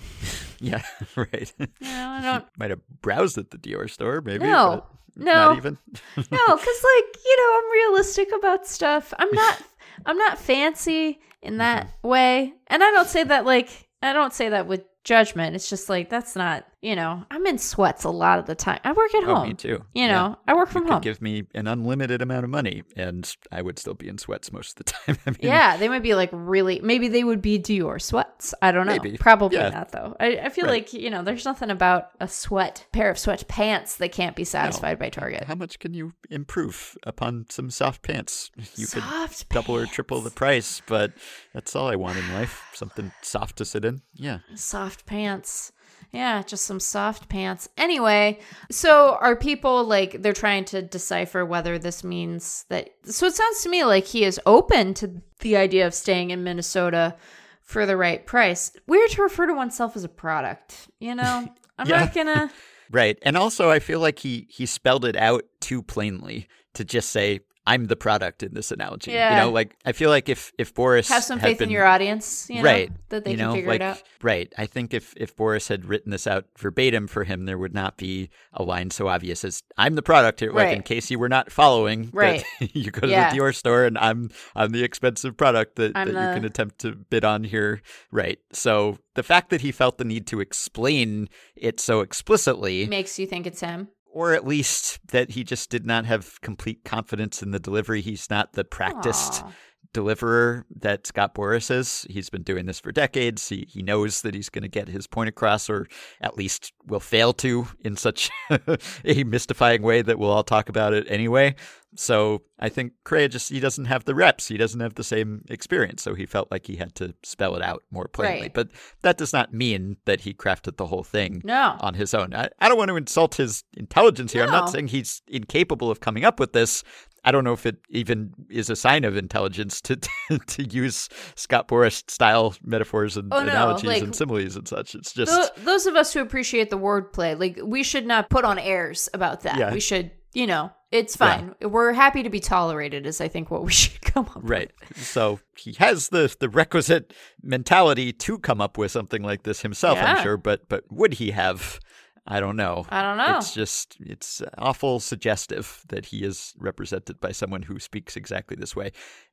Yeah, 0.64 0.84
right. 1.16 1.52
You 1.58 1.68
know, 1.82 2.10
I 2.10 2.22
don't 2.34 2.46
Might 2.60 2.70
have 2.70 2.82
browsed 3.02 3.40
at 3.40 3.50
the 3.50 3.58
Dior 3.58 3.90
store, 3.90 4.22
maybe. 4.22 4.46
No. 4.46 4.84
but 5.18 5.26
No. 5.26 5.48
not 5.50 5.58
even. 5.58 5.78
No, 6.18 6.56
cuz 6.58 6.84
like, 6.84 7.16
you 7.26 7.38
know, 7.38 7.58
I'm 7.60 7.72
realistic 7.72 8.30
about 8.38 8.68
stuff. 8.68 9.12
I'm 9.18 9.34
not 9.34 9.58
I'm 10.06 10.18
not 10.20 10.38
fancy 10.38 11.20
in 11.42 11.58
that 11.58 11.88
Mm-hmm. 11.88 12.08
way. 12.08 12.54
And 12.68 12.84
I 12.84 12.92
don't 12.92 13.08
say 13.08 13.24
that 13.24 13.46
like 13.46 13.70
I 14.04 14.14
don't 14.14 14.34
say 14.34 14.50
that 14.50 14.68
with 14.68 14.84
judgment. 15.04 15.56
It's 15.56 15.68
just 15.68 15.90
like 15.90 16.10
that's 16.10 16.36
not, 16.36 16.66
you 16.82 16.96
know, 16.96 17.24
I'm 17.30 17.46
in 17.46 17.58
sweats 17.60 18.04
a 18.06 18.10
lot 18.10 18.40
of 18.40 18.46
the 18.48 18.56
time. 18.56 18.80
I 18.84 18.92
work 18.92 19.14
at 19.14 19.24
Oh, 19.24 19.36
home. 19.36 19.48
me 19.50 19.54
too. 19.54 19.84
You 19.94 20.04
Yeah. 20.06 20.08
know, 20.08 20.38
I 20.48 20.54
work 20.56 20.70
You 20.70 20.74
from 20.74 20.84
could 20.86 20.92
home. 20.94 21.02
give 21.02 21.22
me 21.22 21.44
an 21.54 21.68
unlimited 21.68 22.22
amount 22.22 22.44
of 22.44 22.50
money, 22.50 22.84
and 22.96 23.32
I 23.52 23.62
would 23.62 23.78
still 23.78 23.94
be 23.94 24.08
in 24.08 24.18
sweats 24.18 24.52
most 24.52 24.80
of 24.80 24.86
the 24.86 24.92
time. 24.92 25.18
I 25.26 25.30
mean, 25.30 25.38
Yeah, 25.42 25.78
they 25.78 25.88
might 25.90 26.02
be 26.04 26.16
like 26.16 26.30
really. 26.34 26.80
Maybe 26.82 27.08
they 27.08 27.24
would 27.24 27.42
be 27.42 27.60
Dior 27.60 28.02
sweats. 28.02 28.54
I 28.62 28.72
don't 28.72 28.88
know. 28.88 28.94
Maybe. 28.94 29.18
Probably 29.18 29.58
Yeah. 29.58 29.70
not 29.70 29.92
though. 29.92 30.16
I, 30.20 30.38
I 30.38 30.50
feel 30.50 30.66
Right. 30.66 30.72
like 30.84 30.94
you 30.94 31.10
know, 31.10 31.22
there's 31.24 31.46
nothing 31.46 31.70
about 31.70 32.10
a 32.20 32.28
sweat 32.28 32.88
pair 32.92 33.12
of 33.12 33.20
sweat 33.20 33.48
pants 33.48 33.98
that 33.98 34.12
can't 34.12 34.36
be 34.36 34.44
satisfied 34.44 34.98
by 34.98 35.10
Target. 35.10 35.44
How 35.44 35.56
much 35.56 35.78
can 35.80 35.94
you 35.94 36.14
improve 36.30 36.98
upon 37.04 37.46
some 37.50 37.70
soft 37.70 38.02
pants? 38.02 38.50
You 38.76 38.88
could 38.88 39.04
Soft 39.04 39.50
double 39.50 39.76
or 39.76 39.86
triple 39.86 40.22
the 40.22 40.32
price, 40.32 40.82
but 40.88 41.14
that's 41.54 41.76
all 41.76 41.88
I 41.90 41.96
want 41.96 42.18
in 42.18 42.34
life. 42.34 42.64
Something 42.74 43.12
soft 43.22 43.58
to 43.58 43.66
sit 43.66 43.86
in. 43.86 44.02
Yeah. 44.16 44.40
soft 44.56 45.06
pants. 45.06 45.72
Yeah, 46.12 46.44
just 46.44 46.66
some 46.66 46.82
soft 46.82 47.30
pants. 47.30 47.70
Anyway, 47.78 48.40
so 48.70 49.18
are 49.22 49.36
people 49.36 49.86
like 49.86 50.22
they're 50.22 50.34
trying 50.34 50.66
to 50.66 50.82
decipher 50.82 51.46
whether 51.46 51.80
this 51.80 52.04
means 52.04 52.66
that 52.68 52.90
so 53.06 53.26
it 53.28 53.34
sounds 53.36 53.64
to 53.64 53.70
me 53.70 53.86
like 53.86 54.06
he 54.06 54.26
is 54.26 54.40
open 54.46 54.94
to 54.96 55.22
the 55.40 55.56
idea 55.56 55.88
of 55.88 55.94
staying 55.94 56.32
in 56.32 56.44
Minnesota 56.44 57.16
for 57.62 57.86
the 57.86 57.96
right 57.96 58.26
price. 58.26 58.74
Weird 58.88 59.10
to 59.12 59.22
refer 59.24 59.48
to 59.48 59.54
oneself 59.54 59.96
as 59.96 60.04
a 60.04 60.10
product, 60.10 60.90
you 61.00 61.16
know? 61.16 61.48
I'm 61.80 61.88
Yeah. 61.88 62.00
not 62.02 62.14
gonna 62.14 62.52
Right. 62.92 63.18
And 63.22 63.38
also 63.38 63.70
I 63.70 63.80
feel 63.80 64.02
like 64.02 64.20
he 64.20 64.48
he 64.50 64.66
spelled 64.66 65.06
it 65.06 65.16
out 65.16 65.46
too 65.62 65.82
plainly 65.82 66.50
to 66.74 66.84
just 66.84 67.10
say 67.12 67.40
I'm 67.68 67.86
the 67.86 67.96
product 67.96 68.42
in 68.44 68.54
this 68.54 68.72
analogy. 68.72 69.12
Yeah. 69.12 69.36
You 69.36 69.42
know, 69.46 69.52
like 69.52 69.76
I 69.86 69.92
feel 69.92 70.10
like 70.10 70.30
if 70.30 70.52
if 70.58 70.74
Boras 70.74 71.10
have 71.10 71.24
some 71.24 71.40
faith 71.40 71.62
in 71.62 71.70
your 71.70 71.86
audience, 71.86 72.48
you 72.50 72.58
know, 72.58 72.64
right 72.64 72.92
that 73.10 73.24
they 73.26 73.32
you 73.32 73.38
can 73.38 73.48
know, 73.48 73.54
figure 73.54 73.70
like, 73.70 73.82
it 73.82 73.84
out. 73.84 74.04
right 74.22 74.54
i 74.58 74.66
think 74.66 74.94
if 74.94 75.14
if 75.18 75.36
Boras 75.36 75.68
had 75.68 75.84
written 75.86 76.12
this 76.12 76.26
out 76.26 76.46
verbatim 76.58 77.08
for 77.08 77.26
him 77.26 77.46
there 77.46 77.58
would 77.58 77.74
not 77.74 77.98
be 77.98 78.30
a 78.54 78.64
line 78.64 78.90
so 78.90 79.10
obvious 79.10 79.44
as 79.44 79.64
i'm 79.78 79.96
the 79.96 80.02
product 80.02 80.40
here 80.40 80.52
like 80.54 80.74
in 80.74 80.82
case 80.82 81.12
you 81.12 81.20
were 81.20 81.28
not 81.28 81.52
following 81.52 82.10
Right. 82.14 82.44
you 82.60 82.90
go 82.90 83.02
to 83.02 83.08
Yeah. 83.10 83.32
the 83.34 83.38
dior 83.38 83.54
store 83.54 83.84
and 83.84 83.98
i'm 83.98 84.30
i'm 84.56 84.72
the 84.72 84.84
expensive 84.84 85.36
product 85.36 85.76
that, 85.76 85.92
I'm 85.94 86.14
that 86.14 86.30
you 86.30 86.36
can 86.40 86.46
attempt 86.46 86.80
to 86.80 86.94
bid 86.96 87.26
on 87.26 87.44
here 87.44 87.82
right 88.12 88.40
so 88.54 88.98
the 89.16 89.24
fact 89.24 89.50
that 89.50 89.60
he 89.60 89.74
felt 89.74 89.98
the 89.98 90.06
need 90.06 90.26
to 90.28 90.40
explain 90.40 91.28
it 91.58 91.80
so 91.82 92.00
explicitly 92.00 92.88
Makes 92.88 93.20
you 93.20 93.28
think 93.28 93.46
it's 93.46 93.60
him. 93.60 93.90
Or 94.14 94.34
at 94.34 94.46
least 94.46 95.00
that 95.08 95.32
he 95.32 95.44
just 95.44 95.70
did 95.70 95.86
not 95.86 96.06
have 96.06 96.42
complete 96.42 96.84
confidence 96.84 97.42
in 97.42 97.52
the 97.52 97.60
delivery 97.60 98.02
he's 98.02 98.30
not 98.30 98.54
the 98.54 98.66
practiced 98.66 99.44
Aw. 99.44 99.52
deliverer 99.94 100.66
that 100.80 101.08
Scott 101.08 101.34
Boras 101.34 101.72
is. 101.72 102.06
He's 102.10 102.30
been 102.30 102.44
doing 102.44 102.66
this 102.66 102.80
for 102.80 102.92
decades. 102.92 103.48
He 103.48 103.68
he 103.70 103.82
knows 103.82 104.22
that 104.22 104.36
he's 104.36 104.50
going 104.50 104.64
to 104.64 104.68
get 104.68 104.90
his 104.90 105.08
point 105.08 105.30
across, 105.30 105.70
or 105.70 105.88
at 106.20 106.38
least 106.38 106.74
will 106.86 107.00
fail 107.00 107.32
to 107.34 107.68
in 107.86 107.96
such 107.96 108.30
a 109.06 109.24
mystifying 109.24 109.82
way 109.82 110.02
that 110.02 110.20
we'll 110.20 110.32
all 110.32 110.44
talk 110.44 110.68
about 110.68 110.94
it 110.94 111.06
anyway. 111.10 111.56
So 111.96 112.44
I 112.60 112.70
think 112.70 112.94
Correa 113.04 113.28
just 113.28 113.50
he 113.50 113.60
doesn't 113.60 113.86
have 113.86 114.06
the 114.06 114.16
reps. 114.16 114.48
He 114.48 114.58
doesn't 114.58 114.80
have 114.80 114.96
the 114.96 115.04
same 115.04 115.44
experience. 115.50 116.02
So 116.02 116.14
he 116.16 116.26
felt 116.26 116.50
like 116.52 116.68
he 116.68 116.78
had 116.78 116.96
to 116.96 117.14
spell 117.24 117.56
it 117.56 117.62
out 117.62 117.84
more 117.92 118.08
plainly. 118.08 118.42
Right. 118.44 118.54
But 118.54 118.70
that 119.02 119.18
does 119.18 119.34
not 119.34 119.54
mean 119.54 119.98
that 120.06 120.22
he 120.22 120.34
crafted 120.34 120.78
the 120.78 120.88
whole 120.88 121.04
thing 121.04 121.42
No. 121.44 121.76
on 121.82 121.96
his 121.96 122.14
own. 122.14 122.34
I, 122.34 122.50
I 122.60 122.70
don't 122.70 122.78
want 122.78 122.90
to 122.90 122.96
insult 122.96 123.36
his 123.36 123.64
intelligence 123.76 124.32
here. 124.32 124.44
I'm 124.44 124.52
not 124.52 124.70
saying 124.70 124.88
he's 124.88 125.22
incapable 125.28 125.92
of 125.92 126.00
coming 126.00 126.24
up 126.24 126.40
with 126.40 126.54
this. 126.54 126.84
I 127.24 127.32
don't 127.32 127.44
know 127.44 127.54
if 127.54 127.68
it 127.68 127.78
even 127.90 128.34
is 128.50 128.72
a 128.72 128.76
sign 128.76 129.04
of 129.04 129.16
intelligence 129.16 129.80
to 129.82 129.96
to, 130.48 130.64
use 130.64 131.08
Scott 131.36 131.68
Boras 131.68 132.10
style 132.10 132.56
metaphors 132.64 133.16
and 133.16 133.32
Oh, 133.32 133.44
no, 133.44 133.50
analogies 133.52 133.88
like- 133.88 134.02
and 134.04 134.16
similes 134.16 134.56
and 134.56 134.68
such. 134.68 134.96
It's 134.96 135.14
just 135.14 135.32
Tho- 135.32 135.64
those 135.64 135.86
of 135.86 135.96
us 135.96 136.14
who 136.14 136.22
appreciate 136.22 136.70
the 136.72 136.80
wordplay, 136.80 137.38
like 137.40 137.60
we 137.64 137.84
should 137.84 138.08
not 138.08 138.30
put 138.32 138.44
on 138.44 138.58
airs 138.58 139.08
about 139.14 139.42
that. 139.42 139.58
Yeah. 139.60 139.72
We 139.72 139.80
should, 139.80 140.10
you 140.34 140.48
know, 140.48 140.72
it's 140.92 141.18
Yeah. 141.20 141.38
fine. 141.38 141.56
We're 141.62 141.94
happy 141.94 142.24
to 142.24 142.30
be 142.30 142.40
tolerated, 142.40 143.06
is 143.06 143.22
I 143.22 143.28
think 143.28 143.50
what 143.52 143.64
we 143.64 143.72
should 143.82 144.02
come 144.02 144.26
up 144.28 144.40
right. 144.42 144.72
So 144.96 145.40
he 145.58 145.74
has 145.74 146.10
the 146.10 146.34
the 146.40 146.50
requisite 146.50 147.14
mentality 147.42 148.12
to 148.14 148.38
come 148.40 148.62
up 148.62 148.78
with 148.78 148.92
something 148.92 149.24
like 149.24 149.44
this 149.44 149.62
himself. 149.62 149.98
I'm 150.00 150.22
sure, 150.24 150.38
but 150.38 150.68
but 150.70 150.84
would 150.92 151.14
he 151.16 151.32
have? 151.32 151.80
I 152.28 152.40
don't 152.40 152.56
know. 152.56 152.86
I 152.90 153.02
don't 153.02 153.18
know. 153.18 153.38
It's 153.38 153.52
just 153.54 153.98
it's 154.00 154.44
awful 154.58 155.00
suggestive 155.00 155.84
that 155.90 156.06
he 156.08 156.24
is 156.24 156.54
represented 156.60 157.20
by 157.20 157.32
someone 157.32 157.64
who 157.64 157.80
speaks 157.80 158.16
exactly 158.16 158.56
this 158.56 158.76
way. 158.76 158.92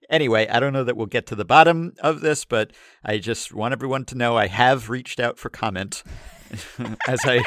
Anyway, 0.09 0.49
I 0.49 0.59
don't 0.59 0.72
know 0.72 0.84
that 0.84 0.96
we'll 0.96 1.05
get 1.07 1.26
to 1.26 1.34
the 1.34 1.44
bottom 1.44 1.92
of 2.01 2.22
this, 2.22 2.46
but 2.46 2.72
I 3.05 3.18
just 3.18 3.53
want 3.53 3.72
everyone 3.72 4.07
to 4.07 4.14
know 4.16 4.38
I 4.38 4.46
have 4.46 4.88
reached 4.88 5.20
out 5.20 5.38
for 5.38 5.51
comment, 5.51 6.03
as 7.07 7.20
I 7.26 7.42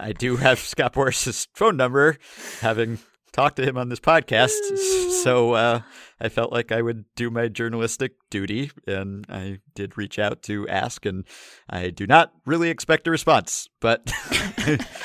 I 0.00 0.12
do 0.12 0.36
have 0.36 0.58
Scott 0.58 0.94
Boras's 0.94 1.46
phone 1.54 1.76
number, 1.76 2.16
having 2.60 2.98
talked 3.32 3.56
to 3.56 3.64
him 3.64 3.76
on 3.76 3.88
this 3.88 4.00
podcast. 4.00 4.58
so 5.22 5.52
uh, 5.52 5.80
I 6.20 6.28
felt 6.28 6.52
like 6.52 6.72
I 6.72 6.82
would 6.82 7.04
do 7.16 7.30
my 7.30 7.48
journalistic 7.48 8.12
duty, 8.30 8.70
and 8.86 9.26
I 9.28 9.58
did 9.74 9.98
reach 9.98 10.18
out 10.18 10.42
to 10.44 10.66
ask, 10.68 11.04
and 11.06 11.24
I 11.68 11.90
do 11.90 12.06
not 12.06 12.32
really 12.46 12.70
expect 12.70 13.06
a 13.06 13.10
response. 13.10 13.68
But 13.80 14.02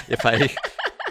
if 0.07 0.25
I 0.25 0.49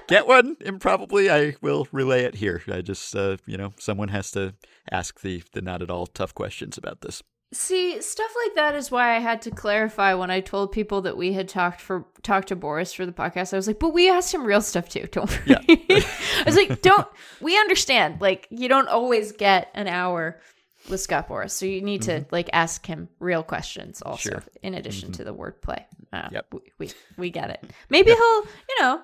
get 0.08 0.26
one 0.26 0.56
improbably, 0.60 1.30
I 1.30 1.54
will 1.60 1.86
relay 1.92 2.24
it 2.24 2.36
here. 2.36 2.62
I 2.68 2.80
just, 2.80 3.14
uh, 3.14 3.36
you 3.46 3.56
know, 3.56 3.72
someone 3.78 4.08
has 4.08 4.30
to 4.32 4.54
ask 4.90 5.20
the 5.20 5.42
the 5.52 5.62
not 5.62 5.82
at 5.82 5.90
all 5.90 6.06
tough 6.06 6.34
questions 6.34 6.78
about 6.78 7.02
this. 7.02 7.22
See, 7.52 8.02
stuff 8.02 8.30
like 8.44 8.54
that 8.56 8.74
is 8.74 8.90
why 8.90 9.14
I 9.14 9.20
had 9.20 9.42
to 9.42 9.50
clarify 9.52 10.14
when 10.14 10.28
I 10.30 10.40
told 10.40 10.72
people 10.72 11.02
that 11.02 11.16
we 11.16 11.32
had 11.34 11.48
talked 11.48 11.80
for 11.80 12.04
talked 12.22 12.48
to 12.48 12.56
Boras 12.56 12.92
for 12.94 13.06
the 13.06 13.12
podcast. 13.12 13.52
I 13.52 13.56
was 13.56 13.68
like, 13.68 13.78
but 13.78 13.90
we 13.94 14.10
asked 14.10 14.34
him 14.34 14.44
real 14.44 14.60
stuff 14.60 14.88
too. 14.88 15.06
Don't 15.12 15.30
worry. 15.30 15.42
Yeah. 15.46 16.00
I 16.40 16.42
was 16.46 16.56
like, 16.56 16.82
don't 16.82 17.06
we 17.40 17.56
understand? 17.56 18.20
Like, 18.20 18.48
you 18.50 18.68
don't 18.68 18.88
always 18.88 19.30
get 19.32 19.70
an 19.74 19.86
hour 19.86 20.40
with 20.90 21.00
Scott 21.00 21.28
Boras, 21.28 21.52
so 21.52 21.64
you 21.64 21.80
need 21.80 22.02
to 22.02 22.26
like 22.32 22.50
ask 22.52 22.84
him 22.84 23.08
real 23.20 23.42
questions 23.44 24.02
also, 24.02 24.30
Sure. 24.30 24.42
in 24.62 24.74
addition 24.74 25.12
to 25.12 25.22
the 25.24 25.32
wordplay. 25.34 25.84
Uh, 26.12 26.28
Yep. 26.32 26.46
we, 26.52 26.60
we 26.78 26.90
we 27.16 27.30
get 27.30 27.50
it. 27.50 27.64
Maybe 27.88 28.10
he'll, 28.10 28.42
you 28.68 28.80
know. 28.80 29.00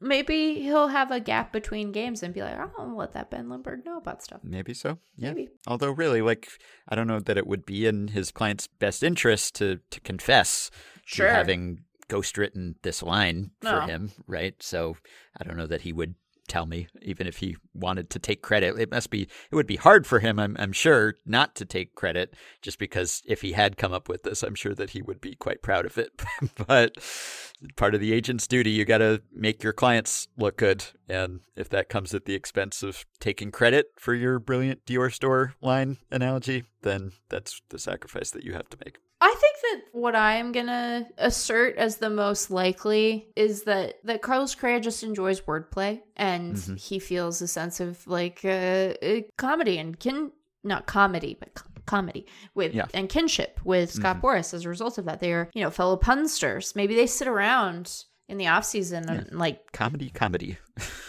Maybe 0.00 0.54
he'll 0.62 0.88
have 0.88 1.10
a 1.10 1.20
gap 1.20 1.52
between 1.52 1.92
games 1.92 2.22
and 2.22 2.32
be 2.32 2.40
like, 2.42 2.54
I 2.58 2.66
don't 2.76 2.96
let 2.96 3.12
that 3.12 3.30
Ben 3.30 3.48
Lindbergh 3.50 3.84
know 3.84 3.98
about 3.98 4.22
stuff. 4.22 4.40
Maybe 4.42 4.72
so. 4.72 4.98
Yeah. 5.16 5.30
Maybe. 5.32 5.48
Although, 5.66 5.90
really, 5.90 6.22
like, 6.22 6.48
I 6.88 6.94
don't 6.94 7.06
know 7.06 7.20
that 7.20 7.36
it 7.36 7.46
would 7.46 7.66
be 7.66 7.86
in 7.86 8.08
his 8.08 8.30
client's 8.30 8.66
best 8.66 9.02
interest 9.02 9.54
to 9.56 9.80
to 9.90 10.00
confess 10.00 10.70
Sure. 11.04 11.26
to 11.26 11.32
having 11.34 11.84
ghostwritten 12.08 12.74
this 12.82 13.02
line 13.02 13.50
No. 13.62 13.80
for 13.80 13.86
him, 13.86 14.10
right? 14.26 14.54
So 14.62 14.96
I 15.38 15.44
don't 15.44 15.56
know 15.56 15.66
that 15.66 15.82
he 15.82 15.92
would 15.92 16.14
tell 16.50 16.66
me, 16.66 16.88
even 17.00 17.26
if 17.26 17.38
he 17.38 17.56
wanted 17.72 18.10
to 18.10 18.18
take 18.18 18.42
credit. 18.42 18.76
It 18.76 18.90
must 18.90 19.08
be, 19.08 19.22
it 19.22 19.54
would 19.54 19.68
be 19.68 19.76
hard 19.76 20.06
for 20.06 20.18
him, 20.18 20.38
I'm, 20.38 20.56
I'm 20.58 20.72
sure, 20.72 21.14
not 21.24 21.54
to 21.56 21.64
take 21.64 21.94
credit, 21.94 22.34
just 22.60 22.78
because 22.78 23.22
if 23.24 23.42
he 23.42 23.52
had 23.52 23.76
come 23.76 23.92
up 23.92 24.08
with 24.08 24.24
this, 24.24 24.42
I'm 24.42 24.56
sure 24.56 24.74
that 24.74 24.90
he 24.90 25.00
would 25.00 25.20
be 25.20 25.36
quite 25.36 25.62
proud 25.62 25.86
of 25.86 25.96
it. 25.96 26.10
but 26.66 26.96
part 27.76 27.94
of 27.94 28.00
the 28.00 28.12
agent's 28.12 28.48
duty, 28.48 28.70
you 28.70 28.84
got 28.84 28.98
to 28.98 29.22
make 29.32 29.62
your 29.62 29.72
clients 29.72 30.26
look 30.36 30.56
good. 30.56 30.84
And 31.08 31.40
if 31.56 31.68
that 31.70 31.88
comes 31.88 32.12
at 32.14 32.24
the 32.24 32.34
expense 32.34 32.82
of 32.82 33.04
taking 33.20 33.52
credit 33.52 33.86
for 33.96 34.14
your 34.14 34.40
brilliant 34.40 34.84
Dior 34.84 35.12
store 35.12 35.54
line 35.60 35.98
analogy, 36.10 36.64
then 36.82 37.12
that's 37.28 37.62
the 37.68 37.78
sacrifice 37.78 38.30
that 38.32 38.44
you 38.44 38.54
have 38.54 38.68
to 38.70 38.78
make. 38.84 38.98
I 39.22 39.34
think 39.38 39.56
that 39.62 39.98
what 39.98 40.14
I 40.16 40.36
am 40.36 40.50
gonna 40.52 41.06
assert 41.18 41.76
as 41.76 41.96
the 41.96 42.08
most 42.10 42.50
likely 42.50 43.28
is 43.36 43.64
that 43.64 43.96
that 44.04 44.22
Carlos 44.22 44.54
Correa 44.54 44.80
just 44.80 45.02
enjoys 45.02 45.40
wordplay 45.42 46.00
and 46.16 46.54
Mhm. 46.56 46.78
he 46.78 46.98
feels 46.98 47.42
a 47.42 47.48
sense 47.48 47.80
of 47.80 48.06
like 48.06 48.40
uh, 48.44 48.94
uh, 49.02 49.20
comedy 49.36 49.76
and 49.78 49.98
kin 50.00 50.32
not 50.64 50.86
comedy 50.86 51.36
but 51.38 51.52
co- 51.54 51.66
comedy 51.86 52.26
with 52.54 52.72
Yeah. 52.74 52.86
and 52.94 53.08
kinship 53.08 53.60
with 53.64 53.90
Scott 53.92 54.22
Boras 54.22 54.54
as 54.54 54.64
a 54.64 54.68
result 54.70 54.96
of 54.98 55.04
that. 55.04 55.20
They 55.20 55.32
are 55.32 55.50
you 55.54 55.62
know 55.62 55.70
fellow 55.70 55.96
punsters. 55.96 56.74
Maybe 56.74 56.94
they 56.94 57.06
sit 57.06 57.28
around 57.28 58.04
in 58.28 58.38
the 58.38 58.46
off 58.46 58.64
season 58.64 59.08
and 59.10 59.38
like 59.38 59.70
Comedy, 59.72 60.08
comedy. 60.10 60.56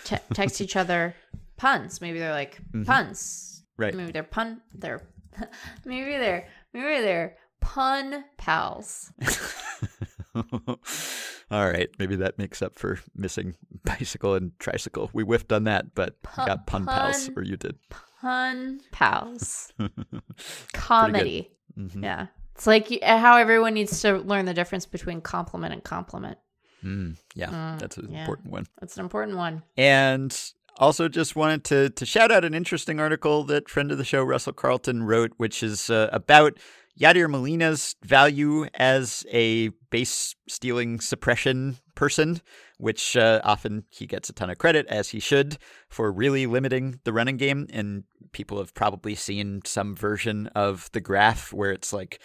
te- 0.06 0.18
text 0.34 0.60
each 0.60 0.76
other 0.76 1.16
puns. 1.56 2.02
Maybe 2.02 2.20
they're 2.20 2.34
like 2.34 2.58
puns. 2.86 3.64
Right. 3.78 3.94
Maybe 3.94 4.12
they're 4.12 4.24
pun. 4.24 4.62
They're 4.74 5.02
maybe 5.86 6.18
they're 6.18 6.48
maybe 6.74 7.02
they're 7.02 7.38
pun 7.62 8.26
pals. 8.38 9.12
All 10.36 11.70
right, 11.70 11.90
maybe 12.00 12.16
that 12.18 12.38
makes 12.38 12.62
up 12.62 12.76
for 12.76 13.00
missing 13.16 13.56
bicycle 13.84 14.36
and 14.36 14.52
tricycle. 14.60 15.10
We 15.14 15.24
whiffed 15.24 15.52
on 15.52 15.66
that, 15.66 15.94
but 15.96 16.16
got 16.36 16.66
pun 16.68 16.86
pals, 16.86 17.30
or 17.36 17.44
you 17.44 17.58
did. 17.58 17.78
Pun 18.22 18.82
pals. 18.92 19.74
Comedy. 20.74 21.52
Mhm. 21.78 22.04
Yeah. 22.04 22.28
It's 22.56 22.68
like 22.68 23.02
how 23.04 23.38
everyone 23.38 23.74
needs 23.74 24.02
to 24.02 24.18
learn 24.20 24.46
the 24.46 24.54
difference 24.54 24.86
between 24.86 25.22
compliment 25.22 25.74
and 25.74 25.84
compliment. 25.84 26.38
Mm, 26.84 27.18
yeah, 27.36 27.50
Mm, 27.50 27.80
that's 27.80 27.98
an 27.98 28.12
yeah. 28.12 28.22
important 28.22 28.52
one. 28.52 28.66
That's 28.80 28.98
an 28.98 29.04
important 29.04 29.38
one. 29.38 29.64
And 29.78 30.38
also, 30.78 31.08
just 31.10 31.36
wanted 31.36 31.64
to 31.66 31.90
to 31.92 32.06
shout 32.06 32.32
out 32.32 32.46
an 32.46 32.54
interesting 32.54 33.00
article 33.00 33.44
that 33.46 33.70
friend 33.70 33.92
of 33.92 33.98
the 33.98 34.06
show 34.06 34.24
Russell 34.24 34.54
Carleton 34.54 35.04
wrote, 35.04 35.34
which 35.38 35.62
is 35.64 35.90
uh, 35.90 36.10
about 36.12 36.58
Yadier 37.00 37.30
Molina's 37.30 37.96
value 38.04 38.68
as 38.74 39.26
a 39.32 39.70
base 39.90 40.36
stealing 40.48 41.00
suppression 41.00 41.78
person, 41.96 42.42
which 42.78 43.16
uh, 43.16 43.42
often 43.44 43.86
he 43.90 44.06
gets 44.06 44.30
a 44.30 44.34
ton 44.34 44.50
of 44.50 44.58
credit, 44.58 44.88
as 44.88 45.10
he 45.10 45.20
should, 45.20 45.58
for 45.90 46.12
really 46.12 46.46
limiting 46.46 47.00
the 47.04 47.14
running 47.14 47.38
game. 47.38 47.68
And 47.72 48.04
people 48.32 48.58
have 48.58 48.74
probably 48.74 49.16
seen 49.16 49.62
some 49.66 49.96
version 49.96 50.48
of 50.48 50.90
the 50.92 51.02
graph 51.02 51.54
where 51.54 51.72
it's 51.72 51.94
like 51.94 52.20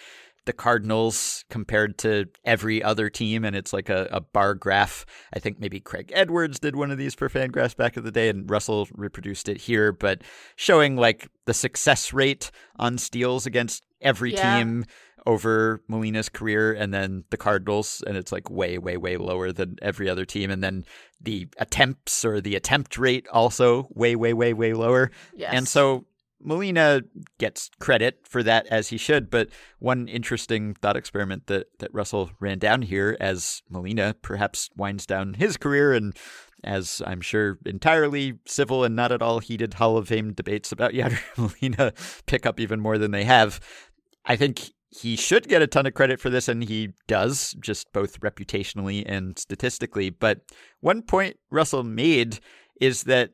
the 0.46 0.52
Cardinals 0.52 1.44
compared 1.50 1.98
to 1.98 2.26
every 2.44 2.82
other 2.82 3.10
team, 3.10 3.44
and 3.44 3.54
it's 3.54 3.72
like 3.72 3.88
a, 3.88 4.08
a 4.10 4.20
bar 4.20 4.54
graph. 4.54 5.04
I 5.34 5.38
think 5.38 5.60
maybe 5.60 5.78
Craig 5.80 6.10
Edwards 6.14 6.58
did 6.58 6.74
one 6.74 6.90
of 6.90 6.98
these 6.98 7.14
for 7.14 7.28
Fangraphs 7.28 7.76
back 7.76 7.96
in 7.96 8.04
the 8.04 8.10
day, 8.12 8.28
and 8.28 8.48
Russell 8.50 8.88
reproduced 8.92 9.48
it 9.48 9.58
here, 9.58 9.92
but 9.92 10.22
showing 10.54 10.96
like 10.96 11.28
the 11.44 11.54
success 11.54 12.12
rate 12.12 12.50
on 12.76 12.96
steals 12.96 13.44
against 13.44 13.84
every 14.00 14.32
Yeah. 14.32 14.58
team 14.58 14.84
over 15.26 15.82
Molina's 15.88 16.28
career, 16.28 16.72
and 16.72 16.94
then 16.94 17.24
the 17.30 17.36
Cardinals, 17.36 18.02
and 18.06 18.16
it's 18.16 18.30
like 18.30 18.48
way, 18.48 18.78
way, 18.78 18.96
way 18.96 19.16
lower 19.16 19.50
than 19.50 19.76
every 19.82 20.08
other 20.08 20.24
team, 20.24 20.50
and 20.52 20.62
then 20.62 20.84
the 21.20 21.48
attempts 21.58 22.24
or 22.24 22.40
the 22.40 22.54
attempt 22.54 22.96
rate 22.96 23.26
also 23.32 23.88
way, 23.90 24.14
way, 24.14 24.32
way, 24.32 24.52
way 24.52 24.72
lower. 24.72 25.10
Yes. 25.34 25.50
And 25.52 25.66
so 25.66 26.04
Molina 26.42 27.02
gets 27.38 27.70
credit 27.78 28.20
for 28.24 28.42
that 28.42 28.66
as 28.66 28.88
he 28.88 28.96
should, 28.96 29.30
but 29.30 29.48
one 29.78 30.08
interesting 30.08 30.74
thought 30.74 30.96
experiment 30.96 31.46
that, 31.46 31.66
that 31.78 31.92
Russell 31.94 32.30
ran 32.40 32.58
down 32.58 32.82
here 32.82 33.16
as 33.20 33.62
Molina 33.68 34.14
perhaps 34.22 34.70
winds 34.76 35.06
down 35.06 35.34
his 35.34 35.56
career 35.56 35.92
and 35.92 36.16
as 36.64 37.00
I'm 37.06 37.20
sure 37.20 37.58
entirely 37.64 38.34
civil 38.46 38.84
and 38.84 38.96
not 38.96 39.12
at 39.12 39.22
all 39.22 39.38
heated 39.38 39.74
Hall 39.74 39.96
of 39.96 40.08
Fame 40.08 40.32
debates 40.32 40.72
about 40.72 40.92
Yadier 40.94 41.20
Molina 41.36 41.92
pick 42.26 42.46
up 42.46 42.60
even 42.60 42.80
more 42.80 42.98
than 42.98 43.10
they 43.10 43.24
have. 43.24 43.60
I 44.24 44.36
think 44.36 44.70
he 44.90 45.16
should 45.16 45.48
get 45.48 45.62
a 45.62 45.66
ton 45.66 45.86
of 45.86 45.94
credit 45.94 46.20
for 46.20 46.30
this, 46.30 46.48
and 46.48 46.64
he 46.64 46.90
does, 47.06 47.54
just 47.60 47.92
both 47.92 48.20
reputationally 48.20 49.04
and 49.06 49.38
statistically. 49.38 50.10
But 50.10 50.40
one 50.80 51.02
point 51.02 51.36
Russell 51.50 51.82
made 51.82 52.40
is 52.80 53.04
that 53.04 53.30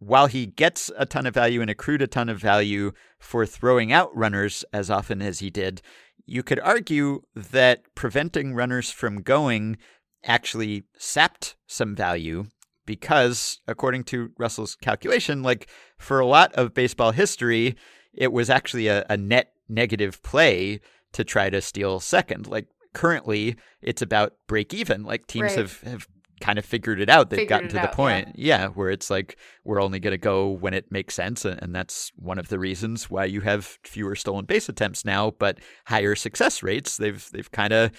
while 0.00 0.26
he 0.26 0.46
gets 0.46 0.90
a 0.96 1.06
ton 1.06 1.26
of 1.26 1.34
value 1.34 1.60
and 1.60 1.70
accrued 1.70 2.02
a 2.02 2.06
ton 2.06 2.28
of 2.28 2.40
value 2.40 2.90
for 3.18 3.46
throwing 3.46 3.92
out 3.92 4.14
runners 4.16 4.64
as 4.72 4.90
often 4.90 5.22
as 5.22 5.38
he 5.38 5.50
did, 5.50 5.82
you 6.26 6.42
could 6.42 6.58
argue 6.60 7.22
that 7.34 7.82
preventing 7.94 8.54
runners 8.54 8.90
from 8.90 9.20
going 9.20 9.76
actually 10.24 10.84
sapped 10.98 11.54
some 11.66 11.94
value 11.94 12.46
because, 12.86 13.60
according 13.68 14.04
to 14.04 14.30
Russell's 14.38 14.74
calculation, 14.74 15.42
like 15.42 15.68
for 15.98 16.18
a 16.18 16.26
lot 16.26 16.52
of 16.54 16.74
baseball 16.74 17.12
history, 17.12 17.76
it 18.14 18.32
was 18.32 18.48
actually 18.50 18.88
a, 18.88 19.04
a 19.08 19.16
net 19.16 19.52
negative 19.68 20.22
play 20.22 20.80
to 21.12 21.24
try 21.24 21.50
to 21.50 21.60
steal 21.60 22.00
second. 22.00 22.46
Like 22.46 22.68
currently, 22.94 23.56
it's 23.82 24.02
about 24.02 24.32
break 24.48 24.72
even. 24.72 25.04
Like 25.04 25.26
teams 25.26 25.42
Right. 25.42 25.58
have, 25.58 25.80
have 25.82 26.08
kind 26.40 26.58
of 26.58 26.64
figured 26.64 27.00
it 27.00 27.08
out. 27.08 27.30
They've 27.30 27.38
Figured 27.38 27.48
gotten 27.48 27.68
to 27.68 27.74
the 27.74 27.88
out, 27.88 27.92
point, 27.92 28.32
yeah. 28.34 28.68
where 28.68 28.90
it's 28.90 29.10
like 29.10 29.36
we're 29.64 29.80
only 29.80 30.00
going 30.00 30.12
to 30.12 30.18
go 30.18 30.48
when 30.48 30.74
it 30.74 30.90
makes 30.90 31.14
sense, 31.14 31.44
and, 31.44 31.62
and 31.62 31.74
that's 31.74 32.12
one 32.16 32.38
of 32.38 32.48
the 32.48 32.58
reasons 32.58 33.10
why 33.10 33.24
you 33.24 33.40
have 33.42 33.78
fewer 33.84 34.14
stolen 34.14 34.44
base 34.44 34.68
attempts 34.68 35.04
now, 35.04 35.30
but 35.38 35.58
higher 35.86 36.14
success 36.14 36.62
rates. 36.62 36.96
They've 36.96 37.28
they've 37.32 37.50
kind 37.50 37.72
of 37.72 37.90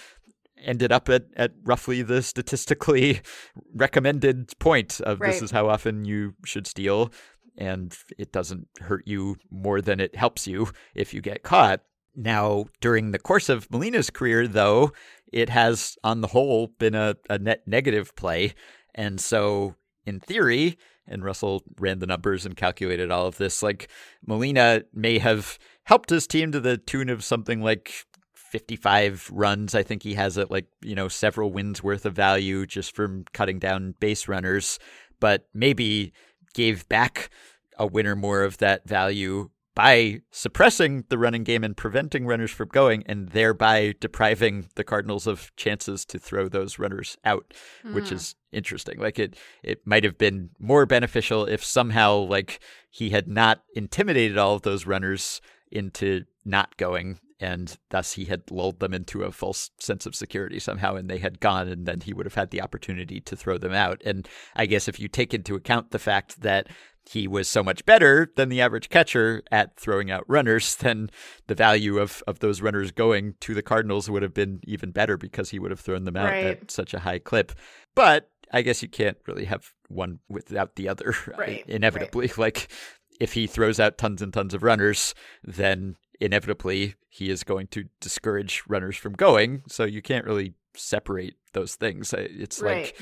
ended 0.64 0.92
up 0.92 1.10
at, 1.10 1.26
at 1.36 1.52
roughly 1.64 2.02
the 2.02 2.22
statistically 2.22 3.22
recommended 3.76 4.52
point 4.60 5.02
of 5.02 5.20
this 5.20 5.42
is 5.42 5.52
how 5.52 5.68
often 5.68 6.06
you 6.06 6.36
should 6.46 6.68
steal 6.68 7.12
and 7.58 7.98
it 8.18 8.32
doesn't 8.32 8.68
hurt 8.80 9.04
you 9.08 9.38
more 9.50 9.82
than 9.82 10.00
it 10.00 10.16
helps 10.16 10.48
you 10.48 10.68
if 10.96 11.14
you 11.14 11.22
get 11.22 11.44
caught. 11.44 11.82
Now, 12.16 12.66
during 12.82 13.12
the 13.12 13.20
course 13.20 13.48
of 13.50 13.72
Molina's 13.72 14.10
career, 14.10 14.48
though, 14.48 14.92
it 15.32 15.50
has, 15.50 15.98
on 16.04 16.22
the 16.22 16.28
whole, 16.28 16.68
been 16.80 16.96
a, 16.96 17.16
a 17.30 17.38
net 17.40 17.64
negative 17.66 18.16
play. 18.16 18.54
And 18.94 19.20
so, 19.20 19.76
in 20.06 20.20
theory, 20.20 20.78
and 21.08 21.24
Russell 21.24 21.64
ran 21.80 22.00
the 22.00 22.08
numbers 22.08 22.46
and 22.46 22.56
calculated 22.56 23.12
all 23.12 23.28
of 23.28 23.38
this, 23.38 23.62
like 23.62 23.90
Molina 24.26 24.84
may 24.94 25.20
have 25.20 25.58
helped 25.84 26.10
his 26.10 26.28
team 26.28 26.52
to 26.52 26.60
the 26.60 26.78
tune 26.78 27.10
of 27.10 27.24
something 27.24 27.62
like 27.62 28.06
55 28.34 29.30
runs. 29.34 29.76
I 29.76 29.84
think 29.84 30.04
he 30.04 30.14
has 30.16 30.38
it 30.38 30.52
like, 30.52 30.68
you 30.82 30.96
know, 30.96 31.08
several 31.08 31.52
wins 31.52 31.82
worth 31.84 32.06
of 32.06 32.14
value 32.14 32.66
just 32.66 32.96
from 32.96 33.26
cutting 33.34 33.60
down 33.60 33.96
base 34.00 34.28
runners, 34.28 34.80
but 35.20 35.48
maybe 35.54 36.14
gave 36.54 36.88
back 36.90 37.30
a 37.78 37.88
win 37.88 38.08
or 38.08 38.16
more 38.16 38.44
of 38.44 38.58
that 38.58 38.88
value 38.88 39.50
by 39.82 40.22
suppressing 40.30 41.06
the 41.10 41.18
running 41.18 41.44
game 41.44 41.64
and 41.64 41.76
preventing 41.76 42.28
runners 42.28 42.52
from 42.52 42.68
going, 42.68 43.04
and 43.08 43.30
thereby 43.30 43.96
depriving 44.00 44.68
the 44.76 44.84
Cardinals 44.84 45.26
of 45.26 45.52
chances 45.56 46.06
to 46.06 46.20
throw 46.20 46.48
those 46.48 46.78
runners 46.78 47.18
out, 47.26 47.52
which 47.92 48.10
hmm. 48.10 48.16
is 48.16 48.36
interesting. 48.52 49.00
Like 49.00 49.18
it, 49.18 49.36
it 49.64 49.82
might 49.88 50.04
have 50.04 50.20
been 50.20 50.52
more 50.60 50.86
beneficial 50.86 51.46
if 51.46 51.64
somehow 51.64 52.18
like 52.18 52.60
he 52.92 53.10
had 53.10 53.28
not 53.28 53.64
intimidated 53.74 54.38
all 54.38 54.54
of 54.54 54.62
those 54.62 54.86
runners 54.86 55.42
into 55.72 56.26
not 56.46 56.78
going 56.78 57.20
and 57.42 57.78
thus 57.90 58.14
he 58.14 58.26
had 58.26 58.44
lulled 58.52 58.80
them 58.80 58.94
into 58.94 59.24
a 59.24 59.32
false 59.32 59.72
sense 59.80 60.06
of 60.06 60.16
security 60.16 60.60
somehow 60.60 60.96
and 60.96 61.10
they 61.10 61.18
had 61.18 61.40
gone 61.40 61.68
and 61.68 61.86
then 61.86 62.00
he 62.02 62.14
would 62.14 62.26
have 62.26 62.36
had 62.36 62.52
the 62.52 62.62
opportunity 62.62 63.20
to 63.20 63.36
throw 63.36 63.58
them 63.58 63.74
out. 63.74 64.02
And 64.06 64.28
i 64.56 64.66
guess 64.66 64.88
if 64.88 65.00
you 65.00 65.08
take 65.08 65.34
into 65.34 65.56
account 65.56 65.92
the 65.92 66.00
fact 66.00 66.42
that 66.42 66.68
he 67.10 67.28
was 67.28 67.48
so 67.48 67.64
much 67.64 67.84
better 67.86 68.32
than 68.36 68.50
the 68.50 68.62
average 68.62 68.88
catcher 68.90 69.42
at 69.52 69.76
throwing 69.76 70.12
out 70.12 70.24
runners 70.28 70.76
then 70.86 71.10
the 71.48 71.56
value 71.56 71.98
of, 71.98 72.24
of 72.28 72.40
those 72.40 72.62
runners 72.62 72.92
going 72.92 73.34
to 73.42 73.54
the 73.56 73.64
cardinals 73.64 74.10
would 74.10 74.22
have 74.22 74.34
been 74.36 74.60
even 74.66 74.92
better 74.92 75.18
because 75.18 75.50
he 75.50 75.58
would 75.60 75.72
have 75.72 75.80
thrown 75.80 76.04
them 76.04 76.16
out 76.16 76.30
Right. 76.32 76.46
at 76.46 76.72
such 76.72 76.94
a 76.94 77.00
high 77.00 77.20
clip. 77.20 77.52
But 77.96 78.30
i 78.54 78.62
guess 78.62 78.82
you 78.84 78.90
can't 78.90 79.18
really 79.28 79.46
have 79.46 79.72
one 79.88 80.20
without 80.30 80.76
the 80.76 80.88
other 80.88 81.16
Right, 81.38 81.64
inevitably. 81.68 82.32
Like 82.38 82.72
if 83.20 83.34
he 83.34 83.48
throws 83.48 83.80
out 83.80 83.98
tons 83.98 84.22
and 84.22 84.34
tons 84.34 84.54
of 84.54 84.64
runners, 84.64 85.14
then 85.44 85.96
inevitably 86.22 86.96
he 87.10 87.30
is 87.30 87.44
going 87.44 87.68
to 87.68 87.86
discourage 88.00 88.64
runners 88.68 88.96
from 88.96 89.14
going. 89.14 89.64
So 89.68 89.84
you 89.84 90.02
can't 90.02 90.26
really 90.26 90.54
separate 90.76 91.36
those 91.54 91.76
things. 91.76 92.14
It's 92.14 92.62
Right. 92.62 92.86
like, 92.86 93.02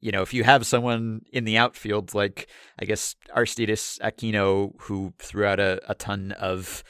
you 0.00 0.10
know, 0.10 0.22
if 0.22 0.34
you 0.34 0.44
have 0.44 0.66
someone 0.66 1.22
in 1.32 1.44
the 1.44 1.56
outfield, 1.58 2.14
like 2.14 2.48
I 2.78 2.84
guess 2.84 3.14
Aristides 3.36 3.98
Aquino, 4.02 4.72
who 4.80 5.12
threw 5.18 5.44
out 5.44 5.60
a, 5.60 5.80
a 5.88 5.94
ton 5.94 6.32
of 6.32 6.82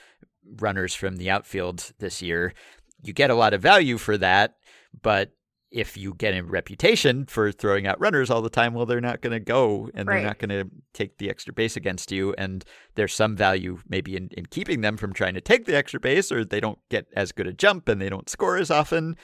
runners 0.61 0.95
from 0.95 1.16
the 1.16 1.31
outfield 1.31 1.93
this 1.99 2.22
year, 2.22 2.55
you 3.03 3.12
get 3.12 3.31
a 3.31 3.35
lot 3.35 3.53
of 3.55 3.61
value 3.61 3.99
for 3.99 4.16
that. 4.18 4.57
But 5.03 5.33
if 5.75 5.97
you 5.97 6.14
get 6.14 6.35
a 6.35 6.41
reputation 6.43 7.27
for 7.27 7.51
throwing 7.51 7.85
out 7.85 8.01
runners 8.01 8.31
all 8.31 8.41
the 8.41 8.49
time, 8.49 8.75
well, 8.75 8.87
they're 8.87 9.01
not 9.01 9.20
going 9.20 9.33
to 9.33 9.41
go 9.41 9.91
and 9.93 10.09
Right. 10.09 10.18
they're 10.18 10.27
not 10.27 10.39
going 10.39 10.51
to 10.51 10.70
take 10.93 11.18
the 11.18 11.29
extra 11.29 11.53
base 11.53 11.77
against 11.77 12.12
you. 12.12 12.33
And 12.39 12.64
there's 12.95 13.12
some 13.12 13.35
value 13.37 13.81
maybe 13.89 14.16
in, 14.16 14.29
in 14.37 14.47
keeping 14.47 14.83
them 14.83 14.97
from 14.97 15.12
trying 15.12 15.35
to 15.35 15.41
take 15.41 15.64
the 15.64 15.75
extra 15.77 15.99
base, 15.99 16.31
or 16.31 16.45
they 16.45 16.61
don't 16.61 16.79
get 16.91 17.09
as 17.16 17.33
good 17.33 17.49
a 17.49 17.53
jump 17.53 17.89
and 17.89 18.01
they 18.01 18.09
don't 18.09 18.31
score 18.31 18.57
as 18.57 18.70
often. 18.70 19.16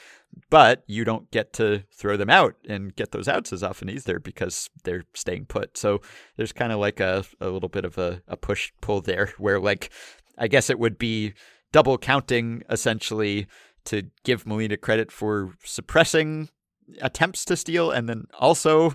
But 0.49 0.83
you 0.87 1.05
don't 1.05 1.31
get 1.31 1.53
to 1.53 1.83
throw 1.93 2.17
them 2.17 2.29
out 2.29 2.55
and 2.67 2.93
get 2.95 3.11
those 3.11 3.29
outs 3.29 3.53
as 3.53 3.63
often 3.63 3.89
either 3.89 4.19
because 4.19 4.69
they're 4.83 5.05
staying 5.13 5.45
put. 5.45 5.77
So 5.77 6.01
there's 6.35 6.51
kind 6.53 6.73
of 6.73 6.79
like 6.79 6.99
a, 6.99 7.23
a 7.39 7.47
little 7.49 7.69
bit 7.69 7.85
of 7.85 7.97
a, 7.97 8.21
a 8.27 8.35
push 8.35 8.71
pull 8.81 8.99
there 9.01 9.33
where, 9.37 9.59
like, 9.59 9.89
I 10.37 10.47
guess 10.47 10.69
it 10.69 10.79
would 10.79 10.97
be 10.97 11.33
double 11.71 11.97
counting 11.97 12.63
essentially 12.69 13.47
to 13.85 14.03
give 14.23 14.45
Molina 14.45 14.77
credit 14.77 15.11
for 15.11 15.53
suppressing 15.63 16.49
attempts 17.01 17.45
to 17.45 17.55
steal 17.55 17.91
and 17.91 18.09
then 18.09 18.25
also 18.39 18.93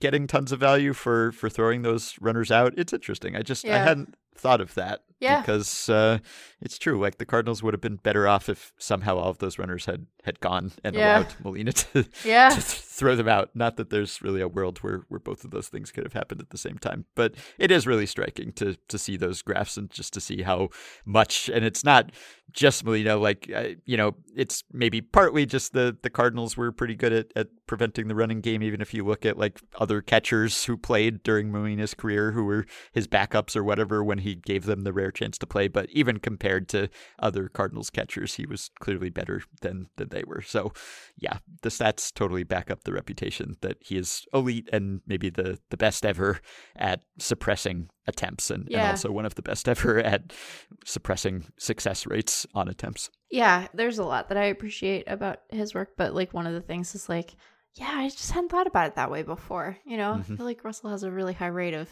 getting 0.00 0.26
tons 0.26 0.52
of 0.52 0.60
value 0.60 0.92
for 0.92 1.32
for 1.32 1.48
throwing 1.48 1.82
those 1.82 2.16
runners 2.20 2.50
out. 2.50 2.74
It's 2.76 2.92
interesting. 2.92 3.36
I 3.36 3.42
just 3.42 3.64
I 3.66 3.78
hadn't 3.78 4.14
thought 4.36 4.60
of 4.60 4.74
that 4.74 5.00
Yeah. 5.24 5.40
because 5.40 5.88
uh, 5.88 6.18
it's 6.60 6.78
true. 6.78 6.98
Like 7.00 7.18
the 7.18 7.26
Cardinals 7.26 7.62
would 7.62 7.74
have 7.74 7.80
been 7.80 7.96
better 7.96 8.28
off 8.28 8.48
if 8.48 8.72
somehow 8.78 9.16
all 9.16 9.30
of 9.30 9.38
those 9.38 9.58
runners 9.58 9.86
had 9.86 10.06
had 10.22 10.40
gone 10.40 10.72
and 10.82 10.94
Yeah. 10.96 11.18
allowed 11.18 11.34
Molina 11.42 11.72
to, 11.72 12.06
Yeah. 12.24 12.48
to 12.50 12.54
th- 12.54 12.64
throw 12.64 13.14
them 13.16 13.28
out. 13.28 13.50
Not 13.54 13.76
that 13.76 13.90
there's 13.90 14.22
really 14.22 14.40
a 14.40 14.48
world 14.48 14.78
where, 14.78 15.04
where 15.08 15.20
both 15.20 15.44
of 15.44 15.50
those 15.50 15.68
things 15.68 15.90
could 15.92 16.04
have 16.04 16.12
happened 16.14 16.40
at 16.40 16.48
the 16.50 16.56
same 16.58 16.78
time, 16.78 17.04
but 17.14 17.34
it 17.58 17.70
is 17.70 17.86
really 17.86 18.06
striking 18.06 18.52
to 18.52 18.76
to 18.88 18.98
see 18.98 19.16
those 19.16 19.42
graphs 19.42 19.76
and 19.76 19.90
just 19.90 20.12
to 20.14 20.20
see 20.20 20.42
how 20.42 20.68
much. 21.04 21.48
And 21.48 21.64
it's 21.64 21.84
not 21.84 22.10
just 22.52 22.84
Molina. 22.84 23.16
Like 23.16 23.50
uh, 23.54 23.68
you 23.84 23.96
know, 23.96 24.14
it's 24.36 24.64
maybe 24.72 25.00
partly 25.00 25.44
just 25.46 25.72
the 25.72 25.96
the 26.02 26.10
Cardinals 26.10 26.56
were 26.56 26.72
pretty 26.72 26.94
good 26.94 27.12
at, 27.12 27.26
at 27.36 27.48
preventing 27.66 28.08
the 28.08 28.14
running 28.14 28.40
game. 28.40 28.62
Even 28.62 28.80
if 28.80 28.94
you 28.94 29.04
look 29.04 29.26
at 29.26 29.36
like 29.38 29.60
other 29.78 30.00
catchers 30.00 30.64
who 30.64 30.76
played 30.76 31.22
during 31.22 31.50
Molina's 31.52 31.94
career, 31.94 32.32
who 32.32 32.44
were 32.44 32.64
his 32.92 33.06
backups 33.08 33.56
or 33.56 33.64
whatever, 33.64 34.02
when 34.02 34.18
he 34.18 34.34
gave 34.34 34.64
them 34.64 34.82
the 34.82 34.92
rare 34.92 35.10
chance 35.14 35.38
to 35.38 35.46
play. 35.46 35.68
But 35.68 35.88
even 35.90 36.18
compared 36.18 36.68
to 36.70 36.88
other 37.18 37.48
Cardinals 37.48 37.90
catchers, 37.90 38.34
he 38.34 38.46
was 38.46 38.70
clearly 38.80 39.10
better 39.10 39.42
than 39.62 39.88
than 39.96 40.08
they 40.10 40.24
were. 40.26 40.42
So 40.42 40.72
yeah, 41.16 41.38
the 41.62 41.68
stats 41.70 42.12
totally 42.12 42.44
back 42.44 42.70
up 42.70 42.84
the 42.84 42.92
reputation 42.92 43.56
that 43.60 43.78
he 43.80 43.96
is 43.96 44.26
elite 44.34 44.68
and 44.72 45.00
maybe 45.06 45.30
the, 45.30 45.58
the 45.70 45.76
best 45.76 46.04
ever 46.04 46.40
at 46.76 47.02
suppressing 47.18 47.88
attempts 48.06 48.50
and, 48.50 48.68
and 48.70 48.84
also 48.84 49.10
one 49.10 49.24
of 49.24 49.34
the 49.34 49.42
best 49.42 49.68
ever 49.74 49.98
at 50.00 50.32
suppressing 50.84 51.46
success 51.56 52.06
rates 52.06 52.46
on 52.54 52.68
attempts. 52.68 53.10
Yeah, 53.30 53.68
there's 53.74 53.98
a 53.98 54.04
lot 54.04 54.28
that 54.28 54.38
I 54.38 54.44
appreciate 54.44 55.04
about 55.06 55.38
his 55.50 55.74
work, 55.74 55.92
but 55.96 56.14
like 56.14 56.32
one 56.34 56.46
of 56.46 56.52
the 56.52 56.60
things 56.60 56.94
is 56.94 57.08
like, 57.08 57.34
yeah, 57.74 57.90
I 57.92 58.08
just 58.08 58.30
hadn't 58.30 58.50
thought 58.50 58.66
about 58.66 58.88
it 58.88 58.94
that 58.96 59.10
way 59.10 59.22
before. 59.22 59.78
You 59.84 59.96
know, 59.96 60.14
Mhm. 60.14 60.34
I 60.34 60.36
feel 60.36 60.46
like 60.46 60.64
Russell 60.64 60.90
has 60.90 61.02
a 61.02 61.10
really 61.10 61.32
high 61.32 61.48
rate 61.48 61.74
of 61.74 61.88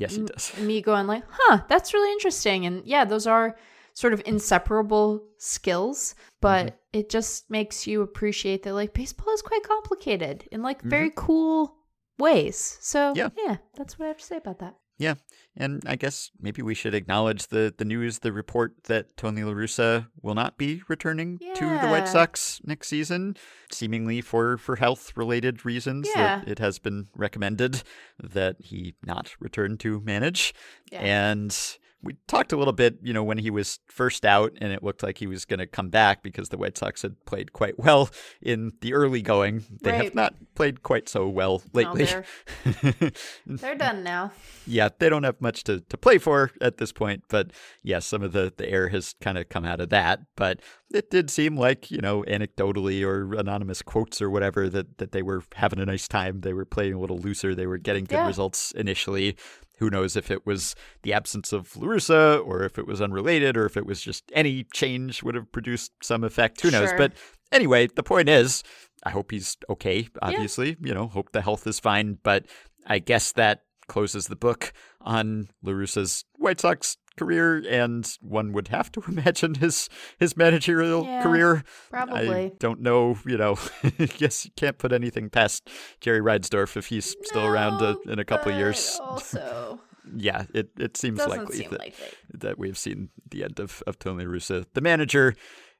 Yes, 0.00 0.14
he 0.14 0.20
m- 0.22 0.26
does. 0.26 0.56
me 0.58 0.80
going 0.82 1.06
like, 1.06 1.24
huh, 1.28 1.62
that's 1.68 1.92
really 1.94 2.10
interesting. 2.12 2.66
And 2.66 2.84
yeah, 2.86 3.04
those 3.04 3.26
are 3.26 3.56
sort 3.94 4.12
of 4.12 4.22
inseparable 4.26 5.22
skills, 5.38 6.14
but 6.40 6.66
Mm-hmm. 6.66 6.98
it 7.00 7.10
just 7.10 7.50
makes 7.50 7.86
you 7.86 8.02
appreciate 8.02 8.62
that 8.62 8.74
like 8.74 8.94
baseball 8.94 9.32
is 9.34 9.42
quite 9.42 9.62
complicated 9.62 10.48
in 10.52 10.62
like 10.62 10.78
Mm-hmm. 10.78 10.88
very 10.90 11.12
cool 11.14 11.76
ways. 12.18 12.78
So 12.80 13.12
Yeah. 13.14 13.28
yeah, 13.36 13.56
that's 13.76 13.98
what 13.98 14.06
I 14.06 14.08
have 14.08 14.18
to 14.18 14.24
say 14.24 14.36
about 14.38 14.58
that. 14.60 14.74
Yeah, 15.00 15.14
and 15.56 15.82
I 15.86 15.96
guess 15.96 16.30
maybe 16.38 16.60
we 16.60 16.74
should 16.74 16.94
acknowledge 16.94 17.46
the 17.46 17.72
the 17.76 17.86
news, 17.86 18.18
the 18.18 18.32
report 18.32 18.74
that 18.84 19.16
Tony 19.16 19.42
La 19.42 19.52
Russa 19.52 20.08
will 20.20 20.34
not 20.34 20.58
be 20.58 20.82
returning 20.88 21.38
to 21.38 21.64
the 21.80 21.88
White 21.88 22.06
Sox 22.06 22.60
next 22.64 22.88
season, 22.88 23.34
seemingly 23.72 24.20
for 24.20 24.58
for 24.58 24.76
health 24.76 25.16
related 25.16 25.64
reasons. 25.64 26.06
That 26.14 26.44
Yeah. 26.46 26.52
it 26.52 26.58
has 26.58 26.78
been 26.78 27.08
recommended 27.16 27.82
that 28.22 28.56
he 28.60 28.94
not 29.02 29.34
return 29.40 29.78
to 29.78 30.00
manage, 30.02 30.52
Yeah. 30.92 31.00
and. 31.00 31.56
We 32.02 32.16
talked 32.28 32.52
a 32.52 32.56
little 32.56 32.72
bit, 32.72 32.96
you 33.02 33.12
know, 33.12 33.22
when 33.22 33.36
he 33.38 33.50
was 33.50 33.78
first 33.86 34.24
out, 34.24 34.52
and 34.60 34.72
it 34.72 34.82
looked 34.82 35.02
like 35.02 35.18
he 35.18 35.26
was 35.26 35.44
going 35.44 35.58
to 35.58 35.66
come 35.66 35.90
back 35.90 36.22
because 36.22 36.48
the 36.48 36.56
White 36.56 36.78
Sox 36.78 37.02
had 37.02 37.22
played 37.26 37.52
quite 37.52 37.78
well 37.78 38.08
in 38.40 38.72
the 38.80 38.94
early 38.94 39.20
going. 39.22 39.64
They 39.82 39.94
have 39.96 40.14
not 40.14 40.34
played 40.54 40.82
quite 40.82 41.08
so 41.08 41.28
well 41.28 41.62
No, 41.74 41.92
lately. 41.92 42.04
they're, 42.04 42.24
they're 43.46 43.74
done 43.74 44.02
now. 44.02 44.32
yeah, 44.66 44.88
they 44.98 45.08
don't 45.08 45.24
have 45.24 45.40
much 45.40 45.64
to, 45.64 45.80
to 45.80 45.96
play 45.96 46.18
for 46.18 46.50
at 46.60 46.78
this 46.78 46.92
point, 46.92 47.24
but 47.28 47.50
yeah, 47.82 47.98
some 47.98 48.22
of 48.22 48.32
the, 48.32 48.52
the 48.56 48.68
air 48.68 48.88
has 48.88 49.14
kind 49.20 49.36
of 49.38 49.48
come 49.48 49.64
out 49.64 49.80
of 49.80 49.90
that. 49.90 50.20
But 50.36 50.60
it 50.92 51.10
did 51.10 51.30
seem 51.30 51.56
like, 51.56 51.90
you 51.90 51.98
know, 51.98 52.22
anecdotally 52.24 53.04
or 53.06 53.34
anonymous 53.38 53.82
quotes 53.82 54.20
or 54.22 54.30
whatever, 54.30 54.68
that, 54.70 54.98
that 54.98 55.12
they 55.12 55.22
were 55.22 55.42
having 55.54 55.78
a 55.80 55.86
nice 55.86 56.08
time. 56.08 56.40
They 56.40 56.52
were 56.52 56.64
playing 56.64 56.94
a 56.94 56.98
little 57.00 57.18
looser. 57.18 57.54
They 57.54 57.66
were 57.66 57.78
getting 57.78 58.04
good 58.04 58.16
Yeah. 58.16 58.26
results 58.26 58.72
initially. 58.72 59.36
Who 59.80 59.90
knows 59.90 60.14
if 60.14 60.30
it 60.30 60.46
was 60.46 60.74
the 61.02 61.12
absence 61.12 61.52
of 61.52 61.76
La 61.76 61.88
Russa 61.88 62.46
or 62.46 62.62
if 62.62 62.78
it 62.78 62.86
was 62.86 63.00
unrelated 63.00 63.56
or 63.56 63.64
if 63.64 63.76
it 63.76 63.86
was 63.86 64.00
just 64.00 64.30
any 64.32 64.64
change 64.72 65.22
would 65.22 65.34
have 65.34 65.50
produced 65.50 65.92
some 66.02 66.22
effect. 66.22 66.60
Who 66.60 66.70
knows? 66.70 66.90
Sure. 66.90 66.98
But 66.98 67.14
anyway, 67.50 67.88
the 67.88 68.02
point 68.02 68.28
is, 68.28 68.62
I 69.02 69.10
hope 69.10 69.30
he's 69.30 69.56
okay, 69.68 70.06
obviously. 70.22 70.76
You 70.80 70.94
know, 70.94 71.08
hope 71.08 71.32
the 71.32 71.40
health 71.40 71.66
is 71.66 71.80
fine. 71.80 72.18
But 72.22 72.46
I 72.86 72.98
guess 72.98 73.32
that 73.32 73.62
closes 73.88 74.28
the 74.28 74.36
book 74.36 74.72
on 75.00 75.48
La 75.62 75.72
Russa's 75.72 76.24
White 76.36 76.60
Sox 76.60 76.96
career, 77.20 77.62
and 77.68 78.16
one 78.20 78.52
would 78.52 78.68
have 78.68 78.90
to 78.92 79.02
imagine 79.08 79.54
his 79.56 79.88
his 80.18 80.36
managerial 80.36 81.04
Yeah, 81.04 81.22
career. 81.22 81.62
Probably. 81.90 82.28
I 82.46 82.52
don't 82.58 82.80
know, 82.80 83.16
you 83.26 83.36
know, 83.36 83.56
I 83.98 84.06
guess 84.06 84.44
you 84.46 84.50
can't 84.56 84.78
put 84.78 84.92
anything 84.92 85.30
past 85.30 85.68
Jerry 86.00 86.20
Reinsdorf 86.20 86.76
if 86.76 86.86
he's 86.86 87.14
still 87.24 87.46
around 87.46 87.82
uh, 87.82 87.96
in 88.06 88.18
a 88.18 88.24
couple 88.24 88.52
of 88.52 88.58
years. 88.58 88.98
Also, 89.00 89.80
Yeah, 90.16 90.44
it, 90.54 90.70
it 90.78 90.96
seems 90.96 91.18
doesn't 91.18 91.38
likely 91.38 91.56
seem 91.58 91.70
that, 91.70 91.78
likely. 91.78 92.06
that 92.34 92.58
we've 92.58 92.78
seen 92.78 93.10
the 93.30 93.44
end 93.44 93.60
of, 93.60 93.82
of 93.86 93.98
Tony 93.98 94.24
Russa, 94.24 94.64
the 94.74 94.80
manager. 94.80 95.34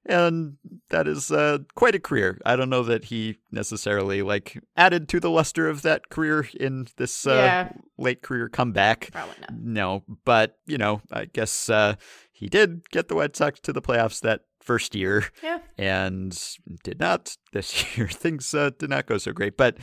And 0.06 0.56
that 0.88 1.06
is 1.06 1.30
uh, 1.30 1.58
quite 1.74 1.94
a 1.94 2.00
career. 2.00 2.40
I 2.46 2.56
don't 2.56 2.70
know 2.70 2.82
that 2.84 3.04
he 3.04 3.38
necessarily 3.50 4.22
like 4.22 4.58
added 4.76 5.08
to 5.10 5.20
the 5.20 5.30
luster 5.30 5.68
of 5.68 5.82
that 5.82 6.08
career 6.08 6.48
in 6.58 6.86
this 6.96 7.26
uh, 7.26 7.32
Yeah. 7.32 7.72
late 7.98 8.22
career 8.22 8.48
comeback. 8.48 9.10
Probably 9.12 9.34
not. 9.40 9.52
No, 9.60 10.02
but 10.24 10.58
you 10.66 10.78
know, 10.78 11.02
I 11.12 11.26
guess 11.26 11.68
uh, 11.68 11.96
he 12.32 12.48
did 12.48 12.88
get 12.90 13.08
the 13.08 13.14
White 13.14 13.36
Sox 13.36 13.60
to 13.60 13.72
the 13.72 13.82
playoffs 13.82 14.20
that 14.22 14.40
first 14.62 14.94
year, 14.94 15.26
Yeah. 15.42 15.58
and 15.76 16.38
did 16.82 16.98
not 16.98 17.36
this 17.52 17.96
year. 17.96 18.08
Things 18.08 18.54
uh, 18.54 18.70
did 18.78 18.88
not 18.90 19.06
go 19.06 19.18
so 19.18 19.32
great, 19.32 19.56
but 19.56 19.76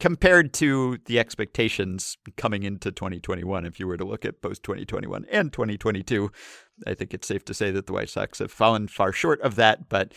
compared 0.00 0.52
to 0.54 0.98
the 1.06 1.18
expectations 1.18 2.16
coming 2.36 2.62
into 2.62 2.92
2021, 2.92 3.66
if 3.66 3.80
you 3.80 3.86
were 3.86 3.96
to 3.96 4.04
look 4.04 4.24
at 4.24 4.40
both 4.40 4.62
2021 4.62 5.26
and 5.30 5.52
2022, 5.52 6.30
I 6.86 6.94
think 6.94 7.12
it's 7.12 7.26
safe 7.26 7.44
to 7.46 7.54
say 7.54 7.70
that 7.72 7.86
the 7.86 7.92
White 7.92 8.08
Sox 8.08 8.38
have 8.38 8.52
fallen 8.52 8.86
far 8.88 9.12
short 9.12 9.40
of 9.40 9.56
that, 9.56 9.88
but 9.88 10.14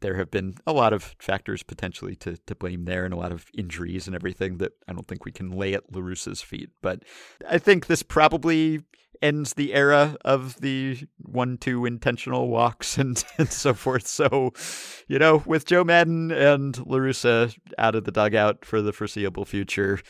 there 0.00 0.16
have 0.16 0.30
been 0.30 0.54
a 0.66 0.72
lot 0.72 0.92
of 0.92 1.14
factors 1.18 1.62
potentially 1.62 2.14
to, 2.16 2.36
to 2.46 2.54
blame 2.54 2.84
there 2.84 3.04
and 3.04 3.14
a 3.14 3.16
lot 3.16 3.32
of 3.32 3.46
injuries 3.56 4.06
and 4.06 4.14
everything 4.14 4.58
that 4.58 4.72
I 4.88 4.92
don't 4.92 5.06
think 5.06 5.24
we 5.24 5.32
can 5.32 5.50
lay 5.50 5.74
at 5.74 5.92
La 5.92 6.00
Russa's 6.00 6.42
feet. 6.42 6.70
But 6.82 7.02
I 7.48 7.58
think 7.58 7.86
this 7.86 8.02
probably 8.02 8.82
ends 9.22 9.54
the 9.54 9.74
era 9.74 10.16
of 10.24 10.60
the 10.60 10.98
one, 11.18 11.58
two 11.58 11.86
intentional 11.86 12.48
walks 12.48 12.98
and, 12.98 13.22
and 13.38 13.50
so 13.50 13.74
forth. 13.74 14.06
So, 14.06 14.52
you 15.08 15.18
know, 15.18 15.42
with 15.46 15.66
Joe 15.66 15.84
Maddon 15.84 16.30
and 16.30 16.76
La 16.86 16.98
Russa 16.98 17.56
out 17.78 17.94
of 17.94 18.04
the 18.04 18.12
dugout 18.12 18.64
for 18.64 18.80
the 18.82 18.92
foreseeable 18.92 19.44
future, 19.44 20.00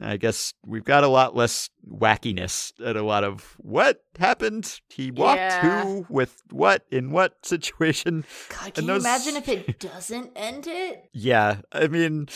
I 0.00 0.16
guess 0.16 0.52
we've 0.64 0.84
got 0.84 1.04
a 1.04 1.08
lot 1.08 1.34
less 1.36 1.70
wackiness 1.88 2.72
and 2.84 2.98
a 2.98 3.02
lot 3.02 3.24
of 3.24 3.54
what 3.58 4.02
happened? 4.18 4.80
He 4.88 5.10
walked 5.10 5.38
Yeah. 5.38 5.84
who 5.84 6.06
with 6.08 6.42
what 6.50 6.84
in 6.90 7.10
what 7.12 7.34
situation? 7.46 8.24
God, 8.50 8.74
can 8.74 8.86
those- 8.86 9.02
you 9.04 9.08
imagine 9.08 9.36
if 9.36 9.48
it 9.48 9.78
doesn't 9.92 10.32
end 10.36 10.66
it? 10.66 11.08
Yeah, 11.12 11.58
I 11.72 11.86
mean, 11.88 12.28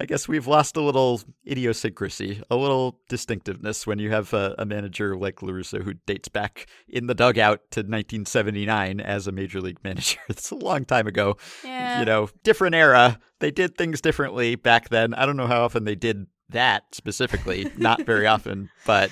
I 0.00 0.04
guess 0.06 0.26
we've 0.28 0.46
lost 0.46 0.76
a 0.76 0.80
little 0.82 1.20
idiosyncrasy, 1.46 2.42
a 2.50 2.56
little 2.56 3.00
distinctiveness 3.08 3.86
when 3.86 3.98
you 3.98 4.10
have 4.10 4.32
a, 4.34 4.54
a 4.58 4.64
manager 4.66 5.16
like 5.16 5.42
La 5.42 5.50
Russa 5.52 5.82
who 5.82 5.94
dates 6.06 6.28
back 6.28 6.66
in 6.88 7.06
the 7.06 7.14
dugout 7.14 7.60
to 7.72 7.80
1979 7.80 9.00
as 9.00 9.26
a 9.26 9.32
major 9.32 9.60
league 9.60 9.78
manager. 9.84 10.18
It's 10.28 10.50
a 10.50 10.54
long 10.56 10.84
time 10.84 11.06
ago. 11.06 11.36
Yeah. 11.64 12.00
You 12.00 12.04
know, 12.06 12.28
different 12.44 12.74
era. 12.74 13.18
They 13.38 13.50
did 13.50 13.76
things 13.76 14.00
differently 14.00 14.54
back 14.56 14.88
then. 14.88 15.14
I 15.14 15.26
don't 15.26 15.36
know 15.36 15.46
how 15.46 15.62
often 15.64 15.84
they 15.84 15.94
did 15.94 16.26
that 16.50 16.84
specifically, 16.94 17.70
not 17.76 18.04
very 18.06 18.26
often, 18.34 18.70
but 18.84 19.10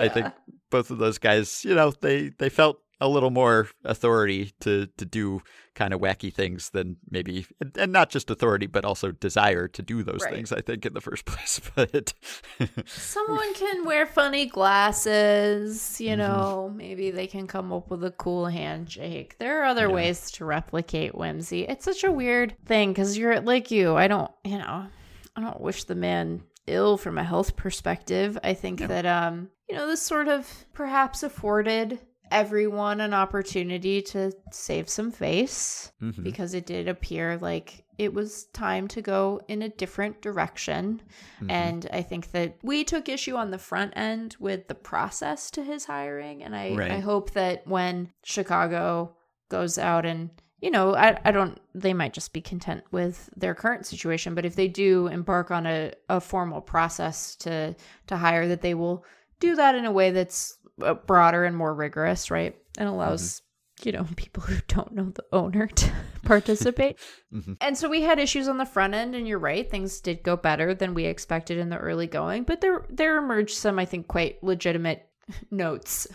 I 0.00 0.08
think 0.08 0.26
both 0.70 0.90
of 0.90 0.98
those 0.98 1.18
guys, 1.18 1.64
you 1.64 1.74
know, 1.74 1.90
they 2.00 2.30
they 2.38 2.48
felt 2.48 2.80
a 3.00 3.08
little 3.08 3.30
more 3.30 3.68
authority 3.84 4.52
to 4.60 4.86
to 4.96 5.04
do 5.04 5.42
kind 5.74 5.92
of 5.92 6.00
wacky 6.00 6.32
things 6.32 6.70
than 6.70 6.96
maybe 7.10 7.44
and, 7.78 7.92
not 7.92 8.08
just 8.08 8.30
authority 8.30 8.66
but 8.66 8.86
also 8.86 9.12
desire 9.12 9.68
to 9.68 9.82
do 9.82 10.02
those 10.02 10.22
Right. 10.22 10.32
things 10.32 10.50
i 10.50 10.62
think 10.62 10.86
in 10.86 10.94
the 10.94 11.00
first 11.02 11.26
place 11.26 11.60
but 11.74 12.14
Someone 12.86 13.52
can 13.52 13.84
wear 13.84 14.06
funny 14.06 14.46
glasses, 14.46 16.00
you 16.00 16.10
Mm-hmm. 16.10 16.18
know, 16.18 16.72
maybe 16.74 17.10
they 17.10 17.26
can 17.26 17.46
come 17.46 17.72
up 17.72 17.90
with 17.90 18.02
a 18.04 18.10
cool 18.12 18.46
handshake. 18.46 19.36
There 19.38 19.60
are 19.60 19.64
other 19.66 19.88
Yeah. 19.88 19.94
ways 19.94 20.30
to 20.32 20.44
replicate 20.44 21.14
whimsy. 21.14 21.66
It's 21.66 21.84
such 21.84 22.04
a 22.04 22.10
weird 22.12 22.56
thing 22.64 22.92
because 22.92 23.18
you're 23.18 23.40
like 23.40 23.70
you. 23.70 23.94
I 23.94 24.08
don't, 24.08 24.30
you 24.44 24.58
know, 24.58 24.86
I 25.36 25.40
don't 25.40 25.60
wish 25.60 25.84
the 25.84 25.94
man 25.94 26.42
ill 26.66 26.96
from 26.96 27.18
a 27.18 27.24
health 27.24 27.56
perspective. 27.56 28.38
I 28.42 28.54
think 28.54 28.80
Yeah. 28.80 28.86
that, 28.88 29.06
um, 29.06 29.50
you 29.68 29.74
know, 29.76 29.86
this 29.86 30.02
sort 30.02 30.28
of 30.28 30.66
perhaps 30.72 31.22
afforded 31.22 32.00
everyone 32.32 33.00
an 33.00 33.14
opportunity 33.14 34.02
to 34.02 34.32
save 34.50 34.88
some 34.88 35.12
face 35.12 35.92
Mhm. 36.02 36.24
because 36.24 36.54
it 36.54 36.66
did 36.66 36.88
appear 36.88 37.38
like 37.38 37.84
it 37.98 38.12
was 38.12 38.46
time 38.46 38.88
to 38.88 39.00
go 39.00 39.40
in 39.48 39.62
a 39.62 39.68
different 39.68 40.20
direction. 40.20 41.00
Mhm. 41.40 41.50
And 41.50 41.86
I 41.92 42.02
think 42.02 42.32
that 42.32 42.56
we 42.62 42.82
took 42.84 43.08
issue 43.08 43.36
on 43.36 43.52
the 43.52 43.58
front 43.58 43.92
end 43.96 44.36
with 44.40 44.66
the 44.68 44.74
process 44.74 45.50
to 45.52 45.62
his 45.62 45.84
hiring. 45.86 46.42
And 46.42 46.54
I, 46.54 46.74
Right. 46.74 46.90
I 46.90 46.98
hope 46.98 47.30
that 47.30 47.66
when 47.66 48.12
Chicago 48.24 49.16
goes 49.48 49.78
out 49.78 50.04
and 50.04 50.30
you 50.60 50.70
know, 50.70 50.94
I, 50.94 51.18
I 51.24 51.32
don't, 51.32 51.60
they 51.74 51.92
might 51.92 52.14
just 52.14 52.32
be 52.32 52.40
content 52.40 52.82
with 52.90 53.28
their 53.36 53.54
current 53.54 53.86
situation. 53.86 54.34
But 54.34 54.46
if 54.46 54.56
they 54.56 54.68
do 54.68 55.06
embark 55.08 55.50
on 55.50 55.66
a, 55.66 55.92
a 56.08 56.20
formal 56.20 56.60
process 56.60 57.36
to, 57.36 57.74
to 58.06 58.16
hire, 58.16 58.48
that 58.48 58.62
they 58.62 58.74
will 58.74 59.04
do 59.38 59.54
that 59.56 59.74
in 59.74 59.84
a 59.84 59.92
way 59.92 60.10
that's 60.12 60.56
uh, 60.82 60.94
broader 60.94 61.44
and 61.44 61.56
more 61.56 61.74
rigorous, 61.74 62.30
right? 62.30 62.56
And 62.78 62.88
allows, 62.88 63.42
you 63.82 63.92
know, 63.92 64.06
people 64.16 64.42
who 64.44 64.56
don't 64.68 64.92
know 64.94 65.10
the 65.10 65.24
owner 65.32 65.66
to 65.66 65.92
participate. 66.24 66.98
Mhm. 67.32 67.58
And 67.60 67.76
so 67.76 67.88
we 67.88 68.02
had 68.02 68.18
issues 68.18 68.48
on 68.48 68.56
the 68.56 68.64
front 68.64 68.94
end, 68.94 69.14
and 69.14 69.28
you're 69.28 69.38
right, 69.38 69.70
things 69.70 70.00
did 70.00 70.22
go 70.22 70.36
better 70.36 70.74
than 70.74 70.94
we 70.94 71.04
expected 71.04 71.58
in 71.58 71.68
the 71.68 71.78
early 71.78 72.06
going, 72.06 72.44
but 72.44 72.60
there 72.62 72.86
there 72.88 73.18
emerged 73.18 73.56
some, 73.56 73.78
I 73.78 73.84
think, 73.84 74.08
quite 74.08 74.42
legitimate 74.42 75.06
notes. 75.50 76.06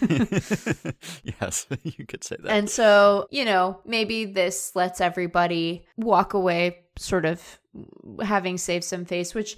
yes 1.24 1.66
you 1.82 2.06
could 2.06 2.22
say 2.24 2.36
that 2.38 2.50
And 2.50 2.70
so, 2.70 3.26
you 3.30 3.44
know, 3.44 3.80
maybe 3.84 4.24
this 4.24 4.74
lets 4.74 5.00
everybody 5.00 5.86
walk 5.96 6.34
away 6.34 6.84
sort 6.96 7.24
of 7.24 7.58
having 8.22 8.58
saved 8.58 8.84
some 8.84 9.04
face, 9.04 9.34
which, 9.34 9.56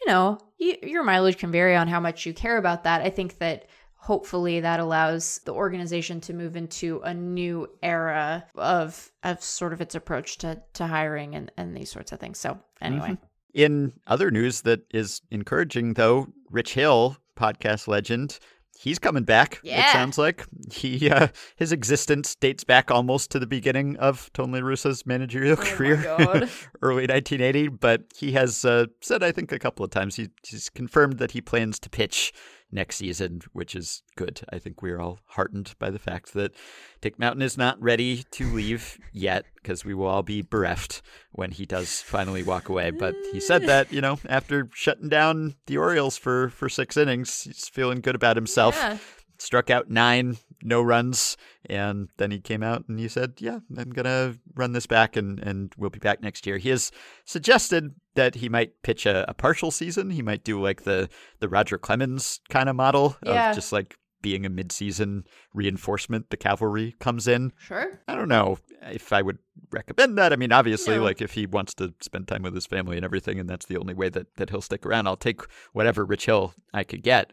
you 0.00 0.12
know, 0.12 0.38
y- 0.60 0.78
your 0.82 1.02
mileage 1.02 1.38
can 1.38 1.50
vary 1.50 1.74
on 1.74 1.88
how 1.88 2.00
much 2.00 2.26
you 2.26 2.32
care 2.32 2.56
about 2.56 2.84
that. 2.84 3.02
I 3.02 3.10
think 3.10 3.38
that 3.38 3.66
hopefully 3.94 4.60
that 4.60 4.78
allows 4.78 5.40
the 5.44 5.52
organization 5.52 6.20
to 6.20 6.32
move 6.32 6.56
into 6.56 7.00
a 7.00 7.12
new 7.12 7.66
era 7.82 8.44
of 8.54 9.10
of 9.24 9.42
sort 9.42 9.72
of 9.72 9.80
its 9.80 9.96
approach 9.96 10.38
to 10.38 10.62
to 10.74 10.86
hiring 10.86 11.34
and 11.34 11.50
and 11.56 11.76
these 11.76 11.90
sorts 11.90 12.12
of 12.12 12.20
things. 12.20 12.38
So, 12.38 12.58
anyway. 12.80 13.18
In 13.52 13.94
other 14.06 14.30
news 14.30 14.60
that 14.62 14.82
is 14.92 15.22
encouraging, 15.30 15.94
though, 15.94 16.28
Rich 16.50 16.74
Hill, 16.74 17.16
podcast 17.36 17.86
legend, 17.88 18.38
he's 18.78 18.98
coming 18.98 19.24
back. 19.24 19.60
It 19.88 19.92
sounds 19.92 20.18
like 20.18 20.44
he 20.72 21.10
uh, 21.10 21.28
his 21.56 21.72
existence 21.72 22.34
dates 22.34 22.64
back 22.64 22.90
almost 22.90 23.30
to 23.32 23.38
the 23.38 23.46
beginning 23.46 23.96
of 23.96 24.30
Tony 24.32 24.60
Russo's 24.60 25.06
managerial 25.06 25.56
Oh 25.58 25.62
career, 25.62 25.96
early 26.82 27.06
1980. 27.06 27.68
But 27.68 28.04
he 28.16 28.32
has 28.32 28.64
uh, 28.64 28.86
said, 29.00 29.22
I 29.22 29.32
think, 29.32 29.52
a 29.52 29.58
couple 29.58 29.84
of 29.84 29.90
times 29.90 30.16
he, 30.16 30.28
he's 30.46 30.68
confirmed 30.68 31.18
that 31.18 31.32
he 31.32 31.40
plans 31.40 31.78
to 31.80 31.90
pitch 31.90 32.32
next 32.70 32.96
season, 32.96 33.40
which 33.52 33.74
is 33.74 34.02
good. 34.16 34.40
I 34.52 34.58
think 34.58 34.82
we're 34.82 35.00
all 35.00 35.20
heartened 35.28 35.74
by 35.78 35.90
the 35.90 35.98
fact 35.98 36.34
that 36.34 36.52
Dick 37.00 37.18
Mountain 37.18 37.42
is 37.42 37.56
not 37.56 37.80
ready 37.80 38.24
to 38.32 38.52
leave 38.52 38.98
yet 39.12 39.44
because 39.54 39.84
we 39.84 39.94
will 39.94 40.06
all 40.06 40.22
be 40.22 40.42
bereft 40.42 41.02
when 41.32 41.50
he 41.50 41.66
does 41.66 42.02
finally 42.02 42.42
walk 42.42 42.68
away. 42.68 42.90
But 42.90 43.14
he 43.32 43.40
said 43.40 43.62
that, 43.66 43.92
you 43.92 44.00
know, 44.00 44.18
after 44.28 44.68
shutting 44.72 45.08
down 45.08 45.54
the 45.66 45.76
Orioles 45.76 46.16
for, 46.16 46.50
for 46.50 46.68
six 46.68 46.96
innings, 46.96 47.42
he's 47.42 47.68
feeling 47.68 48.00
good 48.00 48.14
about 48.14 48.36
himself. 48.36 48.76
Yeah. 48.76 48.98
Struck 49.38 49.70
out 49.70 49.90
nine, 49.90 50.38
no 50.62 50.80
runs. 50.82 51.36
And 51.68 52.08
then 52.16 52.30
he 52.30 52.40
came 52.40 52.62
out 52.62 52.84
and 52.88 52.98
he 52.98 53.08
said, 53.08 53.34
Yeah, 53.38 53.58
I'm 53.76 53.90
going 53.90 54.04
to 54.04 54.38
run 54.54 54.72
this 54.72 54.86
back 54.86 55.16
and, 55.16 55.38
and 55.40 55.72
we'll 55.76 55.90
be 55.90 55.98
back 55.98 56.22
next 56.22 56.46
year. 56.46 56.58
He 56.58 56.70
has 56.70 56.90
suggested 57.24 57.94
that 58.14 58.36
he 58.36 58.48
might 58.48 58.82
pitch 58.82 59.04
a, 59.06 59.28
a 59.28 59.34
partial 59.34 59.70
season. 59.70 60.10
He 60.10 60.22
might 60.22 60.44
do 60.44 60.60
like 60.60 60.82
the, 60.84 61.08
the 61.40 61.48
Roger 61.48 61.76
Clemens 61.78 62.40
kind 62.48 62.68
of 62.68 62.76
model 62.76 63.16
Yeah. 63.24 63.50
of 63.50 63.54
just 63.54 63.72
like 63.72 63.96
being 64.26 64.44
a 64.44 64.50
midseason 64.50 65.24
reinforcement. 65.54 66.30
The 66.30 66.36
cavalry 66.36 66.96
comes 66.98 67.28
in. 67.28 67.52
Sure. 67.58 68.00
I 68.08 68.16
don't 68.16 68.28
know 68.28 68.58
if 68.82 69.12
I 69.12 69.22
would 69.22 69.38
recommend 69.70 70.18
that. 70.18 70.32
I 70.32 70.36
mean, 70.36 70.50
obviously, 70.50 70.96
No. 70.96 71.04
like 71.04 71.22
if 71.22 71.30
he 71.34 71.46
wants 71.46 71.74
to 71.74 71.94
spend 72.00 72.26
time 72.26 72.42
with 72.42 72.52
his 72.56 72.66
family 72.66 72.96
and 72.96 73.04
everything, 73.04 73.38
and 73.38 73.48
that's 73.48 73.66
the 73.66 73.76
only 73.76 73.94
way 73.94 74.08
that, 74.08 74.34
that 74.34 74.50
he'll 74.50 74.60
stick 74.60 74.84
around, 74.84 75.06
I'll 75.06 75.16
take 75.16 75.42
whatever 75.74 76.04
Rich 76.04 76.26
Hill 76.26 76.54
I 76.74 76.82
could 76.82 77.04
get. 77.04 77.32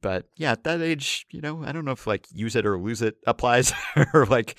But 0.00 0.26
yeah, 0.36 0.50
at 0.50 0.64
that 0.64 0.80
age, 0.80 1.26
you 1.30 1.40
know, 1.40 1.62
I 1.64 1.70
don't 1.70 1.84
know 1.84 1.92
if 1.92 2.08
like 2.08 2.26
use 2.32 2.56
it 2.56 2.66
or 2.66 2.76
lose 2.76 3.02
it 3.02 3.18
applies, 3.28 3.72
or 4.12 4.26
like 4.26 4.58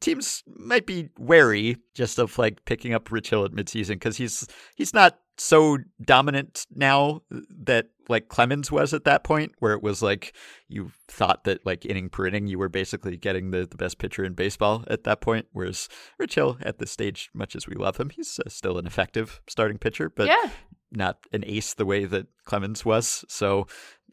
teams 0.00 0.44
might 0.46 0.86
be 0.86 1.08
wary 1.18 1.78
just 1.92 2.20
of 2.20 2.38
like 2.38 2.64
picking 2.66 2.94
up 2.94 3.10
Rich 3.10 3.30
Hill 3.30 3.44
at 3.44 3.50
midseason 3.50 3.94
because 3.94 4.16
he's 4.16 4.46
he's 4.76 4.94
not 4.94 5.18
so 5.38 5.78
dominant 6.02 6.66
now 6.74 7.22
that 7.30 7.88
like 8.08 8.28
Clemens 8.28 8.70
was 8.70 8.94
at 8.94 9.04
that 9.04 9.24
point, 9.24 9.52
where 9.58 9.72
it 9.72 9.82
was 9.82 10.02
like 10.02 10.34
you 10.68 10.92
thought 11.08 11.44
that 11.44 11.64
like 11.66 11.84
inning 11.84 12.08
per 12.08 12.26
inning 12.26 12.46
you 12.46 12.58
were 12.58 12.68
basically 12.68 13.16
getting 13.16 13.50
the, 13.50 13.66
the 13.66 13.76
best 13.76 13.98
pitcher 13.98 14.24
in 14.24 14.34
baseball 14.34 14.84
at 14.88 15.04
that 15.04 15.20
point. 15.20 15.46
Whereas 15.52 15.88
Rich 16.18 16.36
Hill 16.36 16.58
at 16.62 16.78
this 16.78 16.90
stage, 16.90 17.30
much 17.34 17.56
as 17.56 17.66
we 17.66 17.74
love 17.74 17.96
him, 17.98 18.10
he's 18.10 18.38
uh, 18.44 18.48
still 18.48 18.78
an 18.78 18.86
effective 18.86 19.40
starting 19.48 19.78
pitcher, 19.78 20.08
but 20.08 20.28
yeah. 20.28 20.50
Not 20.92 21.18
an 21.32 21.44
ace 21.46 21.74
the 21.74 21.86
way 21.86 22.04
that 22.04 22.26
Clemens 22.44 22.84
was. 22.84 23.24
So 23.28 23.66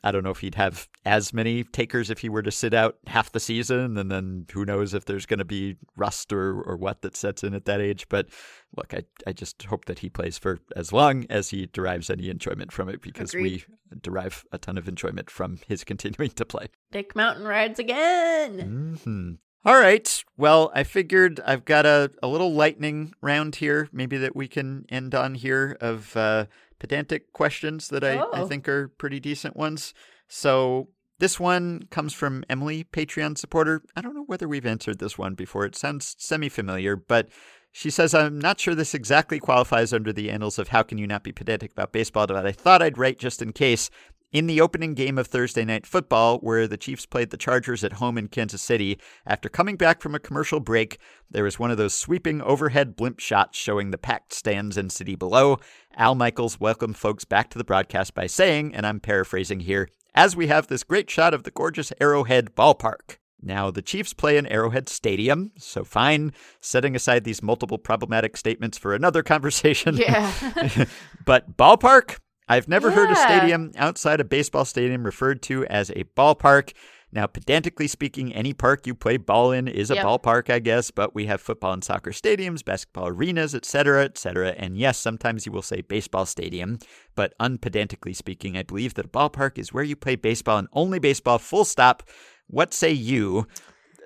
I 0.04 0.12
don't 0.12 0.24
know 0.24 0.32
if 0.32 0.40
he'd 0.40 0.56
have 0.56 0.90
as 1.06 1.34
many 1.34 1.64
takers 1.64 2.10
if 2.10 2.20
he 2.20 2.28
were 2.28 2.42
to 2.42 2.52
sit 2.52 2.74
out 2.74 2.98
half 3.08 3.32
the 3.32 3.40
season, 3.40 3.98
and 3.98 4.12
then 4.12 4.46
who 4.52 4.66
knows 4.66 4.94
if 4.94 5.06
there's 5.06 5.26
going 5.26 5.40
to 5.40 5.46
be 5.46 5.78
rust 5.96 6.34
or, 6.34 6.62
or 6.62 6.76
what 6.76 7.02
that 7.04 7.16
sets 7.16 7.42
in 7.44 7.54
at 7.54 7.64
that 7.66 7.80
age. 7.80 8.08
But 8.10 8.28
look, 8.76 8.94
I, 8.94 9.04
I 9.26 9.32
just 9.32 9.64
hope 9.64 9.86
that 9.86 10.00
he 10.00 10.10
plays 10.10 10.38
for 10.38 10.60
as 10.76 10.92
long 10.92 11.26
as 11.30 11.52
he 11.52 11.68
derives 11.68 12.10
any 12.10 12.30
enjoyment 12.30 12.74
from 12.74 12.90
it 12.90 13.02
because 13.02 13.34
Agreed. 13.34 13.64
we 13.92 13.98
derive 14.02 14.44
a 14.52 14.58
ton 14.58 14.78
of 14.78 14.90
enjoyment 14.90 15.30
from 15.30 15.60
his 15.68 15.84
continuing 15.86 16.32
to 16.32 16.46
play. 16.46 16.68
Dick 16.92 17.16
Mountain 17.16 17.46
rides 17.46 17.80
again. 17.80 19.00
hmm 19.04 19.32
All 19.66 19.80
right. 19.80 20.24
Well, 20.36 20.72
I 20.76 20.84
figured 20.84 21.40
I've 21.46 21.64
got 21.64 21.86
a, 21.86 22.12
a 22.22 22.28
little 22.28 22.54
lightning 22.54 23.14
round 23.22 23.56
here, 23.56 23.88
maybe 23.94 24.18
that 24.18 24.36
we 24.36 24.48
can 24.50 24.86
end 24.90 25.16
on 25.16 25.36
here 25.36 25.78
of 25.80 26.16
uh, 26.18 26.46
pedantic 26.80 27.32
questions 27.32 27.88
that 27.88 28.04
I, 28.04 28.18
I 28.18 28.42
Oh. 28.42 28.48
think 28.48 28.68
are 28.68 28.90
pretty 28.90 29.22
decent 29.22 29.56
ones. 29.56 29.94
So 30.28 30.90
this 31.20 31.40
one 31.40 31.84
comes 31.92 32.14
from 32.14 32.44
Emily, 32.50 32.84
Patreon 32.84 33.38
supporter. 33.38 33.84
I 33.96 34.02
don't 34.02 34.16
know 34.16 34.26
whether 34.28 34.50
we've 34.50 34.66
answered 34.66 35.00
this 35.00 35.18
one 35.18 35.34
before. 35.34 35.66
It 35.66 35.78
sounds 35.78 36.16
semi 36.20 36.50
familiar, 36.50 36.98
but 36.98 37.30
she 37.72 37.90
says, 37.90 38.14
I'm 38.14 38.38
not 38.40 38.60
sure 38.60 38.76
this 38.76 38.94
exactly 38.94 39.40
qualifies 39.40 39.94
under 39.94 40.12
the 40.12 40.30
annals 40.30 40.60
of 40.60 40.68
how 40.68 40.84
can 40.84 40.98
you 40.98 41.08
not 41.08 41.24
be 41.24 41.32
pedantic 41.32 41.72
about 41.72 41.94
baseball, 41.94 42.28
but 42.28 42.46
I 42.46 42.52
thought 42.52 42.82
I'd 42.82 42.98
write 42.98 43.18
just 43.18 43.42
in 43.42 43.54
case. 43.54 43.90
In 44.34 44.48
the 44.48 44.62
opening 44.62 44.96
game 44.96 45.20
of 45.20 45.28
Thursday 45.28 45.64
Night 45.64 45.86
Football, 45.86 46.40
where 46.40 46.68
the 46.68 46.76
Chiefs 46.76 47.06
played 47.06 47.30
the 47.30 47.38
Chargers 47.38 47.84
at 47.84 47.94
home 47.94 48.18
in 48.18 48.28
Kansas 48.30 48.64
City, 48.64 49.00
after 49.28 49.48
coming 49.48 49.76
back 49.76 50.02
from 50.02 50.16
a 50.16 50.20
commercial 50.20 50.60
break, 50.60 50.98
there 51.30 51.44
was 51.44 51.60
one 51.60 51.70
of 51.70 51.78
those 51.78 51.94
sweeping 51.94 52.42
overhead 52.42 52.96
blimp 52.96 53.20
shots 53.20 53.60
showing 53.60 53.92
the 53.92 53.98
packed 54.00 54.34
stands 54.34 54.76
and 54.76 54.92
city 54.92 55.14
below. 55.14 55.60
Al 55.98 56.16
Michaels 56.16 56.60
welcomed 56.60 56.98
folks 56.98 57.26
back 57.26 57.52
to 57.52 57.60
the 57.60 57.64
broadcast 57.64 58.16
by 58.16 58.26
saying, 58.26 58.74
and 58.74 58.88
I'm 58.88 59.00
paraphrasing 59.00 59.60
here, 59.60 59.88
as 60.16 60.36
we 60.36 60.48
have 60.48 60.66
this 60.66 60.84
great 60.84 61.12
shot 61.12 61.36
of 61.36 61.44
the 61.44 61.52
gorgeous 61.52 61.94
Arrowhead 62.02 62.56
ballpark. 62.56 63.18
Now, 63.40 63.70
the 63.70 63.84
Chiefs 63.84 64.16
play 64.16 64.38
in 64.38 64.48
Arrowhead 64.48 64.90
Stadium, 64.90 65.52
so 65.60 65.84
fine. 65.84 66.34
Setting 66.60 66.96
aside 66.96 67.24
these 67.24 67.44
multiple 67.44 67.78
problematic 67.78 68.36
statements 68.36 68.80
for 68.80 68.96
another 68.96 69.22
conversation. 69.34 69.96
Yeah. 69.96 70.34
but 71.24 71.56
ballpark? 71.56 72.18
I've 72.54 72.68
never 72.68 72.92
heard 72.92 73.10
a 73.10 73.16
stadium 73.16 73.72
outside 73.78 74.20
a 74.20 74.24
baseball 74.24 74.64
stadium 74.64 75.04
referred 75.04 75.42
to 75.44 75.66
as 75.66 75.90
a 75.90 76.04
ballpark. 76.16 76.74
Now, 77.12 77.26
pedantically 77.26 77.88
speaking, 77.88 78.32
any 78.32 78.54
park 78.54 78.86
you 78.86 78.94
play 78.94 79.18
ball 79.18 79.52
in 79.52 79.68
is 79.68 79.90
a 79.90 79.96
Yep. 79.96 80.06
ballpark, 80.06 80.50
I 80.52 80.60
guess, 80.60 80.92
but 80.92 81.16
we 81.16 81.26
have 81.26 81.42
football 81.42 81.74
and 81.74 81.84
soccer 81.84 82.12
stadiums, 82.12 82.64
basketball 82.64 83.08
arenas, 83.08 83.56
etc., 83.56 84.04
etc. 84.04 84.54
And 84.58 84.78
yes, 84.78 85.00
sometimes 85.00 85.48
you 85.48 85.52
will 85.52 85.64
say 85.64 85.82
baseball 85.82 86.28
stadium, 86.28 86.78
but 87.16 87.34
unpedantically 87.40 88.16
speaking, 88.16 88.56
I 88.56 88.62
believe 88.64 88.94
that 88.96 89.06
a 89.06 89.10
ballpark 89.10 89.58
is 89.58 89.74
where 89.74 89.84
you 89.84 89.96
play 89.96 90.16
baseball 90.16 90.60
and 90.60 90.68
only 90.74 91.00
baseball, 91.00 91.40
full 91.40 91.66
stop. 91.66 92.04
What 92.48 92.72
say 92.74 92.92
you? 92.92 93.48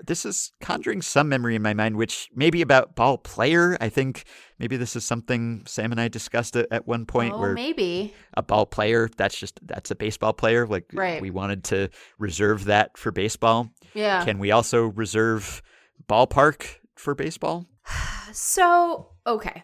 This 0.05 0.25
is 0.25 0.51
conjuring 0.61 1.01
some 1.01 1.29
memory 1.29 1.55
in 1.55 1.61
my 1.61 1.73
mind, 1.73 1.97
which 1.97 2.29
may 2.35 2.49
be 2.49 2.61
about 2.61 2.95
ball 2.95 3.17
player. 3.17 3.77
I 3.81 3.89
think 3.89 4.25
maybe 4.59 4.77
this 4.77 4.95
is 4.95 5.03
something 5.05 5.63
Sam 5.65 5.91
and 5.91 5.99
I 5.99 6.07
discussed 6.07 6.55
at, 6.55 6.67
at 6.71 6.87
one 6.87 7.05
point 7.05 7.33
oh, 7.33 7.39
where 7.39 7.53
maybe. 7.53 8.13
a 8.35 8.43
ball 8.43 8.65
player, 8.65 9.09
that's 9.17 9.37
just 9.37 9.59
that's 9.65 9.91
a 9.91 9.95
baseball 9.95 10.33
player. 10.33 10.67
Like 10.67 10.85
Right. 10.93 11.21
we 11.21 11.31
wanted 11.31 11.63
to 11.65 11.89
reserve 12.19 12.65
that 12.65 12.97
for 12.97 13.11
baseball. 13.11 13.69
Yeah. 13.93 14.23
Can 14.23 14.39
we 14.39 14.51
also 14.51 14.85
reserve 14.85 15.61
ballpark 16.07 16.75
for 16.95 17.15
baseball? 17.15 17.65
So, 18.33 19.07
okay. 19.25 19.63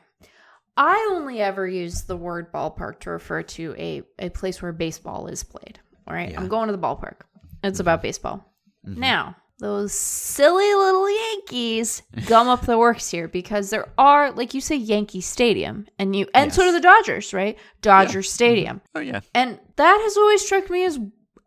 I 0.78 1.10
only 1.12 1.42
ever 1.42 1.68
use 1.68 2.04
the 2.04 2.16
word 2.16 2.52
ballpark 2.52 3.02
to 3.02 3.12
refer 3.12 3.44
to 3.44 3.76
a, 3.78 4.02
a 4.18 4.30
place 4.30 4.62
where 4.62 4.72
baseball 4.72 5.28
is 5.28 5.44
played. 5.44 5.80
All 6.08 6.16
right. 6.16 6.30
Yeah. 6.30 6.36
Mm-hmm. 6.36 6.44
I'm 6.44 6.50
going 6.50 6.68
to 6.68 6.72
the 6.72 6.82
ballpark. 6.82 7.22
It's 7.64 7.80
about 7.82 8.02
baseball. 8.02 8.52
Now, 8.86 9.36
those 9.64 9.94
silly 9.94 10.74
little 10.76 11.10
Yankees 11.10 12.02
gum 12.28 12.50
up 12.50 12.66
the 12.66 12.78
works 12.78 13.10
here 13.10 13.30
because 13.30 13.70
there 13.70 13.88
are, 13.98 14.30
like 14.32 14.54
you 14.54 14.60
say, 14.60 14.76
Yankee 14.76 15.22
Stadium, 15.22 15.88
and 15.98 16.14
you 16.14 16.28
and 16.34 16.54
so 16.54 16.64
do 16.64 16.74
the 16.74 16.82
Dodgers, 16.82 17.34
right? 17.34 17.58
Dodger 17.82 18.22
Stadium. 18.24 18.82
Oh 18.94 19.00
yeah. 19.00 19.22
And 19.34 19.58
that 19.78 20.00
has 20.04 20.18
always 20.18 20.46
struck 20.46 20.70
me 20.70 20.84
as 20.84 21.00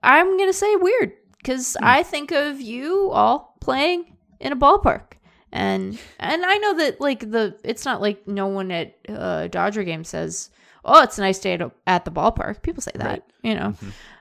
I'm 0.03 0.37
going 0.39 0.49
to 0.49 0.53
say 0.55 0.75
weird 0.77 1.13
because 1.37 1.77
Hmm. 1.79 1.85
I 1.85 2.03
think 2.03 2.33
of 2.33 2.59
you 2.61 3.11
all 3.11 3.57
playing 3.61 4.17
in 4.41 4.53
a 4.53 4.57
ballpark. 4.57 5.13
And 5.53 5.99
and 6.19 6.45
I 6.45 6.57
know 6.59 6.75
that 6.79 7.01
like 7.01 7.21
the 7.31 7.59
it's 7.65 7.85
not 7.85 8.01
like 8.01 8.27
no 8.27 8.47
one 8.47 8.71
at 8.71 8.97
uh, 9.09 9.47
Dodger 9.49 9.85
game 9.85 10.05
says, 10.05 10.51
"Oh, 10.85 11.03
it's 11.03 11.19
a 11.19 11.21
nice 11.23 11.39
day 11.39 11.57
to, 11.59 11.71
at 11.87 12.05
the 12.05 12.11
ballpark." 12.11 12.63
People 12.63 12.83
say 12.83 12.93
that, 12.95 13.07
Right. 13.07 13.23
you 13.43 13.55
know. 13.55 13.75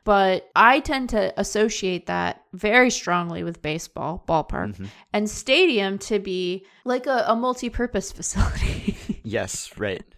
But 0.05 0.49
I 0.55 0.79
tend 0.81 1.09
to 1.09 1.33
associate 1.37 2.05
that 2.05 2.43
very 2.53 2.91
strongly 2.91 3.43
with 3.43 3.63
baseball, 3.63 4.23
ballpark, 4.27 4.87
and 5.11 5.27
stadium 5.29 5.97
to 5.99 6.19
be 6.19 6.65
like 6.85 7.07
a, 7.07 7.25
a 7.27 7.35
multi-purpose 7.35 8.11
facility. 8.19 8.95
Yes, 9.23 9.77
right. 9.77 10.03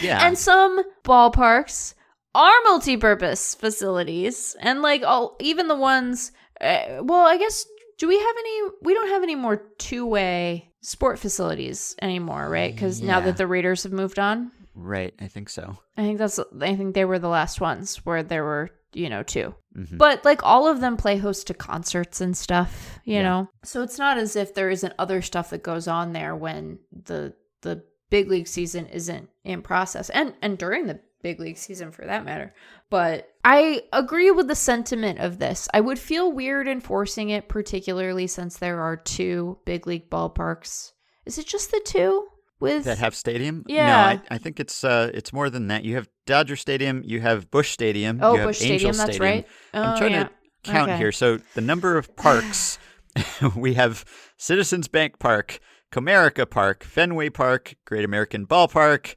Yeah. 0.00 0.26
And 0.26 0.36
some 0.36 0.82
ballparks 1.04 1.94
are 2.34 2.52
multi-purpose 2.64 3.54
facilities, 3.54 4.56
and 4.58 4.82
like 4.82 5.04
all, 5.04 5.36
even 5.38 5.68
the 5.68 5.76
ones. 5.76 6.32
Uh, 6.60 6.98
well, 7.02 7.24
I 7.24 7.38
guess 7.38 7.64
do 7.98 8.08
we 8.08 8.18
have 8.18 8.36
any? 8.36 8.70
We 8.82 8.94
don't 8.94 9.10
have 9.10 9.22
any 9.22 9.36
more 9.36 9.58
two-way 9.78 10.72
sport 10.80 11.20
facilities 11.20 11.94
anymore, 12.02 12.48
right? 12.48 12.74
Because 12.74 13.00
now 13.00 13.20
that 13.20 13.36
the 13.36 13.46
Raiders 13.46 13.84
have 13.84 13.92
moved 13.92 14.18
on, 14.18 14.50
right, 14.74 15.14
I 15.20 15.28
think 15.28 15.48
so. 15.48 15.78
I 15.96 16.02
think 16.02 16.18
that's. 16.18 16.40
I 16.60 16.74
think 16.74 16.96
they 16.96 17.04
were 17.04 17.20
the 17.20 17.28
last 17.28 17.60
ones 17.60 17.98
where 18.04 18.24
there 18.24 18.42
were 18.42 18.70
you 18.94 19.08
know 19.08 19.22
2 19.22 19.54
Mhm. 19.76 19.96
But 19.98 20.24
like 20.24 20.42
all 20.44 20.68
of 20.68 20.80
them 20.80 20.96
play 20.98 21.16
host 21.16 21.46
to 21.46 21.54
concerts 21.54 22.20
and 22.20 22.36
stuff, 22.36 22.98
you 23.04 23.14
Yeah. 23.14 23.22
know. 23.22 23.48
So 23.64 23.82
it's 23.82 23.98
not 23.98 24.18
as 24.18 24.36
if 24.36 24.52
there 24.54 24.68
isn't 24.68 24.92
other 24.98 25.22
stuff 25.22 25.48
that 25.50 25.62
goes 25.62 25.88
on 25.88 26.12
there 26.12 26.36
when 26.36 26.78
the 26.92 27.34
the 27.62 27.82
big 28.10 28.28
league 28.28 28.48
season 28.48 28.86
isn't 28.88 29.30
in 29.44 29.62
process 29.62 30.10
and 30.10 30.34
and 30.42 30.58
during 30.58 30.86
the 30.86 31.00
big 31.22 31.40
league 31.40 31.56
season 31.56 31.90
for 31.92 32.04
that 32.04 32.24
matter. 32.24 32.52
But 32.90 33.28
I 33.44 33.84
agree 33.92 34.30
with 34.30 34.48
the 34.48 34.54
sentiment 34.56 35.20
of 35.20 35.38
this. 35.38 35.68
I 35.72 35.80
would 35.80 35.98
feel 35.98 36.30
weird 36.32 36.68
enforcing 36.68 37.30
it 37.30 37.48
particularly 37.48 38.26
since 38.26 38.56
there 38.58 38.80
are 38.82 38.96
two 38.96 39.58
big 39.64 39.86
league 39.86 40.10
ballparks. 40.10 40.92
Is 41.24 41.38
it 41.38 41.46
just 41.46 41.70
the 41.70 41.80
two 41.84 42.26
with 42.62 42.84
That 42.84 42.98
have 42.98 43.14
stadium? 43.14 43.64
Yeah. 43.66 43.86
No, 43.86 43.96
I, 43.98 44.20
I 44.30 44.38
think 44.38 44.58
it's 44.60 44.82
uh 44.84 45.10
it's 45.12 45.32
more 45.32 45.50
than 45.50 45.66
that. 45.68 45.84
You 45.84 45.96
have 45.96 46.08
Dodger 46.26 46.56
Stadium, 46.56 47.02
you 47.04 47.20
have 47.20 47.50
Busch 47.50 47.70
Stadium, 47.70 48.20
Oh, 48.22 48.32
you 48.34 48.38
have 48.40 48.48
Busch 48.48 48.62
Angel 48.62 48.92
Stadium, 48.92 48.96
that's 48.96 49.16
Stadium. 49.16 49.22
right. 49.34 49.46
I'm 49.74 49.94
Oh, 49.94 49.98
trying 49.98 50.12
yeah. 50.12 50.24
to 50.24 50.30
count 50.64 50.90
Okay. 50.90 50.98
here. 50.98 51.12
So 51.12 51.38
the 51.54 51.60
number 51.60 51.98
of 51.98 52.16
parks 52.26 52.78
we 53.56 53.74
have 53.74 54.04
Citizens 54.38 54.88
Bank 54.88 55.18
Park, 55.18 55.58
Comerica 55.92 56.48
Park, 56.48 56.82
Fenway 56.84 57.28
Park, 57.28 57.74
Great 57.84 58.04
American 58.04 58.46
Ballpark, 58.46 59.14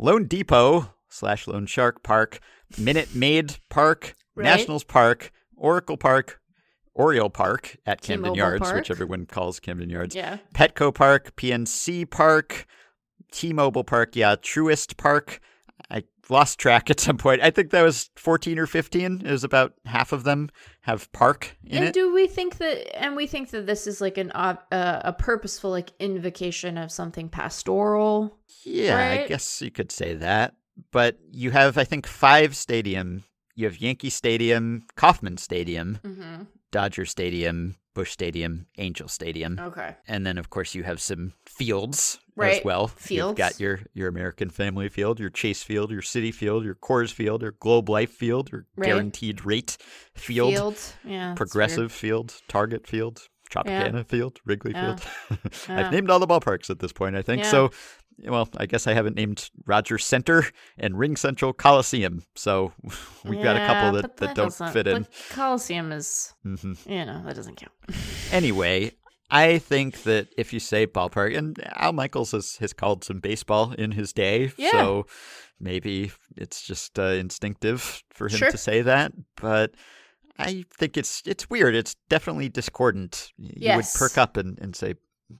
loanDepot 0.00 0.90
slash 1.08 1.46
Lone 1.46 1.66
Shark 1.66 2.02
Park, 2.02 2.40
Minute 2.78 3.14
Maid 3.14 3.58
Park, 3.70 4.14
Right. 4.36 4.44
Nationals 4.44 4.82
Park, 4.82 5.30
Oracle 5.56 5.96
Park, 5.96 6.40
Oriole 6.94 7.30
Park 7.30 7.76
at 7.86 8.00
Camden 8.00 8.24
T-Mobile 8.24 8.36
Yards, 8.36 8.62
Park. 8.62 8.76
which 8.76 8.90
everyone 8.90 9.26
calls 9.26 9.60
Camden 9.60 9.90
Yards. 9.90 10.14
Yeah. 10.14 10.38
Petco 10.54 10.94
Park, 10.94 11.34
PNC 11.36 12.08
Park, 12.10 12.66
T-Mobile 13.32 13.84
Park, 13.84 14.16
yeah, 14.16 14.36
Truist 14.36 14.96
Park. 14.96 15.40
I 15.90 16.04
lost 16.30 16.58
track 16.58 16.88
at 16.88 17.00
some 17.00 17.18
point. 17.18 17.42
I 17.42 17.50
think 17.50 17.70
that 17.70 17.82
was 17.82 18.10
14 18.16 18.58
or 18.58 18.66
15. 18.66 19.22
It 19.24 19.30
was 19.30 19.44
about 19.44 19.74
half 19.84 20.12
of 20.12 20.24
them 20.24 20.50
have 20.82 21.10
park 21.12 21.56
in 21.64 21.78
and 21.78 21.86
it. 21.86 21.94
do 21.94 22.12
we 22.12 22.26
think 22.26 22.58
that 22.58 23.02
and 23.02 23.16
we 23.16 23.26
think 23.26 23.50
that 23.50 23.66
this 23.66 23.86
is 23.86 24.00
like 24.00 24.18
an 24.18 24.30
uh, 24.32 24.56
a 24.70 25.12
purposeful 25.12 25.70
like 25.70 25.92
invocation 25.98 26.76
of 26.76 26.92
something 26.92 27.28
pastoral 27.28 28.38
yeah, 28.64 29.22
I 29.24 29.28
guess 29.28 29.60
you 29.60 29.70
could 29.70 29.92
say 29.92 30.14
that. 30.14 30.54
But 30.90 31.18
you 31.30 31.50
have, 31.50 31.78
I 31.78 31.84
think, 31.84 32.06
five 32.06 32.56
stadium. 32.56 33.24
You 33.54 33.66
have 33.66 33.80
Yankee 33.80 34.10
Stadium, 34.10 34.84
Kauffman 34.96 35.36
Stadium, 35.36 35.98
mm-hmm. 36.02 36.42
Dodger 36.74 37.06
Stadium, 37.06 37.76
Busch 37.94 38.10
Stadium, 38.10 38.66
Angel 38.78 39.06
Stadium. 39.08 39.58
okay 39.60 39.94
And 40.08 40.26
then, 40.26 40.36
of 40.38 40.50
course, 40.50 40.74
you 40.74 40.82
have 40.82 41.00
some 41.00 41.32
fields 41.46 42.18
as 42.18 42.36
Right. 42.36 42.64
well. 42.64 42.82
You've 42.82 42.92
Fields. 43.00 43.38
got 43.38 43.60
your, 43.60 43.80
your 43.94 44.08
American 44.08 44.50
Family 44.50 44.88
Field, 44.88 45.20
your 45.20 45.30
Chase 45.30 45.62
Field, 45.62 45.92
your 45.92 46.02
Citi 46.02 46.34
Field, 46.34 46.64
your 46.64 46.74
Coors 46.74 47.12
Field, 47.12 47.42
your 47.42 47.52
Globe 47.52 47.88
Life 47.88 48.10
Field, 48.10 48.50
your 48.50 48.66
Right. 48.76 48.86
Guaranteed 48.88 49.44
Rate 49.46 49.76
Field, 50.14 50.52
field 50.54 50.78
yeah 51.04 51.34
Progressive 51.36 51.92
Field, 51.92 52.34
Target 52.48 52.86
Field, 52.88 53.28
Tropicana 53.50 54.04
Field, 54.04 54.40
Wrigley 54.44 54.72
Yeah. 54.72 54.96
Field. 54.96 55.40
Yeah. 55.68 55.78
I've 55.86 55.92
named 55.92 56.10
all 56.10 56.18
the 56.18 56.26
ballparks 56.26 56.70
at 56.70 56.80
this 56.80 56.92
point, 56.92 57.14
I 57.14 57.22
think. 57.22 57.44
Yeah. 57.44 57.50
So, 57.50 57.70
well, 58.24 58.48
I 58.56 58.66
guess 58.66 58.86
I 58.86 58.94
haven't 58.94 59.16
named 59.16 59.50
Rogers 59.66 60.04
Center 60.06 60.44
and 60.78 60.94
RingCentral 60.94 61.56
Coliseum. 61.56 62.24
So 62.34 62.72
we've 63.24 63.42
got 63.42 63.56
a 63.56 63.66
couple 63.66 63.92
but 63.92 64.16
that, 64.16 64.16
that, 64.18 64.36
don't 64.36 64.72
fit 64.72 64.86
in. 64.86 65.06
coliseum 65.30 65.92
is 65.92 66.32
hmm 66.42 66.72
you 66.86 67.04
know 67.04 67.22
that 67.24 67.34
doesn't 67.36 67.56
count 67.56 67.72
Anyway, 68.32 68.92
I 69.30 69.58
think 69.58 70.02
that 70.04 70.28
if 70.36 70.52
you 70.52 70.60
say 70.60 70.86
ballpark, 70.86 71.36
and 71.36 71.58
Al 71.76 71.92
Michaels 71.92 72.32
has, 72.32 72.56
has 72.56 72.72
called 72.72 73.04
some 73.04 73.20
baseball 73.20 73.72
in 73.72 73.92
his 73.92 74.12
day, 74.12 74.52
Yeah. 74.56 74.70
so 74.70 75.06
maybe 75.60 76.12
it's 76.36 76.62
just 76.62 76.98
uh, 76.98 77.02
instinctive 77.04 78.02
for 78.10 78.26
him 78.28 78.36
Sure. 78.38 78.50
to 78.50 78.58
say 78.58 78.82
that. 78.82 79.12
But 79.36 79.72
I 80.38 80.64
think 80.78 80.96
it's 80.96 81.22
it's 81.26 81.48
weird. 81.48 81.74
It's 81.74 81.94
definitely 82.08 82.48
discordant. 82.48 83.32
You 83.38 83.52
Yes. 83.56 83.94
would 83.94 83.98
perk 83.98 84.18
up 84.18 84.36
and, 84.36 84.58
and 84.60 84.74
say 84.74 84.94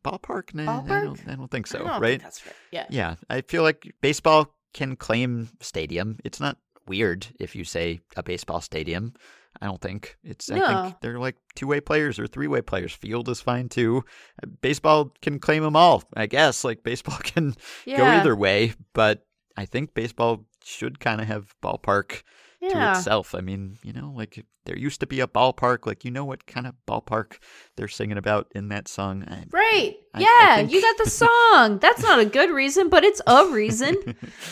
ballpark. 0.05 0.55
Nah, 0.55 0.83
I 0.85 1.05
don't, 1.05 1.21
I 1.29 1.35
don't 1.35 1.51
think 1.51 1.67
so. 1.67 1.79
Don't 1.79 2.01
right? 2.01 2.11
think 2.11 2.23
that's 2.23 2.47
right 2.47 2.55
yeah 2.71 2.87
Yeah, 2.91 3.15
I 3.29 3.43
feel 3.43 3.63
like 3.63 3.93
baseball 4.01 4.55
can 4.73 4.97
claim 4.97 5.51
stadium. 5.61 6.19
It's 6.25 6.41
not 6.41 6.59
weird 6.87 7.27
if 7.41 7.55
you 7.55 7.65
say 7.65 8.01
a 8.17 8.23
baseball 8.23 8.61
stadium. 8.61 9.15
I 9.61 9.67
don't 9.67 9.81
think 9.81 10.17
it's. 10.25 10.51
I 10.51 10.83
think 10.83 11.01
they're 11.01 11.19
like 11.19 11.37
two-way 11.55 11.81
players 11.81 12.19
or 12.19 12.27
three-way 12.27 12.61
players. 12.61 12.93
Field 12.93 13.29
is 13.29 13.41
fine 13.41 13.69
too. 13.69 14.05
Uh, 14.43 14.49
Baseball 14.61 15.13
can 15.23 15.39
claim 15.39 15.63
them 15.63 15.77
all. 15.77 16.03
I 16.17 16.27
guess 16.27 16.65
like 16.65 16.83
baseball 16.83 17.19
can 17.23 17.55
go 17.87 18.05
either 18.05 18.35
way, 18.35 18.75
but 18.95 19.25
I 19.57 19.65
think 19.67 19.95
baseball 19.95 20.45
should 20.65 20.99
kind 20.99 21.21
of 21.21 21.29
have 21.29 21.55
ballpark 21.63 22.23
to 22.71 22.91
itself. 22.91 23.35
I 23.35 23.41
mean, 23.41 23.79
you 23.83 23.93
know, 23.93 24.13
like 24.17 24.45
there 24.67 24.77
used 24.79 25.01
to 25.01 25.07
be 25.07 25.21
a 25.21 25.27
ballpark. 25.27 25.87
Like 25.87 26.05
you 26.05 26.11
know 26.11 26.25
what 26.25 26.47
kind 26.47 26.67
of 26.67 26.75
ballpark 26.87 27.39
they're 27.77 27.89
singing 27.89 28.17
about 28.19 28.51
in 28.55 28.69
that 28.69 28.89
song. 28.89 29.25
I- 29.29 29.45
right 29.51 29.97
I- 30.15 30.19
I 30.19 30.21
yeah 30.21 30.57
think- 30.57 30.73
you 30.73 30.81
got 30.83 30.97
the 31.05 31.11
song 31.25 31.79
that's 31.79 32.03
not 32.03 32.19
a 32.19 32.25
good 32.25 32.51
reason 32.51 32.89
but 32.89 33.05
it's 33.05 33.21
a 33.27 33.47
reason 33.49 33.97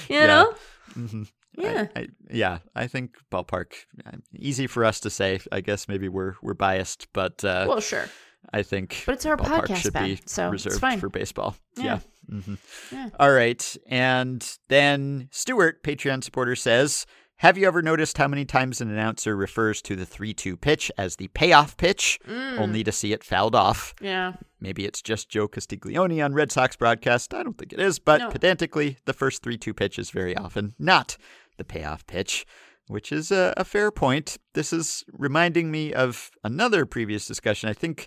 you 0.09 0.17
Yeah. 0.17 0.27
know 0.27 0.55
Mhm. 0.95 1.31
Yeah. 1.57 1.87
I, 1.95 2.01
I, 2.01 2.07
yeah, 2.31 2.59
I 2.75 2.87
think 2.87 3.17
ballpark 3.31 3.73
uh, 4.07 4.13
easy 4.35 4.67
for 4.67 4.85
us 4.87 5.01
to 5.01 5.11
say. 5.11 5.39
I 5.53 5.61
guess 5.61 5.87
maybe 5.89 6.09
we're 6.09 6.35
we're 6.43 6.55
biased, 6.55 7.09
but 7.13 7.45
uh, 7.45 7.67
well 7.69 7.81
sure 7.81 8.07
I 8.53 8.63
think 8.63 9.03
but 9.07 9.13
it's 9.17 9.27
our 9.27 9.37
ballpark 9.37 9.67
podcast 9.67 9.77
should 9.77 9.93
be 9.95 10.19
so 10.27 10.49
reserved 10.49 10.75
it's 10.75 10.81
fine 10.81 10.99
for 10.99 11.09
baseball. 11.11 11.55
Yeah. 11.77 11.85
Yeah. 12.31 12.37
Mhm. 12.39 12.59
Yeah. 12.91 13.09
All 13.21 13.33
right, 13.33 13.77
and 13.87 14.47
then 14.69 15.29
Stuart, 15.31 15.83
Patreon 15.83 16.23
supporter, 16.25 16.57
says. 16.57 17.05
Have 17.43 17.59
you 17.59 17.67
ever 17.67 17.83
noticed 17.83 18.19
how 18.19 18.29
many 18.29 18.45
times 18.45 18.81
an 18.81 18.89
announcer 18.89 19.35
refers 19.35 19.83
to 19.83 19.97
the 19.97 20.07
3 20.07 20.33
2 20.33 20.57
pitch 20.57 20.93
as 20.97 21.17
the 21.17 21.27
payoff 21.27 21.77
pitch, 21.77 22.21
mm. 22.25 22.57
only 22.57 22.85
to 22.85 22.93
see 22.93 23.13
it 23.13 23.25
fouled 23.25 23.57
off? 23.57 23.97
Yeah. 24.01 24.35
Maybe 24.61 24.85
it's 24.85 25.03
just 25.03 25.29
Joe 25.29 25.49
Castiglione 25.49 26.25
on 26.25 26.35
Red 26.35 26.53
Sox 26.53 26.77
broadcast. 26.77 27.35
I 27.35 27.43
don't 27.43 27.59
think 27.59 27.73
it 27.73 27.81
is, 27.81 27.99
but 27.99 28.21
No. 28.21 28.31
pedantically, 28.31 28.99
the 29.07 29.13
first 29.13 29.43
3 29.43 29.59
2 29.59 29.75
pitch 29.75 29.99
is 29.99 30.11
very 30.11 30.37
often 30.37 30.77
not 30.79 31.17
the 31.57 31.65
payoff 31.65 32.07
pitch, 32.07 32.47
which 32.87 33.11
is 33.11 33.33
a, 33.33 33.53
a 33.57 33.65
fair 33.65 33.91
point. 33.91 34.39
This 34.55 34.73
is 34.73 35.05
reminding 35.13 35.73
me 35.73 35.93
of 35.93 36.31
another 36.45 36.87
previous 36.87 37.27
discussion. 37.27 37.69
I 37.69 37.73
think 37.73 38.07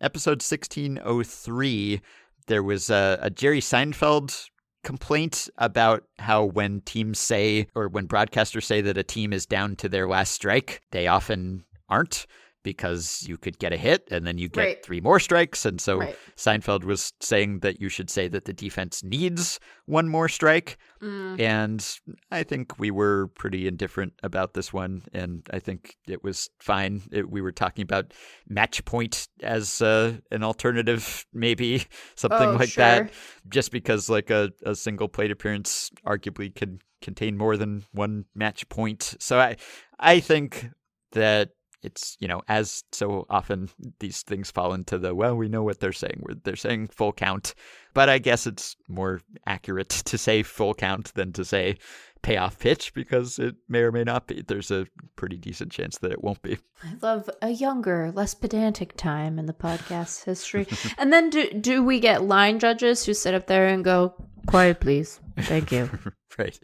episode 0.00 0.42
1603, 0.42 2.02
there 2.46 2.62
was 2.62 2.88
a, 2.88 3.18
a 3.20 3.30
Jerry 3.30 3.60
Seinfeld 3.60 4.48
complaint 4.86 5.50
about 5.58 6.04
how 6.20 6.44
when 6.44 6.80
teams 6.82 7.18
say 7.18 7.66
or 7.74 7.88
when 7.88 8.06
broadcasters 8.06 8.62
say 8.62 8.80
that 8.80 8.96
a 8.96 9.02
team 9.02 9.32
is 9.32 9.44
down 9.44 9.74
to 9.74 9.88
their 9.88 10.06
last 10.06 10.32
strike, 10.32 10.80
they 10.92 11.08
often 11.08 11.64
aren't 11.88 12.26
because 12.66 13.24
you 13.28 13.36
could 13.38 13.58
get 13.60 13.72
a 13.72 13.76
hit 13.76 14.08
and 14.10 14.26
then 14.26 14.38
you 14.38 14.48
get 14.48 14.60
Right. 14.60 14.84
three 14.84 15.00
more 15.00 15.20
strikes. 15.20 15.64
And 15.64 15.80
so 15.80 15.98
Right. 16.00 16.16
Seinfeld 16.36 16.82
was 16.82 17.12
saying 17.20 17.60
that 17.60 17.80
you 17.80 17.88
should 17.88 18.10
say 18.10 18.26
that 18.28 18.44
the 18.44 18.52
defense 18.52 19.04
needs 19.04 19.60
one 19.86 20.08
more 20.08 20.28
strike. 20.28 20.76
Mm. 21.00 21.40
And 21.40 21.98
I 22.32 22.42
think 22.42 22.76
we 22.80 22.90
were 22.90 23.28
pretty 23.28 23.68
indifferent 23.68 24.14
about 24.24 24.54
this 24.54 24.72
one. 24.72 25.02
And 25.12 25.46
I 25.52 25.60
think 25.60 25.94
it 26.08 26.24
was 26.24 26.50
fine. 26.58 27.02
It, 27.12 27.30
we 27.30 27.40
were 27.40 27.52
talking 27.52 27.82
about 27.84 28.12
match 28.48 28.84
point 28.84 29.28
as 29.42 29.80
uh, 29.80 30.16
an 30.32 30.42
alternative, 30.42 31.24
maybe 31.32 31.84
something 32.16 32.50
Oh, 32.50 32.54
like 32.54 32.70
sure. 32.70 32.82
that 32.84 33.12
just 33.48 33.70
because 33.70 34.10
like 34.10 34.30
a, 34.30 34.50
a 34.64 34.74
single 34.74 35.06
plate 35.08 35.30
appearance 35.30 35.90
arguably 36.04 36.52
can 36.52 36.80
contain 37.00 37.36
more 37.36 37.56
than 37.56 37.84
one 37.92 38.24
match 38.34 38.68
point. 38.68 39.14
So 39.20 39.38
I 39.38 39.56
I 40.00 40.18
think 40.18 40.66
that 41.12 41.50
it's 41.86 42.16
you 42.20 42.28
know 42.28 42.42
as 42.48 42.84
so 42.92 43.24
often 43.30 43.68
these 44.00 44.22
things 44.22 44.50
fall 44.50 44.74
into 44.74 44.98
the 44.98 45.14
well 45.14 45.36
we 45.36 45.48
know 45.48 45.62
what 45.62 45.80
they're 45.80 45.92
saying. 45.92 46.20
We're- 46.26 46.40
they're 46.44 46.56
saying 46.56 46.88
full 46.88 47.12
count. 47.12 47.54
But 47.94 48.08
i 48.10 48.18
guess 48.18 48.46
it's 48.46 48.76
more 48.88 49.20
accurate 49.46 49.88
to 50.10 50.18
say 50.18 50.42
full 50.42 50.74
count 50.74 51.14
than 51.14 51.32
to 51.32 51.44
say 51.44 51.76
payoff 52.22 52.58
pitch 52.58 52.92
because 52.92 53.38
it 53.38 53.54
may 53.68 53.80
or 53.80 53.92
may 53.92 54.02
not 54.02 54.26
be. 54.26 54.42
There's 54.42 54.70
a 54.72 54.86
pretty 55.14 55.36
decent 55.36 55.70
chance 55.70 55.98
that 55.98 56.10
it 56.10 56.24
won't 56.24 56.42
be. 56.42 56.58
I 56.82 56.94
love 57.00 57.30
a 57.40 57.50
younger, 57.50 58.10
less 58.12 58.34
pedantic 58.34 58.96
time 58.96 59.38
in 59.38 59.46
the 59.46 59.52
podcast 59.52 60.24
history. 60.30 60.66
and 60.98 61.12
then 61.12 61.30
do 61.30 61.48
do 61.52 61.84
we 61.84 62.00
get 62.00 62.24
line 62.24 62.58
judges 62.58 63.04
who 63.06 63.14
sit 63.14 63.34
up 63.34 63.46
there 63.46 63.68
and 63.68 63.84
go, 63.84 64.14
"Quiet, 64.46 64.80
please. 64.80 65.20
Thank 65.38 65.72
you." 65.72 65.90
right 66.38 66.58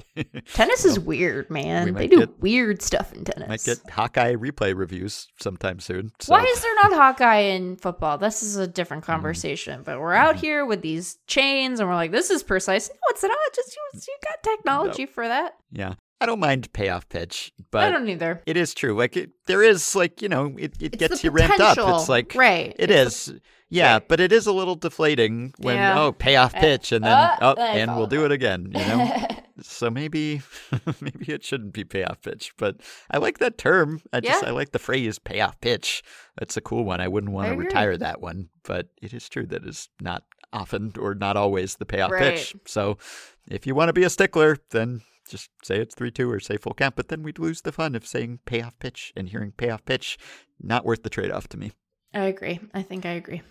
tennis 0.52 0.84
is 0.84 0.98
weird, 0.98 1.48
we 1.48 1.54
man. 1.54 1.94
They 1.94 2.06
do 2.06 2.20
get- 2.20 2.40
weird 2.40 2.82
stuff 2.82 3.12
in 3.12 3.24
tennis. 3.24 3.48
might 3.48 3.64
get 3.64 3.78
hawkeye 3.90 4.34
replay 4.34 4.76
reviews 4.76 5.28
sometime 5.40 5.80
soon 5.80 6.12
so. 6.20 6.32
Why 6.32 6.44
is 6.44 6.60
there 6.60 6.74
not 6.82 6.92
Hawkeye 6.92 7.38
in 7.38 7.76
football? 7.76 8.18
This 8.18 8.42
is 8.42 8.56
a 8.56 8.66
different 8.66 9.04
hmm. 9.04 9.12
conversation. 9.12 9.82
But 9.84 10.00
we're 10.00 10.14
out 10.14 10.36
hmm. 10.36 10.40
here 10.40 10.66
with 10.66 10.82
these 10.82 11.18
chains, 11.26 11.80
and 11.80 11.88
we're 11.88 11.94
like, 11.94 12.12
"This 12.12 12.30
is 12.30 12.42
precise." 12.42 12.88
No, 12.88 12.96
it's 13.08 13.22
not. 13.22 13.38
Just 13.54 13.76
you, 13.76 14.00
you 14.08 14.16
got 14.24 14.42
technology 14.42 15.06
for 15.06 15.26
that. 15.26 15.54
yeah 15.70 15.94
i 16.22 16.26
don't 16.26 16.40
mind 16.40 16.72
payoff 16.72 17.08
pitch 17.08 17.52
but 17.70 17.84
I 17.84 17.90
don't 17.90 18.08
either. 18.08 18.42
it 18.46 18.56
is 18.56 18.74
true 18.74 18.94
like 18.96 19.16
it, 19.16 19.30
there 19.46 19.62
is 19.62 19.94
like 19.96 20.22
you 20.22 20.28
know 20.28 20.54
it, 20.58 20.74
it 20.80 20.94
It's 20.94 20.96
gets 20.96 21.24
you 21.24 21.30
ramped 21.30 21.60
up 21.60 21.76
it's 21.78 22.08
like 22.08 22.34
right. 22.34 22.74
It 22.78 22.90
It's 22.90 23.28
is. 23.28 23.40
Yeah, 23.70 24.00
but 24.00 24.20
it 24.20 24.32
is 24.32 24.46
a 24.46 24.52
little 24.52 24.74
deflating 24.74 25.54
when 25.56 25.76
Yeah. 25.76 25.98
oh 25.98 26.12
payoff 26.12 26.54
Uh, 26.54 26.60
pitch 26.60 26.92
and 26.92 27.02
then 27.02 27.12
uh, 27.16 27.36
oh 27.40 27.54
and 27.58 27.96
we'll 27.96 28.06
do 28.06 28.26
it 28.26 28.30
again, 28.30 28.66
you 28.74 28.78
know. 28.86 29.26
so 29.62 29.88
maybe 29.88 30.42
maybe 31.00 31.32
it 31.32 31.42
shouldn't 31.42 31.72
be 31.72 31.82
payoff 31.82 32.20
pitch, 32.20 32.52
but 32.58 32.76
I 33.10 33.16
like 33.16 33.38
that 33.38 33.56
term. 33.56 34.02
I 34.12 34.20
just 34.20 34.42
Yeah. 34.42 34.48
I 34.50 34.52
like 34.52 34.72
the 34.72 34.78
phrase 34.78 35.18
payoff 35.18 35.58
pitch. 35.62 36.02
That's 36.38 36.58
a 36.58 36.60
cool 36.60 36.84
one. 36.84 37.00
I 37.00 37.08
wouldn't 37.08 37.32
want 37.32 37.46
I 37.46 37.48
to 37.48 37.54
agree. 37.54 37.64
retire 37.66 37.96
that 37.96 38.20
one, 38.20 38.50
but 38.64 38.88
it 39.00 39.14
is 39.14 39.26
true 39.30 39.46
that 39.46 39.64
is 39.64 39.88
not 40.02 40.24
often 40.52 40.92
or 40.98 41.14
not 41.14 41.38
always 41.38 41.76
the 41.76 41.86
payoff 41.86 42.10
Right. 42.10 42.34
pitch. 42.36 42.54
So 42.66 42.98
if 43.48 43.66
you 43.66 43.74
want 43.74 43.88
to 43.88 43.94
be 43.94 44.04
a 44.04 44.10
stickler, 44.10 44.58
then 44.70 45.00
just 45.28 45.50
say 45.62 45.78
it's 45.78 45.94
3 45.94 46.10
2 46.10 46.30
or 46.30 46.40
say 46.40 46.56
full 46.56 46.74
count, 46.74 46.96
but 46.96 47.08
then 47.08 47.22
we'd 47.22 47.38
lose 47.38 47.62
the 47.62 47.72
fun 47.72 47.94
of 47.94 48.06
saying 48.06 48.40
payoff 48.44 48.78
pitch 48.78 49.12
and 49.16 49.28
hearing 49.28 49.52
payoff 49.52 49.84
pitch. 49.84 50.18
Not 50.60 50.84
worth 50.84 51.02
the 51.02 51.10
trade 51.10 51.30
off 51.30 51.48
to 51.48 51.56
me. 51.56 51.72
I 52.14 52.24
agree. 52.24 52.60
I 52.74 52.82
think 52.82 53.06
I 53.06 53.12
agree. 53.12 53.42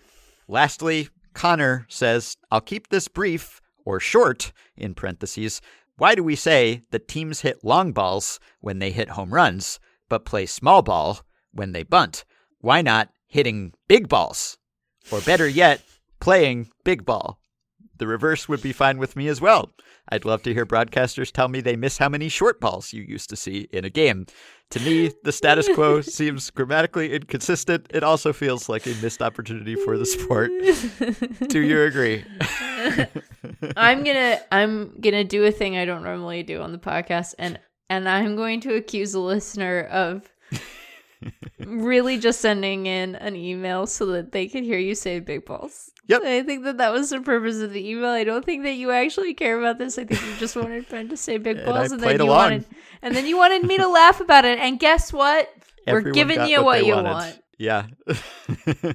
Lastly, 0.48 1.08
Connor 1.34 1.86
says, 1.88 2.36
I'll 2.50 2.60
keep 2.60 2.88
this 2.88 3.08
brief 3.08 3.60
or 3.84 4.00
short 4.00 4.52
in 4.76 4.94
parentheses. 4.94 5.60
Why 5.96 6.14
do 6.14 6.22
we 6.22 6.36
say 6.36 6.82
that 6.90 7.08
teams 7.08 7.40
hit 7.40 7.64
long 7.64 7.92
balls 7.92 8.38
when 8.60 8.78
they 8.78 8.90
hit 8.90 9.10
home 9.10 9.32
runs, 9.34 9.80
but 10.08 10.24
play 10.24 10.46
small 10.46 10.82
ball 10.82 11.20
when 11.52 11.72
they 11.72 11.82
bunt? 11.82 12.24
Why 12.60 12.82
not 12.82 13.10
hitting 13.26 13.72
big 13.88 14.08
balls? 14.08 14.58
Or 15.10 15.20
better 15.20 15.48
yet, 15.48 15.82
playing 16.20 16.70
big 16.84 17.04
ball? 17.04 17.40
The 17.98 18.06
reverse 18.06 18.48
would 18.48 18.62
be 18.62 18.72
fine 18.72 18.98
with 18.98 19.16
me 19.16 19.28
as 19.28 19.40
well. 19.40 19.72
I'd 20.08 20.24
love 20.24 20.42
to 20.42 20.52
hear 20.52 20.66
broadcasters 20.66 21.30
tell 21.30 21.48
me 21.48 21.60
they 21.60 21.76
miss 21.76 21.98
how 21.98 22.08
many 22.08 22.28
short 22.28 22.60
balls 22.60 22.92
you 22.92 23.02
used 23.02 23.30
to 23.30 23.36
see 23.36 23.68
in 23.72 23.84
a 23.84 23.90
game. 23.90 24.26
To 24.70 24.80
me, 24.80 25.12
the 25.22 25.32
status 25.32 25.68
quo 25.74 26.00
seems 26.02 26.50
grammatically 26.50 27.12
inconsistent. 27.12 27.86
It 27.90 28.02
also 28.02 28.32
feels 28.32 28.68
like 28.68 28.86
a 28.86 28.94
missed 29.02 29.22
opportunity 29.22 29.74
for 29.74 29.98
the 29.98 30.06
sport. 30.06 30.50
Do 31.48 31.60
you 31.60 31.82
agree? 31.82 32.24
I'm 33.76 34.02
gonna 34.02 34.40
I'm 34.50 34.98
gonna 35.00 35.24
do 35.24 35.44
a 35.44 35.52
thing 35.52 35.76
I 35.76 35.84
don't 35.84 36.02
normally 36.02 36.42
do 36.42 36.62
on 36.62 36.72
the 36.72 36.78
podcast, 36.78 37.34
and 37.38 37.60
and 37.90 38.08
I'm 38.08 38.34
going 38.36 38.60
to 38.62 38.74
accuse 38.74 39.12
a 39.12 39.20
listener 39.20 39.82
of 39.82 40.31
really 41.58 42.18
just 42.18 42.40
sending 42.40 42.86
in 42.86 43.14
an 43.16 43.36
email 43.36 43.86
so 43.86 44.06
that 44.06 44.32
they 44.32 44.46
could 44.48 44.64
hear 44.64 44.78
you 44.78 44.94
say 44.94 45.20
big 45.20 45.44
balls. 45.44 45.90
Yep. 46.08 46.22
I 46.22 46.42
think 46.42 46.64
that 46.64 46.78
that 46.78 46.92
was 46.92 47.10
the 47.10 47.20
purpose 47.20 47.60
of 47.60 47.72
the 47.72 47.88
email. 47.88 48.10
I 48.10 48.24
don't 48.24 48.44
think 48.44 48.64
that 48.64 48.74
you 48.74 48.90
actually 48.90 49.34
care 49.34 49.58
about 49.58 49.78
this. 49.78 49.98
I 49.98 50.04
think 50.04 50.20
you 50.20 50.34
just 50.38 50.56
wanted 50.56 50.88
Ben 50.90 51.08
to 51.08 51.16
say 51.16 51.38
big 51.38 51.64
balls, 51.64 51.92
I 51.92 51.94
and, 51.94 52.02
then 52.02 52.18
you 52.18 52.26
along. 52.26 52.36
wanted, 52.36 52.64
and 53.02 53.14
then 53.14 53.26
you 53.26 53.36
wanted 53.36 53.64
me 53.64 53.76
to 53.78 53.86
laugh 53.88 54.20
about 54.20 54.44
it. 54.44 54.58
And 54.58 54.78
guess 54.80 55.12
what? 55.12 55.52
We're 55.86 56.00
giving 56.00 56.46
you 56.48 56.62
what, 56.62 56.80
they 56.80 56.86
you 56.86 56.94
wanted. 56.94 57.12
want. 57.12 57.42
Yeah. 57.58 57.86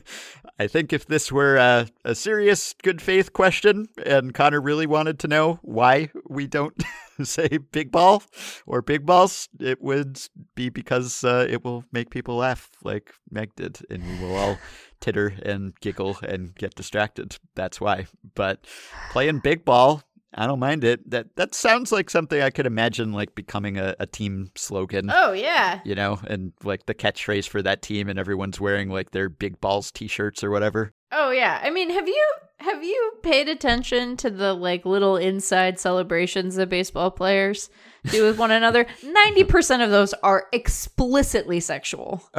I 0.60 0.68
think 0.68 0.92
if 0.92 1.06
this 1.06 1.32
were 1.32 1.56
a, 1.58 1.88
a 2.04 2.16
serious 2.16 2.74
good 2.82 3.02
faith 3.02 3.32
question 3.32 3.88
and 4.04 4.34
Connor 4.34 4.60
really 4.60 4.88
wanted 4.88 5.20
to 5.20 5.28
know 5.28 5.60
why 5.62 6.10
we 6.28 6.48
don't 6.48 6.82
say 7.24 7.60
big 7.72 7.92
ball 7.92 8.24
or 8.66 8.82
big 8.82 9.06
balls, 9.06 9.50
it 9.60 9.82
would 9.82 10.20
be 10.56 10.70
because 10.70 11.24
uh, 11.24 11.46
it 11.48 11.64
will 11.64 11.84
make 11.92 12.10
people 12.10 12.38
laugh 12.38 12.72
like 12.84 13.14
Meg 13.30 13.56
did, 13.56 13.80
and 13.90 14.04
we 14.04 14.26
will 14.26 14.36
all 14.36 14.58
titter 15.00 15.36
and 15.44 15.80
giggle 15.80 16.18
and 16.28 16.56
get 16.56 16.74
distracted. 16.74 17.38
That's 17.54 17.80
why. 17.80 18.08
But 18.34 18.66
playing 19.12 19.40
big 19.40 19.64
ball, 19.64 20.02
I 20.34 20.46
don't 20.46 20.60
mind 20.60 20.84
it. 20.84 21.10
That 21.10 21.36
that 21.36 21.56
sounds 21.56 21.92
like 21.92 22.10
something 22.10 22.42
I 22.42 22.50
could 22.50 22.66
imagine 22.66 23.14
like 23.14 23.34
becoming 23.34 23.78
a, 23.78 23.96
a 24.00 24.06
team 24.06 24.52
slogan 24.56 25.10
Oh 25.14 25.32
yeah. 25.32 25.80
you 25.86 25.96
know, 25.96 26.20
and 26.28 26.54
like 26.64 26.86
the 26.86 26.94
catchphrase 26.94 27.48
for 27.48 27.62
that 27.62 27.82
team, 27.82 28.10
and 28.10 28.20
everyone's 28.20 28.60
wearing 28.60 28.90
like 28.90 29.12
their 29.12 29.30
big 29.30 29.62
balls 29.62 29.92
T-shirts 29.92 30.44
or 30.44 30.50
whatever. 30.52 30.94
Oh 31.12 31.32
yeah. 31.32 31.60
I 31.64 31.70
mean, 31.70 31.90
have 31.90 32.08
you 32.08 32.26
have 32.60 32.84
you 32.84 33.14
paid 33.24 33.48
attention 33.48 34.18
to 34.18 34.30
the 34.30 34.54
like 34.54 34.86
little 34.86 35.16
inside 35.16 35.80
celebrations 35.80 36.56
that 36.56 36.70
baseball 36.70 37.12
players 37.12 37.70
do 38.10 38.24
with 38.24 38.38
one 38.38 38.52
another? 38.52 38.86
90% 39.02 39.84
of 39.84 39.92
those 39.92 40.14
are 40.16 40.48
explicitly 40.52 41.60
sexual. 41.60 42.24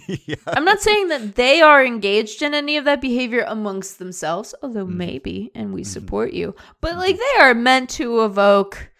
yeah, 0.26 0.36
I'm 0.46 0.64
not 0.64 0.80
saying 0.80 1.08
that 1.08 1.34
they 1.34 1.60
are 1.60 1.84
engaged 1.84 2.42
in 2.42 2.54
any 2.54 2.76
of 2.76 2.84
that 2.84 3.00
behavior 3.00 3.44
amongst 3.46 3.98
themselves, 3.98 4.54
although 4.62 4.86
Mm-hmm. 4.86 4.96
maybe 4.96 5.50
and 5.54 5.72
we 5.72 5.82
mm-hmm. 5.82 5.88
support 5.88 6.32
you. 6.32 6.54
But 6.80 6.92
mm-hmm. 6.92 7.00
like 7.00 7.18
they 7.18 7.40
are 7.40 7.54
meant 7.54 7.90
to 7.90 8.24
evoke 8.24 8.90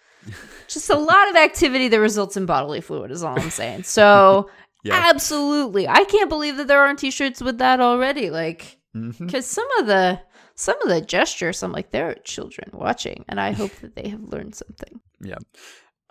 just 0.67 0.89
a 0.89 0.97
lot 0.97 1.29
of 1.29 1.35
activity 1.35 1.87
that 1.89 1.99
results 1.99 2.37
in 2.37 2.45
bodily 2.45 2.81
fluid 2.81 3.11
is 3.11 3.23
all 3.23 3.39
I'm 3.39 3.49
saying. 3.49 3.83
So 3.83 4.49
Yeah. 4.83 5.09
absolutely. 5.09 5.87
I 5.87 6.03
can't 6.05 6.29
believe 6.29 6.57
that 6.57 6.67
there 6.67 6.81
aren't 6.81 6.99
t-shirts 6.99 7.41
with 7.41 7.57
that 7.59 7.79
already. 7.79 8.29
Like 8.29 8.79
mm-hmm. 8.95 9.25
because 9.25 9.45
some 9.45 9.67
of 9.79 9.87
the 9.87 10.19
some 10.55 10.79
of 10.83 10.87
the 10.87 11.01
gestures 11.01 11.63
i'm 11.63 11.71
like 11.71 11.89
there 11.89 12.11
are 12.11 12.15
children 12.23 12.69
watching 12.73 13.25
and 13.27 13.39
i 13.39 13.51
hope 13.51 13.71
that 13.77 13.95
they 13.95 14.07
have 14.07 14.21
learned 14.21 14.53
something 14.53 15.01
yeah. 15.19 15.39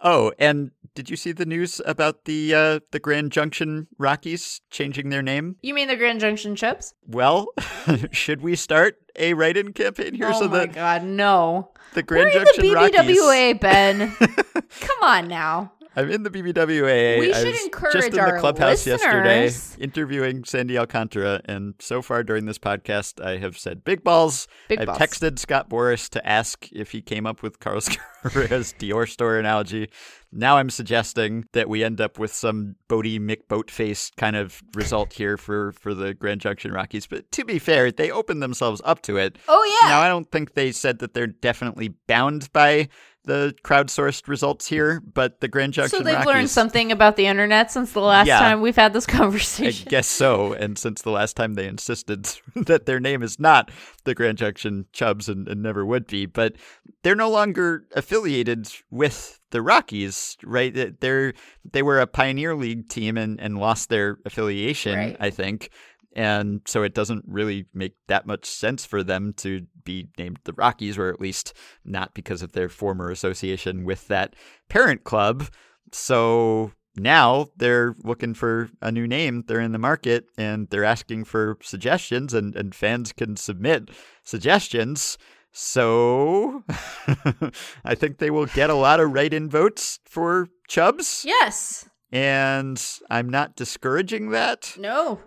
Oh, 0.02 0.32
and 0.38 0.72
did 0.94 1.08
you 1.10 1.16
see 1.16 1.32
the 1.32 1.46
news 1.46 1.80
about 1.86 2.24
the 2.24 2.54
uh, 2.54 2.80
the 2.90 2.98
Grand 3.00 3.32
Junction 3.32 3.86
Rockies 3.98 4.60
changing 4.70 5.08
their 5.10 5.22
name? 5.22 5.56
you 5.62 5.74
mean 5.74 5.88
the 5.88 5.96
grand 5.96 6.20
junction 6.20 6.54
chips 6.56 6.94
Well, 7.06 7.48
should 8.10 8.42
we 8.42 8.56
start 8.56 8.96
a 9.16 9.34
write-in 9.34 9.72
campaign 9.72 10.14
here 10.14 10.30
oh 10.32 10.40
so 10.40 10.48
my 10.48 10.58
that 10.66 10.74
god 10.74 11.04
no 11.04 11.70
the 11.94 12.02
Grand 12.02 12.30
we're 12.34 12.40
in 12.40 12.44
Junction 12.46 12.64
the 12.64 12.74
Rockies? 12.74 13.20
bbwa 13.20 13.60
ben 13.60 14.10
come 14.80 15.02
on 15.02 15.28
now 15.28 15.72
I'm 15.94 16.10
in 16.10 16.22
the 16.22 16.30
BBWA. 16.30 17.18
We 17.20 17.34
should 17.34 17.44
was 17.44 17.52
just 17.54 17.64
encourage 17.66 18.04
in 18.06 18.12
the 18.12 18.36
clubhouse 18.40 18.86
yesterday 18.86 19.50
interviewing 19.78 20.42
Sandy 20.44 20.78
Alcantara, 20.78 21.42
and 21.44 21.74
so 21.80 22.00
far 22.00 22.22
during 22.22 22.46
this 22.46 22.58
podcast, 22.58 23.22
I 23.22 23.36
have 23.36 23.58
said 23.58 23.84
big 23.84 24.02
balls. 24.02 24.48
Big 24.68 24.80
I've 24.80 24.86
balls. 24.86 24.98
texted 24.98 25.38
Scott 25.38 25.68
Boras 25.68 26.08
to 26.10 26.26
ask 26.26 26.66
if 26.72 26.92
he 26.92 27.02
came 27.02 27.26
up 27.26 27.42
with 27.42 27.60
Carlos 27.60 27.90
Correa's 28.22 28.72
Dior 28.78 29.06
store 29.06 29.38
analogy. 29.38 29.90
Now 30.32 30.56
I'm 30.56 30.70
suggesting 30.70 31.46
that 31.52 31.68
we 31.68 31.84
end 31.84 32.00
up 32.00 32.18
with 32.18 32.32
some 32.32 32.76
Boaty 32.88 33.20
McBoatface 33.20 34.16
kind 34.16 34.34
of 34.34 34.62
result 34.74 35.12
here 35.12 35.36
for, 35.36 35.72
for 35.72 35.92
the 35.92 36.14
Grand 36.14 36.40
Junction 36.40 36.72
Rockies. 36.72 37.06
But 37.06 37.30
to 37.32 37.44
be 37.44 37.58
fair, 37.58 37.92
they 37.92 38.10
opened 38.10 38.42
themselves 38.42 38.80
up 38.84 39.02
to 39.02 39.18
it. 39.18 39.36
Oh 39.46 39.78
yeah. 39.82 39.90
Now, 39.90 40.00
I 40.00 40.08
don't 40.08 40.30
think 40.30 40.54
they 40.54 40.72
said 40.72 41.00
that 41.00 41.12
they're 41.12 41.26
definitely 41.26 41.88
bound 42.06 42.50
by 42.52 42.88
the 43.24 43.54
crowdsourced 43.62 44.26
results 44.26 44.66
here, 44.66 45.00
but 45.00 45.40
the 45.40 45.48
Grand 45.48 45.72
Junction 45.74 45.98
so 45.98 46.04
they've 46.04 46.14
Rockies, 46.14 46.26
learned 46.26 46.50
something 46.50 46.90
about 46.90 47.16
the 47.16 47.26
internet 47.26 47.70
since 47.70 47.92
the 47.92 48.00
last 48.00 48.26
Yeah. 48.26 48.40
time 48.40 48.60
we've 48.60 48.74
had 48.76 48.92
this 48.92 49.06
conversation. 49.06 49.86
I 49.88 49.90
guess 49.90 50.08
so. 50.08 50.52
And 50.54 50.76
since 50.76 51.02
the 51.02 51.10
last 51.10 51.36
time 51.36 51.54
they 51.54 51.66
insisted 51.68 52.28
that 52.56 52.86
their 52.86 52.98
name 52.98 53.22
is 53.22 53.38
not 53.38 53.70
the 54.04 54.14
Grand 54.14 54.38
Junction 54.38 54.86
Chubs 54.92 55.28
and, 55.28 55.46
and 55.46 55.62
never 55.62 55.86
would 55.86 56.06
be, 56.08 56.26
but 56.26 56.54
they're 57.02 57.14
no 57.14 57.30
longer 57.30 57.84
affiliated 57.94 58.68
with 58.90 59.38
the 59.50 59.62
Rockies, 59.62 60.36
right? 60.42 60.74
They're 61.00 61.34
they 61.70 61.82
were 61.82 62.00
a 62.00 62.06
Pioneer 62.06 62.54
League 62.56 62.88
team 62.88 63.16
and, 63.18 63.38
and 63.40 63.58
lost 63.58 63.88
their 63.88 64.18
affiliation, 64.24 64.96
Right. 64.98 65.16
I 65.20 65.30
think. 65.30 65.70
And 66.14 66.60
so 66.66 66.82
it 66.82 66.94
doesn't 66.94 67.24
really 67.26 67.66
make 67.72 67.94
that 68.08 68.26
much 68.26 68.44
sense 68.46 68.84
for 68.84 69.02
them 69.02 69.32
to 69.38 69.66
be 69.84 70.08
named 70.18 70.40
the 70.44 70.52
Rockies, 70.52 70.98
or 70.98 71.08
at 71.08 71.20
least 71.20 71.54
not 71.84 72.14
because 72.14 72.42
of 72.42 72.52
their 72.52 72.68
former 72.68 73.10
association 73.10 73.84
with 73.84 74.08
that 74.08 74.36
parent 74.68 75.04
club. 75.04 75.48
So 75.92 76.72
now 76.96 77.48
they're 77.56 77.94
looking 78.02 78.34
for 78.34 78.68
a 78.80 78.92
new 78.92 79.06
name. 79.06 79.44
They're 79.46 79.60
in 79.60 79.72
the 79.72 79.78
market 79.78 80.26
and 80.36 80.68
they're 80.68 80.84
asking 80.84 81.24
for 81.24 81.58
suggestions, 81.62 82.34
and, 82.34 82.54
and 82.54 82.74
fans 82.74 83.12
can 83.12 83.36
submit 83.36 83.90
suggestions. 84.22 85.16
So 85.52 86.64
I 87.84 87.94
think 87.94 88.18
they 88.18 88.30
will 88.30 88.46
get 88.46 88.70
a 88.70 88.74
lot 88.74 89.00
of 89.00 89.12
write 89.12 89.34
in 89.34 89.48
votes 89.48 90.00
for 90.04 90.48
Chubbs. 90.68 91.24
yes. 91.26 91.88
And 92.10 92.82
I'm 93.08 93.30
not 93.30 93.56
discouraging 93.56 94.30
that. 94.30 94.74
No. 94.78 95.20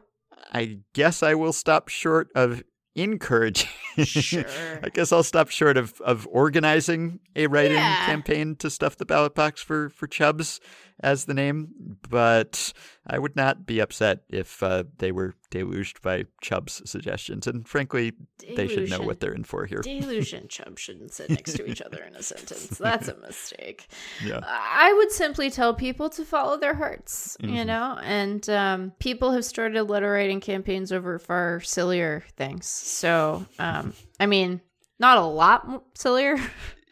I 0.52 0.80
guess 0.94 1.24
I 1.24 1.34
will 1.36 1.54
stop 1.54 1.90
short 1.90 2.30
of 2.36 2.64
encouraging. 2.96 3.70
Sure. 4.04 4.44
I 4.84 4.90
guess 4.90 5.14
I'll 5.14 5.24
stop 5.24 5.50
short 5.50 5.78
of, 5.78 6.02
of 6.02 6.28
organizing 6.30 7.22
a 7.34 7.48
write-in 7.48 7.78
Yeah. 7.78 8.06
campaign 8.06 8.58
to 8.58 8.70
stuff 8.70 8.98
the 8.98 9.06
ballot 9.06 9.36
box 9.36 9.62
for, 9.62 9.90
for 9.90 10.06
Chubbs 10.06 10.60
as 11.02 11.26
the 11.26 11.34
name, 11.34 11.98
but 12.10 12.72
I 13.06 13.20
would 13.20 13.36
not 13.36 13.66
be 13.66 13.80
upset 13.80 14.20
if 14.30 14.64
uh, 14.64 14.86
they 14.98 15.12
were 15.12 15.36
deluged 15.52 16.02
by 16.02 16.26
Chubbs 16.42 16.82
suggestions. 16.90 17.48
And 17.48 17.68
frankly, 17.68 18.14
they 18.56 18.68
should 18.68 18.90
know 18.90 19.02
what 19.02 19.20
they're 19.20 19.34
in 19.34 19.44
for 19.44 19.66
here. 19.66 19.82
Delusion 19.82 20.42
and 20.42 20.50
Chubb 20.50 20.80
shouldn't 20.80 21.12
sit 21.12 21.30
next 21.30 21.54
to 21.58 21.66
each 21.70 21.82
other 21.82 22.02
in 22.04 22.16
a 22.16 22.24
sentence. 22.24 22.68
That's 22.80 23.08
a 23.10 23.18
mistake. 23.18 23.88
Yeah. 24.24 24.40
I 24.46 24.94
would 24.94 25.12
simply 25.12 25.50
tell 25.52 25.74
people 25.74 26.10
to 26.12 26.24
follow 26.24 26.58
their 26.58 26.76
hearts, 26.76 27.36
you 27.42 27.50
Mhm. 27.50 27.66
know? 27.68 28.00
And 28.02 28.50
um, 28.50 28.94
people 29.00 29.32
have 29.32 29.44
started 29.46 29.84
letter 29.84 30.12
writing 30.12 30.40
campaigns 30.40 30.92
over 30.92 31.20
far 31.20 31.60
sillier 31.62 32.24
things. 32.38 32.68
So, 32.68 33.46
um, 33.60 33.94
I 34.20 34.26
mean, 34.28 34.62
not 35.00 35.18
a 35.18 35.26
lot 35.26 35.84
sillier, 35.96 36.38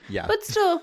Yeah. 0.09 0.27
but 0.27 0.43
still, 0.43 0.81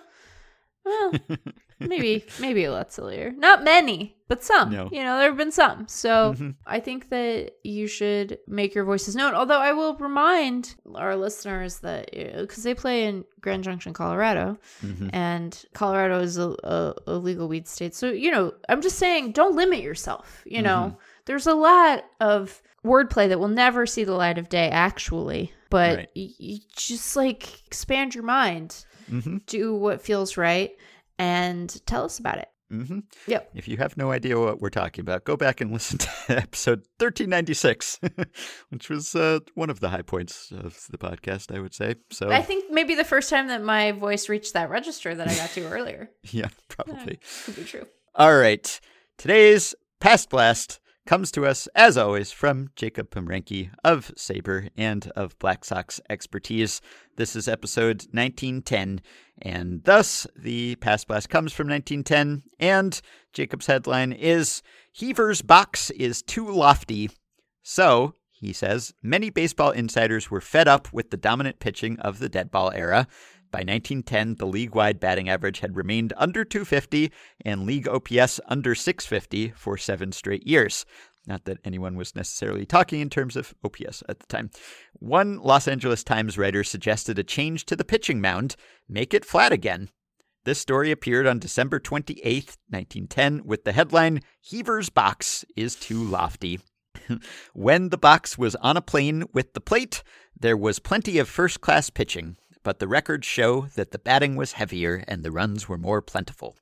well, 0.85 1.13
maybe, 1.81 2.25
maybe 2.41 2.65
a 2.65 2.73
lot 2.73 2.93
sillier. 2.93 3.33
Not 3.37 3.65
many, 3.65 4.15
but 4.29 4.45
some. 4.45 4.71
No. 4.71 4.89
You 4.93 5.03
know, 5.03 5.19
there 5.19 5.29
have 5.29 5.37
been 5.37 5.51
some. 5.51 5.89
So 5.89 6.35
Mhm. 6.35 6.55
I 6.67 6.79
think 6.81 7.09
that 7.09 7.53
you 7.65 7.87
should 7.87 8.39
make 8.47 8.75
your 8.75 8.85
voices 8.85 9.17
known. 9.17 9.35
Although 9.35 9.59
I 9.59 9.73
will 9.73 9.97
remind 9.97 10.77
our 10.95 11.17
listeners 11.17 11.79
that 11.81 12.11
because 12.13 12.63
they 12.63 12.75
play 12.75 13.05
in 13.07 13.25
Grand 13.41 13.65
Junction, 13.65 13.93
Colorado, 13.93 14.59
Mhm. 14.85 15.11
and 15.13 15.65
Colorado 15.75 16.21
is 16.21 16.37
a, 16.39 16.51
a, 16.63 16.95
a 17.07 17.15
legal 17.17 17.49
weed 17.49 17.67
state. 17.67 17.95
So 17.95 18.11
you 18.11 18.31
know, 18.31 18.53
I'm 18.69 18.83
just 18.83 18.99
saying, 18.99 19.33
don't 19.33 19.57
limit 19.57 19.81
yourself. 19.81 20.43
You 20.47 20.63
know, 20.63 20.97
there's 21.25 21.47
a 21.47 21.55
lot 21.55 22.05
of 22.21 22.63
wordplay 22.85 23.29
that 23.29 23.39
will 23.39 23.49
never 23.49 23.85
see 23.87 24.05
the 24.05 24.15
light 24.15 24.39
of 24.39 24.49
day, 24.49 24.69
actually. 24.71 25.53
But 25.71 25.97
Right. 25.99 26.09
y- 26.17 26.29
you 26.39 26.59
just 26.75 27.15
like 27.15 27.65
expand 27.67 28.15
your 28.15 28.25
mind, 28.25 28.85
Mhm. 29.11 29.45
do 29.47 29.75
what 29.75 30.01
feels 30.03 30.37
right, 30.37 30.73
and 31.21 31.87
tell 31.87 32.05
us 32.05 32.19
about 32.19 32.39
it. 32.39 32.49
Mm-hmm. 32.73 33.01
Yep. 33.27 33.51
If 33.55 33.69
you 33.69 33.77
have 33.77 33.97
no 33.97 34.11
idea 34.11 34.39
what 34.39 34.61
we're 34.61 34.71
talking 34.71 35.03
about, 35.03 35.25
go 35.25 35.37
back 35.37 35.61
and 35.61 35.71
listen 35.73 35.99
to 35.99 36.09
episode 36.29 36.79
1396, 36.99 38.01
which 38.71 38.89
was 38.89 39.15
uh, 39.15 39.41
one 39.55 39.69
of 39.71 39.81
the 39.81 39.91
high 39.91 40.03
points 40.03 40.51
of 40.53 40.87
the 40.91 40.97
podcast, 40.97 41.55
I 41.55 41.61
would 41.61 41.75
say. 41.75 41.97
So, 42.11 42.31
I 42.31 42.43
think 42.43 42.71
maybe 42.71 42.95
the 42.95 43.05
first 43.05 43.29
time 43.29 43.49
that 43.49 43.63
my 43.63 43.93
voice 43.93 44.29
reached 44.29 44.55
that 44.55 44.71
register 44.71 45.15
that 45.15 45.29
I 45.29 45.35
got 45.35 45.51
to 45.51 45.69
earlier. 45.71 46.11
yeah, 46.31 46.49
probably. 46.69 47.19
Could 47.45 47.57
be 47.57 47.65
true. 47.65 47.87
All 48.15 48.37
right. 48.37 48.81
Today's 49.19 49.75
Past 50.01 50.31
Blast 50.31 50.81
comes 51.07 51.31
to 51.33 51.47
us, 51.47 51.67
as 51.75 51.97
always, 51.97 52.33
from 52.33 52.71
Jacob 52.77 53.11
Pomrenke 53.11 53.71
of 53.83 54.13
SABR 54.17 54.71
and 54.77 55.11
of 55.17 55.39
Black 55.39 55.65
Sox 55.65 56.01
expertise. 56.09 56.81
This 57.17 57.35
is 57.35 57.49
episode 57.49 58.07
1910, 58.13 59.01
and 59.43 59.83
thus 59.85 60.27
the 60.37 60.77
Past 60.77 61.09
Blast 61.09 61.29
comes 61.29 61.53
from 61.53 61.69
1910, 61.69 62.43
and 62.59 63.01
Jacob's 63.33 63.67
headline 63.67 64.13
is 64.13 64.63
Heaver's 64.93 65.43
Box 65.43 65.91
is 65.91 66.23
Too 66.23 66.49
Lofty. 66.51 67.11
So, 67.63 68.15
he 68.31 68.53
says, 68.53 68.95
many 69.03 69.31
baseball 69.31 69.71
insiders 69.71 70.31
were 70.31 70.41
fed 70.41 70.67
up 70.67 70.93
with 70.93 71.11
the 71.11 71.17
dominant 71.17 71.61
pitching 71.61 71.99
of 72.01 72.19
the 72.19 72.29
dead 72.29 72.51
ball 72.51 72.73
era. 72.75 73.07
By 73.51 73.59
1910, 73.59 74.37
the 74.37 74.47
league 74.47 74.75
wide 74.75 75.01
batting 75.01 75.29
average 75.29 75.61
had 75.61 75.77
remained 75.77 76.13
under 76.17 76.45
250 76.45 77.11
and 77.45 77.67
league 77.67 77.89
OPS 77.89 78.41
under 78.47 78.75
650 78.75 79.51
for 79.57 79.77
seven 79.77 80.13
straight 80.13 80.47
years. 80.47 80.87
Not 81.27 81.45
that 81.45 81.59
anyone 81.65 81.97
was 81.97 82.15
necessarily 82.15 82.65
talking 82.65 83.01
in 83.01 83.11
terms 83.11 83.37
of 83.37 83.55
OPS 83.65 84.03
at 84.09 84.21
the 84.21 84.27
time. 84.27 84.51
One 84.95 85.39
Los 85.39 85.69
Angeles 85.69 86.05
Times 86.05 86.39
writer 86.39 86.65
suggested 86.65 87.19
a 87.19 87.25
change 87.25 87.67
to 87.67 87.77
the 87.77 87.85
pitching 87.85 88.21
mound, 88.21 88.57
make 88.89 89.13
it 89.13 89.25
flat 89.25 89.53
again. 89.53 89.91
This 90.45 90.59
story 90.59 90.91
appeared 90.91 91.27
on 91.27 91.39
December 91.39 91.79
28, 91.79 92.25
1910, 92.69 93.45
with 93.45 93.65
the 93.65 93.73
headline 93.73 94.23
Heaver's 94.41 94.89
Box 94.89 95.45
is 95.57 95.77
Too 95.77 96.03
Lofty. 96.03 96.61
when 97.53 97.91
the 97.91 97.99
box 97.99 98.39
was 98.39 98.55
on 98.57 98.77
a 98.77 98.83
plane 98.83 99.25
with 99.35 99.53
the 99.53 99.61
plate, 99.61 100.03
there 100.39 100.57
was 100.57 100.79
plenty 100.79 101.19
of 101.19 101.29
first 101.29 101.61
class 101.61 101.91
pitching, 101.91 102.37
but 102.63 102.79
the 102.79 102.89
records 102.89 103.27
show 103.27 103.63
that 103.75 103.91
the 103.91 103.99
batting 103.99 104.37
was 104.37 104.53
heavier 104.53 105.05
and 105.09 105.23
the 105.23 105.31
runs 105.31 105.69
were 105.69 105.79
more 105.79 106.03
plentiful. 106.03 106.57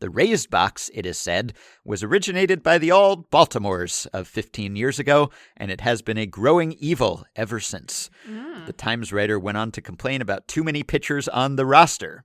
The 0.00 0.10
raised 0.10 0.50
box, 0.50 0.90
it 0.94 1.06
is 1.06 1.18
said, 1.18 1.54
was 1.84 2.02
originated 2.02 2.62
by 2.62 2.78
the 2.78 2.92
old 2.92 3.30
Baltimores 3.30 4.06
of 4.12 4.28
15 4.28 4.76
years 4.76 4.98
ago, 4.98 5.30
and 5.56 5.70
it 5.70 5.80
has 5.80 6.02
been 6.02 6.18
a 6.18 6.26
growing 6.26 6.72
evil 6.72 7.24
ever 7.36 7.60
since. 7.60 8.10
Mm. 8.28 8.66
The 8.66 8.72
Times 8.72 9.12
writer 9.12 9.38
went 9.38 9.58
on 9.58 9.70
to 9.72 9.80
complain 9.80 10.20
about 10.20 10.48
too 10.48 10.64
many 10.64 10.82
pitchers 10.82 11.28
on 11.28 11.56
the 11.56 11.66
roster. 11.66 12.24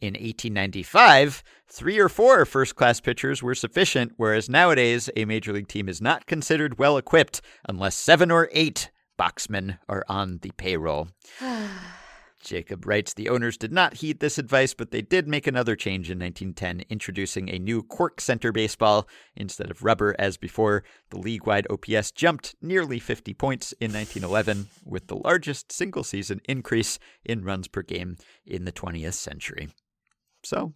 In 0.00 0.14
1895, 0.14 1.44
three 1.68 1.98
or 1.98 2.08
four 2.08 2.44
first 2.44 2.74
class 2.74 3.00
pitchers 3.00 3.42
were 3.42 3.54
sufficient, 3.54 4.12
whereas 4.16 4.48
nowadays 4.48 5.08
a 5.16 5.24
major 5.24 5.52
league 5.52 5.68
team 5.68 5.88
is 5.88 6.00
not 6.00 6.26
considered 6.26 6.78
well 6.78 6.96
equipped 6.96 7.40
unless 7.68 7.94
seven 7.94 8.30
or 8.30 8.48
eight 8.52 8.90
boxmen 9.16 9.78
are 9.88 10.04
on 10.08 10.38
the 10.42 10.50
payroll. 10.56 11.08
Jacob 12.42 12.86
writes 12.86 13.14
the 13.14 13.28
owners 13.28 13.56
did 13.56 13.72
not 13.72 13.94
heed 13.94 14.20
this 14.20 14.38
advice, 14.38 14.74
but 14.74 14.90
they 14.90 15.00
did 15.00 15.26
make 15.26 15.46
another 15.46 15.76
change 15.76 16.10
in 16.10 16.18
1910, 16.18 16.84
introducing 16.90 17.48
a 17.48 17.58
new 17.58 17.82
cork 17.82 18.20
center 18.20 18.52
baseball 18.52 19.08
instead 19.36 19.70
of 19.70 19.84
rubber 19.84 20.14
as 20.18 20.36
before. 20.36 20.84
The 21.10 21.18
league 21.18 21.46
wide 21.46 21.66
OPS 21.70 22.10
jumped 22.10 22.54
nearly 22.60 22.98
50 22.98 23.32
points 23.34 23.72
in 23.80 23.92
1911, 23.92 24.68
with 24.84 25.06
the 25.06 25.16
largest 25.16 25.72
single 25.72 26.04
season 26.04 26.40
increase 26.44 26.98
in 27.24 27.44
runs 27.44 27.68
per 27.68 27.82
game 27.82 28.16
in 28.44 28.64
the 28.64 28.72
20th 28.72 29.14
century. 29.14 29.68
So, 30.44 30.72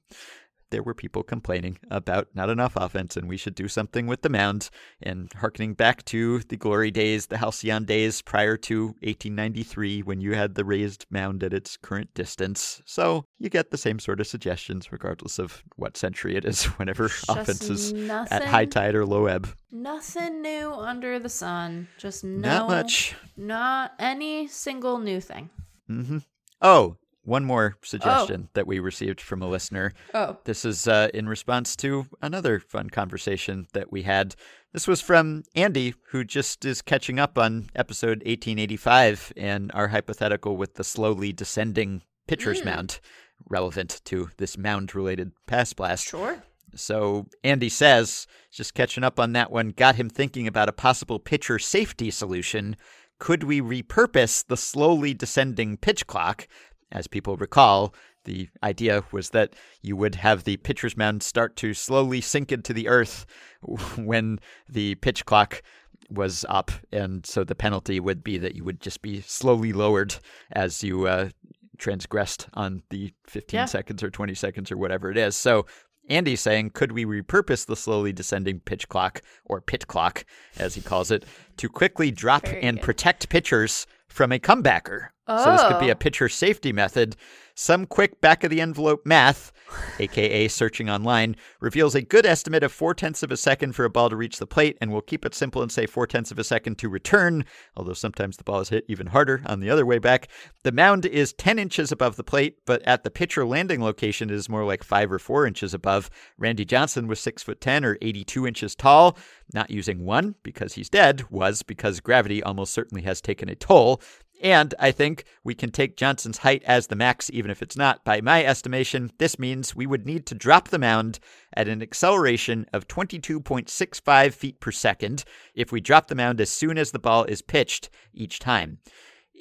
there 0.70 0.82
were 0.82 0.94
people 0.94 1.22
complaining 1.22 1.78
about 1.90 2.28
not 2.34 2.50
enough 2.50 2.74
offense 2.76 3.16
and 3.16 3.28
we 3.28 3.36
should 3.36 3.54
do 3.54 3.68
something 3.68 4.06
with 4.06 4.22
the 4.22 4.28
mound. 4.28 4.70
And 5.02 5.32
harkening 5.34 5.74
back 5.74 6.04
to 6.06 6.40
the 6.40 6.56
glory 6.56 6.90
days, 6.90 7.26
the 7.26 7.38
halcyon 7.38 7.84
days 7.84 8.22
prior 8.22 8.56
to 8.58 8.86
1893 8.86 10.02
when 10.02 10.20
you 10.20 10.34
had 10.34 10.54
the 10.54 10.64
raised 10.64 11.06
mound 11.10 11.42
at 11.42 11.52
its 11.52 11.76
current 11.76 12.12
distance. 12.14 12.82
So 12.84 13.26
you 13.38 13.48
get 13.48 13.70
the 13.70 13.78
same 13.78 13.98
sort 13.98 14.20
of 14.20 14.26
suggestions 14.26 14.92
regardless 14.92 15.38
of 15.38 15.62
what 15.76 15.96
century 15.96 16.36
it 16.36 16.44
is 16.44 16.64
whenever 16.78 17.06
offense 17.28 17.68
is 17.68 17.92
nothing, 17.92 18.36
at 18.36 18.44
high 18.44 18.66
tide 18.66 18.94
or 18.94 19.06
low 19.06 19.26
ebb. 19.26 19.48
Nothing 19.70 20.42
new 20.42 20.72
under 20.72 21.18
the 21.18 21.28
sun. 21.28 21.88
Just 21.98 22.24
no, 22.24 22.48
Not 22.48 22.68
much. 22.68 23.14
Not 23.36 23.92
any 23.98 24.48
single 24.48 24.98
new 24.98 25.20
thing. 25.20 25.50
Mm-hmm. 25.90 26.18
Oh, 26.62 26.96
one 27.26 27.44
more 27.44 27.76
suggestion 27.82 28.48
that 28.54 28.66
we 28.66 28.78
received 28.78 29.20
from 29.20 29.42
a 29.42 29.48
listener. 29.48 29.92
Oh. 30.14 30.36
This 30.44 30.64
is 30.64 30.86
uh, 30.86 31.08
in 31.12 31.28
response 31.28 31.74
to 31.76 32.06
another 32.22 32.60
fun 32.60 32.88
conversation 32.88 33.66
that 33.72 33.90
we 33.90 34.02
had. 34.02 34.34
This 34.72 34.86
was 34.86 35.00
from 35.00 35.42
Andy, 35.54 35.94
who 36.10 36.24
just 36.24 36.64
is 36.64 36.82
catching 36.82 37.18
up 37.18 37.36
on 37.36 37.68
episode 37.74 38.18
1885 38.18 39.32
and 39.36 39.70
our 39.74 39.88
hypothetical 39.88 40.56
with 40.56 40.74
the 40.74 40.84
slowly 40.84 41.32
descending 41.32 42.02
pitcher's 42.28 42.64
mound, 42.64 43.00
relevant 43.48 44.00
to 44.04 44.30
this 44.36 44.56
mound 44.56 44.94
related 44.94 45.32
Past 45.46 45.76
Blast. 45.76 46.06
Sure. 46.06 46.42
So 46.74 47.26
Andy 47.42 47.68
says, 47.68 48.26
just 48.52 48.74
catching 48.74 49.04
up 49.04 49.18
on 49.18 49.32
that 49.32 49.50
one, 49.50 49.70
got 49.70 49.96
him 49.96 50.10
thinking 50.10 50.46
about 50.46 50.68
a 50.68 50.72
possible 50.72 51.18
pitcher 51.18 51.58
safety 51.58 52.10
solution. 52.10 52.76
Could 53.18 53.44
we 53.44 53.60
repurpose 53.60 54.46
the 54.46 54.56
slowly 54.56 55.14
descending 55.14 55.76
pitch 55.78 56.06
clock? 56.06 56.46
As 56.92 57.06
people 57.06 57.36
recall, 57.36 57.94
the 58.24 58.48
idea 58.62 59.04
was 59.12 59.30
that 59.30 59.54
you 59.82 59.96
would 59.96 60.14
have 60.16 60.44
the 60.44 60.56
pitcher's 60.58 60.96
mound 60.96 61.22
start 61.22 61.56
to 61.56 61.74
slowly 61.74 62.20
sink 62.20 62.52
into 62.52 62.72
the 62.72 62.88
earth 62.88 63.26
when 63.96 64.38
the 64.68 64.94
pitch 64.96 65.24
clock 65.26 65.62
was 66.10 66.44
up. 66.48 66.70
And 66.92 67.26
so 67.26 67.42
the 67.44 67.54
penalty 67.56 67.98
would 67.98 68.22
be 68.22 68.38
that 68.38 68.54
you 68.54 68.64
would 68.64 68.80
just 68.80 69.02
be 69.02 69.20
slowly 69.20 69.72
lowered 69.72 70.14
as 70.52 70.84
you 70.84 71.06
uh, 71.08 71.30
transgressed 71.78 72.48
on 72.54 72.82
the 72.90 73.12
15 73.26 73.58
Yeah. 73.58 73.64
seconds 73.66 74.02
or 74.02 74.10
20 74.10 74.34
seconds 74.34 74.70
or 74.70 74.76
whatever 74.76 75.10
it 75.10 75.16
is. 75.18 75.36
So 75.36 75.66
Andy's 76.08 76.40
saying, 76.40 76.70
could 76.70 76.92
we 76.92 77.04
repurpose 77.04 77.66
the 77.66 77.74
slowly 77.74 78.12
descending 78.12 78.60
pitch 78.60 78.88
clock, 78.88 79.22
or 79.44 79.60
pit 79.60 79.88
clock, 79.88 80.24
as 80.56 80.76
he 80.76 80.80
calls 80.80 81.10
it, 81.10 81.24
to 81.56 81.68
quickly 81.68 82.12
drop 82.12 82.46
Very 82.46 82.62
and 82.62 82.76
good. 82.78 82.84
protect 82.84 83.28
pitchers 83.28 83.88
from 84.08 84.30
a 84.30 84.38
comebacker? 84.38 85.08
So 85.28 85.50
this 85.52 85.62
could 85.64 85.80
be 85.80 85.88
Oh. 85.88 85.92
a 85.92 85.96
pitcher 85.96 86.28
safety 86.28 86.72
method. 86.72 87.16
Some 87.58 87.86
quick 87.86 88.20
back 88.20 88.44
of 88.44 88.50
the 88.50 88.60
envelope 88.60 89.06
math, 89.06 89.50
aka 89.98 90.46
searching 90.46 90.90
online, 90.90 91.36
reveals 91.58 91.94
a 91.94 92.02
good 92.02 92.26
estimate 92.26 92.62
of 92.62 92.70
four 92.70 92.92
tenths 92.92 93.22
of 93.22 93.32
a 93.32 93.36
second 93.36 93.72
for 93.72 93.86
a 93.86 93.90
ball 93.90 94.10
to 94.10 94.16
reach 94.16 94.38
the 94.38 94.46
plate, 94.46 94.76
and 94.78 94.92
we'll 94.92 95.00
keep 95.00 95.24
it 95.24 95.34
simple 95.34 95.62
and 95.62 95.72
say 95.72 95.86
four 95.86 96.06
tenths 96.06 96.30
of 96.30 96.38
a 96.38 96.44
second 96.44 96.76
to 96.78 96.88
return, 96.90 97.46
although 97.74 97.94
sometimes 97.94 98.36
the 98.36 98.44
ball 98.44 98.60
is 98.60 98.68
hit 98.68 98.84
even 98.88 99.06
harder 99.08 99.42
on 99.46 99.60
the 99.60 99.70
other 99.70 99.86
way 99.86 99.98
back. 99.98 100.28
The 100.64 100.70
mound 100.72 101.06
is 101.06 101.32
10 101.32 101.58
inches 101.58 101.90
above 101.90 102.16
the 102.16 102.22
plate, 102.24 102.58
but 102.66 102.82
at 102.82 103.02
the 103.04 103.10
pitcher 103.10 103.46
landing 103.46 103.82
location, 103.82 104.28
it 104.28 104.34
is 104.34 104.50
more 104.50 104.64
like 104.66 104.84
five 104.84 105.10
or 105.10 105.18
four 105.18 105.46
inches 105.46 105.72
above. 105.72 106.10
Randy 106.36 106.66
Johnson 106.66 107.06
was 107.08 107.20
six 107.20 107.42
foot 107.42 107.62
10 107.62 107.86
or 107.86 107.96
82 108.02 108.46
inches 108.46 108.74
tall. 108.74 109.16
Not 109.54 109.70
using 109.70 110.04
one 110.04 110.34
because 110.42 110.74
he's 110.74 110.90
dead 110.90 111.24
was 111.30 111.62
because 111.62 112.00
gravity 112.00 112.42
almost 112.42 112.74
certainly 112.74 113.02
has 113.04 113.20
taken 113.22 113.48
a 113.48 113.54
toll. 113.54 114.02
And 114.42 114.74
I 114.78 114.90
think 114.90 115.24
we 115.44 115.54
can 115.54 115.70
take 115.70 115.96
Johnson's 115.96 116.38
height 116.38 116.62
as 116.64 116.86
the 116.86 116.96
max, 116.96 117.30
even 117.32 117.50
if 117.50 117.62
it's 117.62 117.76
not. 117.76 118.04
By 118.04 118.20
my 118.20 118.44
estimation, 118.44 119.10
this 119.18 119.38
means 119.38 119.74
we 119.74 119.86
would 119.86 120.06
need 120.06 120.26
to 120.26 120.34
drop 120.34 120.68
the 120.68 120.78
mound 120.78 121.18
at 121.54 121.68
an 121.68 121.82
acceleration 121.82 122.66
of 122.72 122.86
22.65 122.88 124.34
feet 124.34 124.60
per 124.60 124.70
second 124.70 125.24
if 125.54 125.72
we 125.72 125.80
drop 125.80 126.08
the 126.08 126.14
mound 126.14 126.40
as 126.40 126.50
soon 126.50 126.76
as 126.76 126.90
the 126.90 126.98
ball 126.98 127.24
is 127.24 127.40
pitched 127.40 127.88
each 128.12 128.38
time. 128.38 128.78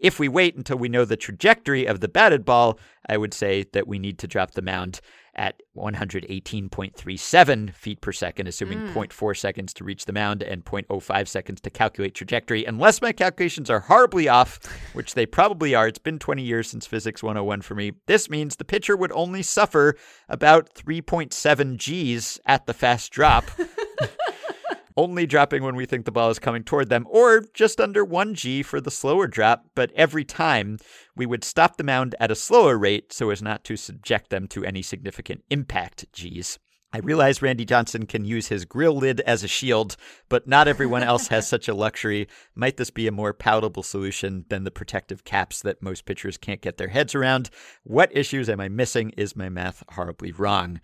If 0.02 0.20
we 0.20 0.28
wait 0.28 0.56
until 0.56 0.78
we 0.78 0.90
know 0.90 1.06
the 1.06 1.18
trajectory 1.18 1.86
of 1.86 2.00
the 2.00 2.08
batted 2.08 2.46
ball, 2.46 2.80
I 3.08 3.18
would 3.18 3.34
say 3.34 3.66
that 3.74 3.88
we 3.88 4.00
need 4.00 4.20
to 4.20 4.28
drop 4.28 4.52
the 4.52 4.62
mound 4.62 5.02
at 5.36 5.62
118.37 5.76 7.74
feet 7.74 8.00
per 8.02 8.12
second, 8.12 8.48
assuming 8.48 8.80
hmm. 8.80 8.98
0.4 8.98 9.38
seconds 9.38 9.74
to 9.74 9.84
reach 9.84 10.06
the 10.06 10.14
mound 10.14 10.42
and 10.42 10.64
0.05 10.64 11.28
seconds 11.28 11.60
to 11.62 11.70
calculate 11.70 12.16
trajectory. 12.16 12.64
Unless 12.66 13.02
my 13.02 13.12
calculations 13.12 13.70
are 13.70 13.82
horribly 13.82 14.30
off, 14.30 14.60
which 14.94 15.14
they 15.14 15.26
probably 15.26 15.76
are, 15.76 15.88
it's 15.88 16.00
been 16.00 16.20
20 16.20 16.42
years 16.42 16.70
since 16.70 16.86
Physics 16.86 17.22
101 17.22 17.62
for 17.62 17.76
me. 17.76 17.92
This 18.06 18.30
means 18.30 18.56
the 18.56 18.64
pitcher 18.64 18.96
would 18.96 19.12
only 19.12 19.44
suffer 19.44 19.98
about 20.30 20.74
3.7 20.74 21.78
Gs 21.78 22.40
at 22.46 22.66
the 22.66 22.74
fast 22.74 23.12
drop 23.12 23.44
only 24.98 25.26
dropping 25.26 25.64
when 25.64 25.76
we 25.76 25.86
think 25.86 26.06
the 26.06 26.12
ball 26.12 26.30
is 26.30 26.40
coming 26.40 26.64
toward 26.64 26.90
them, 26.90 27.06
or 27.10 27.44
just 27.54 27.82
under 27.82 28.06
1G 28.06 28.64
for 28.64 28.80
the 28.80 28.92
slower 28.92 29.28
drop, 29.28 29.66
but 29.76 29.92
every 29.96 30.24
time 30.24 30.78
we 31.16 31.26
would 31.26 31.44
stop 31.44 31.78
the 31.78 31.84
mound 31.84 32.16
at 32.20 32.32
a 32.32 32.36
slower 32.36 32.78
rate 32.78 33.12
so 33.12 33.30
as 33.30 33.42
not 33.42 33.64
to 33.66 33.76
subject 33.76 34.30
them 34.30 34.48
to 34.48 34.64
any 34.64 34.82
significant 34.82 35.44
impact 35.50 36.06
Gs. 36.14 36.60
I 36.94 37.00
realize 37.00 37.42
Randy 37.42 37.66
Johnson 37.66 38.06
can 38.06 38.24
use 38.24 38.48
his 38.48 38.64
grill 38.64 38.96
lid 38.96 39.20
as 39.22 39.44
a 39.44 39.50
shield, 39.50 39.98
but 40.30 40.48
not 40.48 40.70
everyone 40.70 41.04
else 41.04 41.28
has 41.28 41.46
such 41.46 41.68
a 41.68 41.74
luxury. 41.74 42.30
Might 42.56 42.78
this 42.78 42.90
be 42.90 43.06
a 43.06 43.12
more 43.12 43.34
palatable 43.34 43.84
solution 43.84 44.46
than 44.48 44.64
the 44.64 44.72
protective 44.72 45.26
caps 45.26 45.62
that 45.64 45.82
most 45.82 46.06
pitchers 46.06 46.38
can't 46.38 46.62
get 46.62 46.78
their 46.78 46.88
heads 46.88 47.14
around? 47.14 47.50
What 47.84 48.16
issues 48.16 48.48
am 48.48 48.62
I 48.62 48.70
missing? 48.70 49.10
Is 49.18 49.36
my 49.36 49.50
math 49.50 49.84
horribly 49.90 50.32
wrong? 50.32 50.80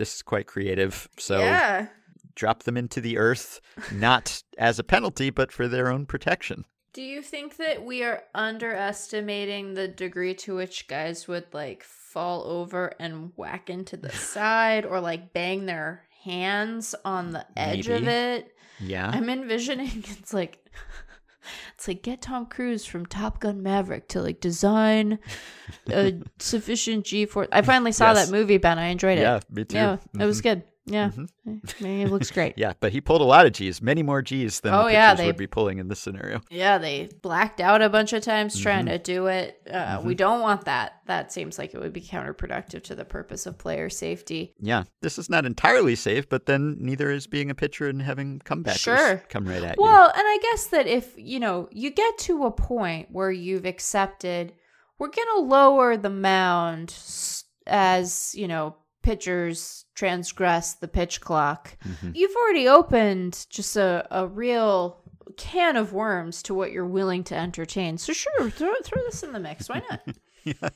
This 0.00 0.14
is 0.14 0.22
quite 0.22 0.46
creative. 0.46 1.10
So 1.18 1.40
yeah. 1.40 1.88
drop 2.34 2.62
them 2.62 2.78
into 2.78 3.02
the 3.02 3.18
earth, 3.18 3.60
not 3.92 4.42
as 4.58 4.78
a 4.78 4.82
penalty, 4.82 5.28
but 5.28 5.52
for 5.52 5.68
their 5.68 5.92
own 5.92 6.06
protection. 6.06 6.64
Do 6.94 7.02
you 7.02 7.20
think 7.20 7.58
that 7.58 7.84
we 7.84 8.02
are 8.02 8.22
underestimating 8.34 9.74
the 9.74 9.88
degree 9.88 10.32
to 10.36 10.56
which 10.56 10.88
guys 10.88 11.28
would 11.28 11.52
like 11.52 11.84
fall 11.84 12.44
over 12.44 12.94
and 12.98 13.32
whack 13.36 13.68
into 13.68 13.98
the 13.98 14.08
side 14.32 14.86
or 14.86 15.02
like 15.02 15.34
bang 15.34 15.66
their 15.66 16.04
hands 16.24 16.94
on 17.04 17.32
the 17.32 17.44
edge 17.54 17.88
of 17.88 18.08
it? 18.08 18.54
Yeah. 18.80 19.10
I'm 19.12 19.28
envisioning 19.28 20.02
it's 20.18 20.32
like 20.32 20.64
it's 21.74 21.88
like 21.88 22.02
get 22.02 22.22
Tom 22.22 22.46
Cruise 22.46 22.84
from 22.84 23.06
Top 23.06 23.40
Gun 23.40 23.62
Maverick 23.62 24.08
to 24.08 24.20
like 24.22 24.40
design 24.40 25.18
a 25.92 26.14
sufficient 26.38 27.04
G 27.06 27.26
force. 27.26 27.48
I 27.52 27.62
finally 27.62 27.92
saw 27.92 28.12
Yes. 28.12 28.26
that 28.26 28.32
movie, 28.32 28.58
Ben. 28.58 28.78
I 28.78 28.86
enjoyed 28.88 29.18
it. 29.18 29.22
yeah, 29.22 29.40
me 29.50 29.64
too. 29.64 29.76
Yeah, 29.76 29.96
it 30.18 30.24
was 30.24 30.40
Mhm. 30.40 30.42
good. 30.44 30.62
Yeah, 30.90 31.10
I 31.46 31.82
mean, 31.82 32.06
it 32.06 32.10
looks 32.10 32.30
great. 32.30 32.54
Yeah, 32.60 32.72
but 32.80 32.92
he 32.92 33.00
pulled 33.00 33.20
a 33.20 33.24
lot 33.24 33.46
of 33.46 33.52
G's, 33.52 33.80
many 33.80 34.02
more 34.02 34.22
G's 34.22 34.60
than 34.60 34.74
Oh, 34.74 34.84
the 34.86 34.92
yeah, 34.92 35.14
they- 35.14 35.26
would 35.26 35.36
be 35.36 35.46
pulling 35.46 35.78
in 35.78 35.88
this 35.88 36.00
scenario. 36.00 36.40
Yeah, 36.50 36.78
they 36.78 37.08
blacked 37.22 37.60
out 37.60 37.80
a 37.80 37.88
bunch 37.88 38.12
of 38.12 38.22
times 38.22 38.58
trying 38.60 38.86
Mm-hmm. 38.86 38.92
to 38.94 38.98
do 38.98 39.26
it. 39.26 39.62
Uh, 39.72 40.02
We 40.04 40.14
don't 40.14 40.40
want 40.40 40.64
that. 40.64 40.94
That 41.06 41.32
seems 41.32 41.58
like 41.58 41.74
it 41.74 41.80
would 41.80 41.92
be 41.92 42.00
counterproductive 42.00 42.82
to 42.84 42.94
the 42.94 43.04
purpose 43.04 43.46
of 43.46 43.56
player 43.58 43.88
safety. 43.90 44.54
Yeah, 44.60 44.84
this 45.00 45.18
is 45.18 45.30
not 45.30 45.46
entirely 45.46 45.94
safe, 45.96 46.28
but 46.28 46.46
then 46.46 46.76
neither 46.80 47.10
is 47.10 47.26
being 47.26 47.50
a 47.50 47.54
pitcher 47.54 47.88
and 47.88 48.02
having 48.02 48.40
comebackers 48.40 48.78
Sure. 48.78 49.22
come 49.28 49.46
right 49.46 49.62
at 49.62 49.76
you. 49.76 49.82
Well, 49.82 50.06
and 50.08 50.22
I 50.26 50.38
guess 50.42 50.66
that 50.68 50.86
if, 50.86 51.12
you 51.16 51.40
know, 51.40 51.68
you 51.72 51.90
get 51.90 52.18
to 52.18 52.44
a 52.44 52.50
point 52.50 53.08
where 53.10 53.30
you've 53.32 53.64
accepted, 53.66 54.52
we're 54.98 55.08
going 55.08 55.28
to 55.36 55.40
lower 55.42 55.96
the 55.96 56.10
mound 56.10 56.94
as, 57.66 58.34
you 58.34 58.48
know, 58.48 58.76
pitchers 59.02 59.84
transgress 59.94 60.74
the 60.74 60.88
pitch 60.88 61.20
clock. 61.20 61.76
Mhm. 61.86 62.14
You've 62.14 62.36
already 62.36 62.68
opened 62.68 63.46
just 63.50 63.76
a, 63.76 64.06
a 64.10 64.26
real 64.26 65.02
can 65.36 65.76
of 65.76 65.92
worms 65.92 66.42
to 66.44 66.54
what 66.54 66.72
you're 66.72 66.86
willing 66.86 67.24
to 67.24 67.36
entertain. 67.36 67.98
So 67.98 68.12
sure, 68.12 68.50
throw 68.50 68.74
throw 68.84 69.02
this 69.04 69.22
in 69.22 69.32
the 69.32 69.40
mix. 69.40 69.68
Why 69.68 69.82
not? 69.90 70.00
yeah, 70.44 70.68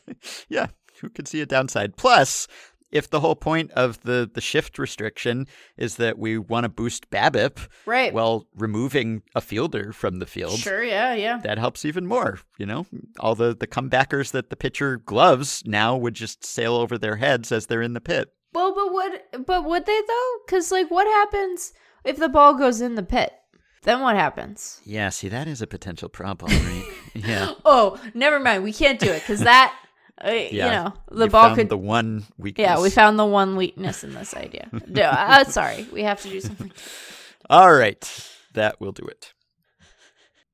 yeah, 0.48 0.66
who 1.00 1.08
could 1.10 1.28
see 1.28 1.40
a 1.40 1.46
downside? 1.46 1.96
Plus, 1.96 2.46
if 2.94 3.10
the 3.10 3.20
whole 3.20 3.34
point 3.36 3.70
of 3.72 4.00
the, 4.02 4.30
the 4.32 4.40
shift 4.40 4.78
restriction 4.78 5.46
is 5.76 5.96
that 5.96 6.18
we 6.18 6.38
want 6.38 6.64
to 6.64 6.68
boost 6.70 7.10
BABIP, 7.10 7.58
Right. 7.84 8.14
well, 8.14 8.46
removing 8.56 9.22
a 9.34 9.40
fielder 9.42 9.92
from 9.92 10.20
the 10.20 10.26
field 10.26 10.58
Sure, 10.58 10.82
yeah, 10.82 11.12
yeah. 11.14 11.38
that 11.42 11.58
helps 11.58 11.84
even 11.84 12.06
more. 12.06 12.38
You 12.56 12.66
know, 12.66 12.86
all 13.20 13.34
the, 13.34 13.54
the 13.54 13.66
comebackers 13.66 14.30
that 14.30 14.48
the 14.48 14.56
pitcher 14.56 14.96
gloves 14.96 15.62
now 15.66 15.96
would 15.96 16.14
just 16.14 16.44
sail 16.46 16.74
over 16.76 16.96
their 16.96 17.16
heads 17.16 17.52
as 17.52 17.66
they're 17.66 17.82
in 17.82 17.92
the 17.94 18.00
pit. 18.00 18.32
Well, 18.54 18.72
but 18.74 18.92
would 18.94 19.46
but 19.46 19.64
would 19.64 19.84
they 19.84 20.00
though? 20.06 20.30
Because 20.46 20.70
like, 20.70 20.88
what 20.90 21.08
happens 21.08 21.72
if 22.04 22.16
the 22.16 22.28
ball 22.28 22.54
goes 22.54 22.80
in 22.80 22.94
the 22.94 23.02
pit? 23.02 23.32
Then 23.82 24.00
what 24.00 24.14
happens? 24.16 24.80
Yeah, 24.84 25.08
see, 25.10 25.28
that 25.28 25.46
is 25.48 25.60
a 25.60 25.66
potential 25.66 26.08
problem, 26.08 26.52
right? 26.52 26.84
yeah. 27.14 27.52
Oh, 27.66 28.00
never 28.14 28.38
mind. 28.40 28.62
We 28.64 28.72
can't 28.72 28.98
do 29.00 29.10
it 29.10 29.20
because 29.20 29.40
that, 29.40 29.74
uh, 30.22 30.30
you 30.30 30.48
Yeah. 30.52 30.70
know, 30.84 30.94
the 31.10 31.24
You 31.24 31.30
ball 31.30 31.44
found 31.48 31.56
could. 31.56 31.68
the 31.70 31.78
one 31.78 32.24
weakness. 32.36 32.64
yeah, 32.64 32.80
we 32.80 32.90
found 32.90 33.18
the 33.18 33.24
one 33.24 33.56
weakness 33.56 34.04
in 34.04 34.12
this 34.14 34.34
idea. 34.34 34.68
no, 34.88 35.02
uh, 35.04 35.44
sorry, 35.44 35.86
we 35.92 36.02
have 36.02 36.20
to 36.22 36.28
do 36.28 36.40
something. 36.40 36.70
All 37.48 37.72
right, 37.72 38.28
that 38.54 38.80
will 38.80 38.92
do 38.92 39.04
it. 39.06 39.32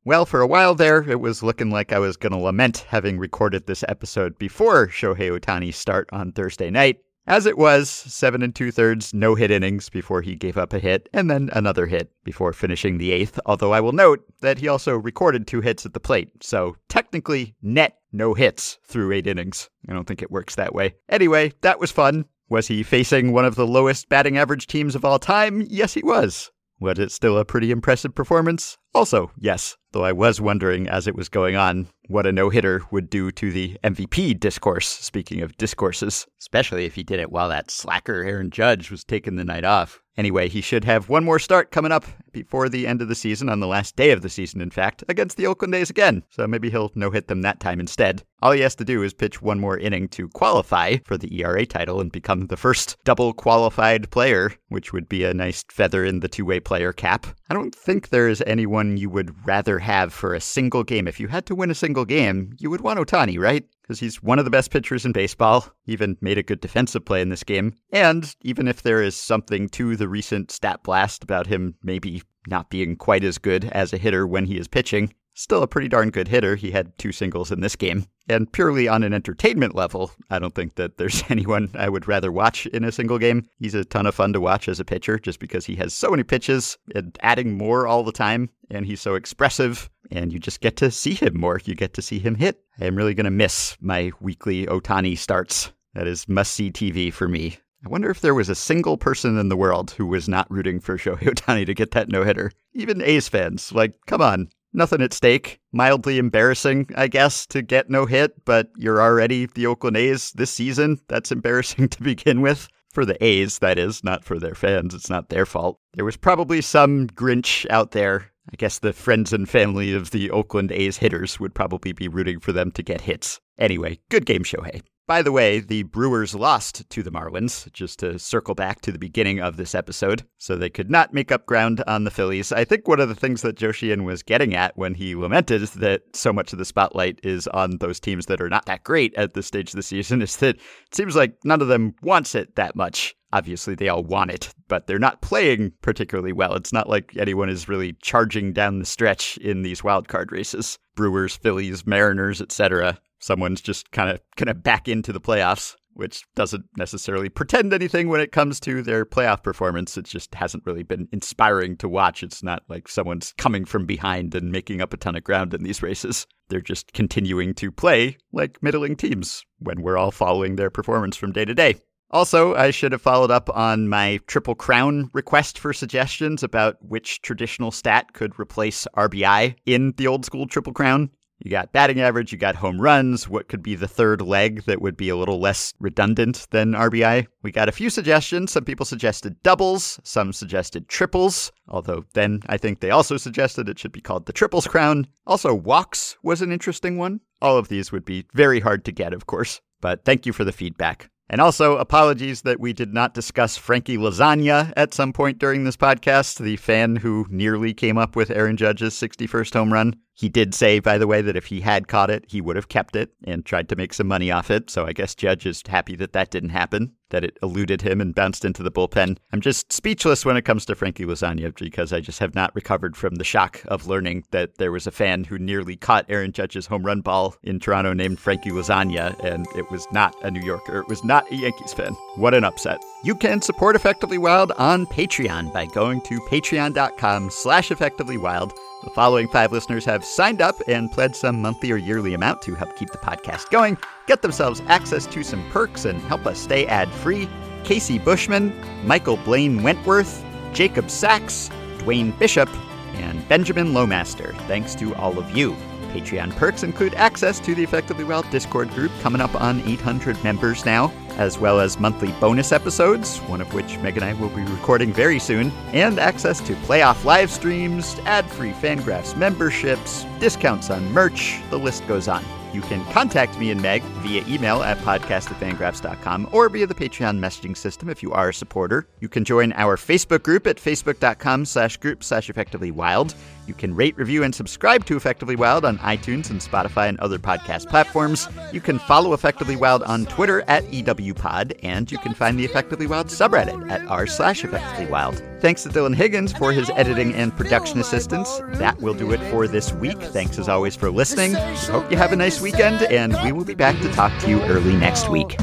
Well, 0.04 0.24
for 0.24 0.40
a 0.40 0.46
while 0.46 0.74
there, 0.74 1.02
it 1.08 1.20
was 1.20 1.42
looking 1.42 1.70
like 1.70 1.92
I 1.92 1.98
was 1.98 2.16
going 2.16 2.32
to 2.32 2.38
lament 2.38 2.86
having 2.88 3.18
recorded 3.18 3.66
this 3.66 3.84
episode 3.86 4.38
before 4.38 4.86
Shohei 4.88 5.38
Ohtani's 5.38 5.76
start 5.76 6.08
on 6.12 6.32
Thursday 6.32 6.70
night. 6.70 6.98
As 7.26 7.44
it 7.44 7.58
was, 7.58 7.90
seven 7.90 8.42
and 8.42 8.54
two 8.54 8.72
thirds, 8.72 9.12
no 9.12 9.34
hit 9.34 9.50
innings 9.50 9.90
before 9.90 10.22
he 10.22 10.34
gave 10.34 10.56
up 10.56 10.72
a 10.72 10.78
hit, 10.78 11.08
and 11.12 11.30
then 11.30 11.50
another 11.52 11.86
hit 11.86 12.10
before 12.24 12.52
finishing 12.54 12.96
the 12.96 13.12
eighth. 13.12 13.38
Although 13.44 13.72
I 13.72 13.80
will 13.80 13.92
note 13.92 14.24
that 14.40 14.58
he 14.58 14.66
also 14.68 14.96
recorded 14.96 15.46
two 15.46 15.60
hits 15.60 15.84
at 15.84 15.92
the 15.92 16.00
plate, 16.00 16.30
so 16.42 16.76
technically 16.88 17.54
net 17.62 17.98
no 18.12 18.34
hits 18.34 18.78
through 18.84 19.12
eight 19.12 19.26
innings. 19.26 19.70
I 19.88 19.92
don't 19.92 20.06
think 20.06 20.22
it 20.22 20.30
works 20.30 20.54
that 20.54 20.74
way. 20.74 20.94
Anyway, 21.08 21.52
that 21.60 21.80
was 21.80 21.90
fun. 21.90 22.26
Was 22.48 22.66
he 22.66 22.82
facing 22.82 23.32
one 23.32 23.44
of 23.44 23.54
the 23.54 23.66
lowest 23.66 24.08
batting 24.08 24.36
average 24.36 24.66
teams 24.66 24.94
of 24.94 25.04
all 25.04 25.18
time? 25.18 25.66
Yes, 25.68 25.94
he 25.94 26.02
was. 26.02 26.50
Was 26.80 26.98
it 26.98 27.12
still 27.12 27.38
a 27.38 27.44
pretty 27.44 27.70
impressive 27.70 28.14
performance? 28.14 28.76
Also, 28.92 29.30
yes, 29.38 29.76
though 29.92 30.04
I 30.04 30.12
was 30.12 30.40
wondering 30.40 30.88
as 30.88 31.06
it 31.06 31.14
was 31.14 31.28
going 31.28 31.54
on 31.54 31.88
what 32.08 32.26
a 32.26 32.32
no 32.32 32.50
hitter 32.50 32.82
would 32.90 33.08
do 33.08 33.30
to 33.30 33.52
the 33.52 33.78
MVP 33.84 34.40
discourse, 34.40 34.88
speaking 34.88 35.42
of 35.42 35.56
discourses, 35.56 36.26
especially 36.40 36.84
if 36.84 36.96
he 36.96 37.04
did 37.04 37.20
it 37.20 37.30
while 37.30 37.48
that 37.48 37.70
slacker 37.70 38.24
Aaron 38.24 38.50
Judge 38.50 38.90
was 38.90 39.04
taking 39.04 39.36
the 39.36 39.44
night 39.44 39.64
off. 39.64 40.02
Anyway, 40.16 40.48
he 40.48 40.60
should 40.60 40.84
have 40.84 41.08
one 41.08 41.24
more 41.24 41.38
start 41.38 41.70
coming 41.70 41.92
up 41.92 42.04
before 42.32 42.68
the 42.68 42.84
end 42.84 43.00
of 43.00 43.06
the 43.06 43.14
season, 43.14 43.48
on 43.48 43.60
the 43.60 43.66
last 43.68 43.94
day 43.94 44.10
of 44.10 44.22
the 44.22 44.28
season, 44.28 44.60
in 44.60 44.70
fact, 44.70 45.04
against 45.08 45.36
the 45.36 45.46
Oakland 45.46 45.72
A's 45.74 45.88
again. 45.88 46.24
So 46.30 46.48
maybe 46.48 46.68
he'll 46.68 46.90
no 46.96 47.12
hit 47.12 47.28
them 47.28 47.42
that 47.42 47.60
time 47.60 47.78
instead. 47.78 48.24
All 48.42 48.50
he 48.50 48.60
has 48.62 48.74
to 48.74 48.84
do 48.84 49.04
is 49.04 49.14
pitch 49.14 49.40
one 49.40 49.60
more 49.60 49.78
inning 49.78 50.08
to 50.08 50.28
qualify 50.30 50.96
for 51.04 51.16
the 51.16 51.40
ERA 51.40 51.64
title 51.64 52.00
and 52.00 52.10
become 52.10 52.48
the 52.48 52.56
first 52.56 52.96
double 53.04 53.32
qualified 53.32 54.10
player, 54.10 54.52
which 54.68 54.92
would 54.92 55.08
be 55.08 55.22
a 55.22 55.32
nice 55.32 55.64
feather 55.70 56.04
in 56.04 56.20
the 56.20 56.28
two 56.28 56.44
way 56.44 56.58
player 56.58 56.92
cap. 56.92 57.26
I 57.50 57.54
don't 57.54 57.74
think 57.74 58.08
there 58.08 58.28
is 58.28 58.42
anyone 58.46 58.96
you 58.96 59.10
would 59.10 59.34
rather 59.44 59.80
have 59.80 60.12
for 60.12 60.34
a 60.34 60.40
single 60.40 60.84
game. 60.84 61.08
If 61.08 61.18
you 61.18 61.26
had 61.26 61.46
to 61.46 61.54
win 61.56 61.70
a 61.70 61.74
single 61.74 62.04
game, 62.04 62.54
you 62.60 62.70
would 62.70 62.80
want 62.80 63.00
Ohtani, 63.00 63.38
right? 63.40 63.66
because 63.90 63.98
he's 63.98 64.22
one 64.22 64.38
of 64.38 64.44
the 64.44 64.52
best 64.52 64.70
pitchers 64.70 65.04
in 65.04 65.10
baseball, 65.10 65.66
even 65.86 66.16
made 66.20 66.38
a 66.38 66.44
good 66.44 66.60
defensive 66.60 67.04
play 67.04 67.20
in 67.20 67.28
this 67.28 67.42
game. 67.42 67.74
And 67.92 68.32
even 68.42 68.68
if 68.68 68.82
there 68.82 69.02
is 69.02 69.16
something 69.16 69.68
to 69.70 69.96
the 69.96 70.08
recent 70.08 70.52
stat 70.52 70.84
blast 70.84 71.24
about 71.24 71.48
him 71.48 71.74
maybe 71.82 72.22
not 72.46 72.70
being 72.70 72.94
quite 72.94 73.24
as 73.24 73.36
good 73.36 73.64
as 73.64 73.92
a 73.92 73.98
hitter 73.98 74.28
when 74.28 74.44
he 74.44 74.58
is 74.58 74.68
pitching, 74.68 75.12
still 75.34 75.62
a 75.62 75.68
pretty 75.68 75.88
darn 75.88 76.10
good 76.10 76.28
hitter. 76.28 76.56
He 76.56 76.70
had 76.70 76.96
two 76.98 77.12
singles 77.12 77.50
in 77.50 77.60
this 77.60 77.76
game. 77.76 78.06
And 78.28 78.50
purely 78.52 78.86
on 78.86 79.02
an 79.02 79.12
entertainment 79.12 79.74
level, 79.74 80.12
I 80.30 80.38
don't 80.38 80.54
think 80.54 80.76
that 80.76 80.98
there's 80.98 81.22
anyone 81.28 81.70
I 81.74 81.88
would 81.88 82.06
rather 82.06 82.30
watch 82.30 82.66
in 82.66 82.84
a 82.84 82.92
single 82.92 83.18
game. 83.18 83.48
He's 83.58 83.74
a 83.74 83.84
ton 83.84 84.06
of 84.06 84.14
fun 84.14 84.32
to 84.34 84.40
watch 84.40 84.68
as 84.68 84.80
a 84.80 84.84
pitcher 84.84 85.18
just 85.18 85.40
because 85.40 85.66
he 85.66 85.76
has 85.76 85.94
so 85.94 86.10
many 86.10 86.22
pitches 86.22 86.78
and 86.94 87.16
adding 87.22 87.56
more 87.56 87.86
all 87.86 88.02
the 88.02 88.12
time. 88.12 88.50
And 88.70 88.86
he's 88.86 89.00
so 89.00 89.16
expressive, 89.16 89.90
and 90.12 90.32
you 90.32 90.38
just 90.38 90.60
get 90.60 90.76
to 90.76 90.90
see 90.90 91.14
him 91.14 91.38
more. 91.38 91.60
You 91.64 91.74
get 91.74 91.94
to 91.94 92.02
see 92.02 92.20
him 92.20 92.36
hit. 92.36 92.62
I 92.80 92.84
am 92.84 92.94
really 92.94 93.14
going 93.14 93.24
to 93.24 93.30
miss 93.30 93.76
my 93.80 94.12
weekly 94.20 94.66
Ohtani 94.66 95.18
starts. 95.18 95.72
That 95.94 96.06
is 96.06 96.28
must 96.28 96.52
see 96.52 96.70
TV 96.70 97.12
for 97.12 97.26
me. 97.26 97.58
I 97.84 97.88
wonder 97.88 98.10
if 98.10 98.20
there 98.20 98.34
was 98.34 98.48
a 98.48 98.54
single 98.54 98.98
person 98.98 99.38
in 99.38 99.48
the 99.48 99.56
world 99.56 99.92
who 99.92 100.06
was 100.06 100.28
not 100.28 100.50
rooting 100.50 100.80
for 100.80 100.98
Shohei 100.98 101.34
Ohtani 101.34 101.66
to 101.66 101.74
get 101.74 101.92
that 101.92 102.08
no 102.08 102.22
hitter. 102.24 102.52
Even 102.74 103.02
A's 103.02 103.28
fans. 103.28 103.72
Like, 103.72 103.94
come 104.06 104.20
on. 104.20 104.50
Nothing 104.72 105.02
at 105.02 105.12
stake. 105.12 105.60
Mildly 105.72 106.18
embarrassing, 106.18 106.90
I 106.96 107.08
guess, 107.08 107.46
to 107.46 107.62
get 107.62 107.90
no 107.90 108.06
hit, 108.06 108.44
but 108.44 108.70
you're 108.76 109.02
already 109.02 109.46
the 109.46 109.66
Oakland 109.66 109.96
A's 109.96 110.32
this 110.32 110.50
season. 110.50 111.00
That's 111.08 111.32
embarrassing 111.32 111.88
to 111.90 112.02
begin 112.02 112.40
with. 112.40 112.68
For 112.92 113.04
the 113.04 113.22
A's, 113.24 113.60
that 113.60 113.78
is, 113.78 114.02
not 114.02 114.24
for 114.24 114.38
their 114.38 114.54
fans. 114.54 114.94
It's 114.94 115.10
not 115.10 115.28
their 115.28 115.46
fault. 115.46 115.78
There 115.94 116.04
was 116.04 116.16
probably 116.16 116.60
some 116.60 117.06
Grinch 117.06 117.64
out 117.70 117.92
there. 117.92 118.32
I 118.52 118.56
guess 118.56 118.80
the 118.80 118.92
friends 118.92 119.32
and 119.32 119.48
family 119.48 119.92
of 119.94 120.10
the 120.10 120.30
Oakland 120.30 120.72
A's 120.72 120.96
hitters 120.96 121.38
would 121.38 121.54
probably 121.54 121.92
be 121.92 122.08
rooting 122.08 122.40
for 122.40 122.50
them 122.50 122.72
to 122.72 122.82
get 122.82 123.02
hits. 123.02 123.40
Anyway, 123.58 124.00
good 124.08 124.26
game, 124.26 124.42
Shohei. 124.42 124.82
By 125.10 125.22
the 125.22 125.32
way, 125.32 125.58
the 125.58 125.82
Brewers 125.82 126.36
lost 126.36 126.88
to 126.88 127.02
the 127.02 127.10
Marlins, 127.10 127.68
just 127.72 127.98
to 127.98 128.16
circle 128.16 128.54
back 128.54 128.80
to 128.82 128.92
the 128.92 128.98
beginning 128.98 129.40
of 129.40 129.56
this 129.56 129.74
episode, 129.74 130.22
so 130.38 130.54
they 130.54 130.70
could 130.70 130.88
not 130.88 131.12
make 131.12 131.32
up 131.32 131.46
ground 131.46 131.82
on 131.88 132.04
the 132.04 132.12
Phillies. 132.12 132.52
I 132.52 132.62
think 132.62 132.86
one 132.86 133.00
of 133.00 133.08
the 133.08 133.16
things 133.16 133.42
that 133.42 133.56
Joe 133.56 133.72
Sheehan 133.72 134.04
was 134.04 134.22
getting 134.22 134.54
at 134.54 134.78
when 134.78 134.94
he 134.94 135.16
lamented 135.16 135.62
that 135.62 136.02
so 136.14 136.32
much 136.32 136.52
of 136.52 136.60
the 136.60 136.64
spotlight 136.64 137.18
is 137.24 137.48
on 137.48 137.78
those 137.78 137.98
teams 137.98 138.26
that 138.26 138.40
are 138.40 138.48
not 138.48 138.66
that 138.66 138.84
great 138.84 139.12
at 139.16 139.34
this 139.34 139.48
stage 139.48 139.70
of 139.70 139.76
the 139.76 139.82
season 139.82 140.22
is 140.22 140.36
that 140.36 140.54
it 140.54 140.94
seems 140.94 141.16
like 141.16 141.34
none 141.44 141.60
of 141.60 141.66
them 141.66 141.92
wants 142.02 142.36
it 142.36 142.54
that 142.54 142.76
much. 142.76 143.16
Obviously, 143.32 143.74
they 143.74 143.88
all 143.88 144.04
want 144.04 144.30
it, 144.30 144.54
but 144.68 144.86
they're 144.86 145.00
not 145.00 145.22
playing 145.22 145.72
particularly 145.82 146.32
well. 146.32 146.54
It's 146.54 146.72
not 146.72 146.88
like 146.88 147.16
anyone 147.16 147.48
is 147.48 147.68
really 147.68 147.94
charging 148.00 148.52
down 148.52 148.78
the 148.78 148.84
stretch 148.84 149.38
in 149.38 149.62
these 149.62 149.80
wildcard 149.80 150.30
races. 150.30 150.78
Brewers, 150.94 151.34
Phillies, 151.34 151.84
Mariners, 151.84 152.40
etc 152.40 153.00
someone's 153.20 153.60
just 153.60 153.90
kind 153.92 154.10
of 154.10 154.20
kind 154.36 154.48
of 154.48 154.62
back 154.62 154.88
into 154.88 155.12
the 155.12 155.20
playoffs, 155.20 155.76
which 155.94 156.24
doesn't 156.34 156.64
necessarily 156.76 157.28
pretend 157.28 157.72
anything 157.72 158.08
when 158.08 158.20
it 158.20 158.32
comes 158.32 158.58
to 158.60 158.82
their 158.82 159.04
playoff 159.04 159.42
performance. 159.42 159.96
It 159.96 160.06
just 160.06 160.34
hasn't 160.34 160.64
really 160.66 160.82
been 160.82 161.08
inspiring 161.12 161.76
to 161.78 161.88
watch. 161.88 162.22
It's 162.22 162.42
not 162.42 162.62
like 162.68 162.88
someone's 162.88 163.34
coming 163.38 163.64
from 163.64 163.86
behind 163.86 164.34
and 164.34 164.50
making 164.50 164.80
up 164.80 164.92
a 164.92 164.96
ton 164.96 165.16
of 165.16 165.24
ground 165.24 165.54
in 165.54 165.62
these 165.62 165.82
races. 165.90 166.26
They're 166.48 166.60
just 166.60 166.92
continuing 166.92 167.54
to 167.54 167.70
play 167.70 168.16
like 168.32 168.62
middling 168.62 168.96
teams 168.96 169.44
when 169.58 169.82
we're 169.82 169.98
all 169.98 170.10
following 170.10 170.56
their 170.56 170.70
performance 170.70 171.16
from 171.16 171.32
day 171.32 171.44
to 171.44 171.54
day. 171.54 171.76
Also, 172.12 172.56
I 172.56 172.72
should 172.72 172.90
have 172.90 173.02
followed 173.02 173.30
up 173.30 173.48
on 173.56 173.88
my 173.88 174.18
Triple 174.26 174.56
Crown 174.56 175.10
request 175.12 175.58
for 175.60 175.72
suggestions 175.72 176.42
about 176.42 176.76
which 176.80 177.22
traditional 177.22 177.70
stat 177.70 178.14
could 178.14 178.38
replace 178.38 178.86
RBI 178.96 179.54
in 179.64 179.94
the 179.96 180.08
old 180.08 180.24
school 180.24 180.48
Triple 180.48 180.72
Crown. 180.72 181.10
You 181.42 181.50
got 181.50 181.72
batting 181.72 182.00
average, 182.00 182.32
you 182.32 182.38
got 182.38 182.56
home 182.56 182.78
runs, 182.78 183.26
what 183.26 183.48
could 183.48 183.62
be 183.62 183.74
the 183.74 183.88
third 183.88 184.20
leg 184.20 184.64
that 184.64 184.82
would 184.82 184.96
be 184.96 185.08
a 185.08 185.16
little 185.16 185.40
less 185.40 185.72
redundant 185.80 186.46
than 186.50 186.72
RBI. 186.72 187.26
We 187.42 187.50
got 187.50 187.68
a 187.68 187.72
few 187.72 187.88
suggestions. 187.88 188.52
Some 188.52 188.64
people 188.64 188.84
suggested 188.84 189.42
doubles, 189.42 189.98
some 190.04 190.34
suggested 190.34 190.88
triples, 190.88 191.50
although 191.66 192.04
then 192.12 192.42
I 192.46 192.58
think 192.58 192.80
they 192.80 192.90
also 192.90 193.16
suggested 193.16 193.68
it 193.68 193.78
should 193.78 193.92
be 193.92 194.02
called 194.02 194.26
the 194.26 194.34
triples 194.34 194.66
crown. 194.66 195.06
Also, 195.26 195.54
walks 195.54 196.18
was 196.22 196.42
an 196.42 196.52
interesting 196.52 196.98
one. 196.98 197.20
All 197.40 197.56
of 197.56 197.68
these 197.68 197.90
would 197.90 198.04
be 198.04 198.26
very 198.34 198.60
hard 198.60 198.84
to 198.84 198.92
get, 198.92 199.14
of 199.14 199.26
course, 199.26 199.62
but 199.80 200.04
thank 200.04 200.26
you 200.26 200.34
for 200.34 200.44
the 200.44 200.52
feedback. 200.52 201.08
And 201.32 201.40
also, 201.40 201.76
apologies 201.76 202.42
that 202.42 202.58
we 202.58 202.72
did 202.72 202.92
not 202.92 203.14
discuss 203.14 203.56
Frankie 203.56 203.96
Lasagna 203.96 204.72
at 204.76 204.92
some 204.92 205.12
point 205.12 205.38
during 205.38 205.62
this 205.62 205.76
podcast, 205.76 206.42
the 206.42 206.56
fan 206.56 206.96
who 206.96 207.24
nearly 207.30 207.72
came 207.72 207.96
up 207.96 208.16
with 208.16 208.32
Aaron 208.32 208.56
Judge's 208.56 208.94
61st 208.94 209.54
home 209.54 209.72
run. 209.72 209.94
He 210.14 210.28
did 210.28 210.56
say, 210.56 210.80
by 210.80 210.98
the 210.98 211.06
way, 211.06 211.22
that 211.22 211.36
if 211.36 211.46
he 211.46 211.60
had 211.60 211.86
caught 211.86 212.10
it, 212.10 212.24
he 212.26 212.40
would 212.40 212.56
have 212.56 212.68
kept 212.68 212.96
it 212.96 213.12
and 213.24 213.46
tried 213.46 213.68
to 213.68 213.76
make 213.76 213.94
some 213.94 214.08
money 214.08 214.32
off 214.32 214.50
it. 214.50 214.70
So 214.70 214.86
I 214.86 214.92
guess 214.92 215.14
Judge 215.14 215.46
is 215.46 215.62
happy 215.64 215.94
that 215.96 216.14
that 216.14 216.32
didn't 216.32 216.50
happen, 216.50 216.94
that 217.10 217.24
it 217.24 217.38
eluded 217.42 217.82
him 217.82 218.00
and 218.00 218.14
bounced 218.14 218.44
into 218.44 218.62
the 218.62 218.70
bullpen. 218.70 219.18
I'm 219.32 219.40
just 219.40 219.72
speechless 219.72 220.24
when 220.24 220.36
it 220.36 220.44
comes 220.44 220.64
to 220.66 220.74
Frankie 220.74 221.04
Lasagna 221.04 221.54
because 221.54 221.92
I 221.92 222.00
just 222.00 222.18
have 222.18 222.34
not 222.34 222.54
recovered 222.54 222.96
from 222.96 223.16
the 223.16 223.24
shock 223.24 223.62
of 223.66 223.86
learning 223.86 224.24
that 224.30 224.56
there 224.56 224.72
was 224.72 224.86
a 224.86 224.90
fan 224.90 225.24
who 225.24 225.38
nearly 225.38 225.76
caught 225.76 226.06
Aaron 226.08 226.32
Judge's 226.32 226.66
home 226.66 226.84
run 226.84 227.00
ball 227.00 227.36
in 227.42 227.60
Toronto 227.60 227.92
named 227.92 228.18
Frankie 228.18 228.50
Lasagna, 228.50 229.18
and 229.24 229.46
it 229.56 229.70
was 229.70 229.86
not 229.92 230.14
a 230.24 230.30
New 230.30 230.42
Yorker. 230.42 230.80
It 230.80 230.88
was 230.88 231.04
not 231.04 231.30
a 231.30 231.36
Yankees 231.36 231.74
fan. 231.74 231.94
What 232.16 232.34
an 232.34 232.44
upset. 232.44 232.82
You 233.04 233.14
can 233.14 233.42
support 233.42 233.76
Effectively 233.76 234.18
Wild 234.18 234.52
on 234.52 234.86
Patreon 234.86 235.52
by 235.52 235.66
going 235.66 236.00
to 236.02 236.20
patreon.com 236.20 237.30
slash 237.30 237.68
effectivelywild. 237.70 238.52
The 238.82 238.88
following 238.88 239.28
five 239.28 239.52
listeners 239.52 239.84
have 239.84 240.02
signed 240.02 240.40
up 240.40 240.56
and 240.66 240.90
pledged 240.90 241.16
some 241.16 241.42
monthly 241.42 241.70
or 241.70 241.76
yearly 241.76 242.14
amount 242.14 242.40
to 242.42 242.54
help 242.54 242.76
keep 242.76 242.88
the 242.90 242.96
podcast 242.96 243.50
going, 243.50 243.76
get 244.06 244.22
themselves 244.22 244.62
access 244.68 245.04
to 245.08 245.22
some 245.22 245.46
perks, 245.50 245.84
and 245.84 246.00
help 246.02 246.24
us 246.24 246.38
stay 246.38 246.64
ad 246.66 246.88
free. 246.88 247.28
Casey 247.62 247.98
Bushman, 247.98 248.54
Michael 248.86 249.18
Blaine 249.18 249.62
Wentworth, 249.62 250.24
Jacob 250.54 250.88
Sachs, 250.88 251.50
Dwayne 251.76 252.18
Bishop, 252.18 252.48
and 252.94 253.28
Benjamin 253.28 253.74
Lomaster. 253.74 254.34
Thanks 254.46 254.74
to 254.76 254.94
all 254.94 255.18
of 255.18 255.36
you. 255.36 255.54
Patreon 255.92 256.34
perks 256.36 256.62
include 256.62 256.94
access 256.94 257.38
to 257.40 257.54
the 257.54 257.62
Effectively 257.62 258.04
Wild 258.04 258.30
Discord 258.30 258.70
group, 258.70 258.92
coming 259.02 259.20
up 259.20 259.38
on 259.38 259.60
800 259.68 260.24
members 260.24 260.64
now, 260.64 260.90
as 261.20 261.38
well 261.38 261.60
as 261.60 261.78
monthly 261.78 262.10
bonus 262.12 262.50
episodes, 262.50 263.18
one 263.18 263.40
of 263.40 263.52
which 263.52 263.78
Meg 263.78 263.96
and 263.96 264.04
I 264.04 264.14
will 264.14 264.30
be 264.30 264.42
recording 264.42 264.92
very 264.92 265.18
soon, 265.18 265.52
and 265.72 265.98
access 266.00 266.40
to 266.40 266.54
playoff 266.54 267.04
live 267.04 267.30
streams, 267.30 267.96
ad 268.06 268.28
free 268.28 268.52
Fangraphs 268.52 269.16
memberships, 269.16 270.04
discounts 270.18 270.70
on 270.70 270.90
merch, 270.92 271.38
the 271.50 271.58
list 271.58 271.86
goes 271.86 272.08
on. 272.08 272.24
You 272.52 272.62
can 272.62 272.84
contact 272.86 273.38
me 273.38 273.52
and 273.52 273.62
Meg 273.62 273.82
via 274.02 274.24
email 274.26 274.62
at 274.62 274.76
podcast@fangraphs.com 274.78 276.30
or 276.32 276.48
via 276.48 276.66
the 276.66 276.74
Patreon 276.74 277.18
messaging 277.20 277.56
system 277.56 277.88
if 277.88 278.02
you 278.02 278.12
are 278.12 278.30
a 278.30 278.34
supporter. 278.34 278.88
You 278.98 279.08
can 279.08 279.24
join 279.24 279.52
our 279.52 279.76
Facebook 279.76 280.24
group 280.24 280.48
at 280.48 280.56
facebook.com 280.56 281.44
slash 281.44 281.76
group 281.76 282.02
slash 282.02 282.28
effectively 282.28 282.72
wild. 282.72 283.14
You 283.50 283.54
can 283.54 283.74
rate, 283.74 283.98
review, 283.98 284.22
and 284.22 284.32
subscribe 284.32 284.84
to 284.84 284.96
Effectively 284.96 285.34
Wild 285.34 285.64
on 285.64 285.76
iTunes 285.78 286.30
and 286.30 286.40
Spotify 286.40 286.88
and 286.88 287.00
other 287.00 287.18
podcast 287.18 287.68
platforms. 287.68 288.28
You 288.52 288.60
can 288.60 288.78
follow 288.78 289.12
Effectively 289.12 289.56
Wild 289.56 289.82
on 289.82 290.06
Twitter 290.06 290.42
at 290.42 290.62
EWPod, 290.66 291.58
and 291.64 291.90
you 291.90 291.98
can 291.98 292.14
find 292.14 292.38
the 292.38 292.44
Effectively 292.44 292.86
Wild 292.86 293.08
subreddit 293.08 293.68
at 293.68 293.84
r 293.88 294.06
slash 294.06 294.44
Effectively 294.44 294.86
Wild. 294.86 295.20
Thanks 295.40 295.64
to 295.64 295.68
Dylan 295.68 295.96
Higgins 295.96 296.32
for 296.32 296.52
his 296.52 296.70
editing 296.76 297.12
and 297.14 297.36
production 297.36 297.80
assistance. 297.80 298.40
That 298.50 298.80
will 298.80 298.94
do 298.94 299.10
it 299.10 299.20
for 299.32 299.48
this 299.48 299.72
week. 299.72 300.00
Thanks 300.00 300.38
as 300.38 300.48
always 300.48 300.76
for 300.76 300.88
listening. 300.88 301.34
Hope 301.34 301.90
you 301.90 301.96
have 301.96 302.12
a 302.12 302.16
nice 302.16 302.40
weekend, 302.40 302.84
and 302.84 303.18
we 303.24 303.32
will 303.32 303.44
be 303.44 303.56
back 303.56 303.80
to 303.80 303.92
talk 303.92 304.16
to 304.20 304.28
you 304.28 304.40
early 304.42 304.76
next 304.76 305.08
week. 305.08 305.36